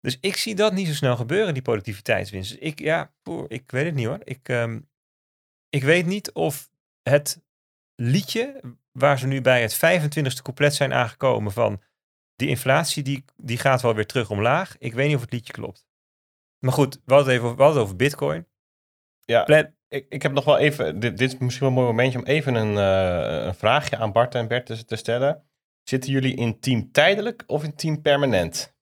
Dus 0.00 0.18
ik 0.20 0.36
zie 0.36 0.54
dat 0.54 0.72
niet 0.72 0.86
zo 0.86 0.92
snel 0.92 1.16
gebeuren, 1.16 1.52
die 1.54 1.62
productiviteitswinst. 1.62 2.50
Dus 2.50 2.58
ik, 2.58 2.80
ja, 2.80 3.12
ik 3.48 3.70
weet 3.70 3.84
het 3.84 3.94
niet 3.94 4.06
hoor. 4.06 4.20
Ik, 4.24 4.48
ehm, 4.48 4.80
ik 5.74 5.82
weet 5.82 6.06
niet 6.06 6.32
of 6.32 6.70
het 7.02 7.42
liedje 7.94 8.60
waar 8.92 9.18
ze 9.18 9.26
nu 9.26 9.40
bij 9.40 9.62
het 9.62 9.76
25ste 9.76 10.42
couplet 10.42 10.74
zijn 10.74 10.92
aangekomen 10.92 11.52
van 11.52 11.82
die 12.36 12.48
inflatie, 12.48 13.02
die, 13.02 13.24
die 13.36 13.58
gaat 13.58 13.82
wel 13.82 13.94
weer 13.94 14.06
terug 14.06 14.30
omlaag. 14.30 14.78
Ik 14.78 14.94
weet 14.94 15.06
niet 15.06 15.16
of 15.16 15.22
het 15.22 15.32
liedje 15.32 15.52
klopt. 15.52 15.86
Maar 16.58 16.72
goed, 16.72 16.94
we 16.94 17.14
hadden 17.14 17.26
het 17.26 17.34
even 17.34 17.44
over, 17.44 17.56
we 17.56 17.62
hadden 17.62 17.80
het 17.80 17.90
over 17.90 18.04
bitcoin. 18.04 18.46
Ja, 19.20 19.44
Plan- 19.44 19.74
ik, 19.88 20.06
ik 20.08 20.22
heb 20.22 20.32
nog 20.32 20.44
wel 20.44 20.58
even, 20.58 21.00
dit, 21.00 21.18
dit 21.18 21.32
is 21.32 21.38
misschien 21.38 21.68
wel 21.68 21.76
een 21.76 21.82
mooi 21.82 21.94
momentje 21.94 22.18
om 22.18 22.24
even 22.24 22.54
een, 22.54 22.76
eh, 22.76 23.44
een 23.46 23.54
vraagje 23.54 23.96
aan 23.96 24.12
Bart 24.12 24.34
en 24.34 24.48
Bert 24.48 24.66
te, 24.66 24.84
te 24.84 24.96
stellen. 24.96 25.46
Zitten 25.82 26.12
jullie 26.12 26.36
in 26.36 26.60
team 26.60 26.90
tijdelijk 26.92 27.44
of 27.46 27.64
in 27.64 27.74
team 27.74 28.02
permanent? 28.02 28.74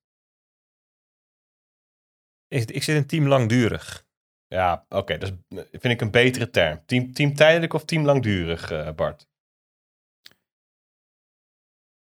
Ik, 2.49 2.70
ik 2.70 2.82
zit 2.82 2.97
in 2.97 3.07
team 3.07 3.26
langdurig. 3.26 4.09
Ja, 4.55 4.84
oké, 4.88 5.18
dat 5.18 5.32
vind 5.70 5.84
ik 5.84 6.01
een 6.01 6.11
betere 6.11 6.51
term. 6.51 6.82
Team, 6.86 7.12
team 7.12 7.34
tijdelijk 7.34 7.72
of 7.72 7.84
team 7.84 8.05
langdurig, 8.05 8.70
eh, 8.70 8.92
Bart? 8.92 9.28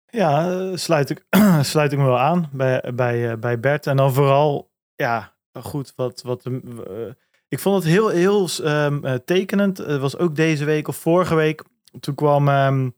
Ja, 0.07 0.51
eh, 0.51 0.77
sluit 0.77 1.11
ik, 1.11 1.27
sluit 1.73 1.93
ik 1.93 1.99
me 1.99 2.05
wel 2.05 2.19
aan 2.19 2.49
bij, 2.53 2.93
bij, 2.95 3.31
eh, 3.31 3.39
bij 3.39 3.61
Bert. 3.61 3.87
En 3.87 3.97
dan 3.97 4.13
vooral, 4.13 4.71
ja, 4.95 5.37
goed, 5.53 5.93
wat, 5.97 6.23
wat 6.23 6.45
ik 7.49 7.59
vond 7.59 7.83
het 7.83 7.93
heel, 7.93 8.09
heel 8.09 8.49
ehm, 8.63 9.05
eh, 9.05 9.15
tekenend. 9.15 9.79
Het 9.79 10.01
was 10.01 10.17
ook 10.17 10.37
deze 10.37 10.65
week 10.65 10.89
of 10.89 10.97
vorige 10.97 11.35
week. 11.35 11.65
Toen 12.01 12.15
kwam 12.15 12.49
ehm, 12.49 12.91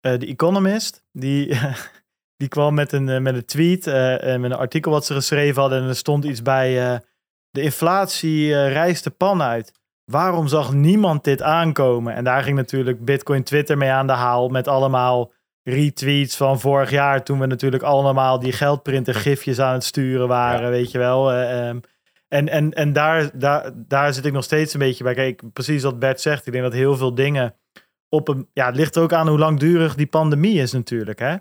eh, 0.00 0.18
de 0.18 0.26
Economist, 0.26 1.04
die, 1.12 1.58
die 2.40 2.48
kwam 2.48 2.74
met 2.74 2.92
een, 2.92 3.22
met 3.22 3.34
een 3.34 3.44
tweet, 3.44 3.86
en 3.86 4.40
met 4.40 4.50
een 4.50 4.56
artikel 4.56 4.90
wat 4.90 5.06
ze 5.06 5.14
geschreven 5.14 5.60
hadden. 5.60 5.82
En 5.82 5.88
er 5.88 5.96
stond 5.96 6.24
iets 6.24 6.42
bij, 6.42 7.00
de 7.56 7.62
inflatie 7.62 8.54
eh, 8.54 8.72
rijst 8.72 9.04
de 9.04 9.10
pan 9.10 9.42
uit. 9.42 9.72
Waarom 10.04 10.48
zag 10.48 10.72
niemand 10.72 11.24
dit 11.24 11.42
aankomen? 11.42 12.14
En 12.14 12.24
daar 12.24 12.42
ging 12.42 12.56
natuurlijk 12.56 13.04
Bitcoin 13.04 13.42
Twitter 13.42 13.78
mee 13.78 13.90
aan 13.90 14.06
de 14.06 14.12
haal 14.12 14.48
met 14.48 14.68
allemaal 14.68 15.32
retweets 15.62 16.36
van 16.36 16.60
vorig 16.60 16.90
jaar. 16.90 17.24
Toen 17.24 17.38
we 17.38 17.46
natuurlijk 17.46 17.82
allemaal 17.82 18.38
die 18.38 18.52
geldprinter 18.52 19.14
gifjes 19.14 19.60
aan 19.60 19.72
het 19.72 19.84
sturen 19.84 20.28
waren, 20.28 20.70
weet 20.70 20.90
je 20.90 20.98
wel. 20.98 21.32
eh, 21.32 21.68
ehm. 21.68 21.80
en 22.28 22.48
en, 22.48 22.72
en 22.72 22.92
daar, 22.92 23.38
daar, 23.38 23.72
daar 23.74 24.12
zit 24.14 24.26
ik 24.26 24.32
nog 24.32 24.44
steeds 24.44 24.74
een 24.74 24.80
beetje 24.80 25.04
bij. 25.04 25.14
Kijk, 25.14 25.42
precies 25.52 25.82
wat 25.82 25.98
Bert 25.98 26.20
zegt. 26.20 26.46
Ik 26.46 26.52
denk 26.52 26.64
dat 26.64 26.72
heel 26.72 26.96
veel 26.96 27.14
dingen 27.14 27.54
op 28.08 28.28
een... 28.28 28.48
Ja, 28.52 28.66
het 28.66 28.76
ligt 28.76 28.96
er 28.96 29.02
ook 29.02 29.12
aan 29.12 29.28
hoe 29.28 29.38
langdurig 29.38 29.94
die 29.94 30.06
pandemie 30.06 30.60
is 30.60 30.72
natuurlijk, 30.72 31.18
hè. 31.18 31.36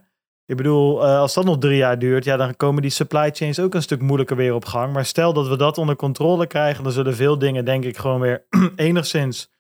Ik 0.46 0.58
bedoel, 0.58 1.06
eh, 1.06 1.20
als 1.20 1.34
dat 1.34 1.46
nog 1.46 1.58
drie 1.58 1.78
jaar 1.78 2.00
duurt, 2.00 2.24
ja, 2.24 2.38
dan 2.38 2.56
komen 2.56 2.82
die 2.82 2.92
supply 2.92 3.30
chains 3.34 3.60
ook 3.60 3.74
een 3.74 3.82
stuk 3.82 4.02
moeilijker 4.02 4.36
weer 4.36 4.54
op 4.54 4.66
gang. 4.66 4.94
Maar 4.94 5.06
stel 5.06 5.34
dat 5.34 5.48
we 5.48 5.58
dat 5.58 5.78
onder 5.78 5.96
controle 5.96 6.48
krijgen, 6.48 6.84
dan 6.84 6.92
zullen 6.92 7.16
veel 7.16 7.38
dingen, 7.38 7.66
denk 7.66 7.84
ik, 7.84 7.98
gewoon 7.98 8.20
weer 8.20 8.46
enigszins 8.76 9.52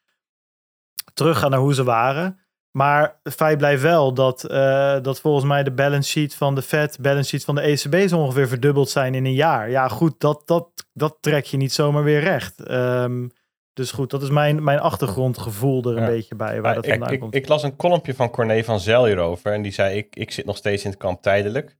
teruggaan 1.13 1.49
naar 1.49 1.59
hoe 1.59 1.73
ze 1.73 1.83
waren. 1.83 2.39
Maar 2.71 3.19
het 3.23 3.33
feit 3.33 3.57
blijft 3.57 3.81
wel 3.81 4.13
dat, 4.13 4.43
eh, 4.43 4.95
dat 5.01 5.19
volgens 5.19 5.45
mij 5.45 5.63
de 5.63 5.71
balance 5.71 6.09
sheet 6.09 6.35
van 6.35 6.55
de 6.55 6.61
Fed, 6.61 6.97
balance 7.01 7.29
sheet 7.29 7.43
van 7.43 7.55
de 7.55 7.61
ECB 7.61 8.09
zo 8.09 8.17
ongeveer 8.17 8.47
verdubbeld 8.47 8.89
zijn 8.89 9.15
in 9.15 9.25
een 9.25 9.33
jaar. 9.33 9.69
Ja, 9.69 9.87
goed, 9.87 10.19
dat, 10.19 10.41
dat, 10.45 10.67
dat 10.93 11.17
trek 11.19 11.45
je 11.45 11.57
niet 11.57 11.73
zomaar 11.73 12.03
weer 12.03 12.19
recht. 12.19 12.59
Ehm, 12.63 13.27
dus 13.75 13.91
goed, 13.91 14.09
dat 14.09 14.21
is 14.21 14.29
mijn, 14.29 14.63
mijn 14.63 14.79
achtergrondgevoel 14.79 15.83
er 15.83 15.95
een 15.97 16.01
Ja. 16.03 16.07
beetje 16.09 16.35
bij, 16.35 16.61
waar 16.61 16.75
dat 16.75 16.85
vandaan 16.87 17.11
ik, 17.11 17.19
komt. 17.19 17.35
ik 17.35 17.47
las 17.47 17.63
een 17.63 17.75
kolompje 17.75 18.13
van 18.13 18.29
Corné 18.29 18.63
van 18.63 18.79
Zel 18.79 19.05
hierover. 19.05 19.51
En 19.53 19.61
die 19.61 19.71
zei, 19.71 19.97
ik, 19.97 20.15
ik 20.15 20.31
zit 20.31 20.45
nog 20.45 20.57
steeds 20.57 20.83
in 20.83 20.89
het 20.89 20.99
kamp 20.99 21.21
tijdelijk. 21.21 21.77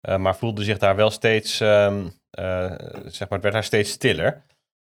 Eh, 0.00 0.16
maar 0.16 0.36
voelde 0.36 0.64
zich 0.64 0.78
daar 0.78 0.96
wel 0.96 1.10
steeds, 1.10 1.60
ehm, 1.60 2.08
eh, 2.30 2.72
zeg 3.04 3.18
maar, 3.28 3.28
het 3.30 3.42
werd 3.42 3.52
daar 3.54 3.64
steeds 3.64 3.90
stiller. 3.90 4.42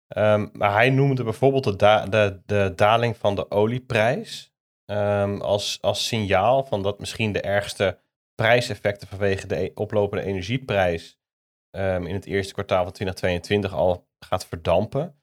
Ehm, 0.07 0.47
maar 0.53 0.71
hij 0.73 0.89
noemde 0.89 1.23
bijvoorbeeld 1.23 1.63
de, 1.63 1.75
da- 1.75 2.05
de, 2.05 2.41
de 2.45 2.73
daling 2.75 3.17
van 3.17 3.35
de 3.35 3.51
olieprijs 3.51 4.51
ehm, 4.85 5.41
als, 5.41 5.77
als 5.81 6.07
signaal 6.07 6.63
van 6.63 6.83
dat 6.83 6.99
misschien 6.99 7.31
de 7.31 7.41
ergste 7.41 7.97
prijseffecten 8.35 9.07
vanwege 9.07 9.47
de 9.47 9.55
e- 9.63 9.71
oplopende 9.75 10.23
energieprijs 10.25 11.19
in 11.71 12.13
het 12.13 12.25
eerste 12.25 12.53
kwartaal 12.53 12.83
van 12.83 12.91
2022 12.93 13.73
al 13.73 14.07
gaat 14.19 14.45
verdampen. 14.45 15.15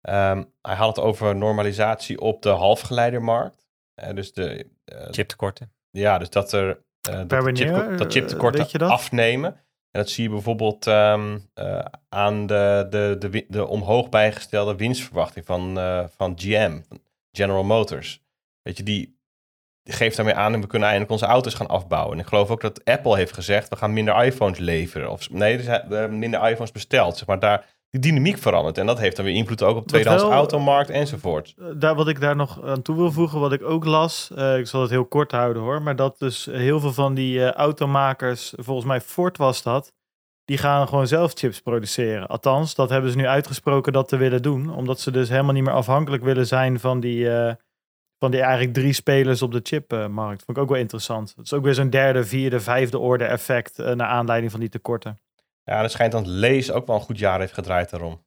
Ehm, 0.00 0.44
hij 0.62 0.74
had 0.74 0.96
het 0.96 1.04
over 1.04 1.36
normalisatie 1.36 2.20
op 2.20 2.42
de 2.42 2.48
halfgeleidermarkt. 2.48 3.68
Eh, 3.94 4.14
dus 4.14 4.32
de, 4.32 4.70
eh, 4.84 5.06
Chiptekorten. 5.10 5.72
ja, 5.90 6.18
dus 6.18 6.30
dat 6.30 6.52
er 6.52 6.82
eh, 7.08 7.22
dat, 7.26 7.42
wanneer, 7.42 8.06
chiptekorten 8.08 8.78
dat? 8.78 8.90
afnemen. 8.90 9.54
En 9.90 10.00
dat 10.00 10.10
zie 10.10 10.24
je 10.24 10.30
bijvoorbeeld 10.30 10.86
ehm, 10.86 11.38
eh, 11.54 11.84
aan 12.08 12.46
de, 12.46 12.86
de, 12.90 13.16
de, 13.18 13.44
de 13.48 13.66
omhoog 13.66 14.08
bijgestelde 14.08 14.76
winstverwachting 14.76 15.46
van, 15.46 15.78
eh, 15.78 16.04
van 16.16 16.38
GM, 16.38 16.80
General 17.32 17.64
Motors. 17.64 18.22
Weet 18.62 18.76
je, 18.76 18.82
die, 18.82 19.18
geeft 19.84 20.16
daarmee 20.16 20.34
aan 20.34 20.52
en 20.54 20.60
we 20.60 20.66
kunnen 20.66 20.88
eindelijk 20.88 21.20
onze 21.20 21.32
auto's 21.32 21.54
gaan 21.54 21.66
afbouwen. 21.66 22.12
En 22.12 22.18
ik 22.18 22.26
geloof 22.26 22.50
ook 22.50 22.60
dat 22.60 22.84
Apple 22.84 23.16
heeft 23.16 23.32
gezegd, 23.32 23.68
we 23.68 23.76
gaan 23.76 23.92
minder 23.92 24.24
iPhones 24.24 24.58
leveren. 24.58 25.10
Of 25.10 25.30
nee, 25.30 25.56
er 25.56 25.62
zijn 25.62 26.18
minder 26.18 26.48
iPhones 26.48 26.72
besteld. 26.72 27.16
Zeg 27.16 27.26
maar 27.26 27.38
daar, 27.38 27.66
die 27.90 28.00
dynamiek 28.00 28.38
verandert. 28.38 28.78
En 28.78 28.86
dat 28.86 28.98
heeft 28.98 29.16
dan 29.16 29.24
weer 29.24 29.34
invloed 29.34 29.62
ook 29.62 29.76
op 29.76 29.82
de 29.82 29.88
tweedehands 29.88 30.22
wel- 30.24 30.32
automarkt 30.32 30.90
enzovoort. 30.90 31.54
Eh, 31.58 31.66
daar, 31.76 31.94
wat 31.94 32.08
ik 32.08 32.20
daar 32.20 32.36
nog 32.36 32.62
aan 32.62 32.82
toe 32.82 32.96
wil 32.96 33.12
voegen, 33.12 33.40
wat 33.40 33.52
ik 33.52 33.62
ook 33.62 33.84
las, 33.84 34.30
eh, 34.34 34.58
ik 34.58 34.66
zal 34.66 34.80
het 34.80 34.90
heel 34.90 35.04
kort 35.04 35.32
houden 35.32 35.62
hoor, 35.62 35.82
maar 35.82 35.96
dat 35.96 36.18
dus 36.18 36.44
heel 36.44 36.80
veel 36.80 36.92
van 36.92 37.14
die 37.14 37.44
eh, 37.44 37.52
automakers, 37.52 38.52
volgens 38.56 38.86
mij 38.86 39.00
Ford 39.00 39.36
was 39.36 39.62
dat, 39.62 39.92
die 40.44 40.58
gaan 40.58 40.88
gewoon 40.88 41.06
zelf 41.06 41.32
chips 41.34 41.60
produceren. 41.60 42.26
Althans, 42.26 42.74
dat 42.74 42.90
hebben 42.90 43.10
ze 43.10 43.16
nu 43.16 43.26
uitgesproken 43.26 43.92
dat 43.92 44.08
te 44.08 44.16
willen 44.16 44.42
doen, 44.42 44.74
omdat 44.74 45.00
ze 45.00 45.10
dus 45.10 45.28
helemaal 45.28 45.52
niet 45.52 45.64
meer 45.64 45.72
afhankelijk 45.72 46.22
willen 46.22 46.46
zijn 46.46 46.80
van 46.80 47.00
die, 47.00 47.28
van 48.18 48.30
die 48.30 48.40
eigenlijk 48.40 48.74
drie 48.74 48.92
spelers 48.92 49.42
op 49.42 49.52
de 49.52 49.60
chipmarkt. 49.62 50.42
Vond 50.44 50.56
ik 50.56 50.62
ook 50.62 50.68
wel 50.68 50.78
interessant. 50.78 51.32
Het 51.36 51.44
is 51.44 51.52
ook 51.52 51.64
weer 51.64 51.74
zo'n 51.74 51.90
derde, 51.90 52.24
vierde, 52.24 52.60
vijfde 52.60 52.98
orde 52.98 53.24
effect 53.24 53.76
naar 53.78 54.06
aanleiding 54.06 54.50
van 54.50 54.60
die 54.60 54.68
tekorten. 54.68 55.18
Ja, 55.64 55.82
het 55.82 55.92
schijnt 55.92 56.12
dan 56.12 56.28
Lees 56.28 56.70
ook 56.70 56.86
wel 56.86 56.96
een 56.96 57.02
goed 57.02 57.18
jaar 57.18 57.40
heeft 57.40 57.52
gedraaid 57.52 57.90
daarom. 57.90 58.24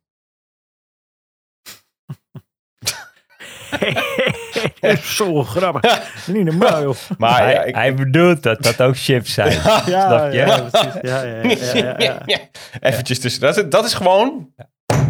Zo 5.01 5.43
grappig. 5.43 6.01
Niet 6.27 6.45
normaal 6.45 6.81
joh. 6.81 6.95
Maar 7.17 7.41
hij, 7.41 7.53
ja, 7.53 7.63
ik, 7.63 7.75
hij 7.75 7.93
bedoelt 7.93 8.43
dat 8.43 8.63
dat 8.63 8.81
ook 8.81 8.97
chips 8.97 9.33
zijn. 9.33 9.51
Ja, 9.51 9.79
Snap 10.07 10.31
je? 10.31 10.37
ja, 10.37 10.61
precies. 10.61 10.93
Ja, 11.01 11.21
ja, 11.21 11.41
ja, 11.43 11.95
ja, 11.97 12.21
ja. 12.25 12.37
Eventjes 12.79 13.19
tussen. 13.19 13.41
Dat 13.41 13.57
is, 13.57 13.63
dat 13.69 13.85
is 13.85 13.93
gewoon 13.93 14.53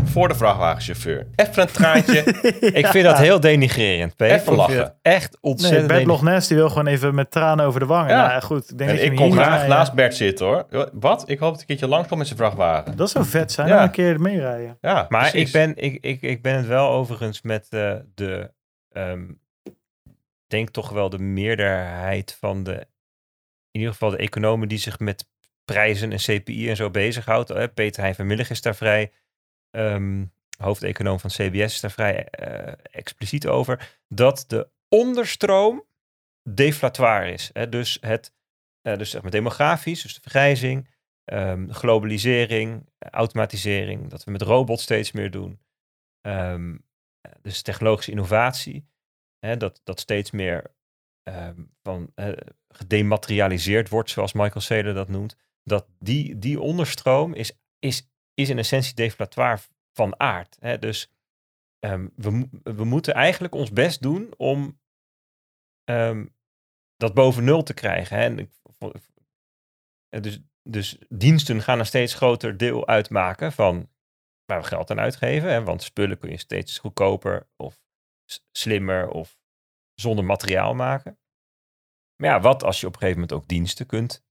voor 0.05 0.27
de 0.27 0.35
vrachtwagenchauffeur. 0.35 1.27
Even 1.35 1.61
een 1.61 1.71
traantje. 1.71 2.19
Ik 2.81 2.87
vind 2.87 3.05
dat 3.05 3.17
heel 3.17 3.39
denigrerend. 3.39 4.13
Even 4.21 4.55
lachen. 4.55 4.95
Echt 5.01 5.31
Nee, 5.31 5.51
ontzettend 5.51 5.87
Bert. 5.87 6.21
Ness 6.21 6.47
die 6.47 6.57
wil 6.57 6.69
gewoon 6.69 6.87
even 6.87 7.15
met 7.15 7.31
tranen 7.31 7.65
over 7.65 7.79
de 7.79 7.85
wangen. 7.85 8.09
Ja. 8.09 8.27
Nou 8.27 8.41
goed. 8.41 8.71
Ik 8.71 8.77
denk 8.77 8.89
en 8.89 8.95
dat 8.95 9.05
je 9.05 9.11
ik 9.11 9.17
kom 9.17 9.31
graag 9.31 9.67
naast 9.67 9.93
Bert 9.93 10.15
zitten 10.15 10.45
hoor. 10.45 10.89
Wat? 10.93 11.29
Ik 11.29 11.39
hoop 11.39 11.51
dat 11.51 11.53
ik 11.53 11.59
een 11.59 11.65
keertje 11.65 11.87
langskomt 11.87 12.17
met 12.17 12.27
zijn 12.27 12.39
vrachtwagen. 12.39 12.97
Dat 12.97 13.09
zou 13.09 13.25
vet 13.25 13.51
zijn. 13.51 13.67
Ja. 13.67 13.83
Een 13.83 13.91
keer 13.91 14.21
meerijden. 14.21 14.77
Ja, 14.81 15.05
Maar 15.09 15.29
precies. 15.29 15.47
ik 15.47 15.51
ben, 15.51 15.83
ik, 15.83 15.97
ik, 16.03 16.21
ik 16.21 16.41
ben 16.41 16.55
het 16.55 16.67
wel 16.67 16.89
overigens 16.89 17.41
met 17.41 17.67
eh, 17.69 17.95
de, 18.13 18.51
ehm, 18.91 19.23
denk 20.47 20.69
toch 20.69 20.89
wel 20.89 21.09
de 21.09 21.19
meerderheid 21.19 22.37
van 22.39 22.63
de, 22.63 22.73
in 23.71 23.79
ieder 23.79 23.91
geval 23.91 24.09
de 24.09 24.17
economen 24.17 24.67
die 24.67 24.77
zich 24.77 24.99
met 24.99 25.27
prijzen 25.65 26.11
en 26.11 26.17
CPI 26.17 26.69
en 26.69 26.75
zo 26.75 26.89
bezighoudt. 26.89 27.49
Eh, 27.49 27.63
Peter 27.73 28.03
Hein 28.03 28.15
van 28.15 28.27
Millig 28.27 28.49
is 28.49 28.61
daar 28.61 28.75
vrij, 28.75 29.11
ehm, 29.73 30.25
hoofdeconoom 30.57 31.19
van 31.19 31.29
CBS 31.29 31.73
is 31.73 31.79
daar 31.79 31.91
vrij 31.91 32.27
eh, 32.27 32.73
expliciet 32.91 33.47
over, 33.47 33.99
dat 34.07 34.45
de 34.47 34.69
onderstroom 34.89 35.85
deflatoire 36.49 37.31
is. 37.31 37.49
Hè? 37.53 37.69
Dus, 37.69 37.97
het, 38.01 38.33
eh, 38.81 38.97
dus 38.97 39.09
zeg 39.09 39.21
maar 39.21 39.31
demografisch, 39.31 40.01
dus 40.01 40.13
de 40.13 40.21
vergrijzing, 40.21 40.89
ehm, 41.23 41.69
globalisering, 41.69 42.89
automatisering, 42.99 44.09
dat 44.09 44.23
we 44.23 44.31
met 44.31 44.41
robots 44.41 44.83
steeds 44.83 45.11
meer 45.11 45.31
doen. 45.31 45.59
Ehm, 46.21 46.77
dus 47.41 47.61
technologische 47.61 48.11
innovatie, 48.11 48.87
hè, 49.39 49.57
dat, 49.57 49.81
dat 49.83 49.99
steeds 49.99 50.31
meer 50.31 50.71
van, 51.81 52.11
eh, 52.15 52.31
gedematerialiseerd 52.67 53.89
wordt, 53.89 54.09
zoals 54.09 54.33
Michael 54.33 54.61
Saylor 54.61 54.93
dat 54.93 55.07
noemt. 55.07 55.35
Dat 55.63 55.87
die, 55.99 56.39
die 56.39 56.59
onderstroom 56.59 57.33
is, 57.33 57.51
is, 57.79 58.12
is 58.33 58.49
in 58.49 58.57
essentie 58.57 58.95
deflatoire 58.95 59.61
van 59.91 60.19
aard. 60.19 60.57
Hè? 60.59 60.79
Dus 60.79 61.11
ehm, 61.79 62.07
we, 62.15 62.47
we 62.63 62.83
moeten 62.83 63.13
eigenlijk 63.13 63.55
ons 63.55 63.71
best 63.71 64.01
doen 64.01 64.33
om 64.37 64.79
ehm, 65.83 66.25
dat 66.95 67.13
boven 67.13 67.43
nul 67.43 67.63
te 67.63 67.73
krijgen. 67.73 68.17
Hè? 68.17 68.47
En 70.09 70.21
dus, 70.21 70.39
dus 70.63 70.97
diensten 71.09 71.61
gaan 71.61 71.79
een 71.79 71.85
steeds 71.85 72.13
groter 72.13 72.57
deel 72.57 72.87
uitmaken 72.87 73.51
van 73.51 73.89
waar 74.45 74.61
we 74.61 74.67
geld 74.67 74.91
aan 74.91 74.99
uitgeven. 74.99 75.49
Hè? 75.49 75.63
Want 75.63 75.83
spullen 75.83 76.17
kun 76.17 76.29
je 76.29 76.37
steeds 76.37 76.77
goedkoper 76.77 77.47
of 77.55 77.81
slimmer 78.51 79.09
of 79.09 79.37
zonder 79.93 80.25
materiaal 80.25 80.73
maken. 80.73 81.19
Maar 82.15 82.29
ja, 82.29 82.39
wat 82.39 82.63
als 82.63 82.79
je 82.79 82.87
op 82.87 82.93
een 82.93 82.99
gegeven 82.99 83.21
moment 83.21 83.39
ook 83.39 83.47
diensten 83.47 83.85
kunt. 83.85 84.22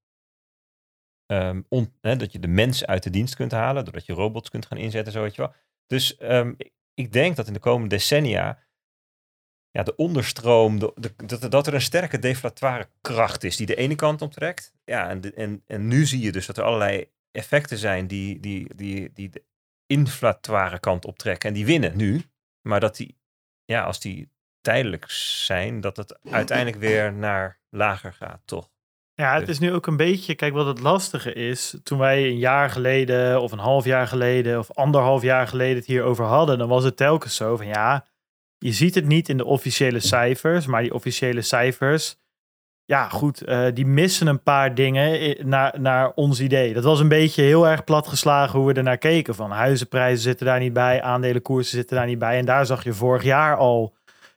Ehm, 1.33 1.85
hè, 2.01 2.16
dat 2.16 2.33
je 2.33 2.39
de 2.39 2.49
mens 2.49 2.87
uit 2.87 3.03
de 3.03 3.11
dienst 3.11 3.35
kunt 3.35 3.53
halen, 3.53 3.85
doordat 3.85 4.07
je 4.07 4.12
robots 4.12 4.51
kunt 4.51 4.66
gaan 4.66 4.78
inzetten, 4.78 5.12
zo 5.12 5.22
weet 5.22 5.35
je 5.35 5.43
wel. 5.43 5.55
Dus 5.87 6.16
ehm, 6.16 6.53
ik- 6.95 7.12
denk 7.12 7.37
dat 7.37 7.47
in 7.47 7.53
de 7.53 7.59
komende 7.59 7.97
decennia 7.97 8.59
ja, 9.70 9.83
de 9.83 9.97
onderstroom, 9.97 10.78
de, 10.78 10.93
dat, 11.49 11.66
er 11.66 11.74
een 11.74 11.80
sterke 11.80 12.18
deflatoire 12.18 12.89
kracht 13.01 13.45
is 13.45 13.57
die 13.57 13.66
de 13.66 13.74
ene 13.76 13.95
kant 13.95 14.22
optrekt. 14.22 14.74
Ja, 14.85 15.09
en, 15.09 15.35
en, 15.35 15.62
en 15.66 15.89
nu 15.89 16.07
zie 16.07 16.20
je 16.20 16.33
dus 16.33 16.47
dat 16.47 16.57
er 16.57 16.64
allerlei 16.64 17.11
effecten 17.30 17.78
zijn 17.78 18.07
die, 18.07 18.41
die, 18.41 18.74
die, 18.74 19.12
die 19.12 19.28
de 19.30 19.45
inflatoire 19.87 20.80
kant 20.80 21.05
optrekken. 21.05 21.49
En 21.49 21.55
die 21.55 21.66
winnen 21.66 21.97
nu. 21.97 22.22
Maar 22.68 22.80
dat 22.80 22.97
die, 22.97 23.18
ja, 23.64 23.83
als 23.85 24.01
die 24.01 24.30
tijdelijk 24.61 25.05
zijn, 25.11 25.80
dat 25.80 25.97
het 25.97 26.18
uiteindelijk 26.30 26.79
weer 26.79 27.13
naar 27.13 27.61
lager 27.68 28.13
gaat, 28.13 28.42
toch? 28.45 28.71
Ja, 29.14 29.39
het 29.39 29.49
is 29.49 29.59
nu 29.59 29.72
ook 29.72 29.87
een 29.87 29.97
beetje, 29.97 30.34
kijk 30.34 30.53
wat 30.53 30.67
het 30.67 30.80
lastige 30.80 31.33
is. 31.33 31.76
Toen 31.83 31.99
wij 31.99 32.26
een 32.26 32.39
jaar 32.39 32.71
geleden 32.71 33.41
of 33.41 33.53
een 33.53 33.59
half 33.59 33.84
jaar 33.84 34.07
geleden 34.07 34.59
of 34.59 34.71
anderhalf 34.71 35.22
jaar 35.22 35.47
geleden 35.47 35.76
het 35.76 35.87
hierover 35.87 36.25
hadden, 36.25 36.59
dan 36.59 36.68
was 36.68 36.84
het 36.84 36.97
telkens 36.97 37.37
zo 37.37 37.57
van 37.57 37.67
ja, 37.67 38.05
je 38.59 38.72
ziet 38.72 38.95
het 38.95 39.07
niet 39.07 39.29
in 39.29 39.37
de 39.37 39.45
officiële 39.45 40.01
cijfers, 40.01 40.67
maar 40.67 40.83
die 40.83 40.95
officiële 40.95 41.43
cijfers, 41.43 42.17
ja 42.84 43.09
goed, 43.09 43.41
eh, 43.41 43.67
die 43.75 43.87
missen 43.87 44.26
een 44.26 44.43
paar 44.43 44.75
dingen 44.75 45.37
naar, 45.49 45.80
naar 45.80 46.13
ons 46.14 46.41
idee. 46.41 46.72
Dat 46.72 46.84
was 46.84 47.01
een 47.01 47.09
beetje 47.09 47.43
heel 47.43 47.68
erg 47.68 47.84
platgeslagen 47.84 48.59
hoe 48.59 48.68
we 48.68 48.75
ernaar 48.75 48.99
keken. 48.99 49.34
Van 49.34 49.51
huizenprijzen 49.51 50.22
zitten 50.22 50.47
daar 50.47 50.61
niet 50.61 50.72
bij, 50.72 51.03
aandelenkoersen 51.03 51.76
zitten 51.76 51.97
daar 51.97 52.07
niet 52.07 52.18
bij. 52.18 52.39
En 52.39 52.45
daar 52.45 52.67
zag 52.67 52.84
je 52.84 52.93
vorig 52.93 53.22
jaar 53.22 53.57
al 53.57 53.95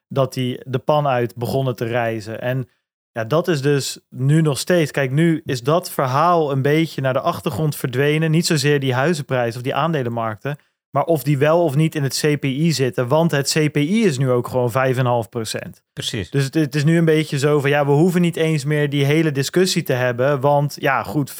dat 0.07 0.33
die 0.33 0.59
de 0.65 0.79
pan 0.79 1.07
uit 1.07 1.35
begonnen 1.35 1.75
te 1.75 1.85
reizen. 1.85 2.41
En 2.41 2.69
ja, 3.15 3.23
dat 3.23 3.47
is 3.47 3.61
dus 3.61 3.99
nu 4.09 4.41
nog 4.41 4.57
steeds. 4.59 4.91
Kijk, 4.91 5.11
nu 5.11 5.41
is 5.45 5.61
dat 5.61 5.91
verhaal 5.91 6.51
een 6.51 6.61
beetje 6.61 7.01
naar 7.01 7.13
de 7.13 7.19
achtergrond 7.19 7.75
verdwenen. 7.75 8.31
Niet 8.31 8.45
zozeer 8.45 8.79
die 8.79 8.93
huizenprijs 8.93 9.55
of 9.55 9.61
die 9.61 9.75
aandelenmarkten. 9.75 10.57
Maar 10.89 11.03
of 11.03 11.23
die 11.23 11.37
wel 11.37 11.63
of 11.63 11.75
niet 11.75 11.95
in 11.95 12.03
het 12.03 12.17
CPI 12.25 12.71
zitten. 12.71 13.07
Want 13.07 13.31
het 13.31 13.49
CPI 13.51 14.05
is 14.05 14.17
nu 14.17 14.29
ook 14.31 14.47
gewoon 14.47 14.71
5,5%. 14.71 15.69
Precies. 15.93 16.29
Dus 16.29 16.43
het, 16.51 16.75
is 16.75 16.83
nu 16.83 16.97
een 16.97 17.05
beetje 17.05 17.39
zo 17.39 17.59
van 17.59 17.69
ja, 17.69 17.85
we 17.85 17.91
hoeven 17.91 18.21
niet 18.21 18.35
eens 18.35 18.65
meer 18.65 18.89
die 18.89 19.05
hele 19.05 19.31
discussie 19.31 19.83
te 19.83 19.93
hebben. 19.93 20.39
Want 20.39 20.75
ja, 20.79 21.03
goed, 21.03 21.33
5% 21.33 21.35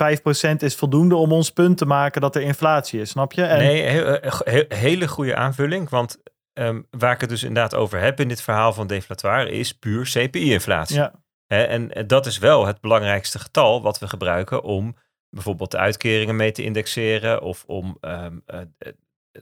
is 0.58 0.76
voldoende 0.76 1.16
om 1.16 1.32
ons 1.32 1.50
punt 1.52 1.78
te 1.78 1.86
maken 1.86 2.22
dat 2.22 2.36
er 2.36 2.42
inflatie 2.42 3.00
is, 3.00 3.10
snap 3.10 3.34
je? 3.34 3.44
En, 3.44 3.58
Nee, 3.58 3.82
heel, 3.82 4.06
eh, 4.06 4.40
he- 4.44 4.76
hele 4.76 5.08
goede 5.08 5.36
aanvulling. 5.36 5.90
Want 5.90 6.18
ehm, 6.54 6.82
waar 6.90 7.14
ik 7.14 7.22
het 7.22 7.30
dus 7.30 7.44
inderdaad 7.44 7.76
over 7.76 8.00
heb 8.00 8.20
in 8.20 8.28
dit 8.28 8.42
verhaal 8.42 8.74
van 8.74 8.88
deflatoire 8.88 9.50
is 9.52 9.74
puur 9.74 10.04
CPI-inflatie. 10.14 10.96
Ja. 10.96 11.14
En 11.48 12.08
dat 12.08 12.26
is 12.26 12.38
wel 12.38 12.66
het 12.66 12.82
belangrijkste 12.82 13.40
getal 13.40 13.82
wat 13.82 14.00
we 14.00 14.08
gebruiken 14.08 14.64
om 14.64 14.96
bijvoorbeeld 15.36 15.72
de 15.72 15.78
uitkeringen 15.78 16.36
mee 16.36 16.52
te 16.52 16.64
indexeren 16.64 17.42
of 17.42 17.64
om 17.68 17.98
ehm, 18.02 18.38
eh, 18.46 18.62
eh, 18.78 18.92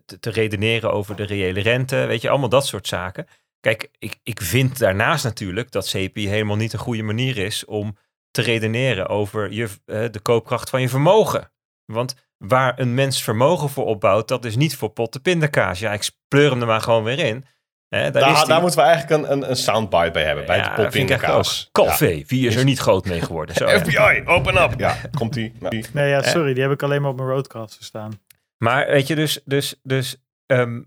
te, 0.06 0.20
te 0.20 0.30
redeneren 0.30 0.92
over 0.92 1.16
de 1.16 1.24
reële 1.24 1.62
rente. 1.62 1.96
Weet 1.96 2.22
je, 2.22 2.30
allemaal 2.30 2.50
dat 2.50 2.66
soort 2.66 2.88
zaken. 2.88 3.28
kijk, 3.60 3.90
ik, 4.00 4.20
ik 4.24 4.42
vind 4.42 4.80
daarnaast 4.80 5.24
natuurlijk 5.24 5.72
dat 5.72 5.90
CPI 5.90 6.28
helemaal 6.28 6.56
niet 6.56 6.74
een 6.74 6.80
goede 6.80 7.04
manier 7.04 7.38
is 7.38 7.66
om 7.66 7.98
te 8.32 8.42
redeneren 8.42 9.08
over 9.08 9.52
je, 9.52 9.70
eh, 9.86 10.06
de 10.12 10.20
koopkracht 10.20 10.70
van 10.70 10.82
je 10.82 10.90
vermogen. 10.90 11.52
Want 11.86 12.16
waar 12.38 12.80
een 12.80 12.94
mens 12.94 13.24
vermogen 13.24 13.70
voor 13.70 13.86
opbouwt, 13.86 14.28
dat 14.28 14.46
is 14.46 14.56
niet 14.56 14.76
voor 14.76 14.90
potten 14.90 15.22
pindakaas. 15.22 15.80
Ja, 15.80 15.94
ik 15.94 16.10
pleur 16.28 16.50
hem 16.50 16.62
er 16.62 16.68
maar 16.68 16.82
gewoon 16.82 17.04
weer 17.04 17.20
in. 17.20 17.46
Hè, 17.94 18.12
daar, 18.12 18.48
Daar, 18.48 18.62
moeten 18.62 18.80
we 18.80 18.86
eigenlijk 18.86 19.24
een, 19.24 19.32
een, 19.32 19.50
een 19.50 19.56
soundbite 19.56 20.12
bij 20.12 20.24
hebben. 20.24 20.46
Bij 20.46 20.58
Ja, 20.58 20.76
de 20.76 21.32
ook. 21.32 21.46
Calvé, 21.72 22.24
wie 22.28 22.48
is 22.48 22.56
er 22.56 22.64
niet 22.64 22.80
groot 22.80 23.06
mee 23.06 23.22
geworden? 23.22 23.56
Zo. 23.56 23.68
FBI, 23.80 24.22
open 24.26 24.62
up. 24.64 24.80
Ja, 24.80 24.96
komt 25.18 25.34
die. 25.34 25.54
Nou, 25.60 25.84
Nee, 25.94 26.10
ja, 26.10 26.22
sorry, 26.22 26.54
die 26.54 26.64
heb 26.64 26.72
ik 26.72 26.84
alleen 26.84 27.02
maar 27.02 27.12
op 27.12 27.18
mijn 27.18 27.30
roadcaster 27.30 27.84
staan. 27.84 28.20
Maar 28.58 28.88
weet 28.88 29.08
je, 29.08 29.16
dus, 29.16 29.42
dus, 29.46 29.80
dus 29.84 30.24
ehm, 30.46 30.82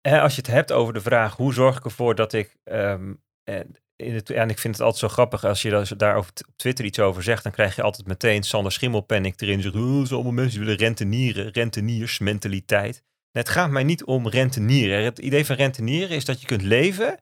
hè, 0.00 0.20
als 0.20 0.34
je 0.34 0.40
het 0.40 0.50
hebt 0.50 0.72
over 0.72 0.94
de 0.94 1.00
vraag 1.00 1.36
hoe 1.36 1.54
zorg 1.54 1.76
ik 1.76 1.84
ervoor 1.84 2.14
dat 2.14 2.32
ik. 2.32 2.56
ehm, 2.64 3.12
en, 3.44 3.76
in 3.96 4.14
het, 4.14 4.30
en 4.30 4.50
ik 4.50 4.58
vind 4.58 4.74
het 4.74 4.82
altijd 4.82 5.00
zo 5.00 5.08
grappig 5.08 5.44
als 5.44 5.62
je 5.62 5.94
daar- 5.96 6.16
op 6.16 6.26
Twitter 6.56 6.84
iets 6.84 6.98
over 6.98 7.22
zegt, 7.22 7.42
dan 7.42 7.52
krijg 7.52 7.76
je 7.76 7.82
altijd 7.82 8.06
meteen 8.06 8.42
Sander 8.42 8.72
Schimmelpennik 8.72 9.40
erin. 9.40 9.62
Zegt, 9.62 9.74
oh, 9.74 9.80
zijn 10.00 10.08
allemaal 10.10 10.32
mensen 10.32 10.58
die 10.58 10.66
willen 10.66 10.80
rentenieren, 10.84 11.50
renteniersmentaliteit. 11.52 13.04
Het 13.36 13.48
gaat 13.48 13.70
mij 13.70 13.84
niet 13.84 14.04
om 14.04 14.28
rentenieren. 14.28 15.04
Het 15.04 15.18
idee 15.18 15.46
van 15.46 15.56
rentenieren 15.56 16.16
is 16.16 16.24
dat 16.24 16.40
je 16.40 16.46
kunt 16.46 16.62
leven 16.62 17.20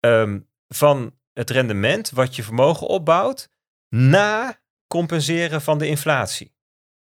ehm, 0.00 0.40
van 0.68 1.18
het 1.32 1.50
rendement 1.50 2.10
wat 2.10 2.36
je 2.36 2.42
vermogen 2.42 2.86
opbouwt 2.86 3.48
na 3.88 4.60
compenseren 4.86 5.62
van 5.62 5.78
de 5.78 5.86
inflatie. 5.86 6.54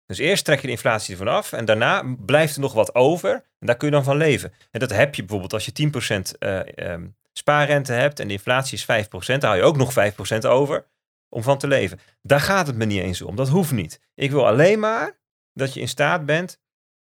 Dus 0.06 0.18
eerst 0.18 0.44
trek 0.44 0.60
je 0.60 0.66
de 0.66 0.72
inflatie 0.72 1.12
ervan 1.12 1.34
af 1.34 1.52
en 1.52 1.64
daarna 1.64 2.14
blijft 2.18 2.54
er 2.54 2.60
nog 2.60 2.72
wat 2.72 2.94
over 2.94 3.32
en 3.32 3.66
daar 3.66 3.76
kun 3.76 3.88
je 3.88 3.94
dan 3.94 4.04
van 4.04 4.16
leven. 4.16 4.52
En 4.70 4.80
dat 4.80 4.90
heb 4.90 5.14
je 5.14 5.22
bijvoorbeeld 5.22 5.52
als 5.52 5.64
je 5.64 5.72
10% 5.72 6.38
eh, 6.38 6.78
ehm, 6.78 7.08
spaarrente 7.32 7.92
hebt 7.92 8.20
en 8.20 8.26
de 8.26 8.32
inflatie 8.32 8.78
is 8.78 8.84
5%, 8.84 9.40
dan 9.40 9.50
hou 9.50 9.56
je 9.56 9.62
ook 9.62 9.76
nog 9.76 9.92
5% 9.92 10.46
over 10.46 10.86
om 11.28 11.42
van 11.42 11.58
te 11.58 11.66
leven. 11.66 12.00
Daar 12.22 12.40
gaat 12.40 12.66
het 12.66 12.76
me 12.76 12.84
niet 12.84 13.02
eens 13.02 13.22
om. 13.22 13.36
Dat 13.36 13.48
hoeft 13.48 13.72
niet. 13.72 14.00
Ik 14.14 14.30
wil 14.30 14.46
alleen 14.46 14.78
maar 14.78 15.20
dat 15.52 15.74
je 15.74 15.80
in 15.80 15.88
staat 15.88 16.26
bent 16.26 16.60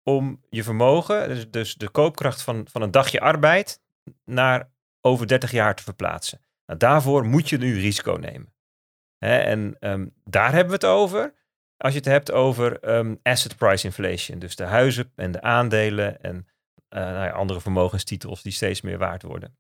om 0.08 0.42
je 0.50 0.64
vermogen, 0.64 1.28
dus, 1.28 1.50
dus 1.50 1.76
de 1.76 1.90
koopkracht 1.90 2.42
van, 2.42 2.68
van 2.72 2.82
een 2.82 2.92
dagje 2.92 3.20
arbeid, 3.20 3.82
naar 4.26 4.72
over 5.02 5.28
30 5.28 5.52
jaar 5.52 5.76
te 5.76 5.84
verplaatsen. 5.84 6.42
Nou, 6.66 6.80
daarvoor 6.80 7.26
moet 7.26 7.50
je 7.50 7.58
nu 7.58 7.80
risico 7.80 8.14
nemen. 8.14 8.54
Hè, 9.18 9.38
en 9.38 9.76
ehm, 9.80 10.08
daar 10.24 10.52
hebben 10.52 10.80
we 10.80 10.88
het 10.88 10.96
over. 10.96 11.34
Als 11.78 11.94
je 11.94 12.00
het 12.00 12.08
hebt 12.08 12.32
over 12.32 12.80
ehm, 12.80 13.16
asset 13.22 13.58
price 13.58 13.86
inflation, 13.86 14.40
dus 14.40 14.56
de 14.56 14.64
huizen 14.64 15.12
en 15.16 15.32
de 15.32 15.42
aandelen 15.42 16.22
en 16.22 16.48
eh, 16.90 17.02
nou 17.02 17.26
ja, 17.26 17.32
andere 17.32 17.62
vermogenstitels 17.62 18.42
die 18.42 18.52
steeds 18.52 18.82
meer 18.82 18.98
waard 18.98 19.24
worden. 19.24 19.58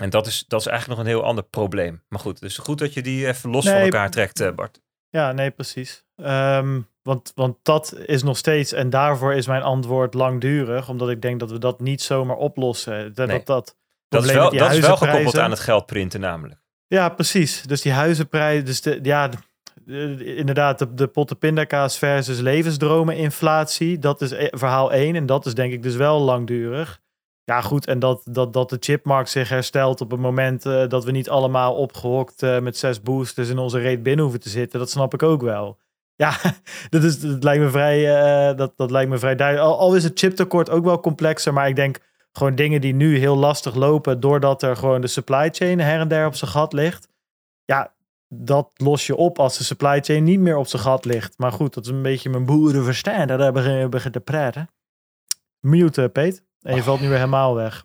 En 0.00 0.10
dat 0.10 0.26
is, 0.26 0.44
dat 0.48 0.60
is 0.60 0.66
eigenlijk 0.66 0.98
nog 0.98 1.08
een 1.08 1.14
heel 1.14 1.24
ander 1.24 1.44
probleem. 1.44 2.02
Maar 2.08 2.20
goed, 2.20 2.40
dus 2.40 2.58
goed 2.58 2.78
dat 2.78 2.94
je 2.94 3.02
die 3.02 3.26
even 3.26 3.50
los 3.50 3.64
van 3.64 3.74
elkaar 3.74 4.10
trekt, 4.10 4.40
eh, 4.40 4.52
Bart. 4.52 4.80
Ja, 5.12 5.32
nee, 5.32 5.50
precies. 5.50 6.04
Ehm, 6.16 6.80
want, 7.02 7.32
want 7.34 7.56
dat 7.62 7.94
is 8.06 8.22
nog 8.22 8.36
steeds, 8.36 8.72
en 8.72 8.90
daarvoor 8.90 9.34
is 9.34 9.46
mijn 9.46 9.62
antwoord 9.62 10.14
langdurig, 10.14 10.88
omdat 10.88 11.10
ik 11.10 11.22
denk 11.22 11.40
dat 11.40 11.50
we 11.50 11.58
dat 11.58 11.80
niet 11.80 12.02
zomaar 12.02 12.36
oplossen. 12.36 13.14
Dat, 13.14 13.26
Nee. 13.26 13.36
dat, 13.36 13.46
dat, 13.46 13.76
Dat 14.08 14.24
is 14.24 14.32
wel, 14.32 14.42
dat 14.42 14.52
is 14.52 14.58
wel 14.58 14.68
gekoppeld 14.68 15.00
huizenprijzen- 15.08 15.42
aan 15.42 15.50
het 15.50 15.60
geld 15.60 15.86
printen 15.86 16.20
namelijk. 16.20 16.60
Ja, 16.86 17.08
precies. 17.08 17.62
Dus 17.62 17.80
die 17.80 17.92
huizenprijs, 17.92 18.64
dus 18.64 18.80
de, 18.80 18.98
ja, 19.02 19.28
de- 19.28 19.36
de- 19.84 20.34
inderdaad, 20.36 20.78
de, 20.78 20.94
de 20.94 21.06
potten 21.06 21.38
pindakaas 21.38 21.98
versus 21.98 22.38
levensdromen 22.38 23.16
inflatie, 23.16 23.98
dat 23.98 24.20
is 24.20 24.30
e- 24.30 24.48
verhaal 24.50 24.92
1 24.92 25.16
en 25.16 25.26
dat 25.26 25.46
is 25.46 25.54
denk 25.54 25.72
ik 25.72 25.82
dus 25.82 25.94
wel 25.96 26.20
langdurig. 26.20 27.00
Ja, 27.44 27.60
goed, 27.60 27.86
en 27.86 27.98
dat, 27.98 28.22
dat, 28.24 28.52
dat 28.52 28.70
de 28.70 28.76
chipmarkt 28.80 29.30
zich 29.30 29.48
herstelt 29.48 30.00
op 30.00 30.10
het 30.10 30.20
moment 30.20 30.66
eh, 30.66 30.88
dat 30.88 31.04
we 31.04 31.10
niet 31.10 31.28
allemaal 31.28 31.74
opgehokt 31.74 32.42
eh, 32.42 32.60
met 32.60 32.76
zes 32.76 33.02
boosters 33.02 33.48
in 33.48 33.58
onze 33.58 33.78
reet 33.78 34.02
binnen 34.02 34.22
hoeven 34.22 34.40
te 34.40 34.48
zitten, 34.48 34.78
dat 34.78 34.90
snap 34.90 35.14
ik 35.14 35.22
ook 35.22 35.42
wel. 35.42 35.78
Ja, 36.16 36.36
dat, 36.90 37.02
is, 37.02 37.20
dat, 37.20 37.44
lijkt 37.44 37.62
me 37.62 37.70
vrij, 37.70 38.16
eh, 38.16 38.56
dat, 38.56 38.72
dat 38.76 38.90
lijkt 38.90 39.10
me 39.10 39.18
vrij 39.18 39.36
duidelijk. 39.36 39.68
Al, 39.68 39.94
is 39.94 40.04
het 40.04 40.18
chiptekort 40.18 40.70
ook 40.70 40.84
wel 40.84 41.00
complexer, 41.00 41.52
maar 41.52 41.68
ik 41.68 41.76
denk 41.76 41.98
gewoon 42.32 42.54
dingen 42.54 42.80
die 42.80 42.94
nu 42.94 43.18
heel 43.18 43.36
lastig 43.36 43.74
lopen, 43.74 44.20
doordat 44.20 44.62
er 44.62 44.76
gewoon 44.76 45.00
de 45.00 45.06
supply 45.06 45.48
chain 45.52 45.80
her 45.80 46.00
en 46.00 46.08
der 46.08 46.26
op 46.26 46.34
zijn 46.34 46.50
gat 46.50 46.72
ligt. 46.72 47.08
Ja, 47.64 47.94
dat 48.28 48.70
los 48.74 49.06
je 49.06 49.16
op 49.16 49.38
als 49.38 49.58
de 49.58 49.64
supply 49.64 50.00
chain 50.00 50.24
niet 50.24 50.40
meer 50.40 50.56
op 50.56 50.66
zijn 50.66 50.82
gat 50.82 51.04
ligt. 51.04 51.38
Maar 51.38 51.52
goed, 51.52 51.74
dat 51.74 51.84
is 51.84 51.90
een 51.90 52.02
beetje 52.02 52.30
mijn 52.30 52.46
boerenverstand. 52.46 53.28
Daar 53.28 53.52
begin 53.52 53.90
begin 53.90 54.12
te 54.12 54.20
praten. 54.20 54.70
Mute, 55.60 56.08
Peet. 56.12 56.44
En 56.62 56.74
je 56.74 56.82
valt 56.82 57.00
nu 57.00 57.08
weer 57.08 57.16
helemaal 57.16 57.54
weg. 57.54 57.84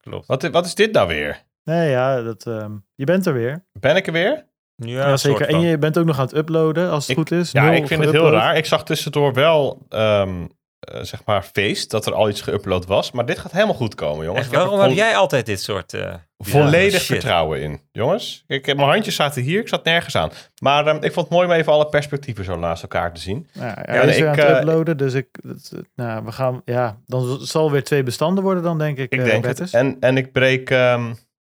Klopt. 0.00 0.26
wat, 0.26 0.42
wat 0.42 0.66
is 0.66 0.74
dit 0.74 0.92
nou 0.92 1.08
weer? 1.08 1.42
Nee, 1.64 1.90
ja, 1.90 2.22
dat, 2.22 2.46
ehm, 2.46 2.72
je 2.94 3.04
bent 3.04 3.26
er 3.26 3.32
weer. 3.32 3.66
Ben 3.72 3.96
ik 3.96 4.06
er 4.06 4.12
weer? 4.12 4.46
Ja, 4.76 5.08
Ja, 5.08 5.16
zeker. 5.16 5.48
En 5.48 5.60
je 5.60 5.78
bent 5.78 5.98
ook 5.98 6.04
nog 6.04 6.18
aan 6.18 6.24
het 6.24 6.34
uploaden, 6.36 6.90
als 6.90 7.02
het 7.06 7.10
Ik- 7.10 7.16
goed 7.16 7.30
is. 7.38 7.52
Ja, 7.52 7.64
Nul 7.64 7.72
ik 7.74 7.86
vind 7.86 8.04
het 8.04 8.12
heel 8.12 8.30
raar. 8.30 8.56
Ik 8.56 8.66
zag 8.66 8.84
tussendoor 8.84 9.32
wel, 9.34 9.86
ehm, 9.88 10.46
eh, 10.84 11.02
zeg 11.02 11.24
maar, 11.24 11.42
feest 11.42 11.90
dat 11.90 12.06
er 12.06 12.14
al 12.14 12.28
iets 12.28 12.44
geüpload 12.50 12.86
was. 12.86 13.10
Maar 13.12 13.26
dit 13.26 13.38
gaat 13.38 13.52
helemaal 13.52 13.74
goed 13.74 13.94
komen, 13.94 14.24
jongens. 14.24 14.44
Echt, 14.44 14.52
Ik 14.52 14.58
heb 14.58 14.68
waarom 14.68 14.88
heb 14.88 14.96
jij 14.96 15.16
altijd 15.16 15.46
dit 15.46 15.60
soort... 15.62 15.92
eh, 15.94 16.14
volledig 16.38 17.02
vertrouwen 17.02 17.60
in. 17.60 17.80
Jongens, 17.92 18.44
ik, 18.46 18.66
heb- 18.66 18.76
mijn 18.76 18.88
handjes 18.88 19.14
zaten 19.14 19.42
hier. 19.42 19.60
Ik 19.60 19.68
zat 19.68 19.84
nergens 19.84 20.16
aan. 20.16 20.30
Maar 20.62 20.86
ehm, 20.86 20.96
ik 20.96 21.12
vond 21.12 21.26
het 21.26 21.34
mooi 21.36 21.46
om 21.48 21.52
even 21.52 21.72
alle 21.72 21.86
perspectieven 21.88 22.44
zo 22.44 22.56
naast 22.58 22.82
elkaar 22.82 23.12
te 23.12 23.20
zien. 23.20 23.48
Ja, 23.52 23.86
is 23.86 24.22
aan 24.22 24.32
ik, 24.32 24.40
het 24.40 24.48
eh, 24.50 24.56
uploaden, 24.58 24.96
dus 24.96 25.14
ik, 25.14 25.26
eh, 25.44 25.50
nou, 25.94 26.24
we 26.24 26.32
gaan, 26.32 26.62
ja, 26.64 26.98
dan 27.06 27.38
zal 27.40 27.70
weer 27.70 27.84
twee 27.84 28.02
bestanden 28.02 28.44
worden 28.44 28.62
dan, 28.62 28.78
denk 28.78 28.98
ik. 28.98 29.12
Ik 29.12 29.18
eh, 29.18 29.24
denk 29.24 29.42
Bertus. 29.42 29.72
het. 29.72 29.80
En, 29.80 29.96
en 30.00 30.16
ik 30.16 30.32
breek... 30.32 30.70
ehm, 30.70 31.12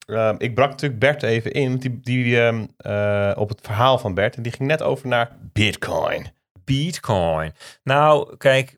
ehm, 0.06 0.34
ik 0.38 0.54
brak 0.54 0.70
natuurlijk 0.70 1.00
Bert 1.00 1.22
even 1.22 1.52
in. 1.52 1.68
want 1.68 1.82
Die, 1.82 2.00
die, 2.02 2.40
ehm, 2.40 2.64
eh, 2.76 3.32
op 3.36 3.48
het 3.48 3.58
verhaal 3.62 3.98
van 3.98 4.14
Bert. 4.14 4.36
En 4.36 4.42
die 4.42 4.52
ging 4.52 4.68
net 4.68 4.82
over 4.82 5.08
naar 5.08 5.30
Bitcoin. 5.52 6.26
Bitcoin. 6.64 7.52
Nou, 7.82 8.36
kijk, 8.36 8.77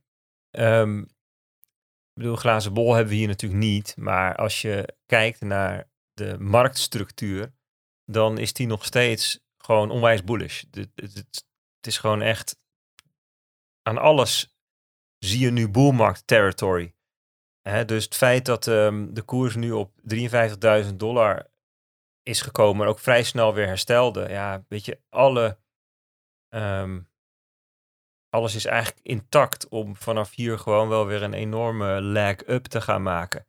ehm, 0.50 0.98
ik 0.98 2.26
bedoel, 2.26 2.36
glazen 2.36 2.74
bol 2.74 2.94
hebben 2.94 3.12
we 3.12 3.18
hier 3.18 3.28
natuurlijk 3.28 3.60
niet. 3.60 3.96
Maar 3.96 4.36
als 4.36 4.62
je 4.62 4.96
kijkt 5.06 5.40
naar 5.40 5.90
de 6.12 6.38
marktstructuur, 6.38 7.52
dan 8.04 8.38
is 8.38 8.52
die 8.52 8.66
nog 8.66 8.84
steeds 8.84 9.40
gewoon 9.58 9.90
onwijs 9.90 10.24
bullish. 10.24 10.64
Het, 10.70 10.90
het, 10.94 11.44
is 11.80 11.98
gewoon 11.98 12.22
echt 12.22 12.58
aan 13.82 13.98
alles 13.98 14.56
zie 15.18 15.40
je 15.40 15.50
nu 15.50 15.68
bullmarkt 15.68 16.26
territory. 16.26 16.94
Dus 17.86 18.04
het 18.04 18.14
feit 18.14 18.44
dat 18.44 18.66
ehm, 18.66 19.12
de 19.12 19.22
koers 19.22 19.54
nu 19.54 19.72
op 19.72 19.92
53.000 20.14 20.94
dollar 20.96 21.50
is 22.22 22.40
gekomen, 22.40 22.76
maar 22.76 22.88
ook 22.88 22.98
vrij 22.98 23.22
snel 23.22 23.54
weer 23.54 23.66
herstelde. 23.66 24.28
Ja, 24.28 24.64
weet 24.68 24.84
je, 24.84 25.00
alle 25.08 25.58
ehm, 26.48 27.00
alles 28.30 28.54
is 28.54 28.64
eigenlijk 28.64 29.06
intact 29.06 29.68
om 29.68 29.96
vanaf 29.96 30.34
hier 30.34 30.58
gewoon 30.58 30.88
wel 30.88 31.06
weer 31.06 31.22
een 31.22 31.34
enorme 31.34 32.02
lag 32.02 32.48
up 32.48 32.64
te 32.64 32.80
gaan 32.80 33.02
maken. 33.02 33.46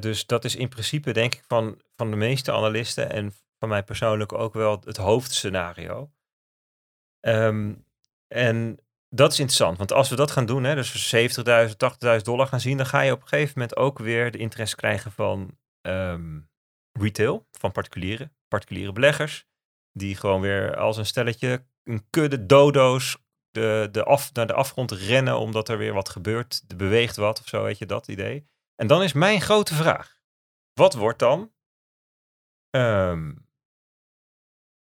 Dus 0.00 0.26
dat 0.26 0.44
is 0.44 0.56
in 0.56 0.68
principe 0.68 1.12
denk 1.12 1.34
ik 1.34 1.44
van, 1.46 1.80
van 1.96 2.10
de 2.10 2.16
meeste 2.16 2.52
analisten 2.52 3.10
en 3.10 3.32
van 3.58 3.68
mij 3.68 3.82
persoonlijk 3.82 4.32
ook 4.32 4.54
wel 4.54 4.80
het 4.84 4.96
hoofdscenario. 4.96 6.10
Ehm, 7.20 7.74
en 8.26 8.78
dat 9.08 9.32
is 9.32 9.38
interessant, 9.38 9.78
want 9.78 9.92
als 9.92 10.08
we 10.08 10.16
dat 10.16 10.30
gaan 10.30 10.46
doen, 10.46 10.64
hè, 10.64 10.74
dus 10.74 10.90
voor 10.90 11.00
70.000, 11.00 11.78
80.000 11.78 12.24
dollar 12.24 12.46
gaan 12.46 12.60
zien, 12.60 12.76
dan 12.76 12.86
ga 12.86 13.00
je 13.00 13.12
op 13.12 13.22
een 13.22 13.28
gegeven 13.28 13.52
moment 13.54 13.76
ook 13.76 13.98
weer 13.98 14.30
de 14.30 14.38
interesse 14.38 14.76
krijgen 14.76 15.12
van 15.12 15.58
ehm, 15.80 16.40
retail, 16.92 17.46
van 17.52 17.72
particulieren, 17.72 18.36
particuliere 18.48 18.92
beleggers, 18.92 19.46
die 19.92 20.16
gewoon 20.16 20.40
weer 20.40 20.76
als 20.76 20.96
een 20.96 21.06
stelletje 21.06 21.66
een 21.84 22.10
kudde 22.10 22.46
dodo's 22.46 23.18
de, 23.50 23.88
de 23.92 24.04
af, 24.04 24.32
naar 24.32 24.46
de 24.46 24.52
afgrond 24.54 24.90
rennen 24.90 25.38
omdat 25.38 25.68
er 25.68 25.78
weer 25.78 25.92
wat 25.92 26.08
gebeurt, 26.08 26.64
er 26.68 26.76
beweegt 26.76 27.16
wat 27.16 27.40
of 27.40 27.48
zo, 27.48 27.62
weet 27.62 27.78
je 27.78 27.86
dat 27.86 28.08
idee. 28.08 28.46
En 28.74 28.86
dan 28.86 29.02
is 29.02 29.12
mijn 29.12 29.40
grote 29.40 29.74
vraag, 29.74 30.20
wat 30.72 30.94
wordt 30.94 31.18
dan, 31.18 31.52
ehm, 32.70 33.34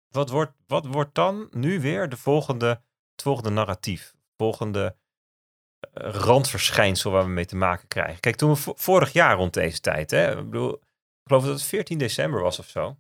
wat, 0.08 0.30
wordt, 0.30 0.54
wat 0.68 0.86
wordt 0.86 1.16
dan 1.16 1.48
nu 1.52 1.80
weer 1.82 2.10
de 2.10 2.18
volgende, 2.18 2.68
het 3.12 3.22
volgende 3.22 3.50
narratief, 3.50 4.16
volgende 4.38 4.98
eh, 5.80 6.10
randverschijnsel 6.14 7.12
waar 7.12 7.24
we 7.24 7.30
mee 7.30 7.46
te 7.46 7.56
maken 7.56 7.88
krijgen. 7.88 8.20
Kijk, 8.20 8.36
toen 8.36 8.50
we 8.50 8.56
vo- 8.56 8.74
vorig 8.76 9.14
jaar 9.14 9.36
rond 9.36 9.54
deze 9.54 9.80
tijd, 9.80 10.12
hè, 10.12 10.32
ik 10.40 10.50
bedoel, 10.50 10.74
ik 10.74 11.30
geloof 11.30 11.44
dat 11.44 11.54
het 11.54 11.64
14 11.64 11.98
december 11.98 12.42
was 12.42 12.60
of 12.60 12.70
zo. 12.70 12.98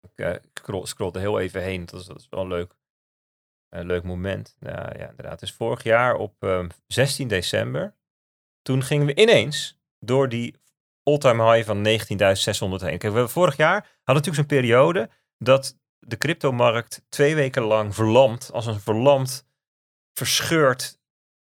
Ik 0.00 0.18
eh, 0.26 0.34
scroll, 0.54 0.86
scroll 0.86 1.12
er 1.12 1.20
heel 1.20 1.38
even 1.40 1.62
heen, 1.62 1.86
dat 1.86 2.10
is 2.16 2.28
wel 2.28 2.46
leuk. 2.46 2.78
Een 3.70 3.86
leuk 3.86 4.02
moment. 4.02 4.56
Nou 4.58 4.98
ja, 4.98 5.08
inderdaad. 5.08 5.40
Dus 5.40 5.52
vorig 5.52 5.82
jaar 5.82 6.14
op 6.14 6.34
ehm, 6.38 6.68
16 6.86 7.28
december, 7.28 7.94
toen 8.62 8.82
gingen 8.82 9.06
we 9.06 9.14
ineens 9.14 9.80
door 9.98 10.28
die 10.28 10.54
all-time 11.02 11.52
high 11.52 11.66
van 11.66 11.86
19.600 12.80 12.84
heen. 12.86 12.98
Kijk, 12.98 13.12
we 13.12 13.28
vorig 13.28 13.56
jaar 13.56 13.80
hadden 13.80 14.24
natuurlijk 14.24 14.36
zo'n 14.36 14.58
periode 14.58 15.10
dat 15.38 15.78
de 15.98 16.18
cryptomarkt 16.18 17.02
twee 17.08 17.34
weken 17.34 17.62
lang 17.62 17.94
verlamd, 17.94 18.50
als 18.52 18.66
een 18.66 18.80
verlamd, 18.80 19.46
verscheurd 20.12 21.00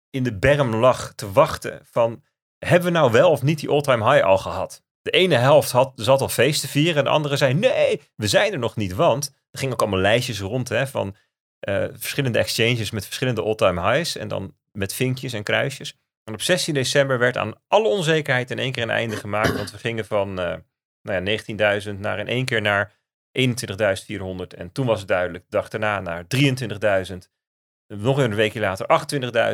in 0.10 0.24
de 0.24 0.38
berm 0.38 0.76
lag 0.76 1.14
te 1.16 1.32
wachten 1.32 1.82
van, 1.84 2.24
hebben 2.58 2.92
we 2.92 2.98
nou 2.98 3.12
wel 3.12 3.32
of 3.32 3.42
niet 3.42 3.60
die 3.60 3.70
all-time 3.70 4.12
high 4.12 4.26
al 4.26 4.38
gehad? 4.38 4.84
De 5.02 5.12
ene 5.12 5.36
helft 5.36 5.72
had, 5.72 5.92
zat 5.96 6.22
al 6.22 6.30
feest 6.30 6.62
te 6.62 6.68
vieren 6.68 6.98
en 6.98 7.04
de 7.04 7.10
andere 7.10 7.38
zei, 7.38 7.54
nee, 7.54 8.02
we 8.16 8.28
zijn 8.28 8.52
er 8.52 8.60
nog 8.60 8.76
niet. 8.76 8.94
Want 8.94 9.28
er 9.52 9.60
gingen 9.60 9.74
ook 9.74 9.82
allemaal 9.82 10.00
lijstjes 10.00 10.40
rond 10.40 10.70
hè, 10.70 10.88
van 10.88 11.16
eh, 11.62 11.86
verschillende 11.94 12.40
exchanges 12.40 12.92
met 12.92 13.06
verschillende 13.06 13.42
all-time 13.42 13.92
highs. 13.92 14.16
En 14.16 14.28
dan 14.28 14.56
met 14.72 14.94
vinkjes 14.94 15.34
en 15.34 15.44
kruisjes. 15.44 16.00
En 16.24 16.34
op 16.34 16.42
16 16.42 16.74
december 16.74 17.20
werd 17.20 17.38
aan 17.38 17.54
alle 17.68 17.88
onzekerheid 17.88 18.52
in 18.52 18.60
één 18.60 18.72
keer 18.72 18.84
een 18.84 18.90
einde 18.90 19.16
gemaakt. 19.16 19.56
Want 19.56 19.72
we 19.72 19.78
gingen 19.78 20.06
van 20.06 20.40
eh, 20.40 20.56
nou 21.02 21.26
ja, 21.26 21.82
19.000 21.94 22.00
naar 22.00 22.20
in 22.20 22.28
één 22.28 22.46
keer 22.46 22.62
naar 22.62 23.00
21.400. 23.40 23.46
En 24.58 24.72
toen 24.72 24.86
was 24.86 25.00
het 25.00 25.08
duidelijk, 25.08 25.44
de 25.44 25.50
dag 25.58 25.70
daarna 25.70 26.00
naar 26.00 26.26
23.000. 27.12 27.18
Nog 27.88 28.18
een 28.18 28.36
weekje 28.36 28.60
later 28.60 28.86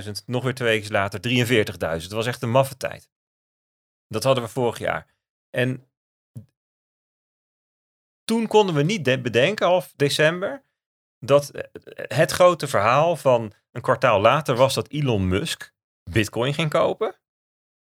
28.000. 0.05 0.11
Nog 0.25 0.43
weer 0.43 0.53
twee 0.53 0.79
weken 0.79 0.91
later 0.91 1.19
43.000. 1.19 1.77
Het 1.79 2.11
was 2.11 2.25
echt 2.25 2.41
een 2.41 2.51
maffe 2.51 2.77
tijd. 2.77 3.09
Dat 4.07 4.23
hadden 4.23 4.43
we 4.43 4.49
vorig 4.49 4.77
jaar. 4.77 5.07
En 5.49 5.89
toen 8.23 8.47
konden 8.47 8.75
we 8.75 8.83
niet 8.83 9.05
de- 9.05 9.21
bedenken, 9.21 9.67
half 9.67 9.93
december, 9.95 10.63
dat 11.19 11.49
eh, 11.49 11.63
het 12.07 12.31
grote 12.31 12.67
verhaal 12.67 13.15
van 13.15 13.53
een 13.71 13.81
kwartaal 13.81 14.21
later 14.21 14.55
was 14.55 14.73
dat 14.73 14.87
Elon 14.87 15.27
Musk 15.27 15.73
Bitcoin 16.09 16.53
ging 16.53 16.69
kopen. 16.69 17.15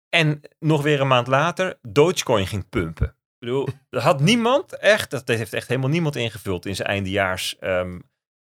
En 0.09 0.41
nog 0.59 0.81
weer 0.81 1.01
een 1.01 1.07
maand 1.07 1.27
later 1.27 1.79
Dogecoin 1.81 2.47
ging 2.47 2.69
pumpen. 2.69 3.07
Ik 3.07 3.39
bedoel, 3.39 3.67
dat 3.89 4.03
had 4.09 4.19
niemand 4.19 4.77
echt, 4.77 5.11
dat 5.11 5.27
heeft 5.27 5.53
echt 5.53 5.67
helemaal 5.67 5.89
niemand 5.89 6.15
ingevuld 6.15 6.65
in 6.65 6.75
zijn 6.75 6.87
eindejaars 6.87 7.57
ehm, 7.59 7.99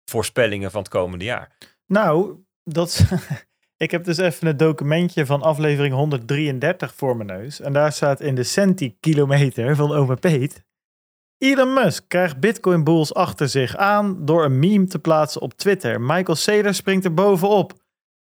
voorspellingen 0.05 0.72
van 0.72 0.81
het 0.81 0.89
komende 0.89 1.26
jaar. 1.26 1.57
Nou, 1.85 2.43
dat, 2.64 3.05
ik 3.77 3.91
heb 3.91 4.03
dus 4.03 4.18
even 4.18 4.47
het 4.47 4.59
documentje 4.59 5.26
van 5.26 5.41
aflevering 5.41 5.93
133 5.93 6.93
voor 6.93 7.18
mijn 7.18 7.39
neus. 7.39 7.59
En 7.59 7.73
daar 7.73 7.91
staat 7.91 8.22
in 8.22 8.35
de 8.35 8.43
centikilometer 8.43 9.76
van 9.76 9.91
Ome 9.91 10.15
Peet. 10.15 10.65
Elon 11.38 11.73
Musk 11.73 12.03
krijgt 12.07 12.39
Bitcoin 12.39 12.84
bulls 12.84 13.14
achter 13.14 13.49
zich 13.49 13.76
aan 13.76 14.26
door 14.26 14.45
een 14.45 14.59
meme 14.59 14.88
te 14.88 14.99
plaatsen 14.99 15.41
op 15.41 15.53
Twitter. 15.53 16.01
Michael 16.01 16.35
Saylor 16.35 16.73
springt 16.73 17.05
er 17.05 17.14
bovenop. 17.14 17.73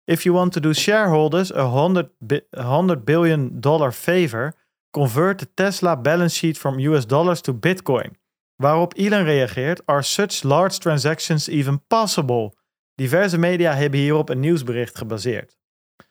If 0.05 0.23
you 0.23 0.35
want 0.35 0.53
to 0.53 0.61
do 0.61 0.73
shareholders 0.73 1.55
a 1.55 1.63
100, 1.65 2.11
bi- 2.19 2.41
100 2.51 3.05
billion 3.05 3.61
dollar 3.61 3.93
favor, 3.93 4.53
convert 4.91 5.39
the 5.39 5.49
Tesla 5.55 5.97
balance 5.97 6.37
sheet 6.37 6.59
from 6.59 6.79
US 6.79 7.07
dollars 7.07 7.41
to 7.41 7.55
Bitcoin. 7.55 8.17
Waarop 8.57 8.95
Elon 8.97 9.23
reageert, 9.25 9.87
are 9.87 10.03
such 10.03 10.43
large 10.43 10.79
transactions 10.79 11.49
even 11.49 11.87
possible? 11.87 12.53
Diverse 12.95 13.39
media 13.39 13.75
hebben 13.75 14.01
hierop 14.01 14.29
een 14.29 14.41
nieuwsbericht 14.41 14.99
gebaseerd. 14.99 15.57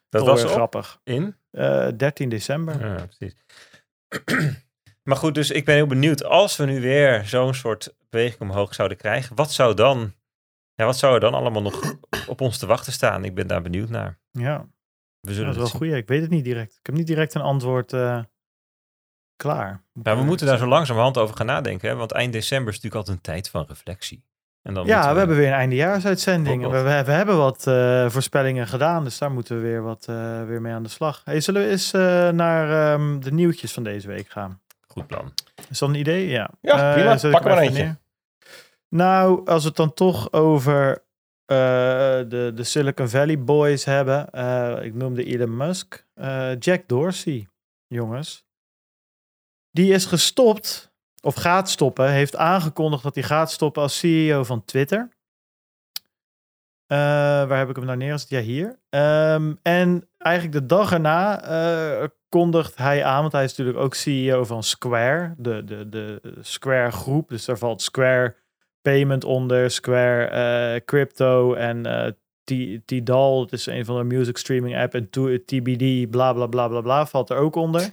Dat 0.10 0.26
Toch 0.26 0.42
was 0.42 0.52
grappig. 0.52 1.00
in. 1.04 1.36
Eh, 1.52 1.88
13 1.98 2.30
december. 2.30 2.86
Ja, 2.88 3.06
precies. 3.18 3.36
Maar 5.04 5.18
goed, 5.18 5.36
dus 5.36 5.52
ik 5.52 5.66
ben 5.66 5.76
heel 5.76 5.88
benieuwd. 5.88 6.24
Als 6.24 6.58
we 6.58 6.66
nu 6.66 6.82
weer 6.82 7.26
zo'n 7.26 7.54
soort 7.54 7.96
beweging 8.10 8.42
omhoog 8.42 8.74
zouden 8.74 8.98
krijgen, 8.98 9.36
wat 9.36 9.52
zou 9.52 9.74
dan, 9.74 10.14
ja, 10.74 10.86
wat 10.86 10.98
zou 10.98 11.14
er 11.14 11.20
dan 11.20 11.34
allemaal 11.34 11.62
nog 11.62 11.96
op 12.28 12.42
ons 12.42 12.58
te 12.58 12.66
wachten 12.66 12.94
staan? 12.94 13.26
Ik 13.26 13.36
ben 13.36 13.48
daar 13.48 13.62
benieuwd 13.62 13.90
naar. 13.90 14.20
Ja, 14.32 14.58
We 14.60 14.68
dat 15.22 15.36
zullen 15.36 15.52
is 15.52 15.58
wel 15.58 15.68
goed. 15.68 15.88
Ik 15.88 16.08
weet 16.08 16.22
het 16.22 16.30
niet 16.30 16.44
direct. 16.44 16.74
Ik 16.74 16.86
heb 16.86 16.96
niet 16.96 17.08
direct 17.08 17.34
een 17.34 17.42
antwoord 17.42 17.94
eh, 17.94 18.20
klaar. 19.36 19.84
Nou, 19.94 20.18
we 20.18 20.24
moeten 20.24 20.48
daar 20.48 20.58
zo 20.58 20.68
langzamerhand 20.68 21.18
over 21.18 21.36
gaan 21.36 21.46
nadenken. 21.46 21.90
Hè? 21.90 21.96
Want 21.96 22.12
eind 22.12 22.34
december 22.34 22.74
is 22.74 22.76
natuurlijk 22.82 22.96
altijd 22.96 23.18
een 23.18 23.34
tijd 23.34 23.50
van 23.50 23.66
reflectie. 23.68 24.24
En 24.62 24.74
dan 24.74 24.86
Ja, 24.86 25.12
we 25.12 25.18
hebben 25.18 25.38
weer 25.38 25.48
een 25.48 25.54
eindejaarsuitzending. 25.54 26.66
Ook 26.66 26.72
We, 26.72 26.82
we, 26.82 27.04
we 27.04 27.12
hebben 27.12 27.38
wat 27.38 27.68
eh, 27.68 28.10
voorspellingen 28.10 28.68
gedaan, 28.68 29.04
dus 29.04 29.18
daar 29.18 29.32
moeten 29.32 29.56
we 29.56 29.62
weer, 29.62 29.82
wat, 29.82 30.06
eh, 30.08 30.46
weer 30.46 30.62
mee 30.62 30.74
aan 30.74 30.84
de 30.84 30.90
slag. 30.90 31.22
Hey, 31.26 31.42
zullen 31.42 31.62
we 31.62 31.68
eens 31.68 31.92
naar 32.36 32.94
ehm, 32.94 33.20
de 33.20 33.32
nieuwtjes 33.32 33.74
van 33.74 33.84
deze 33.84 34.08
week 34.08 34.30
gaan? 34.30 34.62
Goed 34.92 35.08
plan. 35.08 35.34
Is 35.70 35.80
dat 35.80 35.90
een 35.90 35.96
idee? 35.96 36.28
Ja. 36.28 36.50
Ja, 36.62 36.88
Eh, 36.90 36.94
prima. 36.94 37.14
ik 37.14 37.32
Pak 37.32 37.44
maar 37.44 37.58
eentje. 37.58 37.84
neer. 37.84 37.98
Nou, 38.90 39.46
als 39.48 39.62
we 39.62 39.68
het 39.68 39.78
dan 39.78 39.94
toch 39.94 40.32
over 40.34 41.04
eh, 41.46 41.58
de, 42.28 42.52
de 42.56 42.64
Silicon 42.64 43.10
Valley 43.10 43.40
Boys 43.44 43.86
hebben. 43.86 44.30
eh, 44.32 44.84
ik 44.84 44.94
noemde 44.94 45.24
Elon 45.24 45.58
Musk. 45.58 46.06
Jack 46.60 46.88
Dorsey, 46.88 47.48
jongens. 47.88 48.46
Die 49.72 49.94
is 49.94 50.06
gestopt, 50.06 50.92
of 51.22 51.36
gaat 51.36 51.70
stoppen, 51.70 52.10
heeft 52.12 52.36
aangekondigd 52.36 53.04
dat 53.04 53.16
hij 53.16 53.24
gaat 53.24 53.52
stoppen 53.52 53.82
als 53.82 53.98
CEO 54.00 54.44
van 54.44 54.66
Twitter. 54.66 55.10
Waar 56.88 57.58
heb 57.58 57.70
ik 57.70 57.76
hem 57.76 57.86
nou 57.86 57.98
neergezet? 57.98 58.30
Ja, 58.30 58.40
hier. 58.40 58.80
Ehm, 58.90 59.54
en 59.62 60.10
eigenlijk 60.18 60.54
de 60.60 60.66
dag 60.66 60.92
erna 60.92 61.42
kondigt 62.32 62.78
hij 62.78 63.04
aan, 63.04 63.22
want 63.22 63.34
hij 63.34 63.44
is 63.44 63.56
natuurlijk 63.56 63.86
ook 63.86 63.94
CEO 63.94 64.44
van 64.44 64.64
Square, 64.64 65.34
de, 65.38 65.64
de, 65.64 65.90
de 65.90 66.22
Square 66.42 66.92
groep. 66.92 67.30
Dus 67.30 67.46
daar 67.46 67.58
valt 67.58 67.82
Square 67.82 68.36
Payment 68.82 69.24
onder, 69.24 69.72
Square 69.72 70.26
eh, 70.26 70.86
Crypto 70.86 71.54
en 71.54 71.86
eh 71.86 72.12
Tidal, 72.86 73.42
het 73.42 73.52
is 73.52 73.66
een 73.66 73.86
van 73.86 73.98
de 73.98 74.16
music 74.16 74.38
streaming 74.38 74.78
app, 74.78 74.94
en 74.94 75.10
TBD, 75.46 76.10
bla 76.10 76.34
bla 76.34 76.46
bla 76.48 76.68
bla 76.68 76.82
bla, 76.82 77.06
valt 77.06 77.30
er 77.30 77.38
ook 77.38 77.56
onder. 77.56 77.82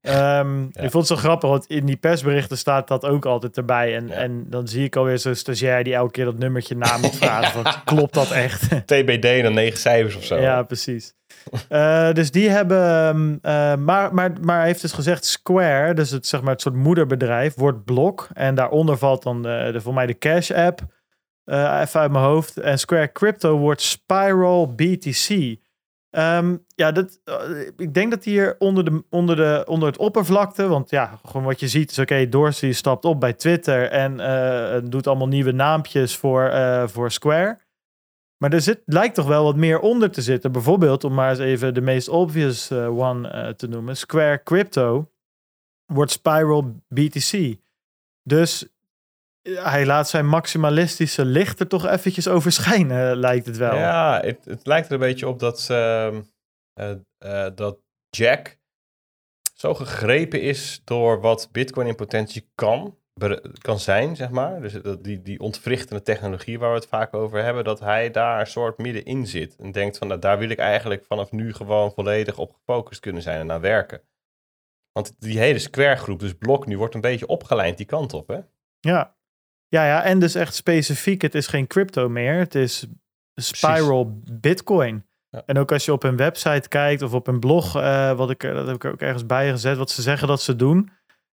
Ehm, 0.00 0.62
Ik 0.64 0.90
vond 0.90 0.92
het 0.92 1.06
zo 1.06 1.16
grappig, 1.16 1.48
want 1.48 1.66
in 1.66 1.86
die 1.86 1.96
persberichten 1.96 2.58
staat 2.58 2.88
dat 2.88 3.04
ook 3.04 3.24
altijd 3.26 3.56
erbij. 3.56 3.96
En, 3.96 4.06
Ja. 4.08 4.14
en 4.14 4.44
dan 4.48 4.68
zie 4.68 4.84
ik 4.84 4.96
alweer 4.96 5.18
zo'n 5.18 5.34
stagiair 5.34 5.84
die 5.84 5.94
elke 5.94 6.10
keer 6.10 6.24
dat 6.24 6.38
nummertje 6.38 6.76
na 6.76 6.96
moet 6.96 7.16
vragen. 7.24 7.62
van, 7.62 7.72
klopt 7.84 8.14
dat 8.14 8.30
echt? 8.30 8.68
TBD 8.86 9.24
en 9.24 9.42
dan 9.42 9.54
negen 9.54 9.78
cijfers 9.78 10.16
of 10.16 10.24
zo. 10.24 10.36
Ja, 10.40 10.62
precies. 10.62 11.14
Eh, 11.68 12.12
dus 12.12 12.30
die 12.30 12.48
hebben, 12.50 12.78
ehm, 12.78 13.36
eh, 13.42 13.76
maar, 13.76 14.14
maar, 14.14 14.32
maar 14.40 14.64
heeft 14.64 14.80
dus 14.80 14.92
gezegd 14.92 15.24
Square, 15.24 15.94
dus 15.94 16.10
het, 16.10 16.26
zeg 16.26 16.42
maar, 16.42 16.52
het 16.52 16.60
soort 16.60 16.74
moederbedrijf, 16.74 17.54
wordt 17.54 17.84
blok. 17.84 18.28
En 18.32 18.54
daaronder 18.54 18.98
valt 18.98 19.22
dan 19.22 19.42
de, 19.42 19.68
de, 19.72 19.80
voor 19.80 19.94
mij 19.94 20.06
de 20.06 20.18
Cash 20.18 20.50
app, 20.50 20.80
eh, 21.44 21.80
even 21.80 22.00
uit 22.00 22.12
mijn 22.12 22.24
hoofd. 22.24 22.56
En 22.56 22.78
Square 22.78 23.12
Crypto 23.12 23.58
wordt 23.58 23.80
Spiral 23.80 24.74
BTC. 24.74 25.56
Ehm, 26.10 26.56
ja, 26.74 26.92
dat, 26.92 27.20
eh, 27.24 27.60
ik 27.76 27.94
denk 27.94 28.10
dat 28.10 28.24
hier 28.24 28.56
onder, 28.58 28.84
de, 28.84 29.04
onder, 29.10 29.36
de, 29.36 29.64
onder 29.66 29.88
het 29.88 29.98
oppervlakte, 29.98 30.68
want 30.68 30.90
ja, 30.90 31.18
gewoon 31.24 31.46
wat 31.46 31.60
je 31.60 31.68
ziet 31.68 31.90
is, 31.90 31.98
oké, 31.98 32.28
Dorsey 32.28 32.72
stapt 32.72 33.04
op 33.04 33.20
bij 33.20 33.32
Twitter 33.32 33.90
en 33.90 34.20
eh, 34.20 34.80
doet 34.84 35.06
allemaal 35.06 35.28
nieuwe 35.28 35.52
naampjes 35.52 36.16
voor, 36.16 36.52
voor 36.88 37.10
Square. 37.10 37.58
Maar 38.36 38.52
er 38.52 38.60
zit, 38.60 38.82
lijkt 38.84 39.14
toch 39.14 39.26
wel 39.26 39.44
wat 39.44 39.56
meer 39.56 39.80
onder 39.80 40.10
te 40.10 40.22
zitten. 40.22 40.52
Bijvoorbeeld, 40.52 41.04
om 41.04 41.14
maar 41.14 41.30
eens 41.30 41.38
even 41.38 41.74
de 41.74 41.80
meest 41.80 42.08
obvious 42.08 42.72
one 42.72 43.54
te 43.56 43.68
noemen. 43.68 43.96
Square 43.96 44.42
Crypto 44.42 45.10
wordt 45.86 46.10
Spiral 46.10 46.74
BTC. 46.88 47.56
Dus 48.22 48.68
hij 49.42 49.86
laat 49.86 50.08
zijn 50.08 50.26
maximalistische 50.26 51.24
licht 51.24 51.60
er 51.60 51.68
toch 51.68 51.86
eventjes 51.86 52.28
over 52.28 52.52
schijnen, 52.52 53.16
lijkt 53.16 53.46
het 53.46 53.56
wel. 53.56 53.74
Ja, 53.74 54.20
het, 54.20 54.44
het 54.44 54.66
lijkt 54.66 54.86
er 54.86 54.92
een 54.92 54.98
beetje 54.98 55.28
op 55.28 55.38
dat, 55.38 55.66
ehm, 55.70 56.22
eh, 56.72 56.90
eh, 57.18 57.54
dat 57.54 57.78
Jack 58.10 58.58
zo 59.54 59.74
gegrepen 59.74 60.40
is 60.40 60.80
door 60.84 61.20
wat 61.20 61.48
Bitcoin 61.52 61.86
in 61.86 61.94
potentie 61.94 62.50
kan, 62.54 62.98
kan 63.60 63.78
zijn, 63.78 64.16
zeg 64.16 64.30
maar. 64.30 64.60
Dus 64.60 64.72
dat 64.72 65.04
die, 65.04 65.22
die 65.22 65.40
ontwrichtende 65.40 66.02
technologie 66.02 66.58
waar 66.58 66.70
we 66.70 66.76
het 66.76 66.86
vaak 66.86 67.14
over 67.14 67.42
hebben, 67.42 67.64
dat 67.64 67.80
hij 67.80 68.10
daar 68.10 68.40
een 68.40 68.46
soort 68.46 68.78
middenin 68.78 69.26
zit. 69.26 69.56
En 69.56 69.72
denkt 69.72 69.98
van, 69.98 70.08
nou, 70.08 70.20
daar 70.20 70.38
wil 70.38 70.48
ik 70.48 70.58
eigenlijk 70.58 71.04
vanaf 71.04 71.30
nu 71.30 71.54
gewoon 71.54 71.92
volledig 71.92 72.38
op 72.38 72.52
gefocust 72.52 73.00
kunnen 73.00 73.22
zijn 73.22 73.40
en 73.40 73.46
naar 73.46 73.60
werken. 73.60 74.02
Want 74.92 75.20
die 75.20 75.38
hele 75.38 75.58
Square 75.58 75.96
groep, 75.96 76.20
dus 76.20 76.34
Blok, 76.34 76.66
nu 76.66 76.78
wordt 76.78 76.94
een 76.94 77.00
beetje 77.00 77.26
opgeleid 77.26 77.76
die 77.76 77.86
kant 77.86 78.12
op, 78.12 78.28
hè? 78.28 78.40
Ja. 78.80 79.16
Ja, 79.72 79.86
ja, 79.86 80.02
en 80.02 80.18
dus 80.18 80.34
echt 80.34 80.54
specifiek, 80.54 81.22
het 81.22 81.34
is 81.34 81.46
geen 81.46 81.66
crypto 81.66 82.08
meer. 82.08 82.38
Het 82.38 82.54
is 82.54 82.86
Spiral 83.34 84.20
Bitcoin. 84.32 85.06
Ja. 85.30 85.42
En 85.46 85.58
ook 85.58 85.72
als 85.72 85.84
je 85.84 85.92
op 85.92 86.02
hun 86.02 86.16
website 86.16 86.68
kijkt 86.68 87.02
of 87.02 87.12
op 87.14 87.26
hun 87.26 87.40
blog, 87.40 87.76
eh, 87.76 88.12
wat 88.16 88.30
ik, 88.30 88.42
er- 88.44 88.54
dat 88.54 88.66
heb 88.66 88.74
ik 88.74 88.84
er 88.84 88.92
ook 88.92 89.00
ergens 89.00 89.26
bij 89.26 89.50
gezet, 89.50 89.76
wat 89.76 89.90
ze 89.90 90.02
zeggen 90.02 90.28
dat 90.28 90.42
ze 90.42 90.56
doen. 90.56 90.90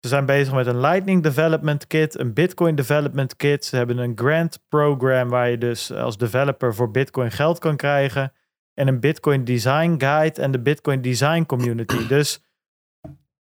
Ze 0.01 0.09
zijn 0.09 0.27
bezig 0.27 0.55
met 0.55 0.67
een 0.67 0.81
Lightning 0.81 1.23
Development 1.23 1.87
Kit, 1.87 2.19
een 2.19 2.33
Bitcoin 2.33 2.75
Development 2.75 3.37
Kit. 3.37 3.65
Ze 3.65 3.77
hebben 3.77 3.99
een 3.99 4.13
grant 4.15 4.59
program 4.69 5.29
waar 5.29 5.51
je 5.51 5.59
dus 5.59 5.93
als 5.93 6.17
developer 6.19 6.75
voor 6.75 6.91
Bitcoin 6.91 7.31
geld 7.31 7.59
kan 7.59 7.77
krijgen. 7.77 8.33
En 8.75 8.89
een 8.89 9.01
Bitcoin 9.01 9.45
Design 9.45 9.95
Guide 9.99 10.41
en 10.43 10.51
de 10.51 10.61
Bitcoin 10.61 11.03
Design 11.03 11.43
Community. 11.47 12.07
Dus 12.07 12.41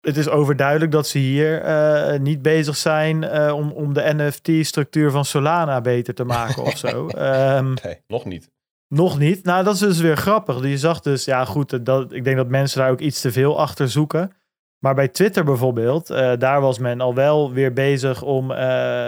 het 0.02 0.18
is 0.18 0.30
overduidelijk 0.30 0.92
dat 0.92 1.08
ze 1.08 1.18
hier 1.18 1.62
eh, 1.62 2.20
niet 2.20 2.42
bezig 2.42 2.76
zijn 2.76 3.24
eh, 3.24 3.54
om, 3.56 3.72
om 3.72 3.94
de 3.94 4.14
NFT-structuur 4.16 5.12
van 5.12 5.26
Solana 5.26 5.82
beter 5.82 6.14
te 6.14 6.24
maken 6.24 6.64
of 6.64 6.78
zo. 6.78 7.08
Ehm, 7.18 7.74
Nee, 7.84 8.02
nog 8.08 8.26
niet. 8.26 8.50
nog 8.88 9.20
niet. 9.20 9.44
Nou, 9.44 9.64
dat 9.64 9.74
is 9.74 9.80
dus 9.80 10.00
weer 10.00 10.18
grappig. 10.18 10.64
Je 10.64 10.78
zag 10.78 11.02
dus, 11.02 11.26
ja 11.26 11.46
goed, 11.46 11.86
dat, 11.86 12.14
ik 12.14 12.24
denk 12.24 12.38
dat 12.38 12.48
mensen 12.48 12.80
daar 12.80 12.92
ook 12.92 13.00
iets 13.00 13.22
te 13.22 13.32
veel 13.32 13.60
achter 13.60 13.90
zoeken. 13.90 14.32
Maar 14.80 14.96
bij 14.96 15.08
Twitter 15.08 15.44
bijvoorbeeld, 15.44 16.10
eh, 16.10 16.34
daar 16.38 16.62
was 16.62 16.80
men 16.80 17.02
al 17.02 17.14
wel 17.16 17.52
weer 17.54 17.74
bezig 17.74 18.22
om 18.22 18.52
eh, 18.52 18.58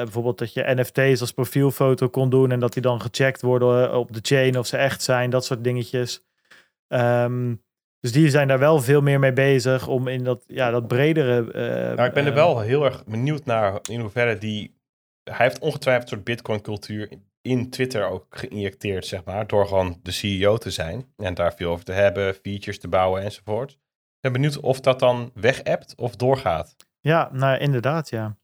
bijvoorbeeld 0.03 0.37
dat 0.37 0.53
je 0.53 0.73
NFT's 0.75 1.21
als 1.21 1.31
profielfoto 1.31 2.09
kon 2.09 2.29
doen 2.29 2.51
en 2.51 2.59
dat 2.59 2.73
die 2.73 2.81
dan 2.81 3.01
gecheckt 3.01 3.41
worden 3.41 3.95
op 3.97 4.13
de 4.13 4.19
chain 4.21 4.57
of 4.57 4.67
ze 4.67 4.77
echt 4.77 5.03
zijn, 5.03 5.29
dat 5.29 5.45
soort 5.45 5.63
dingetjes. 5.63 6.23
Ehm, 6.87 7.55
Dus 8.01 8.11
die 8.11 8.29
zijn 8.29 8.47
daar 8.47 8.59
wel 8.59 8.79
veel 8.79 9.01
meer 9.01 9.19
mee 9.19 9.33
bezig 9.33 9.87
om 9.87 10.07
in 10.07 10.23
dat, 10.23 10.43
ja, 10.47 10.71
dat 10.71 10.87
bredere... 10.87 11.41
Nou, 11.95 12.07
ik 12.07 12.13
ben 12.13 12.25
er 12.25 12.29
eh, 12.29 12.35
wel 12.35 12.59
heel 12.59 12.85
erg 12.85 13.05
benieuwd 13.05 13.45
naar 13.45 13.79
in 13.89 13.99
hoeverre 13.99 14.37
die... 14.37 14.79
Hij 15.23 15.45
heeft 15.45 15.59
ongetwijfeld 15.59 16.03
een 16.03 16.15
soort 16.17 16.23
bitcoin-cultuur 16.23 17.09
in 17.41 17.69
Twitter 17.69 18.05
ook 18.05 18.25
geïnjecteerd, 18.29 19.05
zeg 19.05 19.23
maar. 19.23 19.47
Door 19.47 19.67
gewoon 19.67 19.99
de 20.03 20.11
CEO 20.11 20.57
te 20.57 20.71
zijn. 20.71 21.13
En 21.17 21.33
daar 21.33 21.53
veel 21.53 21.71
over 21.71 21.85
te 21.85 21.91
hebben, 21.91 22.33
features 22.33 22.79
te 22.79 22.87
bouwen 22.87 23.21
enzovoort. 23.21 23.71
Ik 23.71 24.31
ben 24.31 24.31
benieuwd 24.31 24.59
of 24.59 24.79
dat 24.79 24.99
dan 24.99 25.31
weg 25.33 25.61
of 25.95 26.15
doorgaat. 26.15 26.75
Ja, 26.99 27.29
nou 27.31 27.57
inderdaad, 27.57 28.09
ja. 28.09 28.37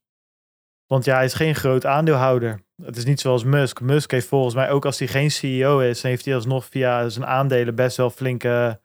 Want 0.86 1.06
ja, 1.06 1.16
hij 1.16 1.26
is 1.26 1.34
geen 1.34 1.56
groot 1.56 1.86
aandeelhouder. 1.86 2.64
Het 2.84 2.98
is 2.98 3.06
niet 3.06 3.20
zoals 3.20 3.44
Musk. 3.44 3.82
Musk 3.82 4.12
heeft 4.12 4.28
volgens 4.28 4.56
mij 4.56 4.70
ook 4.70 4.86
als 4.86 5.00
hij 5.00 5.08
geen 5.08 5.32
CEO 5.32 5.80
is, 5.80 6.02
heeft 6.02 6.26
hij 6.26 6.36
alsnog 6.36 6.66
via 6.66 7.10
zijn 7.10 7.26
aandelen 7.26 7.76
best 7.76 7.98
wel 7.98 8.10
flinke 8.10 8.82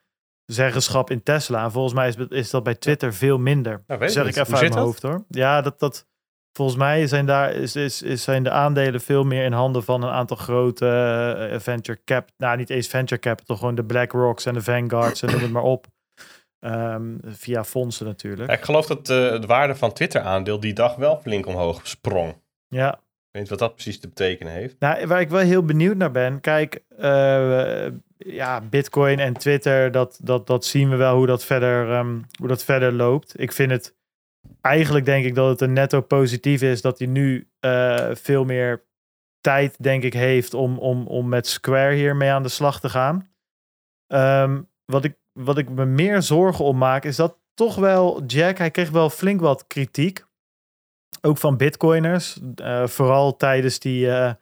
zeggenschap 0.47 1.11
in 1.11 1.23
Tesla. 1.23 1.65
En 1.65 1.73
volgens 1.73 1.95
mij 1.95 2.09
is, 2.09 2.17
is 2.17 2.51
dat 2.51 2.63
bij 2.63 2.75
Twitter 2.75 3.15
veel 3.15 3.39
minder. 3.39 3.83
Nou, 3.87 4.01
weet 4.01 4.13
zeg 4.13 4.27
ik 4.27 4.37
even 4.37 4.57
uit 4.57 4.61
mijn 4.61 4.85
hoofd 4.85 5.03
hoor. 5.03 5.25
Ja, 5.29 5.61
dat, 5.61 5.79
dat 5.79 6.07
volgens 6.53 6.79
mij 6.79 7.07
zijn 7.07 7.27
daar 7.27 7.53
is, 7.53 7.77
is, 7.77 8.03
is 8.03 8.23
zijn 8.23 8.43
de 8.43 8.51
aandelen 8.51 9.01
veel 9.01 9.25
meer 9.25 9.45
in 9.45 9.53
handen 9.53 9.85
van 9.85 10.03
een 10.03 10.11
aantal 10.11 10.37
grote 10.37 10.89
eh, 11.51 11.61
venture 11.61 12.01
cap. 12.05 12.29
Nou, 12.37 12.57
niet 12.57 12.71
eens 12.71 12.89
venture 12.89 13.21
capital, 13.21 13.57
gewoon 13.57 13.75
de 13.75 13.85
BlackRocks 13.85 14.47
en 14.47 14.55
de 14.55 14.63
Vanguards 14.63 15.23
en 15.23 15.31
noem 15.31 15.41
het 15.41 15.51
maar 15.51 15.63
op. 15.63 15.87
Ehm, 16.63 17.17
via 17.25 17.65
fondsen 17.65 18.07
natuurlijk. 18.07 18.51
Ja, 18.51 18.57
ik 18.57 18.65
geloof 18.65 18.87
dat 18.87 18.99
eh, 18.99 19.41
de 19.41 19.47
waarde 19.47 19.75
van 19.75 19.93
Twitter-aandeel 19.93 20.61
die 20.61 20.73
dag 20.73 20.95
wel 20.95 21.21
flink 21.23 21.47
omhoog 21.47 21.87
sprong. 21.87 22.41
Ja, 22.69 23.01
Weet 23.33 23.49
wat 23.49 23.59
dat 23.59 23.75
precies 23.75 24.01
te 24.01 24.09
betekenen 24.09 24.53
heeft. 24.53 24.77
Nou, 24.79 25.07
waar 25.07 25.21
ik 25.21 25.29
wel 25.29 25.41
heel 25.41 25.65
benieuwd 25.65 25.97
naar 25.97 26.11
ben. 26.11 26.41
Kijk, 26.41 26.83
eh, 26.97 27.87
ja, 28.17 28.61
Bitcoin 28.61 29.19
en 29.19 29.33
Twitter, 29.33 29.91
dat, 29.91 30.19
dat, 30.23 30.47
dat 30.47 30.65
zien 30.65 30.91
we 30.91 30.97
wel 30.97 31.17
hoe 31.17 31.27
dat, 31.27 31.45
verder, 31.45 31.91
ehm, 31.91 32.21
hoe 32.39 32.49
dat 32.49 32.65
verder 32.65 32.93
loopt. 32.93 33.41
Ik 33.41 33.53
vind 33.53 33.71
het 33.71 33.95
eigenlijk 34.61 35.05
denk 35.05 35.25
ik 35.25 35.35
dat 35.35 35.49
het 35.49 35.61
een 35.61 35.73
netto 35.73 36.01
positief 36.01 36.63
is 36.63 36.81
dat 36.81 36.99
hij 36.99 37.09
nu 37.09 37.49
eh, 37.61 38.11
veel 38.13 38.45
meer 38.45 38.85
tijd, 39.41 39.83
denk 39.83 40.03
ik, 40.03 40.13
heeft 40.13 40.55
om, 40.55 40.79
om, 40.79 41.07
om 41.07 41.29
met 41.29 41.47
Square 41.47 41.95
hiermee 41.95 42.31
aan 42.31 42.43
de 42.43 42.49
slag 42.49 42.81
te 42.81 42.89
gaan. 42.89 43.29
Ehm, 44.07 44.63
wat, 44.85 45.05
ik, 45.05 45.15
wat 45.33 45.59
ik 45.59 45.69
me 45.69 45.85
meer 45.85 46.23
zorgen 46.23 46.65
om 46.65 46.79
maak, 46.79 47.05
is 47.05 47.17
dat 47.17 47.39
toch 47.55 47.75
wel 47.77 48.25
Jack, 48.27 48.59
hij 48.59 48.71
kreeg 48.71 48.91
wel 48.91 49.11
flink 49.11 49.41
wat 49.41 49.67
kritiek. 49.67 50.25
Ook 51.25 51.39
van 51.39 51.57
bitcoiners. 51.57 52.39
eh, 52.55 52.87
vooral 52.87 53.37
tijdens 53.37 53.79
die 53.79 54.11
eh, 54.11 54.33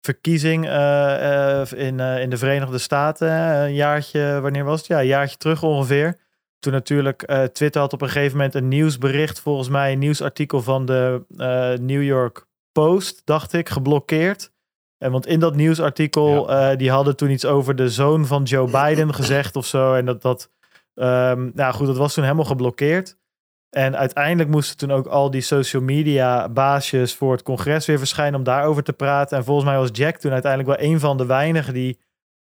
verkiezing 0.00 0.68
eh, 0.68 1.62
in, 1.74 2.00
in 2.00 2.30
de 2.30 2.36
Verenigde 2.36 2.78
Staten. 2.78 3.30
een 3.32 3.74
jaartje, 3.74 4.40
wanneer 4.40 4.64
was 4.64 4.78
het? 4.78 4.86
Ja, 4.86 5.00
een 5.00 5.06
jaartje 5.06 5.36
terug 5.36 5.62
ongeveer. 5.62 6.18
Toen 6.58 6.72
natuurlijk 6.72 7.48
Twitter 7.52 7.80
had 7.80 7.92
op 7.92 8.02
een 8.02 8.08
gegeven 8.08 8.36
moment 8.36 8.54
een 8.54 8.68
nieuwsbericht, 8.68 9.40
volgens 9.40 9.68
mij 9.68 9.92
een 9.92 9.98
nieuwsartikel 9.98 10.62
van 10.62 10.86
de 10.86 11.24
New 11.80 12.02
York 12.02 12.46
Post, 12.72 13.22
dacht 13.24 13.52
ik, 13.52 13.68
geblokkeerd. 13.68 14.52
En 14.98 15.12
want 15.12 15.26
in 15.26 15.40
dat 15.40 15.54
nieuwsartikel, 15.54 16.50
die 16.76 16.90
hadden 16.90 17.16
toen 17.16 17.30
iets 17.30 17.44
over 17.44 17.76
de 17.76 17.88
zoon 17.88 18.26
van 18.26 18.42
Joe 18.42 18.70
Biden 18.70 19.14
gezegd 19.14 19.56
of 19.56 19.66
zo. 19.66 19.94
En 19.94 20.04
dat, 20.04 20.22
dat 20.22 20.50
ehm, 20.94 21.50
nou 21.54 21.74
goed, 21.74 21.86
dat 21.86 21.96
was 21.96 22.14
toen 22.14 22.24
helemaal 22.24 22.44
geblokkeerd. 22.44 23.17
En 23.70 23.96
uiteindelijk 23.96 24.50
moesten 24.50 24.76
toen 24.76 24.90
ook 24.90 25.06
al 25.06 25.30
die 25.30 25.40
social 25.40 25.82
media 25.82 26.48
baasjes 26.48 27.14
voor 27.14 27.32
het 27.32 27.42
congres 27.42 27.86
weer 27.86 27.98
verschijnen 27.98 28.38
om 28.38 28.44
daarover 28.44 28.82
te 28.82 28.92
praten. 28.92 29.38
En 29.38 29.44
volgens 29.44 29.66
mij 29.66 29.76
was 29.76 29.88
Jack 29.92 30.16
toen 30.16 30.32
uiteindelijk 30.32 30.80
wel 30.80 30.90
een 30.90 31.00
van 31.00 31.16
de 31.16 31.26
weinigen 31.26 31.74
die 31.74 31.98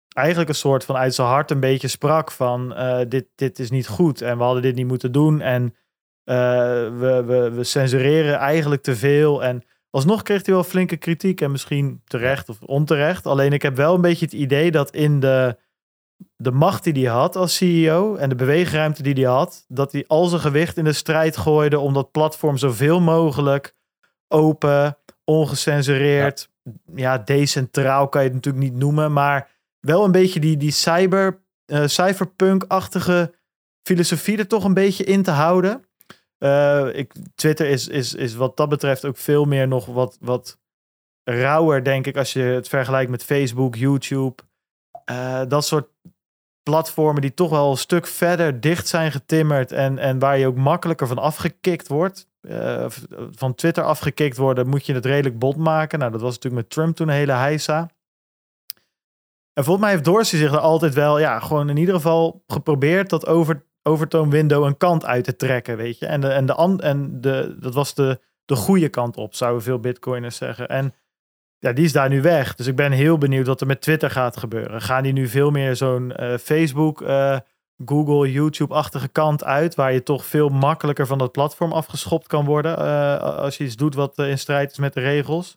eigenlijk 0.08 0.48
een 0.48 0.54
soort 0.54 0.84
van 0.84 0.96
uit 0.96 1.14
zijn 1.14 1.28
hart 1.28 1.50
een 1.50 1.60
beetje 1.60 1.88
sprak 1.88 2.30
van 2.30 2.74
eh, 2.74 3.00
dit, 3.08 3.26
dit 3.34 3.58
is 3.58 3.70
niet 3.70 3.88
goed 3.88 4.20
en 4.20 4.36
we 4.38 4.44
hadden 4.44 4.62
dit 4.62 4.74
niet 4.74 4.86
moeten 4.86 5.12
doen 5.12 5.40
en 5.40 5.74
eh, 6.24 6.36
we, 6.98 7.22
we, 7.26 7.50
we 7.50 7.64
censureren 7.64 8.34
eigenlijk 8.34 8.82
te 8.82 8.96
veel. 8.96 9.44
En 9.44 9.62
alsnog 9.90 10.22
kreeg 10.22 10.46
hij 10.46 10.54
wel 10.54 10.64
flinke 10.64 10.96
kritiek 10.96 11.40
en 11.40 11.50
misschien 11.50 12.02
terecht 12.04 12.48
of 12.48 12.62
onterecht. 12.62 13.26
Alleen 13.26 13.52
ik 13.52 13.62
heb 13.62 13.76
wel 13.76 13.94
een 13.94 14.00
beetje 14.00 14.24
het 14.24 14.34
idee 14.34 14.70
dat 14.70 14.90
in 14.90 15.20
de, 15.20 15.56
de 16.42 16.50
macht 16.50 16.84
die 16.84 16.92
hij 16.92 17.14
had 17.14 17.36
als 17.36 17.56
CEO 17.56 18.16
en 18.16 18.28
de 18.28 18.34
beweegruimte 18.34 19.02
die 19.02 19.14
hij 19.14 19.32
had, 19.32 19.64
dat 19.68 19.92
hij 19.92 20.04
al 20.06 20.26
zijn 20.26 20.40
gewicht 20.40 20.76
in 20.76 20.84
de 20.84 20.92
strijd 20.92 21.36
gooide 21.36 21.78
om 21.78 21.94
dat 21.94 22.10
platform 22.10 22.56
zoveel 22.56 23.00
mogelijk 23.00 23.74
open, 24.28 24.98
ongecensureerd, 25.24 26.50
ja, 26.94 27.18
decentraal 27.18 28.08
kan 28.08 28.22
je 28.22 28.26
het 28.26 28.36
natuurlijk 28.36 28.64
niet 28.64 28.74
noemen, 28.74 29.12
maar 29.12 29.50
wel 29.80 30.04
een 30.04 30.12
beetje 30.12 30.40
die, 30.40 30.56
die 30.56 30.70
cyber, 30.70 31.42
eh, 31.64 31.86
cyberpunk-achtige 31.86 33.34
filosofie 33.82 34.38
er 34.38 34.46
toch 34.46 34.64
een 34.64 34.74
beetje 34.74 35.04
in 35.04 35.22
te 35.22 35.30
houden. 35.30 35.84
Eh, 36.38 36.88
ik, 36.92 37.12
Twitter 37.34 37.66
is, 37.66 37.88
is, 37.88 38.14
is 38.14 38.34
wat 38.34 38.56
dat 38.56 38.68
betreft 38.68 39.04
ook 39.04 39.16
veel 39.16 39.44
meer 39.44 39.68
nog 39.68 39.86
wat, 39.86 40.16
wat 40.20 40.58
rauwer, 41.24 41.84
denk 41.84 42.06
ik, 42.06 42.16
als 42.16 42.32
je 42.32 42.42
het 42.42 42.68
vergelijkt 42.68 43.10
met 43.10 43.24
Facebook, 43.24 43.74
YouTube. 43.74 44.42
Eh, 45.04 45.42
dat 45.48 45.64
soort 45.64 45.88
platformen 46.62 47.22
die 47.22 47.34
toch 47.34 47.50
wel 47.50 47.70
een 47.70 47.76
stuk 47.76 48.06
verder 48.06 48.60
dicht 48.60 48.88
zijn 48.88 49.12
getimmerd 49.12 49.72
en, 49.72 49.98
en 49.98 50.18
waar 50.18 50.38
je 50.38 50.46
ook 50.46 50.56
makkelijker 50.56 51.06
van 51.06 51.18
afgekikt 51.18 51.88
wordt. 51.88 52.30
Eh, 52.40 52.86
van 53.30 53.54
Twitter 53.54 53.84
afgekikt 53.84 54.36
worden, 54.36 54.68
moet 54.68 54.86
je 54.86 54.94
het 54.94 55.06
redelijk 55.06 55.38
bot 55.38 55.56
maken. 55.56 55.98
Nou, 55.98 56.12
dat 56.12 56.20
was 56.20 56.34
natuurlijk 56.34 56.62
met 56.62 56.72
Trump 56.72 56.96
toen 56.96 57.08
een 57.08 57.14
hele 57.14 57.32
heisa. 57.32 57.90
En 59.52 59.64
volgens 59.64 59.84
mij 59.84 59.90
heeft 59.90 60.04
Dorsey 60.04 60.38
zich 60.38 60.52
er 60.52 60.58
altijd 60.58 60.94
wel, 60.94 61.18
ja, 61.18 61.38
gewoon 61.38 61.68
in 61.68 61.76
ieder 61.76 61.94
geval 61.94 62.42
geprobeerd 62.46 63.10
dat 63.10 63.26
over, 63.26 63.64
overtoon 63.82 64.30
window 64.30 64.64
een 64.64 64.76
kant 64.76 65.04
uit 65.04 65.24
te 65.24 65.36
trekken, 65.36 65.76
weet 65.76 65.98
je. 65.98 66.06
En, 66.06 66.20
de, 66.20 66.28
en, 66.28 66.46
de, 66.46 66.78
en 66.78 67.20
de, 67.20 67.56
dat 67.60 67.74
was 67.74 67.94
de, 67.94 68.20
de 68.44 68.56
goede 68.56 68.88
kant 68.88 69.16
op, 69.16 69.34
zouden 69.34 69.62
veel 69.62 69.78
bitcoiners 69.78 70.36
zeggen. 70.36 70.68
En 70.68 70.94
ja, 71.62 71.72
die 71.72 71.84
is 71.84 71.92
daar 71.92 72.08
nu 72.08 72.22
weg. 72.22 72.54
Dus 72.54 72.66
ik 72.66 72.76
ben 72.76 72.92
heel 72.92 73.18
benieuwd 73.18 73.46
wat 73.46 73.60
er 73.60 73.66
met 73.66 73.80
Twitter 73.80 74.10
gaat 74.10 74.36
gebeuren. 74.36 74.82
Gaan 74.82 75.02
die 75.02 75.12
nu 75.12 75.28
veel 75.28 75.50
meer 75.50 75.76
zo'n 75.76 76.12
eh, 76.12 76.38
Facebook, 76.38 77.02
eh, 77.02 77.38
Google, 77.84 78.32
YouTube-achtige 78.32 79.08
kant 79.08 79.44
uit, 79.44 79.74
waar 79.74 79.92
je 79.92 80.02
toch 80.02 80.24
veel 80.26 80.48
makkelijker 80.48 81.06
van 81.06 81.18
dat 81.18 81.32
platform 81.32 81.72
afgeschopt 81.72 82.26
kan 82.26 82.44
worden 82.44 82.76
eh, 82.78 83.18
als 83.18 83.56
je 83.56 83.64
iets 83.64 83.76
doet 83.76 83.94
wat 83.94 84.18
in 84.18 84.38
strijd 84.38 84.70
is 84.70 84.78
met 84.78 84.92
de 84.92 85.00
regels? 85.00 85.56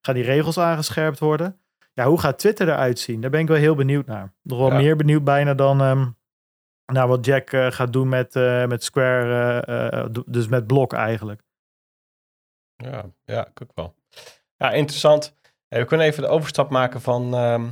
Gaan 0.00 0.14
die 0.14 0.24
regels 0.24 0.58
aangescherpt 0.58 1.18
worden? 1.18 1.60
Ja, 1.92 2.06
hoe 2.06 2.20
gaat 2.20 2.38
Twitter 2.38 2.68
eruit 2.68 2.98
zien? 2.98 3.20
Daar 3.20 3.30
ben 3.30 3.40
ik 3.40 3.48
wel 3.48 3.56
heel 3.56 3.74
benieuwd 3.74 4.06
naar. 4.06 4.32
Nog 4.42 4.58
wel 4.58 4.70
Ja. 4.70 4.76
meer 4.76 4.96
benieuwd 4.96 5.24
bijna 5.24 5.54
dan 5.54 5.80
ehm, 5.80 6.06
naar 6.92 7.08
wat 7.08 7.24
Jack 7.24 7.48
gaat 7.50 7.92
doen 7.92 8.08
met, 8.08 8.34
met 8.68 8.84
Square, 8.84 10.10
dus 10.26 10.48
met 10.48 10.66
Block 10.66 10.92
eigenlijk. 10.92 11.42
Ja, 12.76 13.04
ja, 13.24 13.46
ik 13.46 13.62
ook 13.62 13.70
wel. 13.74 13.94
Ja, 14.56 14.70
interessant. 14.70 15.34
We 15.78 15.84
kunnen 15.84 16.06
even 16.06 16.22
de 16.22 16.28
overstap 16.28 16.70
maken 16.70 17.00
van 17.00 17.34
ehm, 17.34 17.66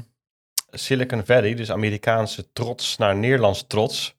Silicon 0.71 1.25
Valley, 1.25 1.55
dus 1.55 1.71
Amerikaanse 1.71 2.53
trots, 2.53 2.97
naar 2.97 3.17
Nederlands 3.17 3.67
trots. 3.67 4.17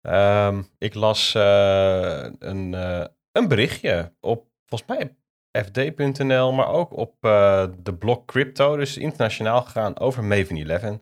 Ehm, 0.00 0.62
ik 0.78 0.94
las 0.94 1.34
eh, 1.34 2.26
een, 2.38 2.74
eh, 2.74 3.04
een 3.32 3.48
berichtje 3.48 4.12
op, 4.20 4.46
volgens 4.66 4.90
mij 4.90 5.16
fd.nl, 5.62 6.52
maar 6.52 6.68
ook 6.68 6.96
op 6.96 7.14
eh, 7.20 7.66
de 7.78 7.94
blog 7.94 8.24
Crypto, 8.24 8.76
dus 8.76 8.96
internationaal 8.96 9.62
gegaan 9.62 9.98
over 9.98 10.24
Maven 10.24 10.70
11. 10.70 10.98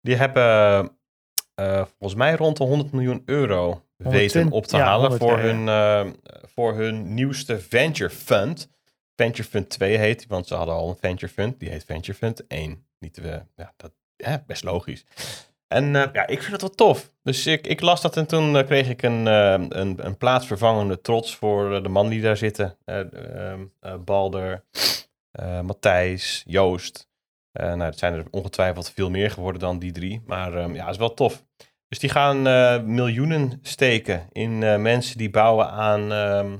Die 0.00 0.16
hebben 0.16 0.90
volgens 1.98 2.14
mij 2.14 2.34
rond 2.34 2.56
de 2.56 2.64
100 2.64 2.92
miljoen 2.92 3.22
euro 3.24 3.84
weten 3.96 4.42
120, 4.42 4.52
op 4.52 4.66
te 4.66 4.76
ja, 4.76 4.84
halen 4.84 5.08
100, 5.10 5.22
voor, 5.22 5.38
ja, 5.38 5.44
hun, 5.44 6.16
voor 6.54 6.74
hun 6.74 7.14
nieuwste 7.14 7.58
venture 7.58 8.10
fund. 8.10 8.68
Venture 9.16 9.48
Fund 9.48 9.68
2 9.68 9.96
heet 9.96 10.26
want 10.26 10.46
ze 10.46 10.54
hadden 10.54 10.74
al 10.74 10.88
een 10.88 10.96
Venture 11.00 11.32
Fund. 11.32 11.60
Die 11.60 11.70
heet 11.70 11.84
Venture 11.84 12.18
Fund 12.18 12.46
1. 12.46 12.86
Niet 12.98 13.14
te, 13.14 13.42
ja, 13.56 13.72
dat, 13.76 13.92
ja, 14.16 14.42
best 14.46 14.64
logisch. 14.64 15.04
En 15.68 15.96
eh, 15.96 16.12
ja, 16.12 16.26
ik 16.26 16.40
vind 16.40 16.52
het 16.52 16.60
wel 16.60 16.70
tof. 16.70 17.12
Dus 17.22 17.46
ik, 17.46 17.66
ik 17.66 17.80
las 17.80 18.00
dat 18.00 18.16
en 18.16 18.26
toen 18.26 18.56
eh, 18.56 18.66
kreeg 18.66 18.88
ik 18.88 19.02
een, 19.02 19.26
een, 19.26 20.06
een 20.06 20.16
plaatsvervangende 20.16 21.00
trots 21.00 21.36
voor 21.36 21.82
de 21.82 21.88
man 21.88 22.08
die 22.08 22.20
daar 22.20 22.36
zitten. 22.36 22.76
Eh, 22.84 23.00
ehm, 23.00 23.64
eh, 23.80 23.94
Balder, 23.96 24.64
Matthijs, 25.62 26.42
Joost. 26.46 27.08
Nou, 27.52 27.82
het 27.82 27.98
zijn 27.98 28.14
er 28.14 28.24
ongetwijfeld 28.30 28.90
veel 28.90 29.10
meer 29.10 29.30
geworden 29.30 29.60
dan 29.60 29.78
die 29.78 29.92
drie. 29.92 30.22
Maar 30.26 30.54
ehm, 30.54 30.74
ja, 30.74 30.88
is 30.88 30.96
wel 30.96 31.14
tof. 31.14 31.44
Dus 31.88 31.98
die 31.98 32.10
gaan 32.10 32.42
miljoenen 32.94 33.58
steken 33.62 34.28
in 34.32 34.58
mensen 34.82 35.18
die 35.18 35.30
bouwen 35.30 35.70
aan, 35.70 36.12
ehm, 36.12 36.56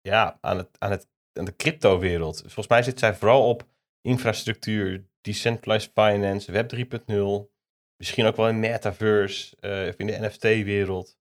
ja, 0.00 0.38
aan, 0.40 0.56
het, 0.56 0.68
aan, 0.78 0.90
het, 0.90 1.06
aan 1.38 1.44
de 1.44 1.56
crypto-wereld. 1.56 2.40
Volgens 2.40 2.68
mij 2.68 2.82
zit 2.82 2.98
zij 2.98 3.14
vooral 3.14 3.48
op 3.48 3.66
infrastructuur, 4.00 5.04
decentralized 5.20 5.90
finance, 5.94 6.52
web 6.52 6.68
3.0. 6.68 7.56
Misschien 7.96 8.26
ook 8.26 8.36
wel 8.36 8.48
in 8.48 8.60
metaverse, 8.60 9.56
eh, 9.60 9.88
of 9.88 9.94
in 9.96 10.06
de 10.06 10.18
NFT-wereld. 10.20 11.16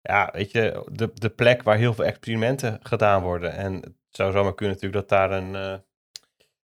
Ja, 0.00 0.30
weet 0.32 0.50
je, 0.50 0.84
de, 0.92 1.10
de 1.14 1.30
plek 1.30 1.62
waar 1.62 1.76
heel 1.76 1.94
veel 1.94 2.04
experimenten 2.04 2.78
gedaan 2.82 3.22
worden. 3.22 3.52
En 3.52 3.72
het 3.74 3.94
zou 4.10 4.32
zomaar 4.32 4.54
kunnen 4.54 4.74
natuurlijk 4.74 5.08
dat 5.08 5.18
daar 5.18 5.30
een, 5.30 5.54
eh, 5.54 5.78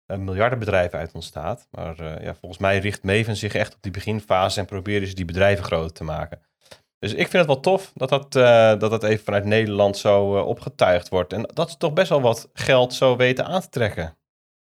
een 0.06 0.24
miljardenbedrijf 0.24 0.92
uit 0.92 1.12
ontstaat. 1.12 1.68
Maar 1.70 1.98
eh, 2.00 2.24
ja, 2.24 2.34
volgens 2.34 2.60
mij 2.60 2.78
richt 2.78 3.02
Maven 3.02 3.36
zich 3.36 3.54
echt 3.54 3.74
op 3.74 3.82
die 3.82 3.92
beginfase 3.92 4.60
en 4.60 4.66
proberen 4.66 5.08
ze 5.08 5.14
die 5.14 5.24
bedrijven 5.24 5.64
groter 5.64 5.92
te 5.92 6.04
maken. 6.04 6.47
Dus 6.98 7.12
ik 7.12 7.18
vind 7.28 7.32
het 7.32 7.46
wel 7.46 7.60
tof 7.60 7.92
dat 7.94 8.08
dat, 8.08 8.36
eh, 8.36 8.78
dat, 8.78 8.90
dat 8.90 9.02
even 9.02 9.24
vanuit 9.24 9.44
Nederland 9.44 9.96
zo 9.96 10.36
eh, 10.36 10.46
opgetuigd 10.46 11.08
wordt. 11.08 11.32
En 11.32 11.50
dat 11.54 11.68
is 11.68 11.76
toch 11.76 11.92
best 11.92 12.08
wel 12.08 12.20
wat 12.20 12.48
geld 12.52 12.94
zo 12.94 13.16
weten 13.16 13.46
aan 13.46 13.60
te 13.60 13.68
trekken. 13.68 14.16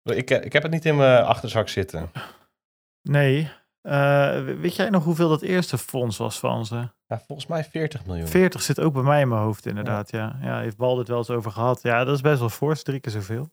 Ik, 0.02 0.30
ik 0.30 0.52
heb 0.52 0.62
het 0.62 0.72
niet 0.72 0.84
in 0.84 0.96
mijn 0.96 1.24
achterzak 1.24 1.68
zitten. 1.68 2.10
Nee. 3.02 3.50
Eh, 3.82 4.44
weet 4.44 4.76
jij 4.76 4.90
nog 4.90 5.04
hoeveel 5.04 5.28
dat 5.28 5.42
eerste 5.42 5.78
fonds 5.78 6.16
was 6.16 6.38
van 6.38 6.66
ze? 6.66 6.88
Ja, 7.06 7.20
volgens 7.26 7.46
mij 7.48 7.64
40 7.64 8.06
miljoen. 8.06 8.26
40 8.26 8.62
zit 8.62 8.80
ook 8.80 8.92
bij 8.92 9.02
mij 9.02 9.20
in 9.20 9.28
mijn 9.28 9.40
hoofd, 9.42 9.66
inderdaad. 9.66 10.10
Ja, 10.10 10.38
ja. 10.42 10.60
heeft 10.60 10.76
Bal 10.76 10.98
het 10.98 11.08
wel 11.08 11.18
eens 11.18 11.30
over 11.30 11.50
gehad. 11.50 11.82
Ja, 11.82 12.04
dat 12.04 12.14
is 12.14 12.20
best 12.20 12.38
wel 12.38 12.48
fors, 12.48 12.82
drie 12.82 13.00
keer 13.00 13.12
zoveel. 13.12 13.50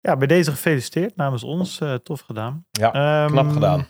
Ja, 0.00 0.16
bij 0.16 0.26
deze 0.26 0.50
gefeliciteerd 0.50 1.16
namens 1.16 1.42
ons. 1.44 1.80
eh, 1.80 1.94
tof 1.94 2.20
gedaan. 2.20 2.66
Ja, 2.70 2.92
Ehm, 2.92 3.30
knap 3.32 3.50
gedaan. 3.50 3.86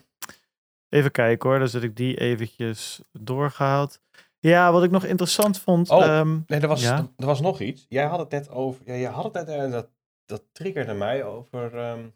Even 0.92 1.10
kijken 1.10 1.48
hoor, 1.48 1.58
dan 1.58 1.68
zet 1.68 1.82
ik 1.82 1.96
die 1.96 2.16
eventjes 2.20 3.00
doorgehaald. 3.12 4.00
Ja, 4.38 4.72
wat 4.72 4.82
ik 4.84 4.90
nog 4.90 5.04
interessant 5.04 5.58
vond. 5.60 5.90
Oh. 5.90 6.04
ehm, 6.04 6.38
Nee, 6.46 6.60
er 6.60 6.68
was, 6.68 6.82
Ja? 6.82 7.08
er 7.16 7.26
was 7.26 7.40
nog 7.40 7.60
iets. 7.60 7.86
Jij 7.88 8.04
had 8.06 8.18
het 8.18 8.30
net 8.30 8.48
over. 8.50 8.82
Ja, 8.84 8.94
jij 8.94 9.10
had 9.10 9.24
het 9.24 9.32
net. 9.32 9.48
eh, 9.48 9.70
dat, 9.70 9.88
dat 10.24 10.42
triggerde 10.52 10.92
mij 10.94 11.24
over. 11.24 11.78
ehm 11.78 12.08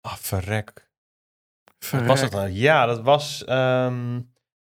Ah, 0.00 0.14
verrek. 0.16 0.90
Wat 1.90 2.06
was 2.06 2.20
dat 2.20 2.30
nou? 2.30 2.48
Ja, 2.48 2.86
dat 2.86 3.00
was. 3.02 3.44
ehm, 3.44 4.20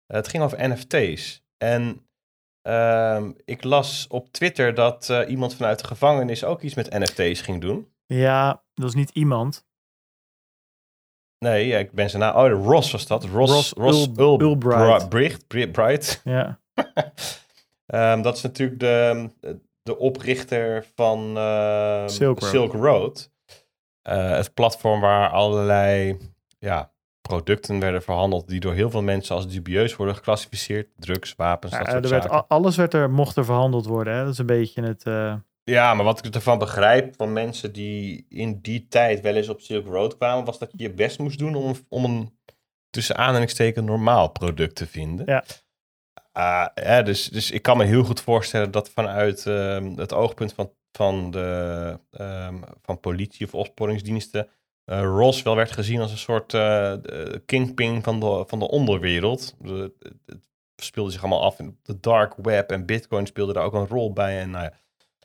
het 0.05 0.27
ging 0.27 0.43
over 0.43 0.69
NFT's. 0.69 1.43
En 1.57 2.01
ik 3.45 3.63
las 3.63 4.07
op 4.07 4.31
Twitter 4.31 4.73
dat 4.73 5.09
eh, 5.09 5.29
iemand 5.29 5.55
vanuit 5.55 5.79
de 5.79 5.87
gevangenis 5.87 6.43
ook 6.43 6.61
iets 6.61 6.73
met 6.75 6.89
NFT's 6.89 7.41
ging 7.41 7.61
doen. 7.61 7.91
Ja, 8.05 8.63
dat 8.73 8.87
is 8.89 8.95
niet 8.95 9.09
iemand. 9.09 9.66
Nee, 11.39 11.67
ja, 11.67 11.77
ik 11.77 11.91
ben 11.91 12.09
zijn 12.09 12.21
naam. 12.21 12.35
Oh, 12.35 12.65
Ross 12.65 12.91
was 12.91 13.07
dat. 13.07 13.23
Ross, 13.25 13.51
Ross 13.51 13.73
Ross, 13.77 14.07
Ul- 14.17 14.23
Ul- 14.25 14.41
Ulbright. 14.41 15.09
Bright. 15.71 16.21
Ja, 16.23 16.59
Ehm, 17.85 18.21
dat 18.21 18.35
is 18.35 18.41
natuurlijk 18.41 18.79
de, 18.79 19.29
de 19.83 19.97
oprichter 19.97 20.85
van 20.95 21.37
ehm, 21.37 22.07
Silk 22.07 22.39
Road. 22.39 22.49
Silk 22.49 22.73
Road. 22.73 23.31
Eh, 24.01 24.29
het 24.31 24.53
platform 24.53 25.01
waar 25.01 25.29
allerlei 25.29 26.17
ja, 26.59 26.91
producten 27.21 27.79
werden 27.79 28.01
verhandeld 28.03 28.47
die 28.47 28.59
door 28.59 28.73
heel 28.73 28.89
veel 28.89 29.01
mensen 29.01 29.35
als 29.35 29.47
dubieus 29.47 29.95
worden 29.95 30.15
geclassificeerd. 30.15 30.87
Drugs, 30.97 31.33
wapens, 31.37 31.71
Ja, 31.71 31.77
dat 31.77 31.87
er 31.87 31.93
soort 31.93 32.09
werd, 32.09 32.23
zaken. 32.23 32.37
a- 32.37 32.45
alles 32.47 32.75
werd 32.75 32.93
er, 32.93 33.09
mocht 33.09 33.35
er 33.35 33.45
verhandeld 33.45 33.85
worden. 33.85 34.13
Hè? 34.13 34.23
Dat 34.23 34.33
is 34.33 34.37
een 34.39 34.45
beetje 34.45 34.83
het... 34.83 35.03
eh, 35.03 35.33
Ja, 35.69 35.93
maar 35.93 36.05
wat 36.05 36.25
ik 36.25 36.35
ervan 36.35 36.57
begrijp 36.59 37.15
van 37.15 37.33
mensen 37.33 37.73
die 37.73 38.25
in 38.29 38.59
die 38.61 38.87
tijd 38.87 39.21
wel 39.21 39.35
eens 39.35 39.49
op 39.49 39.61
Silk 39.61 39.85
Road 39.85 40.17
kwamen, 40.17 40.45
was 40.45 40.59
dat 40.59 40.71
je 40.71 40.83
je 40.83 40.93
best 40.93 41.19
moest 41.19 41.39
doen 41.39 41.55
om, 41.55 41.75
om 41.89 42.03
een 42.03 42.39
tussen 42.89 43.17
aanhalingstekens 43.17 43.85
normaal 43.85 44.29
product 44.31 44.75
te 44.75 44.87
vinden. 44.87 45.25
Ja. 45.25 45.43
Ah, 46.31 46.67
ja, 46.75 47.01
dus, 47.01 47.29
dus 47.29 47.51
ik 47.51 47.61
kan 47.61 47.77
me 47.77 47.85
heel 47.85 48.03
goed 48.03 48.21
voorstellen 48.21 48.71
dat 48.71 48.89
vanuit 48.89 49.45
ehm, 49.45 49.93
het 49.95 50.13
oogpunt 50.13 50.53
van, 50.53 50.73
van, 50.91 51.31
de, 51.31 51.99
ehm, 52.11 52.61
van 52.81 52.99
politie 52.99 53.45
of 53.45 53.53
opsporingsdiensten 53.53 54.47
eh, 54.85 55.01
Ross 55.01 55.41
wel 55.41 55.55
werd 55.55 55.71
gezien 55.71 56.01
als 56.01 56.11
een 56.11 56.17
soort 56.17 56.51
de 56.51 57.41
kingpin 57.45 58.03
van 58.03 58.19
de, 58.19 58.43
van 58.47 58.59
de 58.59 58.67
onderwereld. 58.67 59.55
De- 59.59 59.93
het 60.25 60.47
speelde 60.75 61.11
zich 61.11 61.21
allemaal 61.21 61.43
af 61.43 61.59
in 61.59 61.79
de 61.83 61.99
dark 61.99 62.33
web 62.35 62.71
en 62.71 62.85
bitcoin 62.85 63.25
speelde 63.25 63.53
daar 63.53 63.63
ook 63.63 63.73
een 63.73 63.87
rol 63.87 64.13
bij. 64.13 64.39
En, 64.39 64.49
nou 64.49 64.63
ja. 64.63 64.73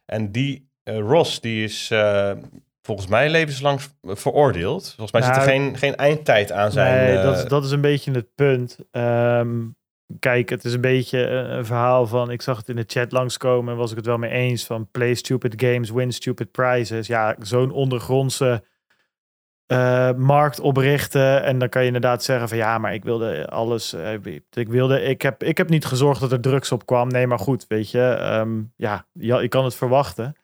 En 0.06 0.32
die 0.32 0.70
eh, 0.82 0.98
Ross, 0.98 1.40
die 1.40 1.64
is 1.64 1.90
eh, 1.90 2.32
volgens 2.82 3.06
mij 3.06 3.30
levenslang 3.30 3.80
veroordeeld. 4.02 4.86
Volgens 4.96 5.12
mij 5.12 5.22
zit 5.22 5.30
er 5.30 5.46
Nou, 5.46 5.50
geen, 5.50 5.76
geen 5.76 5.96
eindtijd 5.96 6.52
aan 6.52 6.72
zijn... 6.72 7.04
nee, 7.06 7.16
eh, 7.16 7.22
dat, 7.22 7.36
is- 7.38 7.44
dat 7.44 7.64
is 7.64 7.70
een 7.70 7.80
beetje 7.80 8.10
het 8.12 8.34
punt. 8.34 8.78
Ehm, 8.90 9.60
kijk, 10.18 10.48
het 10.48 10.64
is 10.64 10.72
een 10.74 10.80
beetje 10.80 11.18
een, 11.26 11.50
een 11.56 11.64
verhaal 11.66 12.06
van... 12.06 12.30
Ik 12.30 12.42
zag 12.42 12.56
het 12.56 12.68
in 12.68 12.76
de 12.76 12.84
chat 12.86 13.12
langskomen 13.12 13.72
en 13.72 13.78
was 13.78 13.90
ik 13.90 13.96
het 13.96 14.06
wel 14.06 14.18
mee 14.18 14.30
eens. 14.30 14.64
Van 14.66 14.88
play 14.90 15.14
stupid 15.14 15.54
games, 15.56 15.90
win 15.90 16.12
stupid 16.12 16.50
prizes. 16.50 17.06
Ja, 17.06 17.36
zo'n 17.40 17.70
ondergrondse 17.70 18.64
eh, 19.66 20.12
markt 20.12 20.60
oprichten. 20.60 21.42
En 21.42 21.58
dan 21.58 21.68
kan 21.68 21.80
je 21.80 21.86
inderdaad 21.86 22.24
zeggen 22.24 22.48
van... 22.48 22.58
Ja, 22.58 22.78
maar 22.78 22.94
ik 22.94 23.04
wilde 23.04 23.48
alles... 23.48 23.92
eh, 23.92 24.12
ik, 24.52 24.68
wilde, 24.68 25.02
ik, 25.02 25.22
heb, 25.22 25.42
ik 25.42 25.56
heb 25.56 25.68
niet 25.68 25.84
gezorgd 25.84 26.20
dat 26.20 26.32
er 26.32 26.40
drugs 26.40 26.72
op 26.72 26.86
kwam. 26.86 27.08
Nee, 27.08 27.26
maar 27.26 27.38
goed, 27.38 27.64
weet 27.68 27.90
je. 27.90 28.00
ehm, 28.02 28.60
ja, 28.76 29.06
ja, 29.12 29.40
je 29.40 29.48
kan 29.48 29.64
het 29.64 29.74
verwachten. 29.74 30.36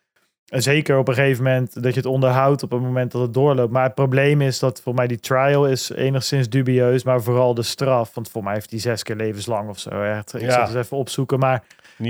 En 0.49 0.63
zeker 0.63 0.99
op 0.99 1.09
een 1.09 1.15
gegeven 1.15 1.45
moment 1.45 1.83
dat 1.83 1.93
je 1.95 2.01
het 2.01 2.09
onderhoudt 2.09 2.63
op 2.63 2.71
het 2.71 2.81
moment 2.81 3.13
dat 3.13 3.21
het 3.23 3.35
doorloopt. 3.35 3.73
Maar 3.73 3.83
het 3.85 3.95
probleem 3.95 4.41
is 4.41 4.59
dat 4.59 4.81
voor 4.83 4.95
mij 4.95 5.07
die 5.07 5.21
trial 5.21 5.67
is 5.67 5.91
enigszins 5.91 6.49
dubieus, 6.49 7.03
maar 7.05 7.23
vooral 7.23 7.55
de 7.55 7.63
straf. 7.63 8.15
Want 8.15 8.31
voor 8.31 8.43
mij 8.43 8.55
heeft 8.55 8.71
die 8.71 8.81
zes 8.81 9.03
keer 9.03 9.17
levenslang 9.17 9.69
of 9.69 9.79
zo. 9.79 10.03
Echt. 10.03 10.35
Ik 10.35 10.41
Ja. 10.41 10.51
zal 10.51 10.61
het 10.63 10.75
eens 10.75 10.85
even 10.85 10.97
opzoeken. 10.97 11.39
Maar 11.39 11.63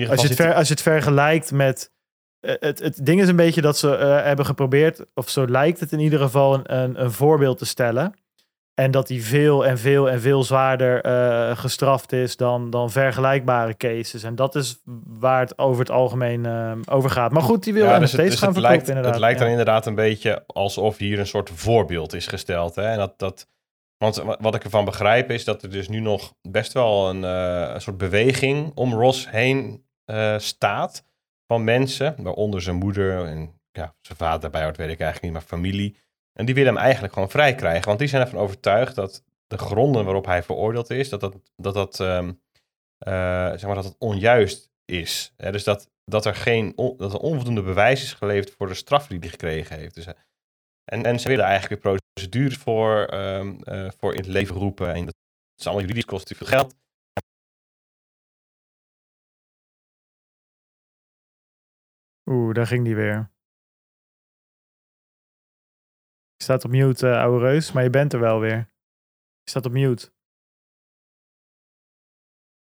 als 0.09 0.21
je, 0.23 0.27
het 0.29 0.37
ver, 0.37 0.55
als 0.55 0.67
je 0.69 0.73
het 0.75 0.83
vergelijkt 0.83 1.53
met... 1.53 1.91
eh, 2.41 2.55
Het, 2.59 2.79
het 2.79 3.07
ding 3.07 3.21
is 3.21 3.29
een 3.29 3.37
beetje 3.37 3.61
dat 3.61 3.79
ze 3.79 3.97
eh, 3.97 4.23
hebben 4.23 4.47
geprobeerd, 4.47 5.05
of 5.15 5.29
zo 5.29 5.47
lijkt 5.47 5.81
het 5.81 5.93
in 5.93 5.99
ieder 6.01 6.19
geval, 6.21 6.55
een, 6.55 6.77
een, 6.77 7.03
een 7.03 7.13
voorbeeld 7.13 7.59
te 7.59 7.65
stellen. 7.67 8.13
En 8.75 8.91
dat 8.91 9.07
die 9.07 9.25
veel 9.25 9.67
en 9.67 9.79
veel 9.79 10.11
en 10.11 10.21
veel 10.21 10.43
zwaarder 10.43 11.01
eh, 11.03 11.57
gestraft 11.59 12.13
is 12.13 12.37
dan, 12.37 12.71
dan 12.71 12.91
vergelijkbare 12.91 13.77
cases. 13.77 14.23
En 14.23 14.35
dat 14.35 14.55
is 14.55 14.81
waar 15.07 15.41
het 15.41 15.59
over 15.59 15.81
het 15.81 15.91
algemeen 15.91 16.47
over 16.89 17.11
gaat. 17.11 17.33
Maar 17.33 17.43
goed, 17.43 17.65
die 17.65 17.73
wil 17.73 17.85
Ja, 17.85 17.99
dus 17.99 18.11
steeds 18.11 18.31
dus 18.31 18.39
gaan 18.39 18.53
verkopen 18.53 18.71
lijkt, 18.71 18.89
inderdaad. 18.89 19.13
Het 19.13 19.21
lijkt 19.21 19.39
Ja. 19.39 19.43
dan 19.45 19.51
inderdaad 19.53 19.87
een 19.87 19.95
beetje 19.95 20.45
alsof 20.47 20.97
hier 20.99 21.19
een 21.19 21.27
soort 21.27 21.51
voorbeeld 21.55 22.13
is 22.15 22.27
gesteld. 22.27 22.75
Hè? 22.75 22.83
En 22.83 22.99
dat, 22.99 23.19
dat, 23.19 23.49
want 23.97 24.17
wa- 24.17 24.37
wat 24.41 24.55
ik 24.55 24.65
ervan 24.65 24.85
begrijp 24.85 25.31
is 25.31 25.45
dat 25.45 25.63
er 25.63 25.71
dus 25.71 25.89
nu 25.89 26.01
nog 26.01 26.35
best 26.43 26.73
wel 26.73 27.09
een, 27.11 27.23
een 27.23 27.81
soort 27.81 27.99
beweging 27.99 28.73
om 28.75 28.95
Ross 28.95 29.31
heen 29.31 29.85
staat. 30.37 31.05
Van 31.53 31.65
mensen, 31.65 32.23
waaronder 32.23 32.63
zijn 32.63 32.77
moeder 32.77 33.25
en 33.25 33.61
ja, 33.71 33.95
zijn 34.01 34.19
vader 34.19 34.63
hoort, 34.63 34.77
weet 34.77 34.91
ik 34.91 35.01
eigenlijk 35.01 35.23
niet, 35.23 35.33
maar 35.33 35.59
familie. 35.59 35.97
En 36.33 36.47
die 36.47 36.55
willen 36.55 36.75
hem 36.75 36.83
eigenlijk 36.83 37.13
gewoon 37.13 37.31
vrij 37.31 37.55
krijgen. 37.55 37.87
Want 37.87 37.99
die 37.99 38.09
zijn 38.09 38.23
ervan 38.23 38.41
overtuigd 38.41 38.95
dat 38.95 39.25
de 39.47 39.59
gronden 39.59 40.05
waarop 40.05 40.27
hij 40.27 40.43
veroordeeld 40.43 40.91
is, 40.91 41.09
dat 41.09 41.21
dat, 41.21 41.35
dat, 41.57 41.75
dat, 41.75 42.01
ehm, 42.01 42.33
eh, 42.99 43.49
zeg 43.49 43.63
maar 43.63 43.75
dat 43.75 43.85
het 43.85 43.97
onjuist 43.99 44.71
is. 44.85 45.35
Dus 45.37 45.65
dat, 45.65 45.91
dat 46.05 46.25
er 46.25 46.35
geen 46.35 46.73
dat 46.97 47.13
er 47.13 47.19
onvoldoende 47.19 47.63
bewijs 47.63 48.03
is 48.03 48.13
geleverd 48.13 48.51
voor 48.51 48.67
de 48.67 48.75
straf 48.75 49.07
die 49.07 49.19
hij 49.19 49.29
gekregen 49.29 49.79
heeft. 49.79 49.95
Dus, 49.95 50.07
eh, 50.07 50.15
en, 50.85 51.05
en 51.05 51.21
ze 51.21 51.29
willen 51.29 51.45
eigenlijk 51.45 51.83
weer 51.83 52.01
procedures 52.15 52.57
voor, 52.57 53.05
ehm, 53.05 53.61
eh, 53.63 53.91
voor 53.99 54.13
in 54.13 54.21
het 54.21 54.29
leven 54.29 54.57
roepen. 54.57 54.95
En 54.95 55.05
dat 55.05 55.15
is 55.57 55.65
allemaal 55.65 55.83
juridisch 55.83 56.05
kost 56.05 56.37
veel 56.37 56.47
geld. 56.47 56.75
Oeh, 62.31 62.55
daar 62.55 62.67
ging 62.67 62.85
die 62.85 62.95
weer. 62.95 63.31
Je 66.37 66.45
staat 66.45 66.65
op 66.65 66.71
mute, 66.71 67.09
eh, 67.09 67.21
ouwe 67.21 67.41
reus, 67.41 67.73
maar 67.73 67.83
je 67.83 67.91
bent 67.91 68.13
er 68.13 68.21
wel 68.21 68.41
weer. 68.41 68.57
Je 69.43 69.51
staat 69.51 69.67
op 69.67 69.73
mute. 69.73 70.13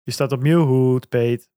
Je 0.02 0.12
staat 0.12 0.32
op 0.32 0.40
mute, 0.40 1.08
Peet. 1.08 1.50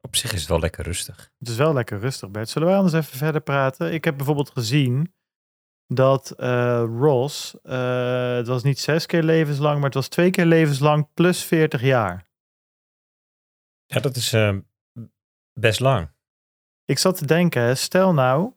Op 0.00 0.16
zich 0.16 0.32
is 0.32 0.40
het 0.40 0.48
wel 0.48 0.58
lekker 0.58 0.84
rustig. 0.84 1.32
Het 1.38 1.48
is 1.48 1.56
wel 1.56 1.72
lekker 1.72 1.98
rustig, 1.98 2.30
Bert. 2.30 2.48
Zullen 2.48 2.68
wij 2.68 2.76
anders 2.76 2.94
even 2.94 3.18
verder 3.18 3.40
praten? 3.40 3.92
Ik 3.92 4.04
heb 4.04 4.16
bijvoorbeeld 4.16 4.50
gezien 4.50 5.14
dat 5.86 6.30
eh, 6.30 6.84
Ross, 6.98 7.60
eh, 7.62 8.34
het 8.34 8.46
was 8.46 8.62
niet 8.62 8.78
zes 8.78 9.06
keer 9.06 9.22
levenslang, 9.22 9.74
maar 9.74 9.84
het 9.84 9.94
was 9.94 10.08
twee 10.08 10.30
keer 10.30 10.46
levenslang 10.46 11.12
plus 11.14 11.44
40 11.44 11.80
jaar. 11.80 12.28
Ja, 13.84 14.00
dat 14.00 14.16
is 14.16 14.32
eh, 14.32 14.56
best 15.58 15.80
lang. 15.80 16.08
Ik 16.84 16.98
zat 16.98 17.16
te 17.16 17.26
denken, 17.26 17.76
stel 17.76 18.12
nou 18.12 18.52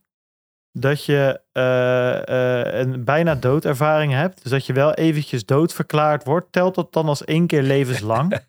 dat 0.72 1.06
je 1.06 1.42
eh, 1.52 2.28
eh, 2.28 2.80
een 2.80 3.04
bijna 3.04 3.36
doodervaring 3.36 4.14
hebt, 4.14 4.42
dus 4.42 4.52
dat 4.52 4.66
je 4.66 4.74
wel 4.74 4.94
eventjes 4.94 5.46
doodverklaard 5.46 6.24
wordt, 6.24 6.52
telt 6.52 6.76
dat 6.76 6.94
dan 6.94 7.08
als 7.08 7.26
één 7.26 7.48
keer 7.48 7.62
levenslang? 7.62 8.34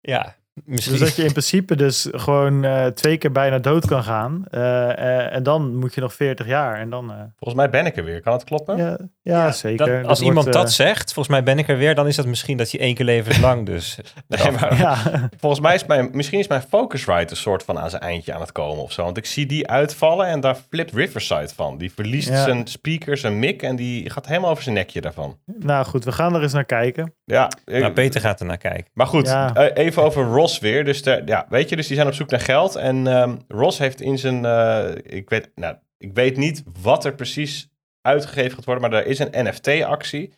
Ja, 0.00 0.36
misschien. 0.64 0.96
dus 0.98 1.02
dat 1.06 1.16
je 1.16 1.24
in 1.24 1.30
principe 1.32 1.76
dus 1.76 2.08
gewoon 2.10 2.64
eh, 2.64 2.86
twee 2.86 3.16
keer 3.16 3.32
bijna 3.32 3.58
dood 3.58 3.86
kan 3.86 4.02
gaan 4.04 4.44
eh, 4.50 4.90
eh, 4.90 5.34
en 5.34 5.42
dan 5.42 5.76
moet 5.76 5.94
je 5.94 6.00
nog 6.00 6.14
40 6.14 6.46
jaar 6.46 6.80
en 6.80 6.90
dan... 6.90 7.06
Volgens 7.38 7.54
mij 7.60 7.70
ben 7.70 7.86
ik 7.86 7.96
er 7.96 8.04
weer. 8.04 8.20
Kan 8.20 8.32
het 8.32 8.44
kloppen? 8.44 8.76
ja, 8.76 8.98
ja, 9.22 9.52
zeker. 9.52 9.86
Dat- 9.86 9.96
Dat 10.00 10.06
als 10.06 10.20
iemand 10.20 10.44
wordt, 10.46 10.58
dat 10.58 10.72
zegt, 10.72 11.12
volgens 11.12 11.28
mij 11.34 11.42
ben 11.42 11.58
ik 11.58 11.68
er 11.68 11.76
weer, 11.76 11.94
dan 11.94 12.06
is 12.06 12.16
dat 12.16 12.26
misschien 12.26 12.56
dat 12.56 12.70
je 12.70 12.78
één 12.78 12.94
keer 12.94 13.04
levenslang 13.04 13.66
dus. 13.66 13.98
Nee, 14.28 14.50
maar 14.50 14.78
Ja, 14.78 14.96
volgens 15.38 15.60
mij 15.60 15.74
is 15.74 15.86
mijn, 15.86 16.08
misschien 16.12 16.38
is 16.38 16.46
mijn 16.48 16.62
Focusrite 16.62 17.30
een 17.30 17.36
soort 17.36 17.62
van 17.62 17.78
aan 17.78 17.90
zijn 17.90 18.02
eindje 18.02 18.34
aan 18.34 18.40
het 18.40 18.52
komen 18.52 18.82
of 18.82 18.92
zo. 18.92 19.02
Want 19.04 19.16
ik 19.16 19.26
zie 19.26 19.46
die 19.46 19.68
uitvallen 19.68 20.26
en 20.26 20.40
daar 20.40 20.56
flipt 20.70 20.92
Riverside 20.92 21.48
van. 21.54 21.78
Die 21.78 21.92
verliest 21.92 22.28
Ja. 22.28 22.44
zijn 22.44 22.66
speaker, 22.66 23.16
zijn 23.16 23.38
mic 23.38 23.62
en 23.62 23.76
die 23.76 24.10
gaat 24.10 24.26
helemaal 24.26 24.50
over 24.50 24.62
zijn 24.62 24.74
nekje 24.74 25.00
daarvan. 25.00 25.38
nou 25.58 25.84
goed, 25.86 26.04
we 26.04 26.12
gaan 26.12 26.34
er 26.34 26.42
eens 26.42 26.52
naar 26.52 26.64
kijken. 26.64 27.14
Ja, 27.24 27.50
ik- 27.64 27.80
Nou, 27.80 27.92
Peter 27.92 28.20
gaat 28.20 28.40
er 28.40 28.46
naar 28.46 28.56
kijken. 28.58 28.86
Maar 28.92 29.06
goed, 29.06 29.26
Ja. 29.26 29.54
even 29.56 30.02
over 30.02 30.24
Weer. 30.60 30.84
Dus 30.84 31.02
de, 31.02 31.22
ja, 31.24 31.46
weet 31.48 31.68
je, 31.68 31.76
dus 31.76 31.86
die 31.86 31.96
zijn 31.96 32.08
op 32.08 32.14
zoek 32.14 32.30
naar 32.30 32.40
geld. 32.40 32.74
En 32.74 33.06
ehm, 33.06 33.36
Ross 33.48 33.78
heeft 33.78 34.00
in 34.00 34.18
zijn, 34.18 34.44
eh, 34.44 34.94
ik, 35.02 35.28
weet, 35.28 35.50
nou, 35.54 35.76
ik 35.98 36.14
weet 36.14 36.36
niet 36.36 36.62
wat 36.82 37.04
er 37.04 37.14
precies 37.14 37.68
uitgegeven 38.00 38.54
gaat 38.54 38.64
worden, 38.64 38.90
maar 38.90 39.00
er 39.00 39.06
is 39.06 39.18
een 39.18 39.46
NFT-actie. 39.46 40.32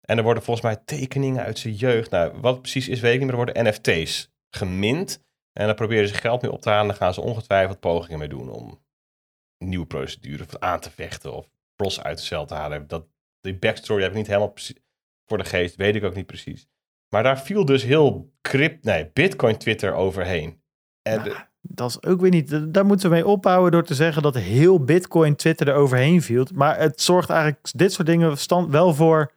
En 0.00 0.16
er 0.16 0.24
worden 0.24 0.42
volgens 0.42 0.66
mij 0.66 0.76
tekeningen 0.84 1.44
uit 1.44 1.58
zijn 1.58 1.74
jeugd. 1.74 2.10
Nou, 2.10 2.32
wat 2.40 2.60
precies 2.60 2.88
is, 2.88 3.00
weet 3.00 3.12
ik 3.12 3.20
niet, 3.20 3.30
maar 3.30 3.38
er 3.38 3.52
worden 3.52 3.66
NFT's 3.68 4.32
gemint. 4.50 5.22
En 5.52 5.66
daar 5.66 5.74
proberen 5.74 6.08
ze 6.08 6.14
geld 6.14 6.42
mee 6.42 6.52
op 6.52 6.60
te 6.60 6.70
halen. 6.70 6.86
Dan 6.86 6.96
gaan 6.96 7.14
ze 7.14 7.20
ongetwijfeld 7.20 7.80
pogingen 7.80 8.18
mee 8.18 8.28
doen 8.28 8.50
om 8.50 8.82
nieuwe 9.58 9.86
procedures 9.86 10.58
aan 10.58 10.80
te 10.80 10.90
vechten 10.90 11.32
of 11.32 11.48
Ross 11.76 12.02
uit 12.02 12.18
de 12.18 12.24
cel 12.24 12.46
te 12.46 12.54
halen. 12.54 12.86
Dat, 12.86 13.06
die 13.40 13.58
backstory 13.58 14.02
heb 14.02 14.10
ik 14.10 14.16
niet 14.16 14.26
helemaal 14.26 14.54
voor 15.26 15.38
de 15.38 15.44
geest, 15.44 15.76
weet 15.76 15.94
ik 15.94 16.04
ook 16.04 16.14
niet 16.14 16.26
precies. 16.26 16.66
Maar 17.14 17.22
daar 17.22 17.40
viel 17.40 17.64
dus 17.64 17.82
heel 17.82 18.32
crypt, 18.42 18.84
nee, 18.84 19.10
Bitcoin 19.12 19.56
Twitter 19.56 19.92
overheen. 19.92 20.62
En 21.02 21.46
Dat 21.60 21.90
is 21.90 22.02
ook 22.02 22.20
weer 22.20 22.30
niet. 22.30 22.74
Daar 22.74 22.86
moeten 22.86 23.08
we 23.08 23.14
mee 23.14 23.26
ophouden 23.26 23.72
door 23.72 23.82
te 23.82 23.94
zeggen 23.94 24.22
dat 24.22 24.34
heel 24.34 24.84
Bitcoin 24.84 25.36
Twitter 25.36 25.68
er 25.68 25.74
overheen 25.74 26.22
viel. 26.22 26.46
Maar 26.54 26.78
het 26.78 27.00
zorgt 27.00 27.30
eigenlijk 27.30 27.70
dit 27.76 27.92
soort 27.92 28.06
dingen 28.06 28.38
stand 28.38 28.70
wel 28.70 28.94
voor. 28.94 29.32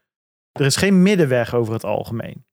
Er 0.51 0.65
is 0.65 0.75
geen 0.75 1.01
middenweg 1.01 1.55
over 1.55 1.73
het 1.73 1.83
algemeen. 1.83 2.45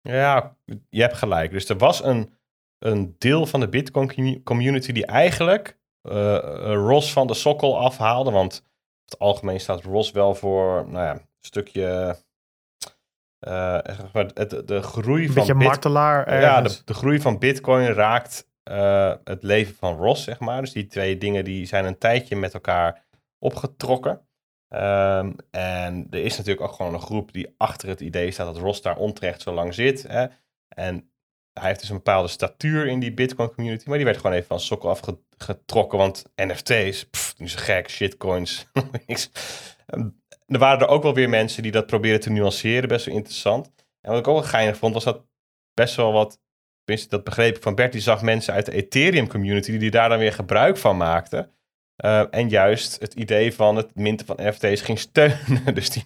Ja, 0.00 0.56
je 0.88 1.00
hebt 1.00 1.16
gelijk. 1.16 1.50
Dus 1.50 1.68
er 1.68 1.78
was 1.78 2.04
een, 2.04 2.32
een 2.78 3.14
deel 3.18 3.46
van 3.46 3.60
de 3.60 3.68
Bitcoin 3.68 4.14
commu- 4.14 4.42
community 4.42 4.92
die 4.92 5.06
eigenlijk 5.06 5.78
eh, 6.02 6.36
eh, 6.36 6.74
Ross 6.74 7.12
van 7.12 7.26
de 7.26 7.34
sokkel 7.34 7.78
afhaalde. 7.78 8.30
Want 8.30 8.64
het 9.04 9.18
algemeen 9.18 9.60
staat 9.60 9.82
Ross 9.82 10.10
wel 10.10 10.34
voor 10.34 10.88
nou 10.88 11.04
ja, 11.04 11.12
een 11.12 11.26
stukje. 11.40 12.16
Eh, 13.38 13.78
het, 14.34 14.62
de 14.68 14.82
groei 14.82 15.26
Een 15.26 15.32
van 15.32 15.56
martelaar. 15.56 16.40
Ja, 16.40 16.62
de, 16.62 16.80
de 16.84 16.94
groei 16.94 17.20
van 17.20 17.38
Bitcoin 17.38 17.86
raakt 17.86 18.48
eh, 18.62 19.14
het 19.24 19.42
leven 19.42 19.74
van 19.74 19.96
Ross, 19.96 20.24
zeg 20.24 20.38
maar. 20.38 20.60
Dus 20.60 20.72
die 20.72 20.86
twee 20.86 21.18
dingen 21.18 21.44
die 21.44 21.66
zijn 21.66 21.84
een 21.84 21.98
tijdje 21.98 22.36
met 22.36 22.54
elkaar 22.54 23.04
opgetrokken. 23.38 24.20
Ehm, 24.68 25.32
en 25.50 26.06
er 26.10 26.24
is 26.24 26.36
natuurlijk 26.36 26.66
ook 26.66 26.74
gewoon 26.74 26.94
een 26.94 27.00
groep 27.00 27.32
die 27.32 27.54
achter 27.56 27.88
het 27.88 28.00
idee 28.00 28.30
staat 28.30 28.46
dat 28.46 28.62
Ross 28.62 28.82
daar 28.82 28.96
onterecht 28.96 29.42
zo 29.42 29.52
lang 29.52 29.74
zit. 29.74 30.02
Hè? 30.02 30.26
En 30.68 31.10
hij 31.52 31.68
heeft 31.68 31.80
dus 31.80 31.88
een 31.88 31.96
bepaalde 31.96 32.28
statuur 32.28 32.86
in 32.86 33.00
die 33.00 33.14
Bitcoin 33.14 33.54
community, 33.54 33.88
maar 33.88 33.96
die 33.96 34.06
werd 34.06 34.18
gewoon 34.18 34.32
even 34.32 34.48
van 34.48 34.60
sokkel 34.60 34.90
afgetrokken, 34.90 35.98
want 35.98 36.24
NFT's, 36.36 37.08
pff, 37.10 37.38
nu 37.38 37.46
is 37.46 37.54
gek, 37.54 37.90
shitcoins, 37.90 38.66
niks. 39.06 39.30
Ehm, 39.86 40.08
er 40.48 40.58
waren 40.58 40.80
er 40.80 40.88
ook 40.88 41.02
wel 41.02 41.14
weer 41.14 41.28
mensen 41.28 41.62
die 41.62 41.72
dat 41.72 41.86
proberen 41.86 42.20
te 42.20 42.30
nuanceren, 42.30 42.88
best 42.88 43.06
wel 43.06 43.14
interessant. 43.14 43.72
En 44.00 44.10
wat 44.10 44.18
ik 44.18 44.28
ook 44.28 44.40
wel 44.40 44.50
geinig 44.50 44.76
vond, 44.76 44.94
was 44.94 45.04
dat 45.04 45.26
best 45.74 45.96
wel 45.96 46.12
wat, 46.12 46.40
tenminste 46.84 47.16
dat 47.16 47.24
begreep 47.24 47.56
ik 47.56 47.62
van 47.62 47.74
Bert, 47.74 47.92
die 47.92 48.00
zag 48.00 48.22
mensen 48.22 48.54
uit 48.54 48.66
de 48.66 48.72
Ethereum 48.72 49.28
community 49.28 49.78
die 49.78 49.90
daar 49.90 50.08
dan 50.08 50.18
weer 50.18 50.32
gebruik 50.32 50.76
van 50.76 50.96
maakten. 50.96 51.52
Uh, 52.04 52.22
en 52.30 52.48
juist 52.48 53.00
het 53.00 53.14
idee 53.14 53.54
van 53.54 53.76
het 53.76 53.94
minten 53.94 54.26
van 54.26 54.36
NFT's 54.40 54.80
ging 54.80 54.98
steunen. 54.98 55.64
Dus 55.74 55.90
die, 55.90 56.04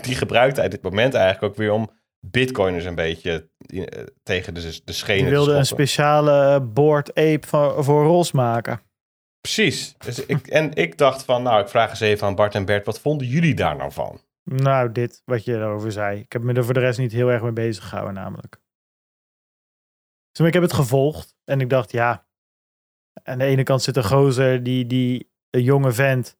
die, 0.00 0.14
gebruikte 0.14 0.60
hij 0.60 0.68
dit 0.68 0.82
moment 0.82 1.14
eigenlijk 1.14 1.52
ook 1.52 1.58
weer 1.58 1.72
om 1.72 1.90
bitcoiners 2.20 2.84
een 2.84 2.94
beetje 2.94 3.48
uh, 3.66 3.84
tegen 4.22 4.54
de, 4.54 4.80
de 4.84 4.92
schenen 4.92 5.22
Die 5.22 5.32
wilde 5.32 5.54
een 5.54 5.66
speciale 5.66 6.60
board 6.60 7.08
ape 7.08 7.46
voor, 7.46 7.84
voor 7.84 8.04
Ros 8.04 8.32
maken. 8.32 8.80
Precies. 9.42 9.94
Dus 9.98 10.26
en 10.26 10.74
ik 10.74 10.98
dacht 10.98 11.24
van, 11.24 11.42
nou, 11.42 11.62
ik 11.62 11.68
vraag 11.68 11.90
eens 11.90 12.00
even 12.00 12.26
aan 12.26 12.34
Bart 12.34 12.54
en 12.54 12.64
Bert, 12.64 12.86
wat 12.86 13.00
vonden 13.00 13.26
jullie 13.26 13.54
daar 13.54 13.76
nou 13.76 13.92
van? 13.92 14.20
Nou, 14.44 14.92
dit, 14.92 15.22
wat 15.24 15.44
je 15.44 15.54
erover 15.54 15.92
zei. 15.92 16.20
Ik 16.20 16.32
heb 16.32 16.42
me 16.42 16.52
er 16.52 16.64
voor 16.64 16.74
de 16.74 16.80
rest 16.80 16.98
niet 16.98 17.12
heel 17.12 17.28
erg 17.28 17.42
mee 17.42 17.52
bezig 17.52 17.88
gehouden, 17.88 18.14
namelijk. 18.14 18.60
Dus 20.30 20.46
ik 20.46 20.52
heb 20.52 20.62
het 20.62 20.72
gevolgd 20.72 21.36
en 21.44 21.60
ik 21.60 21.70
dacht, 21.70 21.92
ja, 21.92 22.26
aan 23.22 23.38
de 23.38 23.44
ene 23.44 23.62
kant 23.62 23.82
zit 23.82 23.96
een 23.96 24.04
gozer, 24.04 24.62
die, 24.62 24.86
die 24.86 25.32
een 25.50 25.62
jonge 25.62 25.92
vent, 25.92 26.38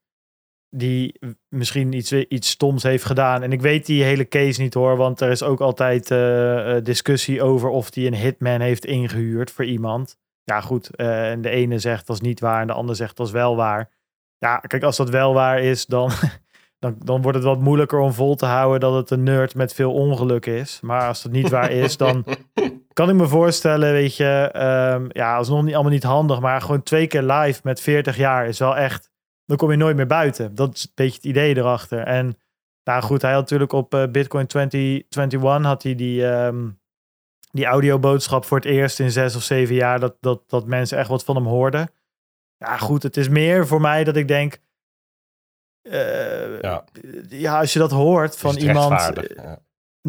die 0.68 1.18
misschien 1.48 1.92
iets, 1.92 2.12
iets 2.12 2.50
stoms 2.50 2.82
heeft 2.82 3.04
gedaan. 3.04 3.42
En 3.42 3.52
ik 3.52 3.60
weet 3.60 3.86
die 3.86 4.04
hele 4.04 4.28
case 4.28 4.60
niet 4.60 4.74
hoor, 4.74 4.96
want 4.96 5.20
er 5.20 5.30
is 5.30 5.42
ook 5.42 5.60
altijd 5.60 6.10
uh, 6.10 6.76
discussie 6.82 7.42
over 7.42 7.68
of 7.68 7.94
hij 7.94 8.06
een 8.06 8.14
hitman 8.14 8.60
heeft 8.60 8.84
ingehuurd 8.84 9.50
voor 9.50 9.64
iemand. 9.64 10.20
Ja, 10.44 10.60
goed. 10.60 10.90
Uh, 10.97 11.31
en 11.31 11.40
de 11.40 11.51
ene 11.51 11.78
zegt 11.78 12.06
dat 12.06 12.16
is 12.16 12.23
niet 12.23 12.40
waar 12.40 12.60
en 12.60 12.66
de 12.66 12.73
ander 12.73 12.97
zegt 12.97 13.16
dat 13.16 13.27
is 13.27 13.32
wel 13.32 13.56
waar. 13.56 13.90
Ja, 14.39 14.56
kijk, 14.56 14.82
als 14.82 14.97
dat 14.97 15.10
wel 15.10 15.35
waar 15.35 15.60
is, 15.60 15.86
dan, 15.86 16.10
dan, 16.78 16.97
dan 16.98 17.23
wordt 17.23 17.36
het 17.36 17.47
wat 17.47 17.60
moeilijker 17.60 17.98
om 17.98 18.12
vol 18.12 18.35
te 18.35 18.47
houden 18.47 18.81
dat 18.81 18.94
het 18.94 19.10
een 19.10 19.23
nerd 19.23 19.55
met 19.55 19.74
veel 19.74 19.93
ongeluk 19.93 20.47
is. 20.47 20.81
Maar 20.81 21.09
als 21.09 21.23
dat 21.23 21.32
niet 21.32 21.51
waar 21.51 21.70
is, 21.70 21.97
dan 21.97 22.24
kan 22.93 23.09
ik 23.09 23.14
me 23.14 23.27
voorstellen, 23.27 23.93
weet 23.93 24.16
je, 24.16 24.51
um, 24.97 25.06
ja, 25.09 25.36
alsnog 25.36 25.62
niet 25.62 25.74
allemaal 25.74 25.93
niet 25.93 26.02
handig, 26.02 26.40
maar 26.40 26.60
gewoon 26.60 26.82
twee 26.82 27.06
keer 27.06 27.23
live 27.23 27.60
met 27.64 27.81
40 27.81 28.16
jaar 28.16 28.47
is 28.47 28.59
wel 28.59 28.77
echt, 28.77 29.10
dan 29.44 29.56
kom 29.56 29.70
je 29.70 29.77
nooit 29.77 29.97
meer 29.97 30.06
buiten. 30.06 30.55
Dat 30.55 30.74
is 30.74 30.85
een 30.85 30.93
beetje 30.94 31.16
het 31.16 31.24
idee 31.24 31.56
erachter. 31.56 31.98
En 31.98 32.36
nou 32.85 33.02
goed, 33.02 33.23
hij 33.23 33.32
had 33.32 33.40
natuurlijk 33.40 33.73
op 33.73 33.94
uh, 33.94 34.06
Bitcoin 34.06 34.47
2021 34.47 35.62
had 35.62 35.82
hij 35.82 35.94
die, 35.94 36.24
um, 36.24 36.81
die 37.52 37.64
audioboodschap 37.64 38.44
voor 38.44 38.56
het 38.56 38.66
eerst 38.66 39.00
in 39.00 39.10
zes 39.10 39.36
of 39.36 39.42
zeven 39.42 39.74
jaar 39.74 40.00
dat, 40.00 40.16
dat, 40.20 40.42
dat 40.46 40.66
mensen 40.66 40.98
echt 40.98 41.08
wat 41.08 41.24
van 41.24 41.36
hem 41.36 41.46
hoorden. 41.46 41.90
Ja, 42.56 42.76
goed, 42.76 43.02
het 43.02 43.16
is 43.16 43.28
meer 43.28 43.66
voor 43.66 43.80
mij 43.80 44.04
dat 44.04 44.16
ik 44.16 44.28
denk. 44.28 44.58
Uh, 45.82 46.60
ja. 46.60 46.84
ja, 47.28 47.58
als 47.58 47.72
je 47.72 47.78
dat 47.78 47.90
hoort 47.90 48.36
van 48.36 48.56
iemand. 48.56 49.10
Ja. 49.36 49.58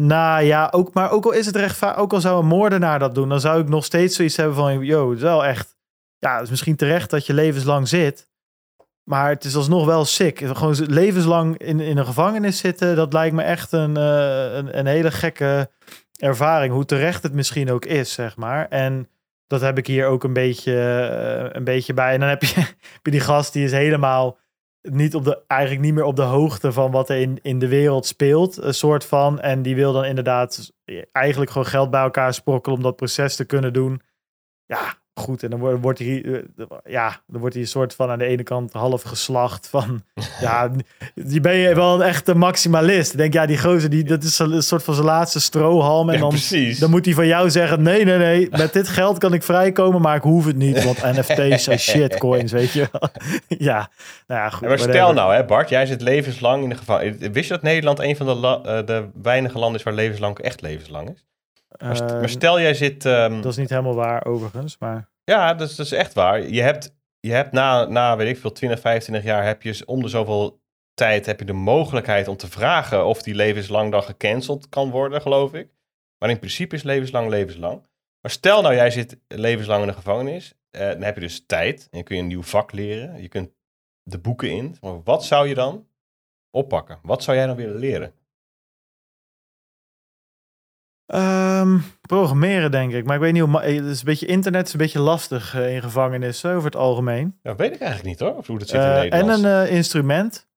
Nou 0.00 0.42
ja, 0.42 0.68
ook, 0.70 0.92
maar 0.92 1.10
ook 1.10 1.24
al 1.24 1.32
is 1.32 1.46
het 1.46 1.56
rechtvaardig, 1.56 2.02
ook 2.02 2.12
al 2.12 2.20
zou 2.20 2.40
een 2.40 2.46
moordenaar 2.46 2.98
dat 2.98 3.14
doen, 3.14 3.28
dan 3.28 3.40
zou 3.40 3.60
ik 3.60 3.68
nog 3.68 3.84
steeds 3.84 4.16
zoiets 4.16 4.36
hebben 4.36 4.54
van, 4.54 4.84
yo, 4.84 5.08
het 5.08 5.16
is 5.16 5.24
wel 5.24 5.44
echt, 5.44 5.76
ja, 6.18 6.34
het 6.34 6.42
is 6.42 6.50
misschien 6.50 6.76
terecht 6.76 7.10
dat 7.10 7.26
je 7.26 7.34
levenslang 7.34 7.88
zit, 7.88 8.28
maar 9.02 9.28
het 9.28 9.44
is 9.44 9.56
alsnog 9.56 9.86
wel 9.86 10.04
sick. 10.04 10.38
Gewoon 10.38 10.74
levenslang 10.74 11.58
in, 11.58 11.80
in 11.80 11.96
een 11.96 12.06
gevangenis 12.06 12.58
zitten, 12.58 12.96
dat 12.96 13.12
lijkt 13.12 13.34
me 13.34 13.42
echt 13.42 13.72
een, 13.72 13.98
uh, 13.98 14.54
een, 14.54 14.78
een 14.78 14.86
hele 14.86 15.10
gekke 15.10 15.70
ervaring, 16.18 16.72
hoe 16.72 16.84
terecht 16.84 17.22
het 17.22 17.32
misschien 17.32 17.70
ook 17.70 17.84
is, 17.84 18.12
zeg 18.12 18.36
maar. 18.36 18.68
En 18.68 19.08
dat 19.46 19.60
heb 19.60 19.78
ik 19.78 19.86
hier 19.86 20.06
ook 20.06 20.24
een 20.24 20.32
beetje, 20.32 20.72
uh, 20.72 21.52
een 21.52 21.64
beetje 21.64 21.94
bij. 21.94 22.12
En 22.12 22.20
dan 22.20 22.28
heb 22.28 22.42
je, 22.42 22.60
heb 22.94 23.00
je 23.02 23.10
die 23.10 23.20
gast 23.20 23.52
die 23.52 23.64
is 23.64 23.72
helemaal 23.72 24.38
niet 24.82 25.14
op 25.14 25.24
de, 25.24 25.42
eigenlijk 25.46 25.80
niet 25.82 25.94
meer 25.94 26.04
op 26.04 26.16
de 26.16 26.22
hoogte 26.22 26.72
van 26.72 26.90
wat 26.90 27.08
er 27.08 27.16
in, 27.16 27.38
in 27.42 27.58
de 27.58 27.68
wereld 27.68 28.06
speelt. 28.06 28.56
Een 28.56 28.74
soort 28.74 29.04
van. 29.04 29.40
En 29.40 29.62
die 29.62 29.74
wil 29.74 29.92
dan 29.92 30.04
inderdaad 30.04 30.72
eigenlijk 31.12 31.50
gewoon 31.50 31.66
geld 31.66 31.90
bij 31.90 32.02
elkaar 32.02 32.34
sprokkelen 32.34 32.76
om 32.76 32.82
dat 32.82 32.96
proces 32.96 33.36
te 33.36 33.44
kunnen 33.44 33.72
doen. 33.72 34.02
Ja, 34.66 34.94
goed. 35.14 35.42
En 35.42 35.50
dan 35.50 35.80
wordt 35.80 35.98
hij, 35.98 36.44
ja, 36.84 37.20
dan 37.26 37.40
wordt 37.40 37.54
hij 37.54 37.62
een 37.62 37.68
soort 37.68 37.94
van 37.94 38.10
aan 38.10 38.18
de 38.18 38.24
ene 38.24 38.42
kant 38.42 38.72
half 38.72 39.02
geslacht 39.02 39.68
van, 39.68 40.04
ja, 40.40 40.70
die 41.14 41.40
ben 41.40 41.54
je 41.54 41.74
wel 41.74 41.94
een 41.94 42.06
echte 42.06 42.34
maximalist. 42.34 43.12
Ik 43.12 43.18
denk, 43.18 43.32
ja, 43.32 43.46
die 43.46 43.58
gozer, 43.58 43.90
die, 43.90 44.04
dat 44.04 44.22
is 44.22 44.38
een 44.38 44.62
soort 44.62 44.82
van 44.82 44.94
zijn 44.94 45.06
laatste 45.06 45.40
strohalm. 45.40 46.08
En 46.08 46.14
ja, 46.14 46.20
dan, 46.20 46.28
precies. 46.28 46.78
dan 46.78 46.90
moet 46.90 47.04
hij 47.04 47.14
van 47.14 47.26
jou 47.26 47.50
zeggen, 47.50 47.82
nee, 47.82 48.04
nee, 48.04 48.18
nee, 48.18 48.48
met 48.64 48.72
dit 48.72 48.88
geld 48.88 49.18
kan 49.18 49.34
ik 49.34 49.42
vrijkomen, 49.42 50.00
maar 50.00 50.16
ik 50.16 50.22
hoef 50.22 50.46
het 50.46 50.56
niet, 50.56 50.84
want 50.84 51.02
NFT's 51.02 51.64
zijn 51.64 51.78
shitcoins, 51.78 52.52
weet 52.60 52.72
je 52.72 52.88
wel. 52.92 53.10
ja, 53.58 53.90
nou 54.26 54.40
ja, 54.40 54.50
goed. 54.50 54.60
Ja, 54.60 54.68
maar 54.68 54.78
stel 54.78 55.12
nou, 55.12 55.34
hè, 55.34 55.44
Bart, 55.44 55.68
jij 55.68 55.86
zit 55.86 56.00
levenslang 56.00 56.62
in 56.62 56.68
de 56.68 56.76
gevangenis. 56.76 57.16
Wist 57.32 57.48
je 57.48 57.54
dat 57.54 57.62
Nederland 57.62 57.98
een 57.98 58.16
van 58.16 58.26
de, 58.26 58.32
uh, 58.32 58.86
de 58.86 59.08
weinige 59.22 59.58
landen 59.58 59.78
is 59.78 59.84
waar 59.84 59.94
levenslang 59.94 60.38
echt 60.38 60.60
levenslang 60.60 61.10
is? 61.10 61.24
Maar, 61.80 61.96
st 61.96 62.02
maar 62.02 62.28
stel 62.28 62.60
jij 62.60 62.74
zit... 62.74 63.04
Um... 63.04 63.40
Dat 63.40 63.52
is 63.52 63.58
niet 63.58 63.70
helemaal 63.70 63.94
waar 63.94 64.24
overigens, 64.24 64.78
maar... 64.78 65.08
Ja, 65.24 65.54
dat 65.54 65.68
is, 65.68 65.76
dat 65.76 65.86
is 65.86 65.92
echt 65.92 66.14
waar. 66.14 66.42
Je 66.48 66.62
hebt, 66.62 66.94
je 67.20 67.32
hebt 67.32 67.52
na, 67.52 67.84
na, 67.84 68.16
weet 68.16 68.28
ik 68.28 68.38
veel, 68.38 68.52
20, 68.52 68.80
25 68.80 69.24
jaar 69.24 69.44
heb 69.44 69.62
je 69.62 69.82
om 69.86 70.02
de 70.02 70.08
zoveel 70.08 70.62
tijd 70.94 71.26
heb 71.26 71.38
je 71.38 71.44
de 71.44 71.52
mogelijkheid 71.52 72.28
om 72.28 72.36
te 72.36 72.48
vragen 72.48 73.06
of 73.06 73.22
die 73.22 73.34
levenslang 73.34 73.90
dan 73.90 74.02
gecanceld 74.02 74.68
kan 74.68 74.90
worden, 74.90 75.20
geloof 75.20 75.54
ik. 75.54 75.68
Maar 76.18 76.30
in 76.30 76.38
principe 76.38 76.74
is 76.74 76.82
levenslang 76.82 77.28
levenslang. 77.28 77.86
Maar 78.20 78.30
stel 78.30 78.62
nou, 78.62 78.74
jij 78.74 78.90
zit 78.90 79.16
levenslang 79.28 79.80
in 79.80 79.88
de 79.88 79.94
gevangenis. 79.94 80.54
Eh, 80.70 80.88
dan 80.88 81.02
heb 81.02 81.14
je 81.14 81.20
dus 81.20 81.46
tijd 81.46 81.88
en 81.90 82.04
kun 82.04 82.16
je 82.16 82.22
een 82.22 82.28
nieuw 82.28 82.42
vak 82.42 82.72
leren. 82.72 83.22
Je 83.22 83.28
kunt 83.28 83.50
de 84.02 84.18
boeken 84.18 84.50
in. 84.50 84.76
Maar 84.80 85.02
wat 85.02 85.24
zou 85.24 85.48
je 85.48 85.54
dan 85.54 85.86
oppakken? 86.50 86.98
Wat 87.02 87.22
zou 87.22 87.36
jij 87.36 87.46
dan 87.46 87.56
willen 87.56 87.76
leren? 87.76 88.12
Um, 91.14 91.84
programmeren, 92.00 92.70
denk 92.70 92.92
ik. 92.92 93.04
Maar 93.04 93.14
ik 93.14 93.20
weet 93.20 93.32
niet 93.32 93.42
hoe. 93.42 93.60
Het 93.60 93.84
is 93.84 93.98
een 93.98 94.04
beetje 94.04 94.26
internet 94.26 94.66
is 94.66 94.72
een 94.72 94.78
beetje 94.78 95.00
lastig 95.00 95.54
uh, 95.56 95.74
in 95.74 95.82
gevangenissen 95.82 96.50
over 96.50 96.64
het 96.64 96.76
algemeen. 96.76 97.38
Ja, 97.42 97.56
weet 97.56 97.74
ik 97.74 97.80
eigenlijk 97.80 98.08
niet 98.08 98.28
hoor. 98.28 98.36
Of 98.36 98.46
hoe 98.46 98.58
dat 98.58 98.68
zit 98.68 98.80
in 98.80 98.86
uh. 98.86 99.12
En 99.12 99.28
een 99.28 99.66
uh, 99.66 99.72
instrument. 99.72 100.48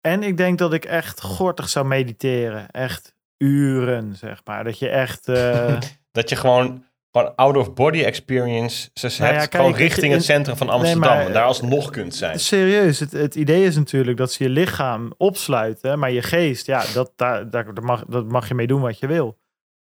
En 0.00 0.22
ik 0.22 0.36
denk 0.36 0.58
dat 0.58 0.72
ik 0.72 0.84
echt 0.84 1.20
gortig 1.20 1.68
zou 1.68 1.86
mediteren. 1.86 2.70
Echt 2.70 3.14
uren, 3.38 4.16
zeg 4.16 4.40
maar. 4.44 4.64
Dat 4.64 4.78
je 4.78 4.88
echt. 4.88 5.26
dat 6.12 6.28
je 6.28 6.36
gewoon 6.36 6.84
van 7.10 7.36
out 7.36 7.56
of 7.56 7.74
body 7.74 8.02
experience. 8.02 8.88
Nou 8.94 9.14
hebt 9.14 9.24
ja, 9.24 9.30
kijk, 9.30 9.54
gewoon 9.54 9.74
richting 9.74 10.06
in, 10.06 10.12
het 10.12 10.24
centrum 10.24 10.56
van 10.56 10.68
Amsterdam. 10.68 11.00
Nee, 11.00 11.10
maar, 11.10 11.26
en 11.26 11.32
daar 11.32 11.44
alsnog 11.44 11.90
kunt 11.90 12.14
zijn. 12.14 12.40
Serieus, 12.40 13.00
het, 13.00 13.12
het 13.12 13.34
idee 13.34 13.64
is 13.64 13.76
natuurlijk 13.76 14.16
dat 14.16 14.32
ze 14.32 14.42
je 14.42 14.50
lichaam 14.50 15.12
opsluiten. 15.16 15.98
Maar 15.98 16.10
je 16.10 16.22
geest, 16.22 16.66
ja, 16.66 16.84
dat, 16.94 17.12
daar, 17.16 17.50
daar, 17.50 17.74
daar 17.74 17.84
mag, 17.84 18.04
dat 18.04 18.28
mag 18.28 18.48
je 18.48 18.54
mee 18.54 18.66
doen 18.66 18.80
wat 18.80 18.98
je 18.98 19.06
wil. 19.06 19.38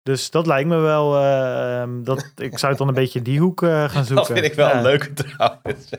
Dus 0.03 0.29
dat 0.31 0.47
lijkt 0.47 0.69
me 0.69 0.77
wel. 0.77 1.15
Uh, 1.23 1.83
dat, 2.03 2.31
ik 2.35 2.57
zou 2.57 2.71
het 2.71 2.77
dan 2.79 2.87
een 2.87 2.93
beetje 2.93 3.17
in 3.19 3.25
die 3.25 3.39
hoek 3.39 3.61
uh, 3.61 3.89
gaan 3.89 4.05
zoeken. 4.05 4.15
Dat 4.15 4.27
vind 4.27 4.45
ik 4.45 4.53
wel 4.53 4.67
ja. 4.67 4.75
een 4.77 4.83
leuke 4.83 5.13
trouwens. 5.23 5.89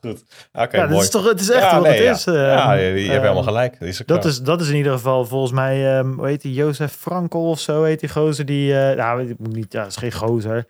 Goed. 0.00 0.22
Oké, 0.52 0.76
ja, 0.76 0.82
dat 0.82 0.90
mooi. 0.90 1.02
is 1.02 1.10
toch, 1.10 1.28
het 1.28 1.40
is 1.40 1.50
echt 1.50 1.62
Ja, 1.62 1.74
wat 1.74 1.82
nee, 1.82 1.92
het 1.92 2.02
ja. 2.04 2.12
is. 2.12 2.26
eh, 2.26 2.34
ja, 2.34 2.72
je, 2.72 2.82
je 2.82 2.88
hebt 3.00 3.14
eh, 3.14 3.20
helemaal 3.20 3.42
gelijk. 3.42 3.78
Dat 3.78 3.88
is, 3.88 4.02
Dat 4.06 4.24
is, 4.24 4.40
dat 4.42 4.60
is 4.60 4.68
in 4.68 4.76
ieder 4.76 4.92
geval 4.92 5.24
volgens 5.24 5.52
mij, 5.52 5.98
ehm 5.98 6.12
hoe 6.12 6.26
heet 6.26 6.42
die, 6.42 6.52
Jozef 6.54 6.92
Frankel 6.92 7.48
of 7.50 7.60
zo 7.60 7.82
heet 7.82 8.00
die 8.00 8.08
gozer. 8.08 8.44
Die, 8.44 8.78
eh 8.78 8.96
nou, 8.96 9.28
ik 9.28 9.38
moet 9.38 9.54
niet, 9.54 9.72
ja, 9.72 9.80
dat 9.82 9.90
is 9.90 9.96
geen 9.96 10.12
gozer. 10.12 10.66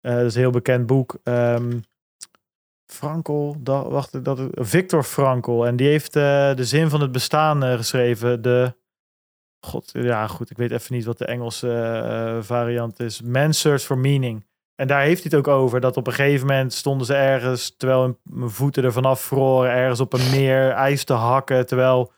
Eh, 0.00 0.14
dat 0.14 0.24
is 0.24 0.34
een 0.34 0.40
heel 0.40 0.50
bekend 0.50 0.86
boek. 0.86 1.16
Ehm 1.22 1.70
Frankel, 2.86 3.56
da, 3.60 3.88
wacht, 3.88 4.24
dat, 4.24 4.40
Victor 4.52 5.02
Frankel. 5.02 5.66
En 5.66 5.76
die 5.76 5.88
heeft 5.88 6.16
eh, 6.16 6.54
de 6.54 6.64
zin 6.64 6.90
van 6.90 7.00
het 7.00 7.12
bestaan 7.12 7.64
eh, 7.64 7.76
geschreven. 7.76 8.42
De, 8.42 8.74
god, 9.66 9.90
ja 9.92 10.26
goed, 10.26 10.50
ik 10.50 10.56
weet 10.56 10.70
even 10.70 10.94
niet 10.94 11.04
wat 11.04 11.18
de 11.18 11.24
Engelse 11.26 11.72
eh, 11.72 12.36
variant 12.40 13.00
is. 13.00 13.22
Man's 13.22 13.60
Search 13.60 13.82
for 13.82 13.98
Meaning. 13.98 14.44
En 14.74 14.86
daar 14.86 15.02
heeft 15.02 15.22
hij 15.22 15.30
het 15.36 15.46
ook 15.46 15.54
over. 15.54 15.80
Dat 15.80 15.96
op 15.96 16.06
een 16.06 16.12
gegeven 16.12 16.46
moment 16.46 16.72
stonden 16.72 17.06
ze 17.06 17.14
ergens, 17.14 17.74
terwijl 17.76 18.02
hun- 18.02 18.50
voeten 18.50 18.84
er 18.84 18.92
vanaf 18.92 19.20
vroren, 19.20 19.70
ergens 19.70 20.00
op 20.00 20.12
een 20.12 20.30
meer 20.30 20.70
ijs 20.70 21.04
te 21.04 21.12
hakken. 21.12 21.66
Terwijl 21.66 22.12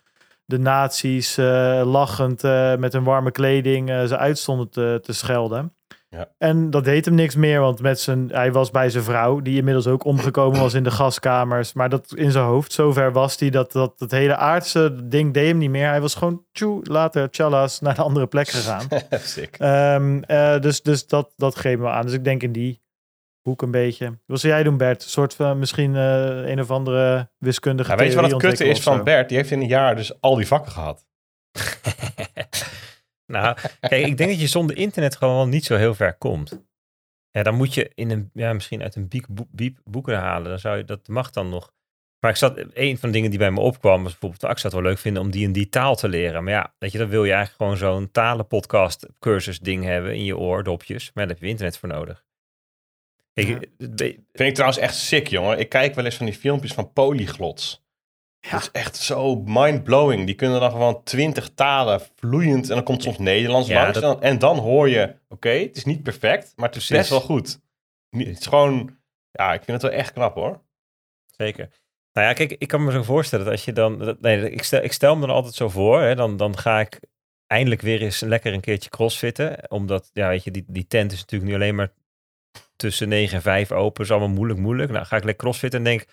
de 0.44 0.58
nazi's 0.58 1.36
eh, 1.36 1.82
lachend 1.84 2.44
eh, 2.44 2.76
met 2.76 2.92
hun 2.92 3.04
warme 3.04 3.30
kleding 3.30 3.88
ze 3.88 4.16
uitstonden 4.18 4.70
te, 4.70 4.98
te 5.02 5.12
schelden. 5.12 5.72
Ja. 6.14 6.28
En 6.38 6.70
dat 6.70 6.84
deed 6.84 7.04
hem 7.04 7.14
niks 7.14 7.34
meer, 7.34 7.60
want 7.60 7.80
met 7.80 8.00
zijn, 8.00 8.28
hij 8.30 8.52
was 8.52 8.70
bij 8.70 8.90
zijn 8.90 9.04
vrouw, 9.04 9.40
die 9.40 9.56
inmiddels 9.56 9.86
ook 9.86 10.04
omgekomen 10.04 10.60
was 10.60 10.74
in 10.74 10.82
de 10.82 10.90
gaskamers. 10.90 11.72
Maar 11.72 11.88
dat 11.88 12.14
in 12.14 12.30
zijn 12.30 12.44
hoofd, 12.44 12.72
zover 12.72 13.12
was 13.12 13.38
hij 13.38 13.50
dat, 13.50 13.72
dat 13.72 13.92
het 13.98 14.10
hele 14.10 14.36
aardse 14.36 15.08
ding 15.08 15.32
deed 15.34 15.48
hem 15.48 15.58
niet 15.58 15.70
meer. 15.70 15.88
Hij 15.88 16.00
was 16.00 16.14
gewoon 16.14 16.44
tjoe, 16.52 16.80
later, 16.82 17.30
tjallas, 17.30 17.80
naar 17.80 17.98
een 17.98 18.04
andere 18.04 18.26
plek 18.26 18.48
gegaan. 18.48 18.86
Sick. 19.10 19.56
Ehm, 19.58 20.22
eh, 20.22 20.60
dus 20.60 20.82
dus 20.82 21.06
dat, 21.06 21.32
dat 21.36 21.56
geven 21.56 21.84
we 21.84 21.90
aan. 21.90 22.04
Dus 22.04 22.14
ik 22.14 22.24
denk 22.24 22.42
in 22.42 22.52
die 22.52 22.82
hoek 23.40 23.62
een 23.62 23.70
beetje. 23.70 24.18
Wat 24.26 24.40
zou 24.40 24.52
jij 24.52 24.62
doen, 24.62 24.76
Bert? 24.76 25.02
Een 25.02 25.08
soort 25.08 25.34
van 25.34 25.58
misschien 25.58 25.96
eh, 25.96 26.50
een 26.50 26.60
of 26.60 26.70
andere 26.70 27.30
wiskundige 27.38 27.88
Nou, 27.88 28.00
weet 28.00 28.12
je 28.12 28.20
wat 28.20 28.30
het 28.30 28.40
kutte 28.40 28.64
is 28.64 28.80
van? 28.80 29.04
Bert? 29.04 29.28
Die 29.28 29.36
heeft 29.36 29.50
in 29.50 29.60
een 29.60 29.68
jaar 29.68 29.96
dus 29.96 30.20
al 30.20 30.34
die 30.34 30.46
vakken 30.46 30.72
gehad. 30.72 31.04
nou, 33.26 33.56
kijk, 33.80 34.06
ik 34.06 34.16
denk 34.16 34.30
dat 34.30 34.40
je 34.40 34.46
zonder 34.46 34.76
internet 34.76 35.16
gewoon 35.16 35.48
niet 35.48 35.64
zo 35.64 35.76
heel 35.76 35.94
ver 35.94 36.14
komt. 36.14 36.62
Ja, 37.30 37.42
dan 37.42 37.54
moet 37.54 37.74
je 37.74 37.90
in 37.94 38.10
een, 38.10 38.30
ja, 38.32 38.52
misschien 38.52 38.82
uit 38.82 38.94
een 38.94 39.08
biek 39.08 39.26
biep 39.50 39.78
boeken 39.84 40.18
halen. 40.18 40.48
Dan 40.48 40.58
zou 40.58 40.76
je, 40.76 40.84
dat 40.84 41.08
mag 41.08 41.30
dan 41.30 41.48
nog. 41.48 41.72
Maar 42.20 42.30
ik 42.32 42.38
zat, 42.38 42.58
een 42.72 42.98
van 42.98 43.08
de 43.08 43.14
dingen 43.14 43.30
die 43.30 43.38
bij 43.38 43.50
me 43.50 43.60
opkwam, 43.60 44.02
was 44.02 44.10
bijvoorbeeld, 44.12 44.44
ah, 44.44 44.50
ik 44.50 44.58
zou 44.58 44.72
het 44.74 44.82
wel 44.82 44.90
leuk 44.92 45.00
vinden 45.00 45.22
om 45.22 45.30
die 45.30 45.46
en 45.46 45.52
die 45.52 45.68
taal 45.68 45.96
te 45.96 46.08
leren. 46.08 46.44
Maar 46.44 46.52
ja, 46.52 46.74
weet 46.78 46.92
je, 46.92 46.98
dan 46.98 47.08
wil 47.08 47.24
je 47.24 47.32
eigenlijk 47.32 47.62
gewoon 47.62 47.76
zo'n 47.94 48.10
talenpodcast 48.10 49.06
cursus 49.18 49.58
ding 49.58 49.84
hebben 49.84 50.14
in 50.14 50.24
je 50.24 50.36
oordopjes. 50.36 51.10
Maar 51.14 51.24
daar 51.26 51.34
heb 51.34 51.42
je 51.42 51.50
internet 51.50 51.78
voor 51.78 51.88
nodig. 51.88 52.24
Ja. 53.32 53.58
het 53.78 53.96
be- 53.96 54.24
Vind 54.32 54.48
ik 54.48 54.54
trouwens 54.54 54.80
echt 54.80 54.94
sick, 54.94 55.26
jongen. 55.28 55.58
Ik 55.58 55.68
kijk 55.68 55.94
wel 55.94 56.04
eens 56.04 56.16
van 56.16 56.26
die 56.26 56.34
filmpjes 56.34 56.72
van 56.72 56.92
polyglots. 56.92 57.83
Ja. 58.44 58.50
Dat 58.50 58.60
is 58.60 58.70
echt 58.72 58.96
zo 58.96 59.42
mind-blowing. 59.44 60.26
Die 60.26 60.34
kunnen 60.34 60.60
dan 60.60 60.70
gewoon 60.70 61.02
twintig 61.02 61.50
talen 61.54 62.00
vloeiend. 62.16 62.68
En 62.68 62.74
dan 62.74 62.84
komt 62.84 63.02
soms 63.02 63.18
Nederlands 63.18 63.68
Ja, 63.68 63.82
langs. 63.82 64.00
dat- 64.00 64.20
En 64.20 64.38
dan 64.38 64.58
hoor 64.58 64.88
je, 64.88 65.14
oké, 65.28 65.48
het 65.48 65.76
is 65.76 65.84
niet 65.84 66.02
perfect, 66.02 66.52
maar 66.56 66.68
het 66.68 66.76
is 66.76 66.86
Precies. 66.86 66.96
best 66.96 67.10
wel 67.10 67.20
goed. 67.36 67.60
Het 68.10 68.38
is 68.40 68.46
gewoon, 68.46 68.96
ja, 69.30 69.52
ik 69.52 69.62
vind 69.64 69.82
het 69.82 69.90
wel 69.90 70.00
echt 70.00 70.12
knap 70.12 70.34
hoor. 70.34 70.60
Zeker. 71.26 71.68
Nou 72.12 72.26
ja, 72.26 72.32
kijk, 72.32 72.52
ik 72.58 72.68
kan 72.68 72.84
me 72.84 72.92
zo 72.92 73.02
voorstellen 73.02 73.44
dat 73.44 73.54
als 73.54 73.64
je 73.64 73.72
dan. 73.72 73.98
dat- 73.98 74.20
nee, 74.20 74.50
ik 74.50 74.62
stel, 74.62 74.82
ik 74.82 74.92
stel 74.92 75.14
me 75.16 75.26
dan 75.26 75.34
altijd 75.36 75.54
zo 75.54 75.68
voor. 75.68 76.00
Hè, 76.00 76.14
dan, 76.14 76.36
dan 76.36 76.58
ga 76.58 76.80
ik 76.80 77.00
eindelijk 77.46 77.80
weer 77.80 78.02
eens 78.02 78.20
lekker 78.20 78.52
een 78.52 78.60
keertje 78.60 78.90
crossfitten. 78.90 79.70
Omdat, 79.70 80.10
ja, 80.12 80.28
weet 80.28 80.44
je, 80.44 80.50
die, 80.50 80.64
die 80.66 80.86
tent 80.86 81.12
is 81.12 81.20
natuurlijk 81.20 81.50
nu 81.50 81.56
alleen 81.56 81.74
maar 81.74 81.92
tussen 82.76 83.08
9 83.08 83.36
en 83.36 83.42
5 83.42 83.72
open. 83.72 84.04
is 84.04 84.10
allemaal 84.10 84.28
moeilijk, 84.28 84.58
moeilijk. 84.60 84.90
Nou, 84.90 85.04
ga 85.06 85.16
ik 85.16 85.24
lekker 85.24 85.42
crossfitten 85.44 85.78
en 85.78 85.84
denk. 85.84 86.04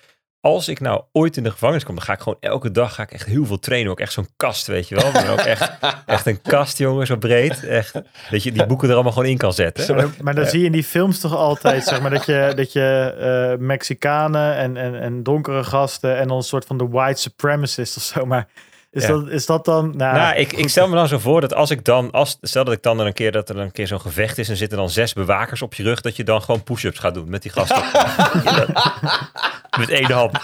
Als 0.41 0.67
ik 0.67 0.79
nou 0.79 1.01
ooit 1.11 1.37
in 1.37 1.43
de 1.43 1.51
gevangenis 1.51 1.83
kom, 1.83 1.95
dan 1.95 2.03
ga 2.03 2.13
ik 2.13 2.19
gewoon 2.19 2.37
elke 2.39 2.71
dag 2.71 2.93
ga 2.93 3.03
ik 3.03 3.11
echt 3.11 3.25
heel 3.25 3.45
veel 3.45 3.59
trainen. 3.59 3.91
Ook 3.91 3.99
echt 3.99 4.13
zo'n 4.13 4.27
kast, 4.37 4.67
weet 4.67 4.87
je 4.87 4.95
wel. 4.95 5.11
Dan 5.11 5.27
ook 5.27 5.39
echt, 5.39 5.71
echt 6.05 6.25
een 6.25 6.41
kast, 6.41 6.77
jongen, 6.77 7.05
zo 7.07 7.15
breed. 7.15 7.63
Echt, 7.63 7.93
dat 8.31 8.43
je 8.43 8.51
die 8.51 8.65
boeken 8.65 8.87
er 8.87 8.93
allemaal 8.93 9.11
gewoon 9.11 9.27
in 9.27 9.37
kan 9.37 9.53
zetten. 9.53 9.95
Maar, 9.95 10.09
maar 10.21 10.35
dan 10.35 10.45
zie 10.45 10.59
je 10.59 10.65
in 10.65 10.71
die 10.71 10.83
films 10.83 11.19
toch 11.19 11.35
altijd, 11.35 11.83
zeg 11.83 12.01
maar, 12.01 12.09
dat 12.09 12.25
je, 12.25 12.53
dat 12.55 12.71
je 12.71 13.15
eh, 13.19 13.65
Mexicanen 13.65 14.55
en, 14.55 14.77
en, 14.77 14.99
en 14.99 15.23
donkere 15.23 15.63
gasten 15.63 16.17
en 16.17 16.27
dan 16.27 16.37
een 16.37 16.43
soort 16.43 16.65
van 16.65 16.77
de 16.77 16.87
white 16.87 17.21
supremacist 17.21 17.97
of 17.97 18.03
zo. 18.03 18.25
Maar 18.25 18.47
is, 18.91 19.01
Ja. 19.01 19.07
dat, 19.07 19.27
is 19.27 19.45
dat 19.45 19.65
dan... 19.65 19.93
Nou, 19.97 20.15
Nou, 20.17 20.35
ik, 20.35 20.53
ik 20.53 20.69
stel 20.69 20.87
me 20.87 20.95
dan 20.95 21.07
zo 21.07 21.19
voor 21.19 21.41
dat 21.41 21.53
als 21.53 21.69
ik 21.71 21.83
dan, 21.83 22.11
als, 22.11 22.37
stel 22.41 22.63
dat 22.63 22.73
ik 22.73 22.83
dan 22.83 22.99
er 22.99 23.05
een 23.05 23.13
keer 23.13 23.31
dat 23.31 23.49
er 23.49 23.57
een 23.57 23.71
keer 23.71 23.87
zo'n 23.87 24.01
gevecht 24.01 24.37
is 24.37 24.49
en 24.49 24.55
zitten 24.55 24.77
dan 24.77 24.89
zes 24.89 25.13
bewakers 25.13 25.61
op 25.61 25.73
je 25.73 25.83
rug, 25.83 26.01
dat 26.01 26.15
je 26.15 26.23
dan 26.23 26.41
gewoon 26.41 26.63
push-ups 26.63 26.99
gaat 26.99 27.13
doen 27.13 27.29
met 27.29 27.41
die 27.41 27.51
gasten. 27.51 27.83
Met 29.79 29.89
één 29.89 30.11
hand. 30.11 30.37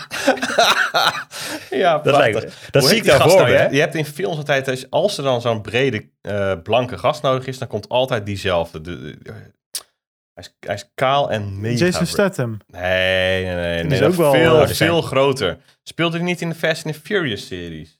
Ja, 1.69 1.97
Dat, 1.97 2.17
lijkt, 2.17 2.57
dat 2.71 2.85
zie 2.85 2.97
ik 2.97 3.05
daarvoor. 3.05 3.35
nou? 3.41 3.49
hè? 3.51 3.63
Je, 3.67 3.73
je 3.73 3.79
hebt 3.79 3.95
in 3.95 4.05
films 4.05 4.37
altijd, 4.37 4.67
als- 4.69 4.89
als 4.89 5.17
er 5.17 5.23
dan 5.23 5.41
zo'n 5.41 5.61
brede 5.61 6.09
eh, 6.21 6.53
blanke 6.63 6.97
gast 6.97 7.21
nodig 7.21 7.47
is, 7.47 7.57
dan 7.57 7.67
komt 7.67 7.89
altijd 7.89 8.25
diezelfde. 8.25 8.81
De, 8.81 8.99
de- 8.99 9.17
hij, 10.33 10.43
is, 10.43 10.55
hij 10.59 10.75
is 10.75 10.91
kaal 10.95 11.31
en 11.31 11.59
mega. 11.61 11.85
Jason 11.85 12.05
Statham. 12.05 12.57
Nee, 12.67 13.43
nee, 13.45 13.55
nee. 13.55 13.83
Nee 13.83 13.93
is 13.93 13.99
dat 13.99 14.09
ook 14.09 14.15
wel- 14.15 14.31
veel, 14.33 14.55
zijn- 14.65 14.75
veel 14.75 15.01
groter. 15.01 15.57
Speelt 15.83 16.13
hij 16.13 16.21
niet 16.21 16.41
in 16.41 16.49
de 16.49 16.55
Fast 16.55 16.85
and 16.85 16.95
Furious 16.95 17.47
series? 17.47 17.99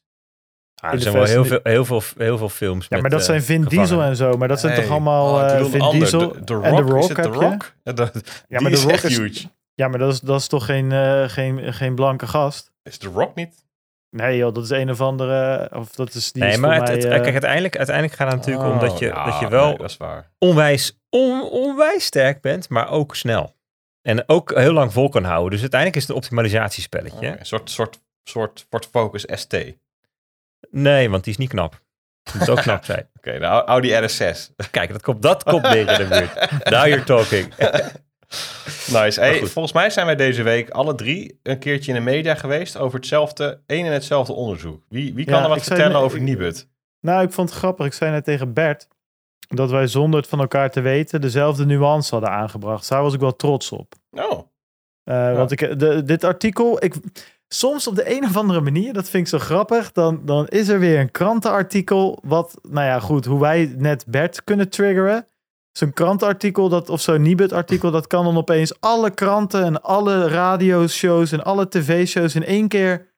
Ah, 0.82 0.94
er 0.94 1.00
zijn 1.02 1.14
wel 1.14 1.24
heel 1.24 1.46
veel, 1.46 1.60
heel, 1.64 1.86
veel, 1.86 2.02
heel 2.18 2.38
veel 2.38 2.50
films. 2.50 2.82
Ja, 2.82 2.88
met, 2.90 3.02
maar 3.02 3.10
dat 3.10 3.20
eh, 3.20 3.26
zijn 3.26 3.42
Vin 3.42 3.64
gevangenen. 3.64 3.88
Diesel 3.88 4.04
en 4.04 4.16
zo. 4.16 4.38
Maar 4.38 4.48
dat 4.48 4.60
zijn 4.60 4.72
Nee. 4.74 4.82
toch 4.82 4.92
allemaal 4.92 5.34
Oh, 5.34 5.46
eh, 5.60 5.66
Vin 5.66 5.82
ander. 5.82 6.00
Diesel 6.00 6.20
De, 6.32 6.44
de 6.44 6.54
en 6.62 6.76
The 6.76 6.82
Rock, 6.82 7.02
is 7.02 7.08
het 7.08 7.18
heb 7.18 7.26
The 7.34 7.40
je? 7.40 7.46
Rock? 7.46 7.74
Ja, 7.84 7.92
de, 7.94 8.12
Ja, 8.48 8.60
maar 8.60 8.72
The 8.72 8.78
is 8.78 8.84
Rock 8.84 8.94
is- 8.94 9.18
huge. 9.18 9.48
Ja, 9.74 9.88
maar 9.88 10.00
dat 10.00 10.14
is, 10.14 10.20
dat 10.20 10.40
is 10.40 10.48
toch 10.48 10.66
geen, 10.66 10.92
eh, 10.92 11.24
geen, 11.30 11.74
geen 11.74 11.96
blanke 11.96 12.28
gast? 12.28 12.72
Is 12.84 12.98
The 12.98 13.08
Rock 13.14 13.36
niet? 13.36 13.66
Nee 14.10 14.38
joh, 14.38 14.54
dat 14.54 14.64
is 14.64 14.70
een 14.70 14.90
of 14.90 15.02
andere... 15.02 15.70
Of 15.74 15.92
dat 15.92 16.14
is, 16.14 16.32
die 16.32 16.44
Nee, 16.44 16.52
is 16.52 16.58
maar 16.58 16.76
het, 16.80 16.88
het- 16.88 17.04
mij, 17.04 17.12
eh, 17.12 17.22
kijk, 17.22 17.32
uiteindelijk, 17.32 17.78
uiteindelijk 17.78 18.16
gaat 18.16 18.28
het 18.32 18.38
natuurlijk 18.38 18.74
om 18.74 18.80
dat 18.80 19.00
je, 19.00 19.10
Oh, 19.10 19.16
ja, 19.16 19.26
dat 19.26 19.40
je 19.40 19.48
wel 19.50 19.68
nee, 19.68 19.78
dat 19.78 19.90
is 19.90 19.98
waar. 19.98 20.32
onwijs, 20.40 21.00
on, 21.10 21.42
onwijs 21.50 22.06
sterk 22.06 22.42
bent, 22.42 22.70
maar 22.70 22.90
ook 22.90 23.16
snel. 23.16 23.56
En 24.02 24.24
ook 24.30 24.54
heel 24.56 24.74
lang 24.74 24.94
vol 24.94 25.10
kan 25.10 25.24
houden. 25.24 25.52
Dus 25.52 25.60
uiteindelijk 25.62 26.00
is 26.02 26.08
het 26.08 26.12
een 26.18 26.22
optimalisatiespelletje. 26.24 27.18
Oké, 27.28 27.36
Een 27.40 27.46
soort, 27.46 27.70
soort, 27.70 28.00
soort 28.24 28.66
Ford 28.70 28.88
Focus 28.92 29.26
ST. 29.34 29.56
Oké, 30.62 30.78
Nee, 30.80 31.10
want 31.10 31.24
die 31.24 31.34
is 31.34 31.40
niet 31.40 31.50
knap. 31.50 31.82
Het 32.24 32.34
moet 32.40 32.50
ook 32.50 32.62
knap 32.62 32.86
zijn. 32.86 33.10
de 33.22 33.40
Audi 33.46 33.92
RS6. 33.92 34.56
Kijk, 34.72 34.92
dat 34.92 35.02
komt, 35.02 35.22
dat 35.22 35.44
komt 35.44 35.62
neer 35.62 35.90
in 35.90 35.98
de 35.98 36.08
buurt. 36.08 36.64
Now 36.70 36.86
you're 36.88 37.04
talking. 37.04 37.54
Nice. 38.92 39.20
Hey, 39.20 39.46
volgens 39.46 39.74
mij 39.74 39.90
zijn 39.90 40.06
wij 40.06 40.16
deze 40.16 40.44
week 40.44 40.70
alle 40.70 40.96
drie 40.96 41.40
een 41.44 41.60
keertje 41.60 41.92
in 41.94 41.98
de 41.98 42.04
media 42.04 42.36
geweest 42.36 42.78
over 42.78 42.98
hetzelfde, 43.00 43.62
één 43.66 43.86
en 43.86 43.92
hetzelfde 43.92 44.34
onderzoek. 44.34 44.84
Wie, 44.90 45.14
wie 45.14 45.26
kan 45.26 45.36
Ja, 45.38 45.44
er 45.44 45.50
wat 45.50 45.64
zei 45.64 45.80
vertellen 45.80 46.02
over 46.06 46.22
Nibud? 46.22 46.68
Nou, 47.02 47.24
ik 47.24 47.32
vond 47.32 47.50
het 47.50 47.58
grappig. 47.58 47.86
Ik 47.86 47.94
zei 47.94 48.12
net 48.12 48.24
tegen 48.24 48.54
Bert 48.54 48.88
dat 49.48 49.70
wij 49.70 49.88
zonder 49.88 50.20
het 50.20 50.30
van 50.30 50.40
elkaar 50.40 50.72
te 50.72 50.82
weten 50.82 51.22
dezelfde 51.22 51.66
nuance 51.66 52.12
hadden 52.12 52.30
aangebracht. 52.32 52.90
Daar 52.90 53.02
was 53.02 53.14
ik 53.14 53.20
wel 53.20 53.36
trots 53.36 53.72
op. 53.72 53.94
Oh, 54.12 54.40
Eh, 55.04 55.36
Want 55.36 55.52
ik, 55.52 55.80
de, 55.80 56.04
dit 56.04 56.24
artikel, 56.24 56.84
ik, 56.84 56.96
soms 57.48 57.88
op 57.88 57.96
de 57.96 58.16
een 58.16 58.24
of 58.24 58.38
andere 58.38 58.62
manier, 58.62 58.94
dat 58.94 59.10
vind 59.10 59.24
ik 59.24 59.40
zo 59.40 59.46
grappig, 59.46 59.92
dan, 59.92 60.22
dan 60.26 60.48
is 60.48 60.68
er 60.68 60.80
weer 60.80 61.00
een 61.00 61.12
krantenartikel 61.12 62.20
wat, 62.24 62.60
nou 62.62 62.86
ja 62.86 63.00
goed, 63.00 63.26
hoe 63.26 63.40
wij 63.40 63.74
net 63.78 64.06
Bert 64.08 64.44
kunnen 64.44 64.70
triggeren. 64.70 65.26
Zo'n 65.72 65.94
krantenartikel 65.94 66.70
dat, 66.70 66.90
of 66.90 67.02
zo'n 67.02 67.22
Nibud-artikel, 67.22 67.92
dat 67.92 68.08
kan 68.08 68.24
dan 68.26 68.38
opeens 68.38 68.82
alle 68.82 69.12
kranten 69.12 69.64
en 69.64 69.82
alle 69.82 70.28
radioshows 70.28 71.32
en 71.32 71.44
alle 71.44 71.68
tv-shows 71.68 72.36
in 72.36 72.46
één 72.46 72.68
keer. 72.68 73.14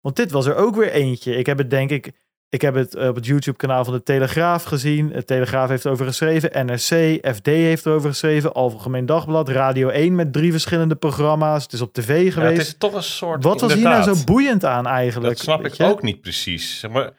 Want 0.00 0.16
dit 0.16 0.30
was 0.30 0.46
er 0.46 0.54
ook 0.54 0.76
weer 0.76 0.90
eentje. 0.90 1.36
Ik 1.36 1.46
heb 1.46 1.58
het 1.58 1.70
denk 1.70 1.90
ik, 1.90 2.12
ik 2.52 2.60
heb 2.60 2.74
het 2.74 2.94
eh, 2.94 3.08
op 3.08 3.14
het 3.14 3.26
YouTube-kanaal 3.26 3.84
van 3.84 3.94
de 3.94 4.02
Telegraaf 4.02 4.62
gezien. 4.62 5.08
De 5.08 5.24
Telegraaf 5.24 5.68
heeft 5.68 5.84
erover 5.84 6.06
geschreven. 6.06 6.66
NRC, 6.66 7.18
FD 7.34 7.46
heeft 7.46 7.86
erover 7.86 8.08
geschreven. 8.10 8.52
Algemeen 8.52 9.06
Dagblad, 9.06 9.48
Radio 9.48 9.88
1 9.88 10.14
met 10.14 10.32
drie 10.32 10.50
verschillende 10.50 10.94
programma's. 10.94 11.62
Het 11.62 11.72
is 11.72 11.80
op 11.80 11.92
tv 11.92 12.24
ja, 12.24 12.30
geweest. 12.30 12.58
het 12.58 12.66
is 12.66 12.74
toch 12.78 12.94
een 12.94 13.02
soort. 13.02 13.44
Wat 13.44 13.60
was 13.60 13.74
hier 13.74 13.82
nou 13.82 14.02
zo 14.14 14.24
boeiend 14.24 14.64
aan 14.64 14.86
eigenlijk? 14.86 15.34
Dat 15.34 15.38
snap 15.38 15.64
ik 15.64 15.74
ook 15.80 16.02
niet 16.02 16.20
precies. 16.20 16.78
Zeg 16.78 16.90
maar, 16.90 17.10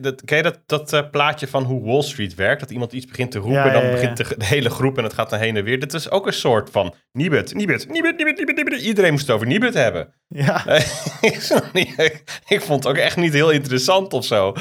dat, 0.00 0.24
ken 0.24 0.36
je 0.36 0.42
dat, 0.42 0.58
dat 0.66 0.92
eh, 0.92 1.00
plaatje 1.10 1.46
van 1.46 1.64
hoe 1.64 1.84
Wall 1.84 2.02
Street 2.02 2.34
werkt? 2.34 2.60
Dat 2.60 2.70
iemand 2.70 2.92
iets 2.92 3.06
begint 3.06 3.30
te 3.30 3.38
roepen, 3.38 3.64
Ja, 3.64 3.70
dan 3.72 3.84
ja, 3.84 3.90
begint 3.90 4.16
de, 4.16 4.34
de 4.38 4.44
hele 4.44 4.70
groep 4.70 4.98
en 4.98 5.04
het 5.04 5.14
gaat 5.14 5.30
dan 5.30 5.38
heen 5.38 5.56
en 5.56 5.64
weer. 5.64 5.78
Dit 5.80 5.92
is 5.92 6.10
ook 6.10 6.26
een 6.26 6.32
soort 6.32 6.70
van 6.70 6.94
Nibud, 7.12 7.54
Nibud, 7.54 7.88
Nibud, 7.88 8.16
Nibud, 8.16 8.38
Nibud, 8.38 8.56
Nibud. 8.56 8.80
Iedereen 8.80 9.10
moest 9.12 9.26
het 9.26 9.34
over 9.34 9.46
Nibud 9.46 9.74
hebben. 9.74 10.14
Ja, 10.28 10.66
ik, 11.20 12.22
ik 12.48 12.60
vond 12.60 12.84
het 12.84 12.92
ook 12.92 12.98
echt 12.98 13.16
niet 13.16 13.32
heel 13.32 13.50
interessant 13.50 14.12
of 14.12 14.24
zo. 14.24 14.52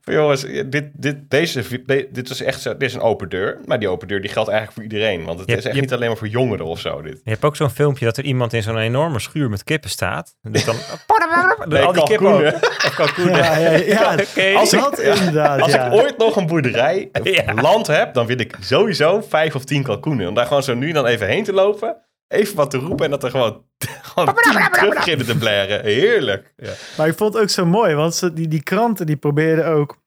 Van, 0.00 0.14
jongens, 0.14 0.40
dit, 0.66 0.90
dit, 0.94 1.16
deze, 1.30 1.64
de- 1.86 2.08
dit, 2.12 2.30
is 2.30 2.42
echt 2.42 2.60
zo, 2.60 2.72
dit 2.72 2.88
is 2.88 2.94
een 2.94 3.00
open 3.00 3.28
deur. 3.28 3.58
Maar 3.64 3.78
die 3.78 3.88
open 3.88 4.08
deur 4.08 4.20
die 4.20 4.30
geldt 4.30 4.48
eigenlijk 4.50 4.78
voor 4.80 4.92
iedereen. 4.92 5.24
Want 5.24 5.38
het 5.38 5.50
Je 5.50 5.56
is 5.56 5.64
echt 5.64 5.74
je 5.74 5.80
niet 5.80 5.92
alleen 5.92 6.08
maar 6.08 6.16
voor 6.16 6.28
jongeren 6.28 6.66
of 6.66 6.80
zo. 6.80 7.02
Dit. 7.02 7.20
Je 7.24 7.30
hebt 7.30 7.44
ook 7.44 7.56
zo'n 7.56 7.70
filmpje 7.70 8.04
dat 8.04 8.16
er 8.16 8.24
iemand 8.24 8.52
in 8.52 8.62
zo'n 8.62 8.78
enorme 8.78 9.20
schuur 9.20 9.50
met 9.50 9.64
kippen 9.64 9.90
staat. 9.90 10.34
En 10.42 10.52
dus 10.52 10.64
dan, 10.64 10.76
Nee, 11.68 11.82
al 11.82 11.92
die 11.92 12.02
kippen 12.02 12.26
ook. 12.26 12.54
Of 12.62 12.92
kalkoenen. 12.94 13.36
ja, 13.36 13.56
ja, 13.58 14.16
ja. 14.34 14.54
Als 14.58 14.71
dat 14.80 14.98
inderdaad, 14.98 15.60
Als 15.60 15.74
ik 15.74 15.92
ooit 15.92 16.18
nog 16.18 16.36
een 16.36 16.46
boerderij, 16.46 17.08
of 17.52 17.60
land 17.60 17.86
heb, 17.86 18.14
dan 18.14 18.26
wil 18.26 18.38
ik 18.38 18.56
sowieso 18.60 19.20
vijf 19.20 19.54
of 19.54 19.64
tien 19.64 19.82
kalkoenen. 19.82 20.28
Om 20.28 20.34
daar 20.34 20.46
gewoon 20.46 20.62
zo 20.62 20.74
nu 20.74 20.92
dan 20.92 21.06
even 21.06 21.26
heen 21.26 21.44
te 21.44 21.52
lopen 21.52 21.96
even 22.32 22.56
wat 22.56 22.70
te 22.70 22.78
roepen 22.78 23.04
en 23.04 23.10
dat 23.10 23.24
er 23.24 23.30
gewoon, 23.30 23.64
gewoon 24.12 24.34
tien 24.34 24.68
terug 24.72 24.94
beginnen 24.94 25.26
te 25.26 25.38
blaren. 25.38 25.84
Heerlijk. 25.84 26.52
Ja. 26.56 26.72
Maar 26.96 27.08
ik 27.08 27.16
vond 27.16 27.34
het 27.34 27.42
ook 27.42 27.48
zo 27.48 27.66
mooi, 27.66 27.94
want 27.94 28.14
ze, 28.14 28.32
die, 28.32 28.48
die 28.48 28.62
kranten 28.62 29.06
die 29.06 29.16
probeerden 29.16 29.66
ook 29.66 30.00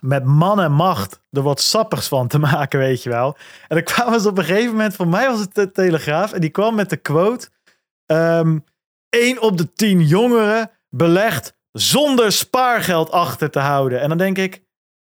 met 0.00 0.24
man 0.24 0.60
en 0.60 0.72
macht 0.72 1.22
er 1.30 1.42
wat 1.42 1.60
sappigs 1.60 2.08
van 2.08 2.28
te 2.28 2.38
maken, 2.50 2.78
weet 2.78 3.02
je 3.02 3.10
wel. 3.10 3.36
En 3.68 3.76
dan 3.76 3.84
kwamen 3.84 4.20
ze 4.20 4.28
op 4.28 4.38
een 4.38 4.44
gegeven 4.44 4.70
moment, 4.70 4.94
voor 4.94 5.08
mij 5.08 5.28
was 5.28 5.40
het 5.40 5.54
de 5.54 5.72
Telegraaf, 5.72 6.32
en 6.32 6.40
die 6.40 6.50
kwam 6.50 6.74
met 6.74 6.90
de 6.90 6.96
quote: 6.96 7.48
ehm 8.06 8.58
1 9.08 9.40
op 9.40 9.56
de 9.56 9.72
10 9.72 10.00
jongeren 10.00 10.70
belegt 10.88 11.56
zonder 11.72 12.32
spaargeld 12.32 13.10
achter 13.10 13.50
te 13.50 13.58
houden. 13.58 14.00
En 14.00 14.08
dan 14.08 14.18
denk 14.18 14.38
ik, 14.38 14.62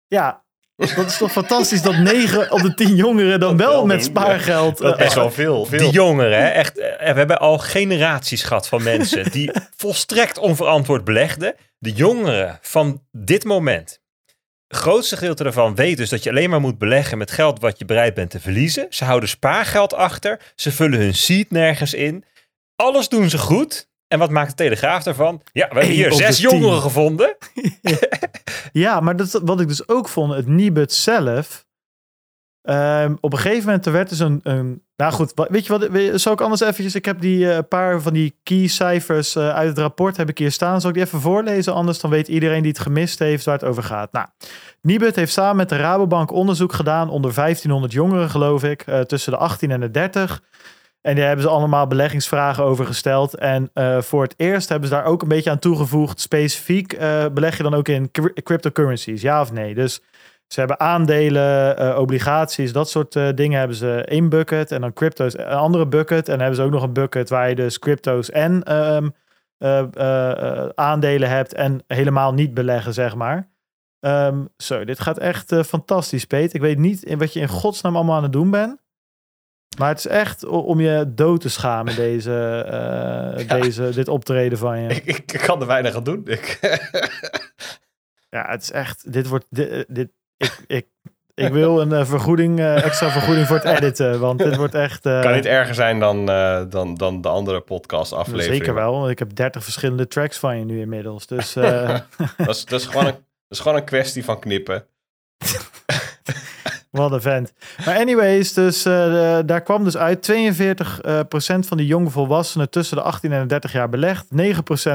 ja, 0.07 0.43
dat 0.77 1.07
is 1.07 1.16
toch 1.16 1.33
fantastisch 1.33 1.83
dat 1.83 1.97
9 1.97 2.53
op 2.53 2.61
de 2.61 2.74
10 2.74 2.97
jongeren 2.97 3.41
dan 3.41 3.57
wel 3.57 3.70
wel 3.70 3.87
met 3.87 4.05
spaargeld. 4.05 4.79
Dat 4.79 5.01
is 5.01 5.09
eh, 5.09 5.15
wel 5.15 5.31
veel. 5.31 5.65
veel. 5.65 5.79
Die 5.79 5.91
jongeren, 5.91 6.39
hè, 6.39 6.49
echt, 6.49 6.79
eh, 6.79 7.12
we 7.12 7.19
hebben 7.19 7.39
al 7.39 7.59
generaties 7.59 8.43
gehad 8.43 8.69
van 8.69 8.83
mensen 8.83 9.31
die 9.31 9.51
volstrekt 9.77 10.39
onverantwoord 10.39 11.05
belegden. 11.05 11.55
De 11.79 11.93
jongeren 11.93 12.59
van 12.61 13.03
dit 13.11 13.45
moment. 13.45 14.01
Het 14.69 14.81
grootste 14.81 15.16
gedeelte 15.16 15.43
daarvan 15.43 15.74
weet 15.74 15.97
dus 15.97 16.09
dat 16.09 16.23
je 16.23 16.31
alleen 16.31 16.51
maar 16.51 16.61
moet 16.61 16.79
beleggen 16.79 17.19
met 17.19 17.31
geld 17.31 17.61
wat 17.61 17.79
je 17.79 17.85
bereid 17.85 18.15
bent 18.15 18.31
te 18.31 18.41
verliezen. 18.41 18.87
Ze 18.91 19.05
houden 19.05 19.29
spaargeld 19.29 19.95
achter. 19.95 20.53
Ze 20.55 20.73
vullen 20.73 20.99
hun 20.99 21.15
seed 21.15 21.51
nergens 21.51 21.95
in. 21.95 22.24
Alles 22.77 23.09
doen 23.09 23.31
ze 23.31 23.39
goed. 23.39 23.91
En 24.12 24.18
wat 24.18 24.30
maakt 24.30 24.48
de 24.51 24.55
Telegraaf 24.56 25.02
daarvan? 25.02 25.40
Ja, 25.52 25.68
we 25.68 25.74
hebben 25.74 25.84
Eén 25.84 25.90
hier 25.90 26.05
op 26.12 26.18
de 26.18 26.24
zes 26.24 26.36
tien. 26.36 26.48
jongeren 26.59 26.80
gevonden. 26.82 27.36
Ja, 28.72 29.01
maar 29.01 29.16
dat, 29.16 29.40
wat 29.44 29.60
ik 29.60 29.68
dus 29.68 29.89
ook 29.89 30.09
vond, 30.09 30.34
het 30.34 30.47
Nibud 30.47 30.93
zelf. 30.93 31.64
ehm, 32.62 33.14
op 33.20 33.32
een 33.32 33.39
gegeven 33.39 33.64
moment 33.66 33.86
er 33.86 33.93
werd 33.93 34.09
dus 34.09 34.18
een, 34.18 34.40
een 34.43 34.82
nou 34.97 35.12
goed, 35.12 35.32
wa- 35.34 35.47
weet 35.51 35.66
je 35.66 35.78
wat, 35.78 35.89
je, 35.93 36.18
zal 36.18 36.32
ik 36.32 36.40
anders 36.40 36.60
eventjes, 36.60 36.94
ik 36.94 37.05
heb 37.05 37.20
die 37.20 37.52
eh, 37.52 37.59
paar 37.68 38.01
van 38.01 38.12
die 38.12 38.39
key 38.43 38.66
cijfers 38.66 39.36
eh, 39.36 39.48
uit 39.55 39.68
het 39.68 39.78
rapport 39.78 40.16
heb 40.16 40.28
ik 40.28 40.39
hier 40.39 40.52
staan. 40.52 40.80
Zal 40.80 40.90
ik 40.90 40.97
die 40.97 41.05
even 41.05 41.20
voorlezen? 41.20 41.74
Anders 41.74 41.98
dan 42.01 42.10
weet 42.10 42.28
iedereen 42.28 42.62
die 42.62 42.70
het 42.72 42.80
gemist 42.80 43.18
heeft 43.18 43.44
waar 43.44 43.55
het 43.59 43.64
over 43.64 43.82
gaat. 43.82 44.12
Nou, 44.12 44.26
Nibud 44.80 45.16
heeft 45.16 45.32
samen 45.32 45.56
met 45.56 45.68
de 45.68 45.76
Rabobank 45.76 46.30
onderzoek 46.30 46.72
gedaan 46.72 47.10
onder 47.10 47.34
1500 47.34 47.93
jongeren 47.93 48.30
geloof 48.30 48.64
ik, 48.64 48.82
eh, 48.82 49.01
tussen 49.01 49.32
de 49.32 49.39
18 49.39 49.70
en 49.70 49.80
de 49.80 49.90
30. 49.90 50.43
En 51.03 51.16
daar 51.16 51.27
hebben 51.27 51.45
ze 51.45 51.51
allemaal 51.51 51.87
beleggingsvragen 51.87 52.65
over 52.65 52.87
gesteld. 52.87 53.37
En 53.37 53.70
eh, 53.73 54.01
voor 54.01 54.23
het 54.23 54.35
eerst 54.37 54.69
hebben 54.69 54.89
ze 54.89 54.95
daar 54.95 55.05
ook 55.05 55.23
een 55.23 55.29
beetje 55.29 55.51
aan 55.51 55.59
toegevoegd. 55.59 56.20
Specifiek 56.20 56.93
eh, 56.93 57.24
beleg 57.33 57.57
je 57.57 57.62
dan 57.62 57.74
ook 57.74 57.89
in 57.89 58.11
cryp- 58.11 58.43
cryptocurrencies, 58.43 59.23
ja 59.23 59.41
of 59.41 59.53
nee? 59.53 59.74
Dus 59.74 60.03
ze 60.47 60.59
hebben 60.61 60.81
aandelen, 60.81 61.77
eh, 61.77 61.99
obligaties, 61.99 62.73
dat 62.73 62.91
soort 62.91 63.12
dingen 63.37 63.59
hebben 63.59 63.77
ze 63.77 64.05
één 64.05 64.29
bucket. 64.29 64.70
En 64.73 64.81
dan 64.81 64.93
crypto's 64.93 65.39
een 65.39 65.45
andere 65.47 65.87
bucket. 65.87 66.27
En 66.27 66.33
dan 66.33 66.39
hebben 66.41 66.57
ze 66.57 66.62
ook 66.62 66.70
nog 66.70 66.83
een 66.83 66.93
bucket 66.93 67.29
waar 67.29 67.49
je 67.49 67.55
dus 67.55 67.79
crypto's 67.79 68.31
en 68.31 68.62
ehm, 68.62 69.09
eh, 69.62 69.79
eh, 69.93 70.62
eh, 70.65 70.69
aandelen 70.74 71.29
hebt. 71.29 71.55
En 71.55 71.85
helemaal 71.87 72.33
niet 72.35 72.55
beleggen, 72.55 72.95
zeg 72.95 73.15
maar. 73.15 73.51
Ehm, 74.01 74.45
zo, 74.57 74.85
dit 74.85 75.01
gaat 75.01 75.19
echt 75.19 75.55
fantastisch, 75.66 76.24
Peet. 76.24 76.55
Ik 76.55 76.61
weet 76.61 76.79
niet 76.79 77.15
wat 77.16 77.33
je 77.33 77.41
in 77.41 77.49
godsnaam 77.49 77.97
allemaal 77.97 78.16
aan 78.16 78.23
het 78.23 78.33
doen 78.33 78.51
bent. 78.51 78.81
Maar 79.78 79.89
het 79.89 79.99
is 79.99 80.07
echt 80.07 80.44
om 80.44 80.81
je 80.81 81.05
dood 81.15 81.40
te 81.40 81.49
schamen, 81.49 81.97
deze, 81.97 82.65
eh, 82.66 83.44
Ja. 83.47 83.61
deze, 83.61 83.90
dit 83.94 84.09
optreden 84.09 84.59
van 84.59 84.81
je. 84.81 84.89
Ik, 84.89 85.05
ik, 85.05 85.32
ik 85.32 85.40
kan 85.40 85.61
er 85.61 85.66
weinig 85.66 85.94
aan 85.94 86.05
doen. 86.05 86.23
Ik, 86.27 86.59
Ja, 88.31 88.47
het 88.51 88.62
is 88.62 88.70
echt. 88.70 89.12
Dit 89.12 89.27
wordt. 89.28 89.47
Dit, 89.51 89.85
dit, 89.89 90.09
ik, 90.36 90.59
ik, 90.66 90.86
ik 91.35 91.53
wil 91.53 91.81
een 91.81 91.93
eh, 91.93 92.05
vergoeding, 92.07 92.59
eh, 92.59 92.85
extra 92.85 93.11
vergoeding 93.11 93.47
voor 93.47 93.57
het 93.57 93.65
editen. 93.78 94.20
Want 94.20 94.39
dit 94.39 94.57
wordt 94.57 94.74
echt. 94.74 95.07
eh, 95.07 95.20
kan 95.20 95.32
niet 95.35 95.47
erger 95.47 95.74
zijn 95.74 96.01
dan, 96.01 96.28
eh, 96.31 96.62
dan, 96.69 96.94
dan 96.94 97.20
de 97.20 97.28
andere 97.28 97.61
podcast 97.61 98.12
afleveringen. 98.12 98.57
Zeker 98.57 98.74
wel. 98.74 98.93
want 98.93 99.11
Ik 99.11 99.19
heb 99.19 99.35
30 99.36 99.62
verschillende 99.65 100.09
tracks 100.09 100.39
van 100.39 100.59
je 100.59 100.65
nu 100.65 100.81
inmiddels. 100.81 101.27
Dus 101.27 101.57
eh, 101.57 101.99
Dat 102.36 102.49
is, 102.49 102.65
dat, 102.65 102.81
is 102.81 102.86
gewoon 102.86 103.07
een, 103.07 103.12
dat 103.12 103.23
is 103.49 103.61
gewoon 103.61 103.78
een 103.78 103.85
kwestie 103.85 104.24
van 104.24 104.39
knippen. 104.40 104.86
Wat 107.01 107.12
een 107.12 107.20
vent. 107.20 107.52
Maar 107.85 107.98
anyways, 107.98 108.52
dus 108.52 108.85
eh, 108.85 109.39
daar 109.47 109.62
kwam 109.62 109.85
dus 109.85 109.97
uit 109.97 110.32
42% 110.32 111.01
eh, 111.01 111.20
procent 111.28 111.66
van 111.66 111.77
die 111.77 111.86
jonge 111.86 112.10
volwassenen 112.10 112.70
tussen 112.70 112.97
de 112.97 113.02
18 113.02 113.32
en 113.32 113.40
de 113.40 113.47
30 113.47 113.73
jaar 113.73 113.89
belegt. 113.89 114.27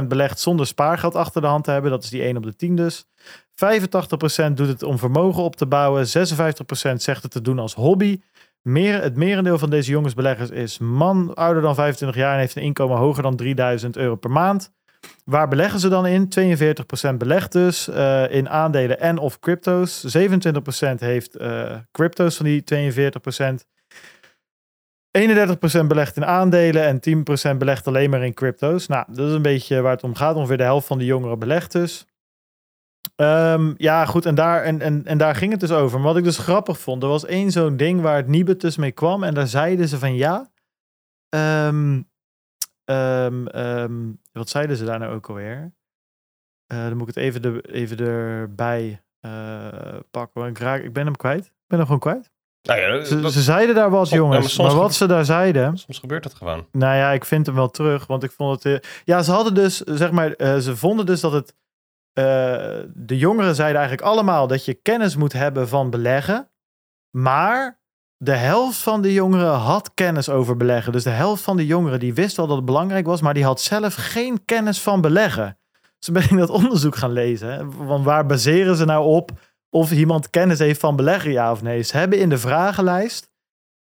9% 0.01 0.07
belegt 0.07 0.39
zonder 0.39 0.67
spaargeld 0.67 1.15
achter 1.15 1.41
de 1.41 1.47
hand 1.47 1.63
te 1.63 1.71
hebben. 1.71 1.91
Dat 1.91 2.03
is 2.03 2.09
die 2.09 2.21
1 2.21 2.37
op 2.37 2.43
de 2.43 2.55
10 2.55 2.75
dus. 2.75 3.05
85% 3.51 4.53
doet 4.53 4.67
het 4.67 4.83
om 4.83 4.97
vermogen 4.97 5.43
op 5.43 5.55
te 5.55 5.65
bouwen. 5.65 6.05
56% 6.05 6.09
zegt 6.95 7.23
het 7.23 7.31
te 7.31 7.41
doen 7.41 7.59
als 7.59 7.73
hobby. 7.73 8.19
Meer, 8.61 9.01
het 9.01 9.15
merendeel 9.15 9.57
van 9.57 9.69
deze 9.69 9.91
jongensbeleggers 9.91 10.49
is 10.49 10.77
man 10.77 11.33
ouder 11.33 11.61
dan 11.61 11.75
25 11.75 12.17
jaar 12.17 12.33
en 12.33 12.39
heeft 12.39 12.55
een 12.55 12.61
inkomen 12.61 12.97
hoger 12.97 13.23
dan 13.23 13.35
3000 13.35 13.97
euro 13.97 14.15
per 14.15 14.31
maand. 14.31 14.71
Waar 15.25 15.47
beleggen 15.47 15.79
ze 15.79 15.89
dan 15.89 16.05
in? 16.05 16.29
42% 17.13 17.15
belegt 17.17 17.51
dus 17.51 17.87
eh, 17.87 18.31
in 18.31 18.49
aandelen 18.49 18.99
en 18.99 19.17
of 19.17 19.39
crypto's. 19.39 20.17
27% 20.17 20.19
heeft 20.97 21.35
eh, 21.35 21.75
crypto's 21.91 22.35
van 22.35 22.45
die 22.45 22.63
42%. 22.63 23.65
31% 25.17 25.87
belegt 25.87 26.15
in 26.15 26.25
aandelen 26.25 26.83
en 26.83 26.99
10% 27.53 27.57
belegt 27.57 27.87
alleen 27.87 28.09
maar 28.09 28.25
in 28.25 28.33
crypto's. 28.33 28.87
Nou, 28.87 29.05
dat 29.07 29.27
is 29.27 29.33
een 29.33 29.41
beetje 29.41 29.81
waar 29.81 29.91
het 29.91 30.03
om 30.03 30.15
gaat. 30.15 30.35
Ongeveer 30.35 30.57
de 30.57 30.63
helft 30.63 30.87
van 30.87 30.97
de 30.97 31.05
jongeren 31.05 31.39
belegt 31.39 31.71
dus. 31.71 32.05
Ehm, 33.15 33.73
ja, 33.77 34.05
goed, 34.05 34.25
en 34.25 34.35
daar, 34.35 34.63
en, 34.63 34.81
en, 34.81 35.05
en 35.05 35.17
daar 35.17 35.35
ging 35.35 35.51
het 35.51 35.59
dus 35.59 35.71
over. 35.71 35.97
Maar 35.97 36.07
wat 36.07 36.17
ik 36.17 36.23
dus 36.23 36.37
grappig 36.37 36.79
vond, 36.79 37.03
er 37.03 37.09
was 37.09 37.25
één 37.25 37.51
zo'n 37.51 37.77
ding 37.77 38.01
waar 38.01 38.15
het 38.15 38.27
Nibud 38.27 38.61
dus 38.61 38.77
mee 38.77 38.91
kwam. 38.91 39.23
En 39.23 39.33
daar 39.33 39.47
zeiden 39.47 39.87
ze 39.87 39.99
van 39.99 40.15
ja. 40.15 40.49
ehm, 41.29 42.01
ehm, 42.87 43.47
ehm, 43.47 44.11
wat 44.31 44.49
zeiden 44.49 44.77
ze 44.77 44.85
daar 44.85 44.99
nou 44.99 45.13
ook 45.15 45.27
alweer? 45.29 45.73
Eh, 46.67 46.77
dan 46.87 46.97
moet 46.97 47.07
ik 47.09 47.15
het 47.15 47.23
even, 47.23 47.41
de, 47.41 47.61
even 47.71 47.97
erbij 47.97 49.01
eh, 49.19 49.97
pakken. 50.11 50.45
Ik, 50.47 50.57
raak, 50.57 50.81
ik 50.83 50.93
ben 50.93 51.05
hem 51.05 51.15
kwijt. 51.15 51.45
Ik 51.45 51.53
ben 51.67 51.77
hem 51.77 51.85
gewoon 51.87 52.01
kwijt. 52.01 52.31
Nou 52.61 52.79
ja, 52.79 53.03
Ze, 53.03 53.21
dat- 53.21 53.31
ze 53.33 53.41
zeiden 53.41 53.75
daar 53.75 53.89
wat, 53.89 54.07
Soms- 54.07 54.09
ja, 54.09 54.17
jongens. 54.17 54.57
maar 54.57 54.75
wat 54.75 54.93
ze 54.93 55.05
daar 55.07 55.25
zeiden. 55.25 55.77
soms 55.77 55.99
gebeurt 55.99 56.23
dat 56.23 56.33
gewoon. 56.33 56.67
Nou 56.71 56.95
ja, 56.95 57.11
ik 57.11 57.25
vind 57.25 57.45
hem 57.45 57.55
wel 57.55 57.69
terug, 57.69 58.07
want 58.07 58.23
ik 58.23 58.31
vond 58.31 58.63
het. 58.63 58.83
eh, 58.83 58.89
ja, 59.03 59.21
ze 59.21 59.31
hadden 59.31 59.53
dus, 59.53 59.77
zeg 59.77 60.11
maar, 60.11 60.33
ze 60.61 60.75
vonden 60.75 61.05
dus 61.05 61.21
dat 61.21 61.31
het. 61.31 61.55
de 62.93 63.17
jongeren 63.17 63.55
zeiden 63.55 63.79
eigenlijk 63.79 64.07
allemaal 64.09 64.47
dat 64.47 64.65
je 64.65 64.73
kennis 64.73 65.15
moet 65.15 65.33
hebben 65.33 65.67
van 65.67 65.89
beleggen. 65.89 66.49
Maar 67.17 67.76
de 68.17 68.35
helft 68.35 68.77
van 68.77 69.01
de 69.01 69.13
jongeren 69.13 69.53
had 69.53 69.93
kennis 69.93 70.29
over 70.29 70.57
beleggen. 70.57 70.91
Dus 70.91 71.03
de 71.03 71.09
helft 71.09 71.43
van 71.43 71.57
de 71.57 71.65
jongeren 71.65 71.99
die 71.99 72.13
wist 72.13 72.37
wel 72.37 72.47
dat 72.47 72.55
het 72.55 72.65
belangrijk 72.65 73.05
was, 73.05 73.21
maar 73.21 73.33
die 73.33 73.43
had 73.43 73.61
zelf 73.61 73.95
geen 73.95 74.45
kennis 74.45 74.81
van 74.81 75.01
beleggen. 75.01 75.57
Dus 75.99 76.09
ben 76.09 76.23
ik 76.23 76.37
dat 76.37 76.49
onderzoek 76.49 76.95
gaan 76.95 77.11
lezen. 77.11 77.85
Want 77.85 78.05
waar 78.05 78.25
baseren 78.25 78.75
ze 78.75 78.85
nou 78.85 79.05
op 79.05 79.31
of 79.69 79.91
iemand 79.91 80.29
kennis 80.29 80.59
heeft 80.59 80.79
van 80.79 80.95
beleggen, 80.95 81.31
ja 81.31 81.51
of 81.51 81.61
nee? 81.61 81.81
Ze 81.81 81.97
hebben 81.97 82.19
in 82.19 82.29
de 82.29 82.37
vragenlijst 82.37 83.29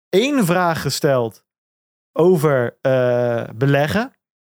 één 0.09 0.45
vraag 0.45 0.81
gesteld 0.81 1.45
over 2.11 2.77
eh, 2.81 3.43
beleggen. 3.55 4.13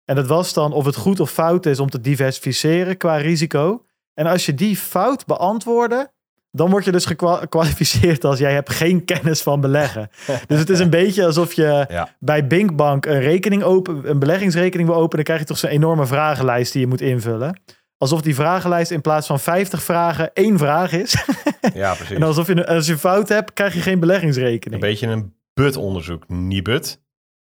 En 0.05 0.15
dat 0.15 0.27
was 0.27 0.53
dan 0.53 0.73
of 0.73 0.85
het 0.85 0.95
goed 0.95 1.19
of 1.19 1.31
fout 1.31 1.65
is 1.65 1.79
om 1.79 1.89
te 1.89 2.01
diversificeren 2.01 2.97
qua 2.97 3.15
risico. 3.15 3.85
En 4.13 4.25
als 4.25 4.45
je 4.45 4.53
die 4.53 4.77
fout 4.77 5.25
beantwoordde, 5.25 6.11
dan 6.57 6.69
word 6.69 6.85
je 6.85 6.91
dus 6.91 7.05
gekwa- 7.05 7.35
gekwalificeerd 7.35 8.23
als 8.23 8.39
jij 8.39 8.53
hebt 8.53 8.69
geen 8.69 9.05
kennis 9.05 9.41
van 9.41 9.61
beleggen. 9.61 10.09
dus 10.47 10.59
het 10.59 10.69
is 10.69 10.79
een 10.79 10.89
beetje 10.89 11.25
alsof 11.25 11.53
je 11.53 11.85
Ja. 11.89 12.09
bij 12.19 12.47
Binkbank 12.47 13.05
een 13.05 13.19
rekening 13.19 13.63
open, 13.63 14.09
een 14.09 14.19
beleggingsrekening 14.19 14.89
wil 14.89 14.97
openen, 14.97 15.15
dan 15.15 15.23
krijg 15.23 15.39
je 15.39 15.45
toch 15.45 15.57
zo'n 15.57 15.69
enorme 15.69 16.05
vragenlijst 16.05 16.71
die 16.71 16.81
je 16.81 16.88
moet 16.88 17.01
invullen. 17.01 17.59
Alsof 17.97 18.21
die 18.21 18.35
vragenlijst 18.35 18.91
in 18.91 19.01
plaats 19.01 19.27
van 19.27 19.39
50 19.39 19.84
vragen 19.84 20.34
één 20.34 20.57
vraag 20.57 20.91
is. 20.91 21.15
Ja, 21.73 21.93
precies. 21.93 22.15
en 22.15 22.23
alsof 22.23 22.47
je, 22.47 22.67
als 22.67 22.88
je 22.88 22.97
fout 22.97 23.29
hebt, 23.29 23.53
krijg 23.53 23.73
je 23.73 23.79
geen 23.81 23.93
Een 23.93 23.99
beleggingsrekening. 23.99 24.81
beetje 24.81 25.07
een 25.07 25.34
but-onderzoek. 25.53 26.23
Niet 26.27 26.63
but. 26.63 26.99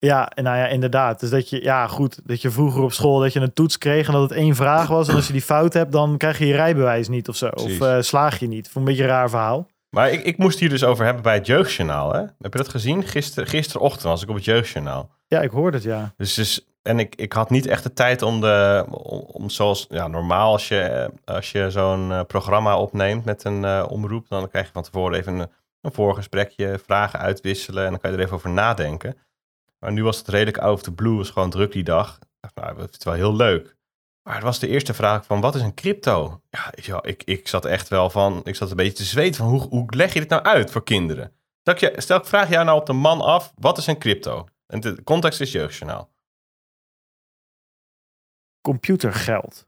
Ja, 0.05 0.29
en 0.29 0.43
nou 0.43 0.57
ja, 0.57 0.67
inderdaad. 0.67 1.19
Dus 1.19 1.29
dat 1.29 1.49
je, 1.49 1.63
ja, 1.63 1.87
goed, 1.87 2.19
dat 2.23 2.41
je 2.41 2.51
vroeger 2.51 2.81
op 2.81 2.93
school 2.93 3.19
dat 3.19 3.33
je 3.33 3.39
een 3.39 3.53
toets 3.53 3.77
kreeg 3.77 4.07
en 4.07 4.13
dat 4.13 4.21
het 4.21 4.31
één 4.31 4.55
vraag 4.55 4.87
was. 4.87 5.07
En 5.07 5.15
als 5.15 5.27
je 5.27 5.33
die 5.33 5.41
fout 5.41 5.73
hebt, 5.73 5.91
dan 5.91 6.17
krijg 6.17 6.37
je 6.37 6.45
je 6.45 6.55
rijbewijs 6.55 7.07
niet 7.07 7.29
of 7.29 7.35
zo. 7.35 7.49
Precies. 7.49 7.79
Of 7.79 7.87
eh, 7.87 8.01
slaag 8.01 8.39
je 8.39 8.47
niet. 8.47 8.67
Ik 8.67 8.75
een 8.75 8.83
beetje 8.83 9.03
een 9.03 9.09
raar 9.09 9.29
verhaal. 9.29 9.67
Maar 9.89 10.11
ik, 10.11 10.23
ik 10.23 10.37
moest 10.37 10.59
hier 10.59 10.69
dus 10.69 10.83
over 10.83 11.05
hebben 11.05 11.23
bij 11.23 11.33
het 11.33 11.45
Jeugdjournaal. 11.45 12.13
Hè? 12.13 12.19
Heb 12.19 12.51
je 12.51 12.57
dat 12.57 12.69
gezien? 12.69 13.03
Gister, 13.03 13.47
gisterochtend 13.47 14.03
was 14.03 14.23
ik 14.23 14.29
op 14.29 14.35
het 14.35 14.45
Jeugdjournaal. 14.45 15.09
Ja, 15.27 15.41
ik 15.41 15.51
hoorde 15.51 15.77
het, 15.77 15.85
ja. 15.85 16.13
Dus, 16.17 16.33
dus 16.33 16.65
en 16.81 16.99
ik, 16.99 17.15
ik 17.15 17.33
had 17.33 17.49
niet 17.49 17.67
echt 17.67 17.83
de 17.83 17.93
tijd 17.93 18.21
om 18.21 18.41
de. 18.41 18.85
Om, 18.89 19.19
om 19.19 19.49
zoals 19.49 19.85
ja, 19.89 20.07
normaal, 20.07 20.51
als 20.51 20.67
je, 20.67 20.79
eh, 20.79 21.35
als 21.35 21.51
je 21.51 21.71
zo'n 21.71 22.11
eh, 22.11 22.21
programma 22.27 22.77
opneemt 22.77 23.25
met 23.25 23.43
een 23.43 23.85
omroep, 23.85 24.29
dan 24.29 24.49
krijg 24.49 24.65
je 24.65 24.71
van 24.71 24.83
tevoren 24.83 25.19
even 25.19 25.39
een, 25.39 25.49
een 25.81 25.93
voorgesprekje, 25.93 26.79
vragen 26.85 27.19
uitwisselen 27.19 27.83
en 27.83 27.89
dan 27.89 27.99
kan 27.99 28.11
je 28.11 28.17
er 28.17 28.23
even 28.23 28.35
over 28.35 28.49
nadenken. 28.49 29.15
Maar 29.83 29.91
nu 29.91 30.03
was 30.03 30.17
het 30.17 30.27
redelijk 30.27 30.57
out 30.57 30.73
of 30.73 30.81
the 30.81 30.93
blue, 30.93 31.15
was 31.15 31.29
gewoon 31.29 31.49
druk 31.49 31.71
die 31.71 31.83
dag. 31.83 32.15
Ik 32.17 32.37
dacht, 32.39 32.55
nou, 32.55 32.77
dat 32.77 32.97
is 32.97 33.03
wel 33.03 33.13
heel 33.13 33.35
leuk. 33.35 33.75
Maar 34.23 34.35
het 34.35 34.43
was 34.43 34.59
de 34.59 34.67
eerste 34.67 34.93
vraag 34.93 35.25
van, 35.25 35.41
wat 35.41 35.55
is 35.55 35.61
een 35.61 35.73
crypto? 35.73 36.41
Ja, 36.49 36.71
ik, 36.75 36.83
ja, 36.83 37.03
ik, 37.03 37.23
ik 37.23 37.47
zat 37.47 37.65
echt 37.65 37.87
wel 37.87 38.09
van, 38.09 38.41
ik 38.43 38.55
zat 38.55 38.69
een 38.69 38.75
beetje 38.75 38.93
te 38.93 39.03
zweten 39.03 39.35
van, 39.35 39.47
hoe, 39.47 39.61
hoe 39.61 39.95
leg 39.95 40.13
je 40.13 40.19
dit 40.19 40.29
nou 40.29 40.43
uit 40.43 40.71
voor 40.71 40.83
kinderen? 40.83 41.35
Stel 41.59 41.73
ik, 41.73 41.79
je, 41.79 42.01
stel 42.01 42.17
ik 42.17 42.25
vraag 42.25 42.49
jou 42.49 42.65
nou 42.65 42.79
op 42.79 42.85
de 42.85 42.93
man 42.93 43.21
af, 43.21 43.53
wat 43.55 43.77
is 43.77 43.87
een 43.87 43.99
crypto? 43.99 44.47
En 44.65 44.79
de 44.79 45.03
context 45.03 45.41
is 45.41 45.51
jeugdjournaal. 45.51 46.13
Computergeld. 48.61 49.67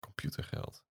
Computergeld. 0.00 0.84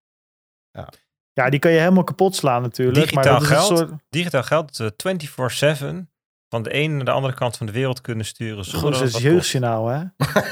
Ja, 1.32 1.50
die 1.50 1.58
kan 1.58 1.70
je 1.70 1.78
helemaal 1.78 2.04
kapot 2.04 2.34
slaan 2.34 2.62
natuurlijk. 2.62 2.96
Digitaal 2.96 3.22
maar 3.22 3.32
dat 3.32 3.42
is 3.42 3.48
een 3.48 3.56
geld. 3.56 3.78
soort... 3.78 4.00
Digitaal 4.08 4.42
geld 4.42 4.76
dat 4.76 5.02
we 5.02 6.04
24-7 6.04 6.15
van 6.48 6.62
de 6.62 6.70
ene 6.70 6.94
naar 6.94 7.04
de 7.04 7.10
andere 7.10 7.34
kant 7.34 7.56
van 7.56 7.66
de 7.66 7.72
wereld 7.72 8.00
kunnen 8.00 8.24
sturen. 8.26 8.64
Zonder 8.64 8.92
Goh, 8.92 9.00
dat 9.02 9.12
het 9.12 9.22
jeugdjournaal, 9.22 9.86
hè? 9.88 10.00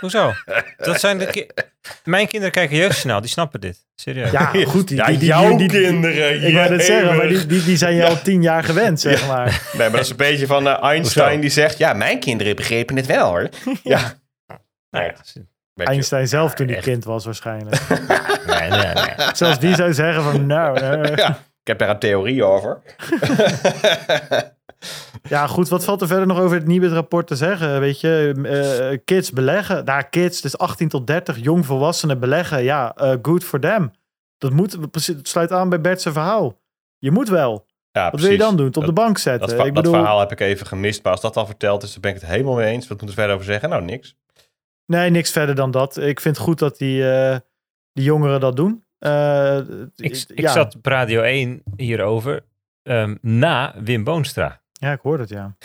Hoezo? 0.00 0.32
Dat 0.76 1.00
zijn 1.00 1.18
de 1.18 1.26
ki- 1.26 1.46
Mijn 2.04 2.26
kinderen 2.26 2.52
kijken 2.52 2.76
jeugdjournaal, 2.76 3.20
die 3.20 3.30
snappen 3.30 3.60
dit. 3.60 3.86
Serieus. 3.94 4.30
Ja, 4.38 4.46
goed. 4.66 4.88
Die, 4.88 4.96
Ja, 4.96 5.06
die, 5.06 5.18
die, 5.18 5.28
jouw 5.28 5.48
die- 5.56 5.68
die- 5.68 5.80
kinderen. 5.82 6.42
Ik 6.42 6.54
wou 6.54 6.72
het 6.72 6.84
zeggen, 6.84 7.16
maar 7.16 7.28
die, 7.28 7.46
die, 7.46 7.64
die 7.64 7.76
zijn 7.76 7.94
je 7.94 8.04
al 8.06 8.22
tien 8.22 8.42
jaar 8.42 8.64
gewend, 8.64 9.00
zeg 9.10 9.26
maar. 9.26 9.44
Nee, 9.72 9.78
maar 9.88 9.90
dat 9.90 10.00
is 10.00 10.10
een 10.10 10.16
beetje 10.16 10.46
van 10.46 10.68
eh, 10.68 10.82
Einstein 10.82 11.24
Hoezo? 11.26 11.40
die 11.40 11.50
zegt... 11.50 11.78
Ja, 11.78 11.92
mijn 11.92 12.20
kinderen 12.20 12.56
begrepen 12.56 12.96
het 12.96 13.06
wel, 13.06 13.28
hoor. 13.28 13.48
Ja. 13.82 14.14
Nou 14.90 15.04
ja, 15.04 15.14
Einstein 15.84 16.28
zelf 16.28 16.54
toen 16.54 16.66
hij 16.66 16.76
echt. 16.76 16.84
kind 16.84 17.04
was 17.04 17.24
waarschijnlijk. 17.24 17.80
nee, 18.46 18.70
nee, 18.70 18.92
nee. 18.94 19.14
Zelfs 19.32 19.58
die 19.58 19.74
zou 19.74 19.94
zeggen 19.94 20.22
van, 20.22 20.46
nou... 20.46 20.78
eh, 20.80 21.16
Ja, 21.16 21.28
ik 21.60 21.66
heb 21.68 21.78
daar 21.78 21.88
een 21.88 21.98
theorie 21.98 22.44
over. 22.44 22.80
Ja, 25.28 25.46
goed. 25.46 25.68
Wat 25.68 25.84
valt 25.84 26.00
er 26.00 26.06
verder 26.06 26.26
nog 26.26 26.38
over 26.40 26.56
het 26.56 26.66
Nibud-rapport 26.66 27.26
te 27.26 27.36
zeggen? 27.36 27.80
Weet 27.80 28.00
je, 28.00 28.34
eh, 28.92 28.98
kids 29.04 29.30
beleggen. 29.30 29.84
Daar, 29.84 30.08
kids, 30.08 30.40
dus 30.40 30.58
18 30.58 30.88
tot 30.88 31.06
30, 31.06 31.38
jong 31.42 31.66
volwassenen 31.66 32.20
beleggen. 32.20 32.62
Ja, 32.62 32.94
eh, 32.96 33.14
good 33.22 33.44
for 33.44 33.60
them. 33.60 33.90
Dat 34.38 34.52
moet, 34.52 34.90
precies, 34.90 35.16
het 35.16 35.28
sluit 35.28 35.52
aan 35.52 35.68
bij 35.68 35.80
Bert's 35.80 36.02
verhaal. 36.02 36.60
Je 36.98 37.10
moet 37.10 37.28
wel. 37.28 37.66
Ja, 37.90 38.10
Wat 38.10 38.20
wil 38.20 38.30
je 38.30 38.38
dan 38.38 38.56
doen? 38.56 38.66
Het 38.66 38.76
op 38.76 38.84
de 38.86 38.92
bank 38.92 39.12
Dat, 39.12 39.20
zetten? 39.20 39.48
va- 39.48 39.54
ik 39.64 39.74
dat 39.74 39.82
bedoel, 39.82 39.92
verhaal 39.98 40.20
heb 40.20 40.32
ik 40.32 40.40
even 40.40 40.66
gemist, 40.66 41.02
maar 41.02 41.12
als 41.12 41.20
dat 41.20 41.36
al 41.36 41.46
verteld 41.46 41.82
is, 41.82 41.92
dan 41.92 42.00
ben 42.00 42.14
ik 42.14 42.20
het 42.20 42.30
helemaal 42.30 42.54
mee 42.54 42.66
eens. 42.72 42.88
Wat 42.88 43.00
moeten 43.00 43.06
we 43.08 43.14
verder 43.14 43.34
over 43.34 43.46
zeggen? 43.46 43.68
Nou, 43.68 43.82
niks. 43.82 44.16
nee, 44.86 45.10
niks 45.10 45.30
verder 45.30 45.54
dan 45.54 45.70
dat. 45.70 45.96
Ik 45.96 46.20
vind 46.20 46.36
het 46.36 46.44
goed 46.46 46.58
dat 46.58 46.78
die, 46.78 47.10
eh, 47.12 47.36
die 47.92 48.04
jongeren 48.04 48.40
dat 48.40 48.56
doen. 48.56 48.84
Eh, 48.98 49.56
Ik, 49.96 50.24
ik 50.26 50.40
ja. 50.40 50.52
zat 50.52 50.76
op 50.76 50.86
Radio 50.86 51.20
1 51.22 51.62
hierover 51.76 52.44
ehm, 52.82 53.14
na 53.20 53.74
Wim 53.84 54.04
Boonstra. 54.04 54.60
Ja, 54.82 54.92
ik 54.92 55.00
hoor 55.02 55.18
het, 55.18 55.28
ja. 55.28 55.56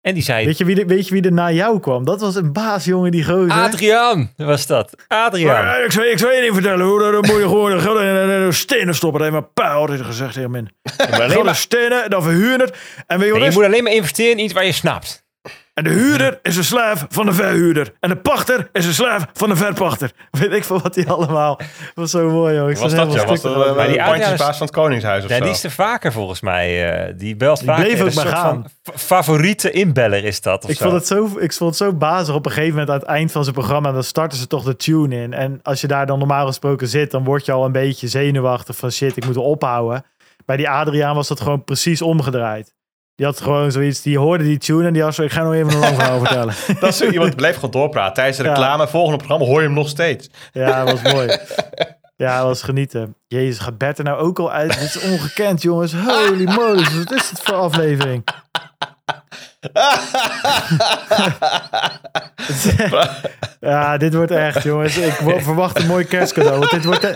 En 0.00 0.14
die 0.14 0.22
zei... 0.22 0.46
Weet 0.46 0.58
je, 0.58 0.64
wie 0.64 0.80
er, 0.80 0.86
weet 0.86 1.08
je 1.08 1.14
wie 1.14 1.22
er 1.22 1.32
na 1.32 1.50
jou 1.50 1.80
kwam? 1.80 2.04
Dat 2.04 2.20
was 2.20 2.34
een 2.34 2.52
baas, 2.52 2.84
jongen, 2.84 3.10
die 3.10 3.24
gozer. 3.24 3.50
Adriaan 3.50 4.32
was 4.36 4.66
dat. 4.66 4.94
Adriaan. 5.08 5.64
Ja, 5.64 5.76
ik, 5.76 5.92
zou, 5.92 6.06
ik 6.06 6.18
zou 6.18 6.32
je 6.32 6.42
niet 6.42 6.52
vertellen 6.52 6.86
hoor. 6.86 7.00
Dan 7.00 7.12
moet 7.14 7.26
je 7.26 7.48
gewoon 7.48 7.96
een 7.96 8.44
in 8.46 8.52
stenen 8.52 8.94
stoppen. 8.94 9.20
Dat 9.20 9.30
heeft 9.30 9.42
mijn 9.42 9.52
pa 9.52 9.72
altijd 9.74 10.00
gezegd 10.00 10.34
tegen 10.34 10.50
min. 10.50 10.70
Geld 10.96 11.46
in 11.46 11.54
stenen, 11.54 12.10
dan 12.10 12.22
verhuur 12.22 12.58
het. 12.58 12.76
En 13.06 13.18
weet 13.18 13.28
je 13.28 13.34
Nee, 13.34 13.48
je 13.48 13.54
moet 13.54 13.64
alleen 13.64 13.82
maar 13.82 13.92
investeren 13.92 14.38
in 14.38 14.44
iets 14.44 14.52
waar 14.52 14.64
je 14.64 14.72
snapt. 14.72 15.28
En 15.80 15.86
de 15.86 15.92
huurder 15.92 16.38
is 16.42 16.56
een 16.56 16.64
slaaf 16.64 17.06
van 17.08 17.26
de 17.26 17.32
verhuurder. 17.32 17.92
En 18.00 18.08
de 18.08 18.16
pachter 18.16 18.68
is 18.72 18.86
een 18.86 18.92
slaaf 18.94 19.26
van 19.32 19.48
de 19.48 19.56
verpachter. 19.56 20.10
Weet 20.40 20.52
ik 20.52 20.64
veel 20.64 20.80
wat 20.80 20.94
die 20.94 21.08
allemaal... 21.08 21.56
Dat 21.56 21.66
was 21.94 22.10
zo 22.10 22.30
mooi, 22.30 22.54
joh. 22.54 22.70
Ik 22.70 22.76
Was 22.76 22.94
dat 22.94 23.12
ja? 23.12 23.24
Was 23.26 23.40
dat 23.40 23.52
ervan. 23.54 23.68
uh, 23.70 23.76
Maar 23.76 23.86
die 23.88 23.96
pandjesbaas 24.04 24.56
van 24.56 24.66
het 24.66 24.76
Koningshuis 24.76 25.24
of 25.24 25.30
Ja, 25.30 25.36
zo? 25.36 25.42
die 25.42 25.52
is 25.52 25.64
er 25.64 25.70
vaker 25.70 26.12
volgens 26.12 26.40
mij. 26.40 26.90
eh, 27.08 27.14
die 27.16 27.36
belt 27.36 27.58
Die 27.58 27.66
vaker. 27.68 27.84
bleef 27.84 27.98
Een 28.00 28.06
ook 28.06 28.14
maar 28.14 28.24
soort 28.24 28.36
gaan. 28.38 28.66
van 28.82 28.92
fa- 28.94 28.98
favoriete 28.98 29.70
inbeller 29.70 30.24
is 30.24 30.40
dat. 30.40 30.64
Of 30.64 30.70
Ik 30.70 30.76
zo. 30.76 30.82
vond, 30.84 30.96
het 30.96 31.06
zo, 31.06 31.24
ik 31.38 31.52
vond 31.52 31.70
het 31.70 31.78
zo 31.88 31.92
bazig. 31.94 32.34
Op 32.34 32.46
een 32.46 32.52
gegeven 32.52 32.72
moment 32.72 32.90
aan 32.90 32.98
het 32.98 33.08
eind 33.08 33.32
van 33.32 33.42
zijn 33.42 33.54
programma... 33.54 33.92
dan 33.92 34.04
starten 34.04 34.38
ze 34.38 34.46
toch 34.46 34.64
de 34.64 34.76
tune 34.76 35.16
in. 35.22 35.32
En 35.32 35.60
als 35.62 35.80
je 35.80 35.86
daar 35.86 36.06
dan 36.06 36.18
normaal 36.18 36.46
gesproken 36.46 36.88
zit... 36.88 37.10
dan 37.10 37.24
word 37.24 37.46
je 37.46 37.52
al 37.52 37.64
een 37.64 37.72
beetje 37.72 38.08
zenuwachtig 38.08 38.76
van... 38.76 38.90
shit, 38.90 39.16
ik 39.16 39.26
moet 39.26 39.36
ophouden. 39.36 40.04
Bij 40.44 40.56
die 40.56 40.68
Adriaan 40.68 41.14
was 41.14 41.28
dat 41.28 41.40
gewoon 41.40 41.64
precies 41.64 42.02
omgedraaid. 42.02 42.74
Die 43.20 43.28
had 43.28 43.40
gewoon 43.40 43.72
zoiets... 43.72 44.02
die 44.02 44.18
hoorde 44.18 44.44
die 44.44 44.58
tune 44.58 44.86
en 44.86 44.92
die 44.92 45.02
had 45.02 45.14
zo... 45.14 45.22
ik 45.22 45.32
ga 45.32 45.42
nog 45.42 45.54
even 45.54 45.72
een 45.72 45.78
lang 45.78 45.94
verhaal 45.94 46.18
vertellen. 46.18 46.54
Dat 46.80 46.88
is 46.88 46.96
zo 46.96 47.08
iemand 47.10 47.36
bleef 47.36 47.54
gewoon 47.54 47.70
doorpraten. 47.70 48.14
Tijdens 48.14 48.36
de 48.36 48.42
Ja. 48.42 48.48
reclame, 48.48 48.88
volgende 48.88 49.16
programma, 49.16 49.46
hoor 49.46 49.60
je 49.60 49.66
hem 49.66 49.76
nog 49.76 49.88
steeds. 49.88 50.30
Ja, 50.52 50.84
dat 50.84 51.00
was 51.00 51.12
mooi. 51.12 51.36
Ja, 52.16 52.36
dat 52.36 52.46
was 52.46 52.62
genieten. 52.62 53.14
Jezus, 53.28 53.58
gaat 53.58 53.78
Bert 53.78 53.98
er 53.98 54.04
nou 54.04 54.18
ook 54.18 54.38
al 54.38 54.52
uit? 54.52 54.72
Dit 54.80 54.94
is 54.94 55.00
ongekend, 55.10 55.62
jongens. 55.62 55.92
Holy 55.94 56.44
moly, 56.44 56.82
wat 56.82 57.12
is 57.12 57.28
dit 57.28 57.40
voor 57.42 57.54
aflevering? 57.54 58.24
ja, 63.60 63.96
dit 63.96 64.14
wordt 64.14 64.30
echt, 64.32 64.62
jongens. 64.62 64.96
Ik 64.96 65.12
verwacht 65.38 65.78
een 65.78 65.86
mooi 65.86 66.04
kerstcadeau. 66.04 66.58
Want 66.58 66.70
dit 66.70 66.84
wordt... 66.84 67.04
e- 67.04 67.12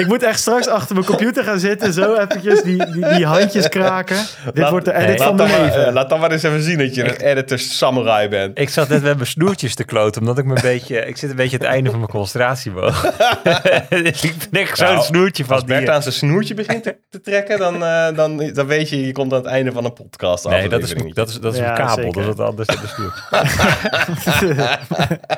Ik 0.00 0.06
moet 0.06 0.22
echt 0.22 0.40
straks 0.40 0.66
achter 0.68 0.94
mijn 0.94 1.06
computer 1.06 1.44
gaan 1.44 1.58
zitten. 1.58 1.92
Zo 1.92 2.14
eventjes 2.14 2.62
die, 2.62 2.92
die, 2.92 3.08
die 3.08 3.26
handjes 3.26 3.68
kraken. 3.68 4.16
Dit 4.44 4.58
Laat- 4.58 4.70
wordt 4.70 4.84
de 4.84 4.94
edit 4.94 5.06
nee, 5.06 5.16
van 5.16 5.26
Laat 5.26 5.38
dan, 5.38 5.48
mijn 5.48 5.60
maar, 5.60 5.76
leven. 5.76 5.92
laat 5.92 6.08
dan 6.08 6.20
maar 6.20 6.30
eens 6.30 6.42
even 6.42 6.62
zien 6.62 6.78
dat 6.78 6.94
je 6.94 7.04
een 7.04 7.16
editor 7.26 7.58
samurai 7.58 8.28
bent. 8.28 8.58
Ik 8.58 8.68
zat 8.68 8.88
net 8.88 9.02
met 9.02 9.14
mijn 9.14 9.26
snoertjes 9.28 9.74
te 9.74 9.84
kloten, 9.84 10.20
omdat 10.20 10.38
ik 10.38 10.44
me 10.44 10.54
een 10.56 10.62
beetje... 10.62 11.06
Ik 11.06 11.16
zit 11.16 11.30
een 11.30 11.36
beetje 11.36 11.58
aan 11.58 11.64
het 11.64 11.72
einde 11.74 11.90
van 11.90 11.98
mijn 11.98 12.10
concentratieboog. 12.10 13.12
Dus 13.88 14.22
ik 14.24 14.34
ben 14.50 14.60
echt 14.60 14.78
zo'n 14.78 14.86
Nou, 14.86 15.02
snoertje 15.04 15.44
van 15.44 15.54
Als 15.54 15.64
Bert 15.64 15.88
aan 15.88 16.02
zijn 16.02 16.14
snoertje 16.14 16.54
begint 16.54 16.82
te, 16.82 16.96
te 17.10 17.20
trekken, 17.20 17.58
dan, 17.58 17.84
eh, 17.84 18.06
dan, 18.14 18.50
dan 18.52 18.66
weet 18.66 18.88
je, 18.88 19.06
je 19.06 19.12
komt 19.12 19.32
aan 19.32 19.38
het 19.38 19.46
einde 19.46 19.72
van 19.72 19.84
een 19.84 19.92
podcast. 19.92 20.48
Nee, 20.48 20.68
dat 20.68 20.82
is, 20.82 20.94
dat 21.14 21.28
is, 21.28 21.40
dat 21.40 21.52
is 21.52 21.58
Ja, 21.58 21.68
een 21.70 21.74
kabel. 21.86 21.94
zeker. 22.04 22.12
Dat 22.12 22.30
is 22.30 22.36
wat 22.36 22.46
anders 22.48 22.68
dan 22.68 22.76
de 22.80 22.88
snoertje. 22.88 23.18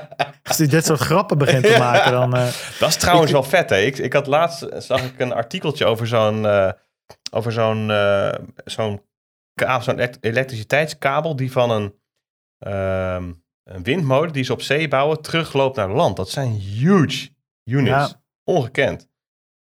Als 0.43 0.59
hij 0.59 0.67
dit 0.67 0.85
soort 0.85 1.01
grappen 1.01 1.39
begint 1.39 1.65
te 1.65 1.77
maken, 1.79 2.13
dan... 2.13 2.35
eh, 2.37 2.49
Dat 2.79 2.89
is 2.89 2.97
trouwens 2.97 3.33
wel 3.33 3.43
vet, 3.43 3.71
hè? 3.71 3.77
Ik, 3.79 3.99
ik 3.99 4.13
had 4.13 4.27
laatst, 4.27 4.67
zag 4.79 5.05
ik 5.05 5.19
een 5.21 5.33
artikeltje 5.33 5.85
over 5.85 6.07
zo'n, 6.07 6.47
eh, 6.47 6.71
over 7.31 7.53
zo'n, 7.53 7.91
eh, 7.91 8.35
zo'n, 8.65 9.03
zo'n 9.81 9.95
elekt- 9.95 10.25
elektriciteitskabel 10.25 11.37
die 11.37 11.53
van 11.53 11.71
een, 11.71 11.95
ehm, 12.59 13.33
een 13.65 13.83
windmolen 13.83 14.33
die 14.33 14.45
ze 14.45 14.53
op 14.53 14.63
zee 14.63 14.89
bouwen 14.89 15.21
terugloopt 15.23 15.77
naar 15.77 15.91
land. 15.91 16.17
Dat 16.17 16.31
zijn 16.31 16.53
huge 16.53 17.29
units. 17.65 17.89
Ja. 17.91 18.23
Ongekend. 18.45 19.11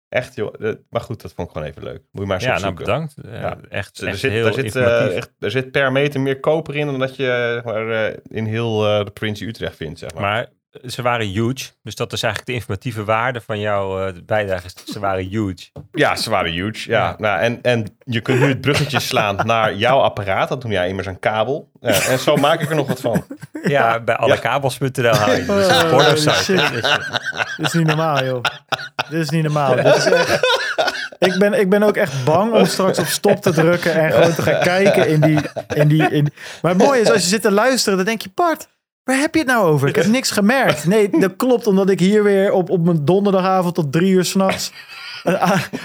Echt, 0.10 0.36
joh. 0.36 0.54
Eh, 0.68 0.74
Maar 0.90 1.02
goed, 1.02 1.22
dat 1.22 1.34
vond 1.34 1.48
ik 1.48 1.54
gewoon 1.54 1.70
even 1.70 1.84
leuk. 1.84 2.02
Moet 2.12 2.22
je 2.22 2.28
maar 2.28 2.36
eens 2.38 2.46
Ja, 2.46 2.60
nou 2.60 2.74
bedankt. 2.74 3.14
Eh, 3.18 3.42
Ja. 3.42 3.58
Echt, 3.70 4.02
Er 4.02 4.08
echt 4.08 4.20
zit, 4.20 4.32
heel 4.32 4.46
er, 4.46 4.54
zit, 4.54 4.76
eh, 4.76 5.16
echt, 5.18 5.32
er 5.40 5.52
zit 5.52 5.72
per 5.72 5.92
meter 5.92 6.22
meer 6.22 6.40
koper 6.40 6.76
in 6.76 6.86
dan 6.86 7.00
dat 7.00 7.16
je 7.16 7.28
eh, 7.32 7.54
zeg 7.54 7.64
maar, 7.64 7.90
eh, 8.08 8.18
in 8.24 8.46
heel 8.46 8.88
eh, 8.88 9.06
de 9.06 9.12
provincie 9.12 9.48
Utrecht 9.48 9.76
vindt. 9.76 10.00
Zeg 10.00 10.14
maar. 10.14 10.22
Maar 10.22 10.48
ze 10.86 11.02
waren 11.02 11.26
huge. 11.28 11.70
Dus 11.84 11.96
dat 11.96 12.14
is 12.14 12.24
eigenlijk 12.24 12.46
de 12.46 12.58
informatieve 12.58 13.04
waarde 13.04 13.42
van 13.42 13.60
jouw 13.60 14.08
eh, 14.08 14.14
bijdrage. 14.26 14.70
Ze 14.86 15.00
waren 15.00 15.24
huge. 15.28 15.70
Ja, 15.92 16.16
ze 16.16 16.30
waren 16.30 16.52
huge. 16.52 16.90
Ja. 16.90 17.08
Ja. 17.08 17.16
Nou, 17.18 17.40
en, 17.40 17.60
en 17.62 17.98
je 18.04 18.22
kunt 18.22 18.40
nu 18.40 18.48
het 18.48 18.62
bruggetje 18.62 19.00
slaan 19.10 19.36
naar 19.46 19.76
jouw 19.76 20.00
apparaat. 20.00 20.50
Dat 20.50 20.62
doe 20.62 20.72
jij 20.72 20.88
immers 20.88 21.08
een 21.08 21.20
kabel. 21.20 21.70
Ja, 21.80 22.02
en 22.02 22.20
zo 22.20 22.36
maak 22.36 22.62
ik 22.62 22.70
er 22.70 22.76
nog 22.76 22.88
wat 22.88 23.00
van. 23.02 23.26
Ja, 23.64 24.00
bij 24.00 24.16
allekabels.nl 24.16 25.14
haal 25.22 25.32
je. 25.32 25.46
Dus 25.46 25.68
een 25.70 25.94
Oh, 25.94 26.16
site. 26.16 26.34
shit. 26.34 26.62
hè. 26.62 26.70
Dus, 26.72 26.82
eh, 26.82 26.98
Dit 27.58 27.66
is 27.66 27.74
niet 27.74 27.88
normaal, 27.88 28.24
joh. 28.26 28.44
Dit 29.10 29.20
is 29.22 29.30
niet 29.30 29.44
normaal. 29.44 29.76
Dit 29.76 29.86
is 29.96 30.06
echt... 30.06 30.40
ik, 31.20 31.36
ben, 31.40 31.54
ik 31.54 31.70
ben 31.70 31.84
ook 31.84 31.96
echt 31.98 32.24
bang 32.26 32.54
om 32.54 32.66
straks 32.66 33.00
op 33.00 33.06
stop 33.06 33.42
te 33.42 33.52
drukken 33.52 33.94
en 33.94 34.12
gewoon 34.12 34.34
te 34.34 34.42
gaan 34.42 34.60
kijken 34.62 35.08
in 35.08 35.22
die... 35.22 35.40
In 35.74 35.88
die 35.88 36.10
in... 36.12 36.34
Maar 36.62 36.72
het 36.74 36.82
mooie 36.84 37.02
is, 37.02 37.12
als 37.12 37.22
je 37.22 37.28
zit 37.30 37.42
te 37.42 37.52
luisteren, 37.52 37.98
dan 37.98 38.06
denk 38.06 38.22
je, 38.22 38.30
Bart, 38.36 38.68
waar 39.04 39.20
heb 39.20 39.34
je 39.34 39.40
het 39.40 39.50
nou 39.50 39.68
over? 39.68 39.88
Ik 39.88 39.96
heb 39.96 40.06
niks 40.06 40.32
gemerkt. 40.32 40.86
Nee, 40.86 41.10
dat 41.20 41.36
klopt, 41.36 41.68
omdat 41.68 41.90
ik 41.90 42.00
hier 42.00 42.24
weer 42.24 42.52
op, 42.52 42.70
op 42.70 42.86
mijn 42.86 43.06
donderdagavond 43.06 43.76
tot 43.76 43.92
drie 43.92 44.12
uur 44.12 44.26
s'nachts... 44.26 44.72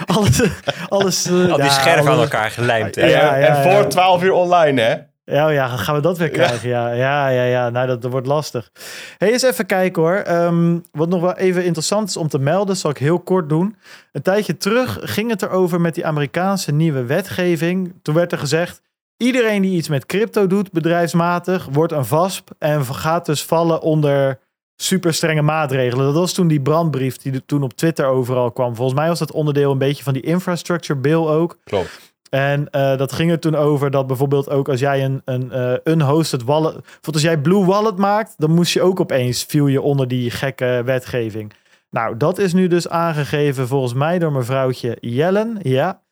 alles, 0.06 0.43
alles, 0.88 1.26
eh, 1.26 1.32
al 1.32 1.56
die 1.56 1.64
ja, 1.64 1.70
scherven 1.70 2.12
aan 2.12 2.18
elkaar 2.18 2.51
gelijmd. 2.51 2.97
En, 2.97 3.09
Ja, 3.09 3.36
ja, 3.36 3.47
en 3.47 3.62
voor 3.62 3.82
ja. 3.82 3.86
12 3.86 4.22
uur 4.22 4.32
online, 4.32 4.80
hè? 4.80 4.94
Ja, 5.34 5.47
oh 5.47 5.52
ja, 5.52 5.66
gaan 5.66 5.94
we 5.94 6.01
dat 6.01 6.18
weer 6.18 6.28
krijgen? 6.28 6.68
Ja, 6.68 6.93
ja, 6.93 7.28
ja, 7.28 7.43
ja. 7.43 7.70
Nou, 7.70 7.86
dat, 7.86 8.02
dat 8.02 8.10
wordt 8.10 8.26
lastig. 8.26 8.70
Hey, 9.18 9.32
eens 9.32 9.43
even 9.43 9.66
kijken 9.66 10.02
hoor. 10.02 10.14
Ehm, 10.16 10.78
wat 10.93 11.09
nog 11.09 11.20
wel 11.20 11.36
even 11.36 11.64
interessant 11.64 12.09
is 12.09 12.16
om 12.16 12.28
te 12.28 12.38
melden, 12.38 12.76
zal 12.76 12.90
ik 12.90 12.98
heel 12.98 13.18
kort 13.18 13.48
doen. 13.48 13.76
Een 14.12 14.22
tijdje 14.22 14.56
terug 14.56 14.98
ging 15.01 15.30
het 15.30 15.43
erover 15.43 15.80
met 15.80 15.94
die 15.94 16.06
Amerikaanse 16.06 16.72
nieuwe 16.72 17.05
wetgeving. 17.05 17.94
Toen 18.02 18.14
werd 18.14 18.32
er 18.32 18.38
gezegd, 18.38 18.82
iedereen 19.16 19.62
die 19.62 19.76
iets 19.76 19.88
met 19.88 20.06
crypto 20.06 20.47
doet, 20.47 20.72
bedrijfsmatig, 20.72 21.68
wordt 21.72 21.93
een 21.93 22.05
VASP 22.05 22.51
en 22.59 22.84
gaat 22.84 23.26
dus 23.26 23.44
vallen 23.44 23.80
onder 23.80 24.38
super 24.76 25.14
strenge 25.14 25.43
maatregelen. 25.43 26.05
Dat 26.05 26.14
was 26.14 26.32
toen 26.32 26.48
die 26.48 26.60
brandbrief 26.60 27.16
die 27.16 27.32
er 27.32 27.44
toen 27.47 27.62
op 27.62 27.72
Twitter 27.72 28.06
overal 28.06 28.52
kwam. 28.52 28.74
Volgens 28.76 28.98
mij 28.98 29.09
was 29.09 29.18
dat 29.18 29.32
onderdeel 29.32 29.72
een 29.72 29.78
beetje 29.78 30.05
van 30.05 30.12
die 30.12 30.22
infrastructure 30.22 31.01
bill 31.01 31.26
ook. 31.26 31.59
Klopt. 31.64 32.14
En 32.30 32.70
eh, 32.70 32.97
dat 32.97 33.12
ging 33.12 33.30
er 33.30 33.38
toen 33.38 33.55
over 33.55 33.90
dat 33.90 34.06
bijvoorbeeld 34.06 34.51
ook 34.51 34.68
als 34.68 34.80
jij 34.80 35.05
een, 35.05 35.22
een 35.24 35.52
eh, 35.52 35.74
unhosted 35.84 36.44
wallet... 36.44 36.72
Bijvoorbeeld 36.72 37.14
als 37.14 37.22
jij 37.22 37.38
Blue 37.38 37.64
Wallet 37.64 37.97
maakt, 37.97 38.34
dan 38.36 38.51
moest 38.51 38.72
je 38.72 38.82
ook 38.82 39.01
opeens, 39.01 39.44
viel 39.44 39.66
je 39.66 39.80
onder 39.80 40.09
die 40.09 40.30
gekke 40.30 40.82
wetgeving. 40.84 41.52
Nou, 41.90 42.16
dat 42.16 42.38
is 42.38 42.52
nu 42.52 42.66
dus 42.66 42.88
aangegeven 42.88 43.68
volgens 43.68 43.94
mij 43.94 44.18
door 44.18 44.32
mevrouwtje 44.32 44.97
Yellen. 45.01 45.59
Ja. 45.62 46.02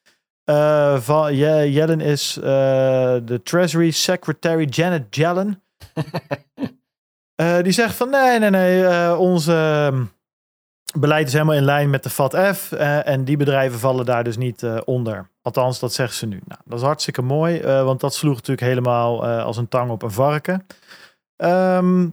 Eh, 0.45 0.99
van, 1.01 1.35
Je- 1.37 1.73
Yellen 1.73 2.01
is 2.01 2.37
eh, 2.37 2.43
de 3.25 3.41
Treasury 3.43 3.91
Secretary 3.91 4.65
Janet 4.65 5.15
Yellen. 5.17 5.63
Eh, 7.35 7.59
die 7.63 7.73
zegt 7.73 7.95
van 7.95 8.11
nee, 8.11 8.39
nee, 8.39 8.51
nee, 8.51 8.87
eh, 8.87 9.17
onze, 9.21 9.93
beleid 10.99 11.27
is 11.27 11.33
helemaal 11.33 11.55
in 11.55 11.65
lijn 11.65 11.91
met 11.91 12.03
de 12.03 12.11
FATF. 12.11 12.73
en 12.73 13.25
die 13.25 13.37
bedrijven 13.37 13.79
vallen 13.79 14.05
daar 14.05 14.25
dus 14.25 14.37
niet 14.37 14.65
onder. 14.85 15.31
Althans, 15.43 15.79
dat 15.79 15.93
zeggen 15.93 16.17
ze 16.17 16.27
nu. 16.27 16.41
Nou, 16.45 16.61
dat 16.65 16.79
is 16.79 16.85
hartstikke 16.85 17.23
mooi, 17.23 17.61
want 17.63 18.01
dat 18.01 18.15
sloeg 18.15 18.35
natuurlijk 18.35 18.67
helemaal 18.67 19.27
als 19.27 19.57
een 19.57 19.69
tang 19.69 19.91
op 19.91 20.03
een 20.03 20.11
varken. 20.11 20.67
Ehm 21.37 22.07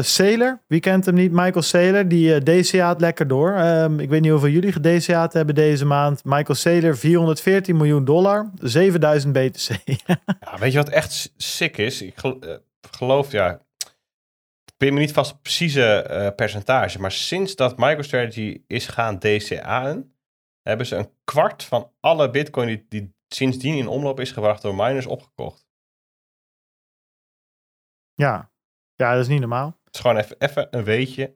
Sailor, 0.00 0.62
wie 0.66 0.80
kent 0.80 1.06
hem 1.06 1.14
niet? 1.14 1.32
Michael 1.32 1.62
Saylor, 1.62 2.08
die 2.08 2.34
eh 2.34 2.40
DCA't 2.40 3.00
lekker 3.00 3.26
door. 3.26 3.52
Ehm, 3.54 4.00
ik 4.00 4.08
weet 4.08 4.20
niet 4.20 4.30
hoeveel 4.30 4.48
jullie 4.48 4.72
gedCA'd 4.72 5.32
hebben 5.32 5.54
deze 5.54 5.84
maand. 5.84 6.24
Michael 6.24 6.54
Saylor, 6.54 6.96
414 6.96 7.76
miljoen 7.76 8.04
dollar, 8.04 8.50
7000 8.54 9.32
BTC. 9.32 9.70
Ja, 10.40 10.58
weet 10.58 10.72
je 10.72 10.78
wat 10.78 10.88
echt 10.88 11.32
sick 11.36 11.76
is? 11.76 12.02
Ik 12.02 12.22
eh, 12.22 12.54
geloof, 12.90 13.32
ja, 13.32 13.60
ik 14.64 14.74
weet 14.76 14.92
me 14.92 14.98
niet 14.98 15.12
vast 15.12 15.32
op 15.32 15.42
precieze 15.42 16.32
percentage, 16.36 17.00
maar 17.00 17.12
sinds 17.12 17.56
dat 17.56 17.78
MicroStrategy 17.78 18.62
is 18.66 18.86
gaan 18.86 19.18
DCA'en, 19.18 20.14
hebben 20.62 20.86
ze 20.86 20.96
een 20.96 21.10
kwart 21.24 21.64
van 21.64 21.92
alle 22.00 22.30
bitcoin 22.30 22.66
die, 22.66 22.86
die 22.88 23.14
sindsdien 23.28 23.76
in 23.76 23.88
omloop 23.88 24.20
is 24.20 24.32
gebracht 24.32 24.62
door 24.62 24.74
miners 24.74 25.06
opgekocht. 25.06 25.68
ja. 28.14 28.49
Ja, 29.00 29.12
dat 29.12 29.22
is 29.22 29.28
niet 29.28 29.40
normaal. 29.40 29.78
Het 29.84 29.94
is 29.94 30.00
gewoon 30.00 30.16
even, 30.16 30.36
even 30.38 30.66
een 30.70 30.84
weetje. 30.84 31.34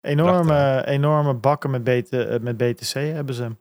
Enorme, 0.00 0.82
enorme 0.86 1.34
bakken 1.34 1.70
met, 1.70 1.84
BT, 1.84 2.08
eh, 2.08 2.38
met 2.40 2.56
BTC 2.56 2.92
hebben 2.92 3.34
ze. 3.34 3.56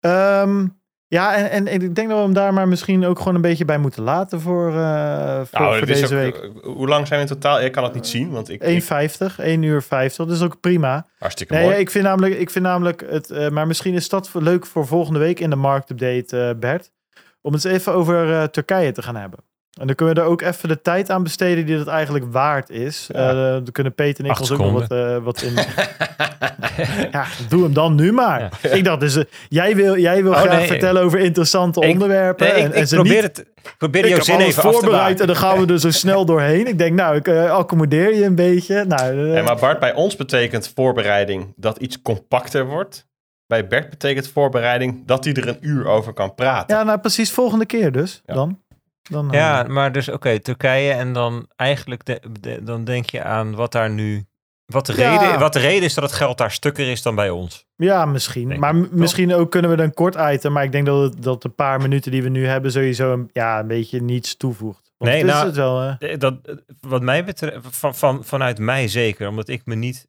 Ehm, 0.00 0.66
ja, 1.06 1.34
en, 1.36 1.50
en, 1.50 1.66
en 1.66 1.82
ik 1.82 1.94
denk 1.94 2.08
dat 2.08 2.16
we 2.18 2.24
hem 2.24 2.32
daar 2.32 2.54
maar 2.54 2.68
misschien 2.68 3.04
ook 3.04 3.18
gewoon 3.18 3.34
een 3.34 3.40
beetje 3.40 3.64
bij 3.64 3.78
moeten 3.78 4.02
laten 4.02 4.40
voor, 4.40 4.68
eh, 4.68 5.40
voor, 5.44 5.60
Nou, 5.60 5.76
voor 5.78 5.86
deze 5.86 6.04
ook, 6.04 6.10
week. 6.10 6.36
eh, 6.36 6.50
hoe 6.62 6.88
lang 6.88 7.06
zijn 7.06 7.20
we 7.24 7.26
in 7.26 7.32
totaal? 7.34 7.60
Ik 7.60 7.72
kan 7.72 7.84
het 7.84 7.94
niet 7.94 8.06
zien, 8.06 8.30
want 8.30 8.48
ik, 8.48 8.62
ik 8.62 8.68
1,50, 8.68 9.38
1 9.38 9.62
uur 9.62 9.82
50, 9.82 10.26
dat 10.26 10.36
is 10.36 10.42
ook 10.42 10.60
prima. 10.60 11.06
hartstikke 11.18 11.54
Nee, 11.54 11.64
mooi. 11.64 11.76
ik 11.76 11.90
vind 11.90 12.04
namelijk, 12.04 12.34
ik 12.34 12.50
vind 12.50 12.64
namelijk 12.64 13.04
het, 13.10 13.50
maar 13.50 13.66
misschien 13.66 13.94
is 13.94 14.08
dat 14.08 14.28
voor- 14.28 14.42
leuk 14.42 14.66
voor 14.66 14.86
volgende 14.86 15.18
week 15.18 15.40
in 15.40 15.50
de 15.50 15.56
marktupdate, 15.56 16.48
eh 16.48 16.58
Bert. 16.58 16.92
Om 17.40 17.52
het 17.52 17.64
eens 17.64 17.74
even 17.74 17.92
over 17.92 18.50
Turkije 18.50 18.92
te 18.92 19.02
gaan 19.02 19.16
hebben. 19.16 19.38
En 19.80 19.86
dan 19.86 19.94
kunnen 19.96 20.14
we 20.14 20.20
er 20.20 20.26
ook 20.26 20.40
even 20.42 20.68
de 20.68 20.82
tijd 20.82 21.10
aan 21.10 21.22
besteden 21.22 21.66
die 21.66 21.76
dat 21.76 21.86
eigenlijk 21.86 22.24
waard 22.30 22.70
is. 22.70 23.08
Ja. 23.12 23.28
Eh, 23.30 23.34
dan 23.34 23.72
kunnen 23.72 23.94
Peter 23.94 24.24
en 24.24 24.30
ik 24.30 24.40
ons 24.40 24.50
ook 24.50 24.58
nog 24.58 24.72
wat, 24.72 24.90
eh, 24.90 25.16
wat 25.16 25.42
in. 25.42 25.54
ja, 27.12 27.24
doe 27.48 27.62
hem 27.62 27.72
dan 27.74 27.94
nu 27.94 28.12
maar. 28.12 28.58
Ik 28.62 28.84
dacht 28.84 29.00
dus, 29.00 29.16
eh, 29.16 29.24
jij 29.48 29.76
wil, 29.76 29.98
jij 29.98 30.22
wil 30.22 30.32
Oh, 30.32 30.38
graag 30.40 30.58
nee. 30.58 30.66
vertellen 30.66 31.02
over 31.02 31.18
interessante 31.18 31.80
Ik- 31.80 31.92
onderwerpen. 31.92 32.46
Nee, 32.46 32.56
ik, 32.56 32.64
en, 32.64 32.72
en 32.72 32.80
ik 32.80 32.86
ze 32.88 32.94
probeer, 32.94 33.12
niet, 33.12 33.22
het, 33.22 33.38
ik 33.38 33.74
probeer 33.78 34.04
ik 34.04 34.10
jouw 34.10 34.20
zin 34.20 34.40
even 34.40 34.62
af 34.62 34.70
te 34.70 34.78
voorbereid 34.78 35.20
en 35.20 35.26
dan 35.26 35.36
gaan 35.36 35.66
we 35.66 35.72
er 35.72 35.80
zo 35.80 35.90
snel 35.90 36.24
doorheen. 36.24 36.66
Ik 36.66 36.78
denk, 36.78 36.94
nou, 36.94 37.16
ik 37.16 37.28
accommodeer 37.28 38.14
je 38.14 38.24
een 38.24 38.34
beetje. 38.34 38.84
Nou, 38.84 39.42
maar 39.42 39.56
Bart, 39.56 39.78
bij 39.80 39.94
ons 39.94 40.16
betekent 40.16 40.72
voorbereiding 40.74 41.52
dat 41.56 41.78
iets 41.78 42.02
compacter 42.02 42.66
wordt. 42.66 43.06
Bij 43.46 43.66
Bert 43.66 43.90
betekent 43.90 44.28
voorbereiding 44.28 45.02
dat 45.06 45.24
hij 45.24 45.32
er 45.34 45.48
een 45.48 45.58
uur 45.60 45.86
over 45.86 46.12
kan 46.12 46.34
praten. 46.34 46.76
Ja, 46.76 46.82
nou 46.82 46.98
precies 46.98 47.30
volgende 47.32 47.66
keer 47.66 47.92
dus. 47.92 48.22
Ja. 48.24 48.34
Dan. 48.34 48.60
Dan 49.08 49.32
eh, 49.32 49.38
Ja, 49.38 49.62
maar 49.68 49.92
dus 49.92 50.08
oké, 50.08 50.38
Turkije 50.40 50.92
en 50.92 51.12
dan 51.12 51.46
eigenlijk 51.56 52.04
de, 52.04 52.20
de- 52.40 52.62
dan 52.62 52.84
denk 52.84 53.10
je 53.10 53.22
aan 53.22 53.54
wat 53.54 53.72
daar 53.72 53.90
nu... 53.90 54.26
Wat 54.66 54.86
de, 54.86 54.94
Ja. 54.96 55.16
reden, 55.18 55.38
wat 55.38 55.52
de 55.52 55.58
reden 55.58 55.82
is 55.82 55.94
dat 55.94 56.04
het 56.04 56.12
geld 56.12 56.38
daar 56.38 56.50
stukker 56.50 56.90
is 56.90 57.02
dan 57.02 57.14
bij 57.14 57.30
ons. 57.30 57.66
ja, 57.76 58.04
misschien. 58.06 58.58
Maar 58.58 58.76
ik. 58.76 58.90
misschien 58.92 59.34
ook 59.34 59.50
kunnen 59.50 59.70
we 59.70 59.76
dan 59.76 59.94
kort 59.94 60.14
item. 60.32 60.52
Maar 60.52 60.64
ik 60.64 60.72
denk 60.72 60.86
dat, 60.86 61.02
het, 61.02 61.22
dat 61.22 61.42
de 61.42 61.48
paar 61.48 61.80
minuten 61.80 62.10
die 62.10 62.22
we 62.22 62.28
nu 62.28 62.46
hebben 62.46 62.72
sowieso 62.72 63.12
een, 63.12 63.30
ja, 63.32 63.58
een 63.60 63.66
beetje 63.66 64.00
niets 64.02 64.36
toevoegt. 64.36 64.90
Want 64.96 65.10
Nee, 65.10 65.20
het 65.20 65.28
is 65.30 65.34
nou, 65.34 65.46
het 65.46 65.56
wel. 65.56 65.82
eh, 66.10 66.18
Dat, 66.18 66.34
eh, 66.42 66.54
wat 66.80 67.02
mij 67.02 67.24
betreft, 67.24 67.58
van, 67.70 67.94
van, 67.94 68.24
vanuit 68.24 68.58
mij 68.58 68.88
zeker, 68.88 69.28
omdat 69.28 69.48
ik 69.48 69.62
me 69.64 69.74
niet 69.74 70.06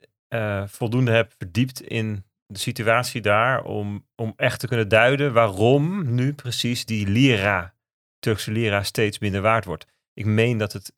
voldoende 0.65 1.11
heb 1.11 1.33
verdiept 1.37 1.81
in 1.81 2.25
de 2.45 2.59
situatie 2.59 3.21
daar, 3.21 3.63
om, 3.63 4.05
om 4.15 4.33
echt 4.35 4.59
te 4.59 4.67
kunnen 4.67 4.87
duiden 4.87 5.33
waarom 5.33 6.13
nu 6.13 6.33
precies 6.33 6.85
die 6.85 7.07
lira, 7.07 7.73
Turkse 8.19 8.51
lira, 8.51 8.83
steeds 8.83 9.19
minder 9.19 9.41
waard 9.41 9.65
wordt. 9.65 9.85
Ik 10.13 10.25
meen 10.25 10.57
dat 10.57 10.73
het 10.73 10.93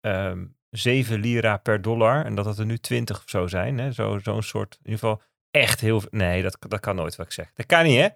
ehm 0.00 0.44
7 0.70 1.20
lira 1.20 1.56
per 1.56 1.82
dollar 1.82 2.24
en 2.24 2.34
dat 2.34 2.44
het 2.44 2.58
er 2.58 2.66
nu 2.66 2.78
20 2.78 3.16
of 3.16 3.22
zo 3.26 3.46
zijn. 3.46 3.78
Hè? 3.78 3.92
Zo, 3.92 4.18
zo'n 4.22 4.42
soort, 4.42 4.72
in 4.74 4.90
ieder 4.90 4.98
geval 4.98 5.22
echt 5.50 5.80
heel 5.80 6.00
veel. 6.00 6.08
Nee, 6.12 6.42
dat, 6.42 6.56
dat 6.68 6.80
kan 6.80 6.96
nooit 6.96 7.16
wat 7.16 7.26
ik 7.26 7.32
zeg. 7.32 7.50
Dat 7.54 7.66
kan 7.66 7.84
niet, 7.84 7.98
hè? 7.98 8.08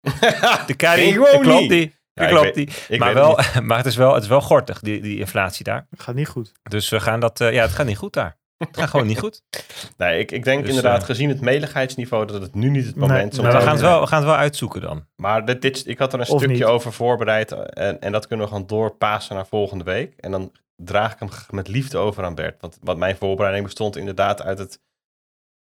Dat 0.66 0.76
kan 0.76 0.96
niet. 0.98 1.14
Dat 1.14 1.40
klopt 1.40 1.60
niet. 1.60 1.70
niet. 1.70 2.00
Ja, 2.12 2.22
Dat 2.22 2.30
ik 2.30 2.36
klopt 2.40 2.56
niet. 2.56 2.86
ik 2.88 2.98
Maar, 2.98 3.14
weet 3.14 3.24
het 3.36 3.52
wel, 3.52 3.62
maar 3.68 3.76
het 3.76 3.86
is 3.86 3.96
wel, 3.96 4.14
het 4.14 4.22
is 4.22 4.28
wel 4.28 4.40
gortig, 4.40 4.80
die, 4.80 5.00
die 5.00 5.18
inflatie 5.18 5.64
daar. 5.64 5.86
gaat 5.96 6.14
niet 6.14 6.28
goed. 6.28 6.52
Dus 6.62 6.88
we 6.88 7.00
gaan 7.00 7.20
dat, 7.20 7.40
eh, 7.40 7.52
ja, 7.52 7.62
het 7.62 7.72
gaat 7.72 7.86
niet 7.86 7.96
goed 7.96 8.12
daar. 8.12 8.36
Het 8.58 8.76
gaat 8.76 8.88
gewoon 8.88 9.06
niet 9.06 9.18
goed. 9.18 9.42
Nee, 9.96 10.18
ik, 10.18 10.32
ik 10.32 10.44
denk 10.44 10.60
Dus, 10.60 10.68
inderdaad, 10.74 11.00
eh, 11.00 11.06
gezien 11.06 11.28
het 11.28 11.40
meligheidsniveau, 11.40 12.26
dat 12.26 12.42
het 12.42 12.54
nu 12.54 12.68
niet 12.70 12.86
het 12.86 12.96
moment 12.96 13.32
is 13.32 13.38
nee, 13.38 13.52
we 13.52 13.60
gaan, 13.60 13.72
het 13.72 13.80
wel, 13.80 14.00
we 14.00 14.06
gaan 14.06 14.18
het 14.18 14.28
wel 14.28 14.36
uitzoeken 14.38 14.80
dan. 14.80 15.06
Maar 15.16 15.44
dit, 15.44 15.62
dit, 15.62 15.86
ik 15.86 15.98
had 15.98 16.12
er 16.12 16.20
een 16.20 16.28
Of 16.28 16.38
stukje 16.38 16.54
niet. 16.56 16.64
over 16.64 16.92
voorbereid 16.92 17.52
en, 17.52 18.00
en 18.00 18.12
dat 18.12 18.26
kunnen 18.26 18.46
we 18.46 18.52
gewoon 18.52 18.66
doorpassen 18.66 19.34
naar 19.34 19.46
volgende 19.46 19.84
week. 19.84 20.14
En 20.16 20.30
dan 20.30 20.52
draag 20.76 21.12
ik 21.12 21.18
hem 21.18 21.28
met 21.50 21.68
liefde 21.68 21.98
over 21.98 22.24
aan 22.24 22.34
Bert. 22.34 22.60
Want 22.60 22.78
wat 22.80 22.96
mijn 22.96 23.16
voorbereiding 23.16 23.64
bestond 23.64 23.96
inderdaad 23.96 24.42
uit 24.42 24.58
het 24.58 24.80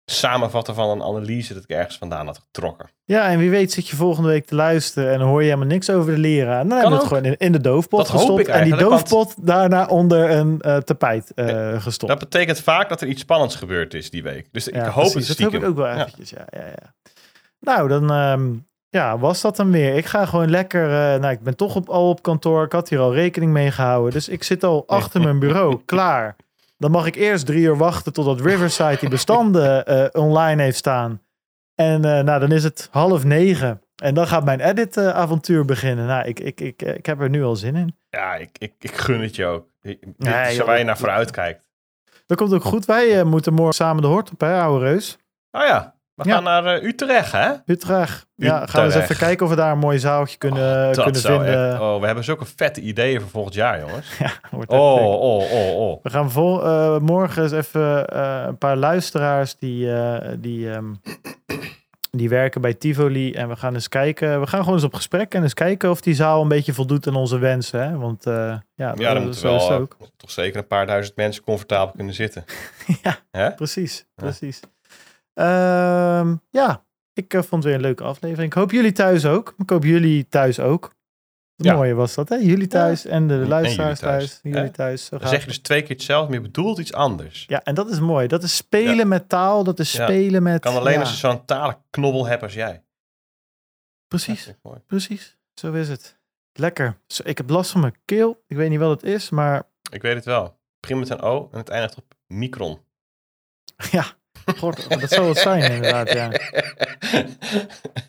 samenvatten 0.07 0.75
van 0.75 0.89
een 0.91 1.03
analyse 1.03 1.55
dat 1.55 1.63
ik 1.63 1.69
ergens 1.71 1.99
vandaan 1.99 2.27
had 2.27 2.39
getrokken. 2.39 2.89
Ja, 3.05 3.29
en 3.29 3.39
wie 3.39 3.51
weet 3.51 3.73
zit 3.73 3.89
je 3.89 3.97
volgende 3.97 4.29
week 4.29 4.47
te 4.47 4.55
luisteren 4.55 5.13
en 5.13 5.21
hoor 5.21 5.41
je 5.43 5.47
helemaal 5.49 5.67
niks 5.69 5.91
over 5.91 6.13
de 6.15 6.19
leraar. 6.21 6.63
Dan 6.69 6.71
hebben 6.79 6.91
we 6.91 6.97
het 6.97 7.07
gewoon 7.07 7.25
in, 7.25 7.37
in 7.39 7.53
de 7.53 7.61
doofpot 7.61 7.99
Dat 7.99 8.09
hoop 8.09 8.19
gestopt. 8.19 8.41
ik 8.41 8.49
en 8.49 8.65
die 8.65 8.75
want- 8.75 8.83
doofpot 9.09 9.47
daarna 9.47 9.87
onder 9.87 10.31
een 10.31 10.61
eh, 10.61 10.77
tapijt 10.77 11.33
eh, 11.35 11.83
gestopt. 11.83 12.11
Dat 12.13 12.21
betekent 12.31 12.61
vaak 12.61 12.89
dat 12.89 13.01
er 13.01 13.09
iets 13.09 13.21
spannends 13.21 13.57
gebeurd 13.57 13.95
is 13.95 14.11
die 14.11 14.23
week. 14.23 14.49
Dus 14.53 14.69
ik 14.69 14.75
Ja, 14.75 14.89
hoop 14.89 14.95
precies. 15.11 15.15
het 15.15 15.39
Dat 15.39 15.39
hoop 15.39 15.47
stiekem. 15.49 15.63
ik 15.63 15.69
ook 15.69 15.77
wel 15.77 15.95
eventjes, 15.97 16.31
ja. 16.31 16.47
ja, 16.51 16.67
ja. 16.67 16.95
Nou, 17.61 17.89
dan 17.89 18.11
ehm, 18.11 18.53
ja, 18.89 19.19
was 19.19 19.41
dat 19.41 19.57
dan 19.57 19.71
weer. 19.71 19.95
Ik 19.95 20.07
ga 20.07 20.27
gewoon 20.27 20.51
lekker... 20.51 20.85
eh, 20.85 21.21
nou, 21.21 21.33
ik 21.33 21.41
ben 21.43 21.57
toch 21.57 21.77
op, 21.77 21.89
al 21.89 22.09
op 22.09 22.23
kantoor. 22.23 22.65
Ik 22.65 22.73
had 22.73 22.89
hier 22.89 22.99
al 22.99 23.15
rekening 23.15 23.53
mee 23.53 23.71
gehouden. 23.71 24.13
Dus 24.13 24.29
ik 24.29 24.43
zit 24.43 24.65
al 24.65 24.85
achter 24.99 25.21
mijn 25.21 25.39
bureau, 25.39 25.81
klaar. 25.85 26.37
Dan 26.85 26.93
mag 26.93 27.07
ik 27.07 27.15
eerst 27.15 27.47
drie 27.47 27.63
uur 27.63 27.77
wachten 27.77 28.13
totdat 28.13 28.41
Riverside 28.41 28.97
die 29.01 29.09
bestanden 29.09 29.85
eh, 29.87 30.23
online 30.23 30.63
heeft 30.63 30.77
staan. 30.77 31.23
En 31.75 32.05
eh, 32.05 32.25
nou, 32.25 32.41
dan 32.41 32.53
is 32.53 32.65
het 32.65 32.89
half 32.91 33.25
negen. 33.25 33.83
En 34.03 34.15
dan 34.15 34.27
gaat 34.27 34.45
mijn 34.45 34.61
edit-avontuur 34.61 35.65
beginnen. 35.65 36.07
Nou, 36.07 36.27
ik, 36.29 36.41
ik, 36.41 36.61
ik, 36.61 36.83
ik 36.83 37.07
heb 37.07 37.21
er 37.21 37.31
nu 37.31 37.45
al 37.45 37.57
zin 37.57 37.77
in. 37.77 37.97
Ja, 38.09 38.35
ik, 38.35 38.59
ik, 38.59 38.75
ik 38.79 38.97
gun 38.97 39.21
het 39.21 39.37
je 39.37 39.47
ook. 39.47 39.67
Dit 39.81 39.99
Nee, 40.19 40.51
is 40.53 40.59
waar 40.59 40.79
je 40.79 40.85
naar 40.85 40.99
vooruit 40.99 41.31
kijkt. 41.31 41.69
Dat 42.27 42.39
komt 42.39 42.53
ook 42.53 42.65
goed. 42.65 42.85
Wij 42.85 43.19
eh, 43.19 43.25
moeten 43.25 43.55
morgen 43.55 43.75
samen 43.75 44.03
de 44.03 44.09
hort 44.09 44.31
op, 44.31 44.41
hè, 44.41 44.61
ouwe 44.61 44.81
reus. 44.81 45.19
Oh 45.51 45.67
ja, 45.67 45.95
we 46.15 46.29
Ja. 46.29 46.35
gaan 46.35 46.43
naar 46.43 46.65
eh, 46.67 46.83
Utrecht, 46.83 47.33
hè? 47.33 47.51
Utrecht. 47.67 48.27
Ja, 48.37 48.67
gaan 48.67 48.87
we 48.89 48.95
eens 48.95 49.03
even 49.03 49.17
kijken 49.17 49.45
of 49.45 49.51
we 49.51 49.57
daar 49.59 49.73
een 49.73 49.79
mooi 49.79 49.99
zaaltje 49.99 50.39
kunnen, 50.39 50.93
Dat 50.93 51.03
kunnen 51.05 51.21
vinden. 51.21 51.71
echt- 51.73 51.81
oh, 51.81 52.01
we 52.01 52.07
hebben 52.07 52.25
zulke 52.25 52.45
vette 52.57 52.81
ideeën 52.81 53.21
voor 53.21 53.31
volgend 53.31 53.55
jaar, 53.55 53.81
jongens. 53.81 54.17
Ja, 54.19 54.31
wordt 54.51 54.71
Oh, 54.71 55.05
oh, 55.23 55.53
oh, 55.53 55.77
oh. 55.89 56.03
We 56.03 56.11
gaan 56.11 56.31
vol, 56.31 56.65
eh, 56.65 56.99
morgen 56.99 57.43
eens 57.43 57.53
even 57.53 58.07
eh, 58.09 58.43
een 58.47 58.59
paar 58.59 58.77
luisteraars 58.77 59.57
die, 59.59 59.89
die, 60.39 60.71
ehm, 60.71 60.93
die 62.11 62.29
werken 62.29 62.61
bij 62.61 62.75
Tivoli. 62.75 63.33
En 63.33 63.49
we 63.49 63.57
gaan 63.57 63.75
eens 63.75 63.89
kijken. 63.89 64.41
We 64.41 64.47
gaan 64.47 64.61
gewoon 64.61 64.75
eens 64.75 64.85
op 64.85 64.95
gesprek 64.95 65.35
en 65.35 65.43
eens 65.43 65.55
kijken 65.55 65.91
of 65.91 66.01
die 66.01 66.15
zaal 66.15 66.43
een 66.43 66.49
beetje 66.49 66.73
voldoet 66.75 67.07
aan 67.07 67.15
onze 67.17 67.39
wensen. 67.39 67.89
Hè? 67.89 67.97
Want 67.99 68.25
ja, 68.25 68.63
Ja, 68.75 68.93
dat, 68.95 68.99
dan 68.99 69.23
moeten 69.23 69.41
zo 69.41 69.55
is 69.57 69.61
wel 69.69 69.71
het 69.71 69.71
eh, 69.71 69.77
ook. 69.83 69.97
toch 70.17 70.31
zeker 70.31 70.59
een 70.59 70.67
paar 70.67 70.87
duizend 70.87 71.17
mensen 71.17 71.43
comfortabel 71.45 71.95
kunnen 71.97 72.15
zitten. 72.15 72.45
Ja, 73.03 73.17
Hè? 73.31 73.53
precies. 73.53 74.07
precies. 74.15 74.61
Ja, 76.51 76.85
ik 77.13 77.35
eh, 77.35 77.41
vond 77.43 77.51
het 77.51 77.65
weer 77.65 77.75
een 77.75 77.81
leuke 77.81 78.05
aflevering. 78.05 78.53
Ik 78.53 78.59
hoop 78.59 78.71
jullie 78.71 78.93
thuis 78.93 79.27
ook. 79.27 79.55
Ik 79.59 79.71
hoop 79.71 79.85
jullie 79.85 80.29
thuis 80.29 80.61
ook. 80.61 80.95
Het 81.57 81.67
Ja. 81.67 81.75
mooie 81.75 81.95
was 81.95 82.15
dat, 82.15 82.29
hè? 82.29 82.35
Jullie 82.37 82.67
thuis 82.67 83.05
en 83.05 83.29
de 83.29 83.35
luisteraars 83.35 83.99
thuis, 84.01 84.41
thuis. 84.41 84.55
Jullie 84.55 84.71
thuis. 84.71 85.05
Zo 85.05 85.19
Dan 85.19 85.29
zeg 85.29 85.41
je 85.41 85.47
dus 85.47 85.59
twee 85.59 85.81
keer 85.83 85.91
hetzelfde, 85.97 86.27
maar 86.27 86.37
je 86.39 86.45
bedoelt 86.47 86.79
iets 86.79 86.93
anders. 86.93 87.45
Ja, 87.49 87.63
en 87.63 87.75
dat 87.75 87.91
is 87.91 88.01
mooi. 88.01 88.27
Dat 88.27 88.43
is 88.43 88.57
spelen 88.57 89.09
met 89.09 89.29
taal. 89.29 89.65
Dat 89.65 89.79
is 89.79 89.91
spelen 89.93 90.43
met... 90.43 90.61
Kan 90.61 90.77
alleen 90.77 90.99
als 91.01 91.11
je 91.11 91.17
zo'n 91.17 91.45
talenknobbel 91.45 92.27
hebt 92.27 92.43
als 92.43 92.55
jij. 92.55 92.83
Precies, 94.09 94.53
precies. 94.87 95.37
Zo 95.55 95.73
is 95.73 95.89
het. 95.89 96.19
Lekker. 96.53 96.99
Ik 97.25 97.37
heb 97.39 97.51
last 97.51 97.71
van 97.71 97.81
mijn 97.81 97.97
keel. 98.05 98.43
Ik 98.47 98.57
weet 98.57 98.71
niet 98.71 98.79
wat 98.79 99.01
het 99.01 99.11
is, 99.11 99.31
maar 99.31 99.63
Ik 99.91 100.03
weet 100.03 100.15
het 100.15 100.25
wel. 100.25 100.43
Het 100.45 100.53
begint 100.81 101.01
met 101.01 101.11
een 101.11 101.21
O 101.21 101.49
en 101.53 101.59
het 101.59 101.69
eindigt 101.69 101.97
op 101.97 102.15
micron. 102.27 102.79
ja. 103.91 104.05
God, 104.59 105.01
dat 105.01 105.11
zou 105.11 105.29
het 105.29 105.39
zijn 105.39 105.73
inderdaad, 105.73 106.13
ja. 106.13 106.31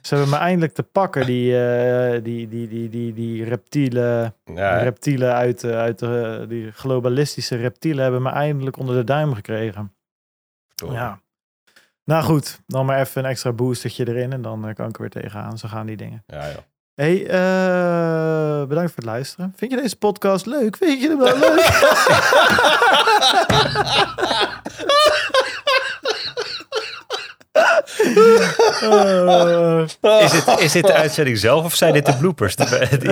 Ze 0.02 0.16
hebben 0.16 0.30
me 0.30 0.36
eindelijk 0.36 0.74
te 0.74 0.84
pakken, 0.84 1.26
die, 1.26 1.66
eh, 1.68 2.24
die, 2.24 2.48
die, 2.48 2.68
die, 2.68 2.90
die, 2.90 3.14
die 3.14 3.44
reptielen, 3.44 4.36
Ja, 4.54 4.78
reptielen 4.78 5.34
uit, 5.34 5.64
eh, 5.64 5.78
uit 5.78 6.00
de, 6.00 6.46
die 6.50 6.72
globalistische 6.72 7.56
reptielen 7.56 8.04
hebben 8.04 8.22
me 8.22 8.30
eindelijk 8.30 8.78
onder 8.78 8.96
de 8.96 9.04
duim 9.04 9.34
gekregen. 9.34 9.94
Ja. 10.76 11.20
Nou 12.06 12.24
goed, 12.24 12.60
dan 12.68 12.86
maar 12.86 13.00
even 13.00 13.24
een 13.24 13.30
extra 13.30 13.52
boostertje 13.52 14.08
erin 14.08 14.34
en 14.34 14.42
dan 14.42 14.68
eh, 14.68 14.76
kan 14.76 14.90
ik 14.90 14.96
er 14.96 15.02
weer 15.02 15.10
tegenaan. 15.10 15.58
Zo 15.58 15.68
gaan 15.68 15.86
die 15.86 15.98
dingen. 15.98 16.24
ja, 16.28 16.48
joh. 16.48 16.58
Hey, 16.96 17.28
eh, 17.28 18.68
bedankt 18.68 18.92
voor 18.92 19.04
het 19.04 19.06
luisteren. 19.06 19.54
Vind 19.56 19.72
je 19.72 19.78
deze 19.78 19.98
podcast 19.98 20.46
leuk? 20.46 20.78
Vind 20.78 21.02
je 21.02 21.08
hem 21.08 21.18
wel 21.18 21.40
leuk? 21.40 21.66
Is, 30.22 30.32
het, 30.32 30.60
is 30.60 30.72
dit 30.72 30.88
de 30.88 30.94
uitzending 30.94 31.38
zelf 31.38 31.66
of 31.66 31.76
zijn 31.76 31.94
dit 31.94 32.06
de 32.06 32.16
bloopers? 32.18 32.56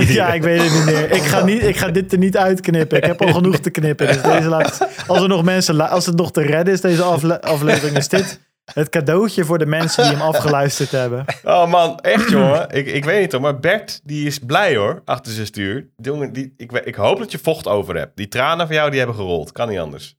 Ja, 0.07 0.33
ik 0.33 0.41
weet 0.43 0.61
het 0.61 0.73
niet 0.73 0.85
meer. 0.85 1.11
Ik 1.11 1.21
ga, 1.21 1.43
niet, 1.43 1.63
ik 1.63 1.77
ga 1.77 1.87
dit 1.87 2.11
er 2.11 2.17
niet 2.17 2.37
uitknippen. 2.37 2.97
Ik 2.97 3.05
heb 3.05 3.21
al 3.21 3.33
genoeg 3.33 3.57
te 3.57 3.69
knippen. 3.69 4.07
Dus 4.07 4.21
deze 4.21 4.47
laat, 4.47 4.87
als 5.07 5.21
er 5.21 5.27
nog 5.27 5.43
mensen, 5.43 5.89
als 5.89 6.05
het 6.05 6.15
nog 6.15 6.31
te 6.31 6.41
redden 6.41 6.73
is, 6.73 6.81
deze 6.81 7.03
afle- 7.03 7.41
aflevering, 7.41 7.97
is 7.97 8.07
dit 8.07 8.39
het 8.73 8.89
cadeautje 8.89 9.45
voor 9.45 9.57
de 9.57 9.65
mensen 9.65 10.03
die 10.03 10.11
hem 10.11 10.21
afgeluisterd 10.21 10.91
hebben. 10.91 11.25
Oh 11.43 11.71
man, 11.71 11.99
echt 11.99 12.29
jongen. 12.29 12.69
Ik, 12.69 12.87
ik 12.87 13.05
weet 13.05 13.21
niet 13.21 13.31
hoor, 13.31 13.41
maar 13.41 13.59
Bert 13.59 14.01
die 14.03 14.27
is 14.27 14.39
blij 14.39 14.75
hoor, 14.75 15.01
achter 15.05 15.31
zijn 15.33 15.45
stuur. 15.45 15.87
Jongen, 15.97 16.33
die, 16.33 16.53
ik, 16.57 16.71
ik 16.71 16.95
hoop 16.95 17.19
dat 17.19 17.31
je 17.31 17.39
vocht 17.43 17.67
over 17.67 17.95
hebt. 17.95 18.17
Die 18.17 18.27
tranen 18.27 18.67
van 18.67 18.75
jou 18.75 18.89
die 18.89 18.97
hebben 18.99 19.17
gerold. 19.17 19.51
Kan 19.51 19.69
niet 19.69 19.79
anders. 19.79 20.15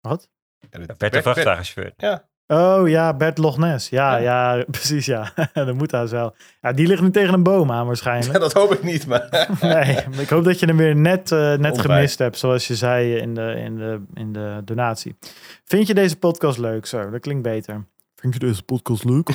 Wat? 0.00 0.28
Ja, 0.70 0.78
dit- 0.78 0.98
Bert 0.98 1.12
de 1.12 1.22
vrachtwagenchauffeur. 1.22 1.92
Ja. 1.96 2.26
Oh 2.50 2.88
ja, 2.88 3.14
Bert 3.14 3.38
Loch 3.38 3.58
Ness. 3.58 3.88
Ja, 3.88 4.16
ja, 4.16 4.64
precies 4.70 5.06
ja. 5.06 5.32
dat 5.54 5.74
moet 5.74 5.90
hij 5.90 6.08
wel. 6.08 6.34
Ja, 6.60 6.72
die 6.72 6.86
ligt 6.86 7.02
nu 7.02 7.10
tegen 7.10 7.34
een 7.34 7.42
boom 7.42 7.70
aan 7.72 7.86
waarschijnlijk. 7.86 8.40
dat 8.48 8.52
hoop 8.52 8.72
ik 8.72 8.82
niet, 8.82 9.06
maar... 9.06 9.48
Nee, 9.60 9.98
maar 10.10 10.20
ik 10.20 10.28
hoop 10.28 10.44
dat 10.44 10.58
je 10.60 10.66
hem 10.66 10.76
weer 10.76 10.96
net, 10.96 11.32
eh, 11.32 11.54
net 11.54 11.80
gemist 11.80 12.18
hebt, 12.18 12.38
zoals 12.38 12.66
je 12.68 12.74
zei 12.76 13.14
in 13.16 13.34
de, 13.34 13.54
in, 13.64 13.76
de, 13.76 14.00
in 14.14 14.32
de 14.32 14.60
donatie. 14.64 15.16
Vind 15.64 15.86
je 15.86 15.94
deze 15.94 16.16
podcast 16.16 16.58
leuk? 16.58 16.86
Zo, 16.86 17.10
dat 17.10 17.20
klinkt 17.20 17.42
beter. 17.42 17.84
Vind 18.16 18.34
je 18.34 18.40
deze 18.40 18.62
podcast 18.62 19.04
leuk? 19.04 19.28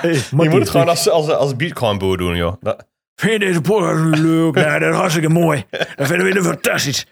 Hey, 0.00 0.12
je 0.12 0.26
moet 0.30 0.52
het 0.52 0.68
gewoon 0.70 0.88
als, 0.88 1.08
als, 1.08 1.28
als 1.30 1.56
Bitcoin-boer 1.56 2.16
doen, 2.16 2.36
joh. 2.36 2.54
Dat- 2.60 2.86
Vind 3.14 3.32
je 3.32 3.38
deze 3.38 3.60
podcast 3.60 4.16
leuk? 4.18 4.54
Nou, 4.54 4.78
dat 4.80 4.90
is 4.90 4.96
hartstikke 4.96 5.28
mooi. 5.28 5.64
Dat 5.70 6.06
vinden 6.06 6.26
we 6.26 6.32
weer 6.32 6.42
fantastisch. 6.42 7.06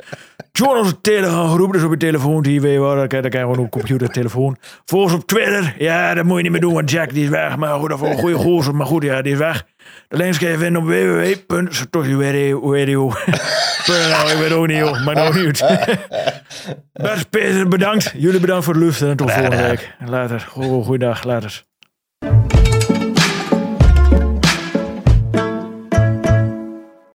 Onze 0.66 1.00
Telegram 1.00 1.48
groep, 1.48 1.72
dus 1.72 1.82
op 1.82 1.90
je 1.90 1.96
telefoon, 1.96 2.42
die 2.42 2.60
weet 2.60 2.72
je 2.72 2.80
wel, 2.80 3.06
kan 3.06 3.22
dan 3.22 3.28
kan 3.30 3.40
je 3.40 3.46
gewoon 3.46 3.58
op 3.58 3.70
computer, 3.70 4.08
telefoon. 4.08 4.56
Volg 4.84 5.02
ons 5.02 5.12
op 5.12 5.26
Twitter. 5.26 5.74
Ja, 5.78 6.14
dat 6.14 6.24
moet 6.24 6.36
je 6.36 6.42
niet 6.42 6.52
meer 6.52 6.60
doen, 6.60 6.74
want 6.74 6.90
Jack 6.90 7.12
die 7.12 7.22
is 7.22 7.28
weg. 7.28 7.56
Maar 7.56 7.78
goed, 7.78 7.88
dat 7.88 7.98
voor 7.98 8.08
een 8.08 8.18
goede 8.18 8.36
gozer, 8.36 8.74
maar 8.74 8.86
goed, 8.86 9.02
ja, 9.02 9.22
die 9.22 9.32
is 9.32 9.38
weg. 9.38 9.64
De 10.08 10.16
links 10.16 10.38
kan 10.38 10.50
je 10.50 10.58
vinden 10.58 10.82
op 10.82 10.88
www.satoshiradio.nl 10.88 13.12
Ik 14.32 14.38
weet 14.38 14.52
ook 14.52 14.66
niet, 14.66 14.76
joh, 14.76 15.04
maar 15.04 15.14
nou 15.14 15.44
niet. 15.44 15.64
Best 16.92 17.30
Peter, 17.34 17.68
bedankt. 17.68 18.14
Jullie 18.16 18.40
bedankt 18.40 18.64
voor 18.64 18.74
het 18.74 18.82
luisteren 18.82 19.10
en 19.10 19.16
tot 19.16 19.32
volgende 19.32 19.62
week. 19.62 19.94
Later. 20.06 20.40
Goeiedag, 20.40 21.24
later. 21.24 21.67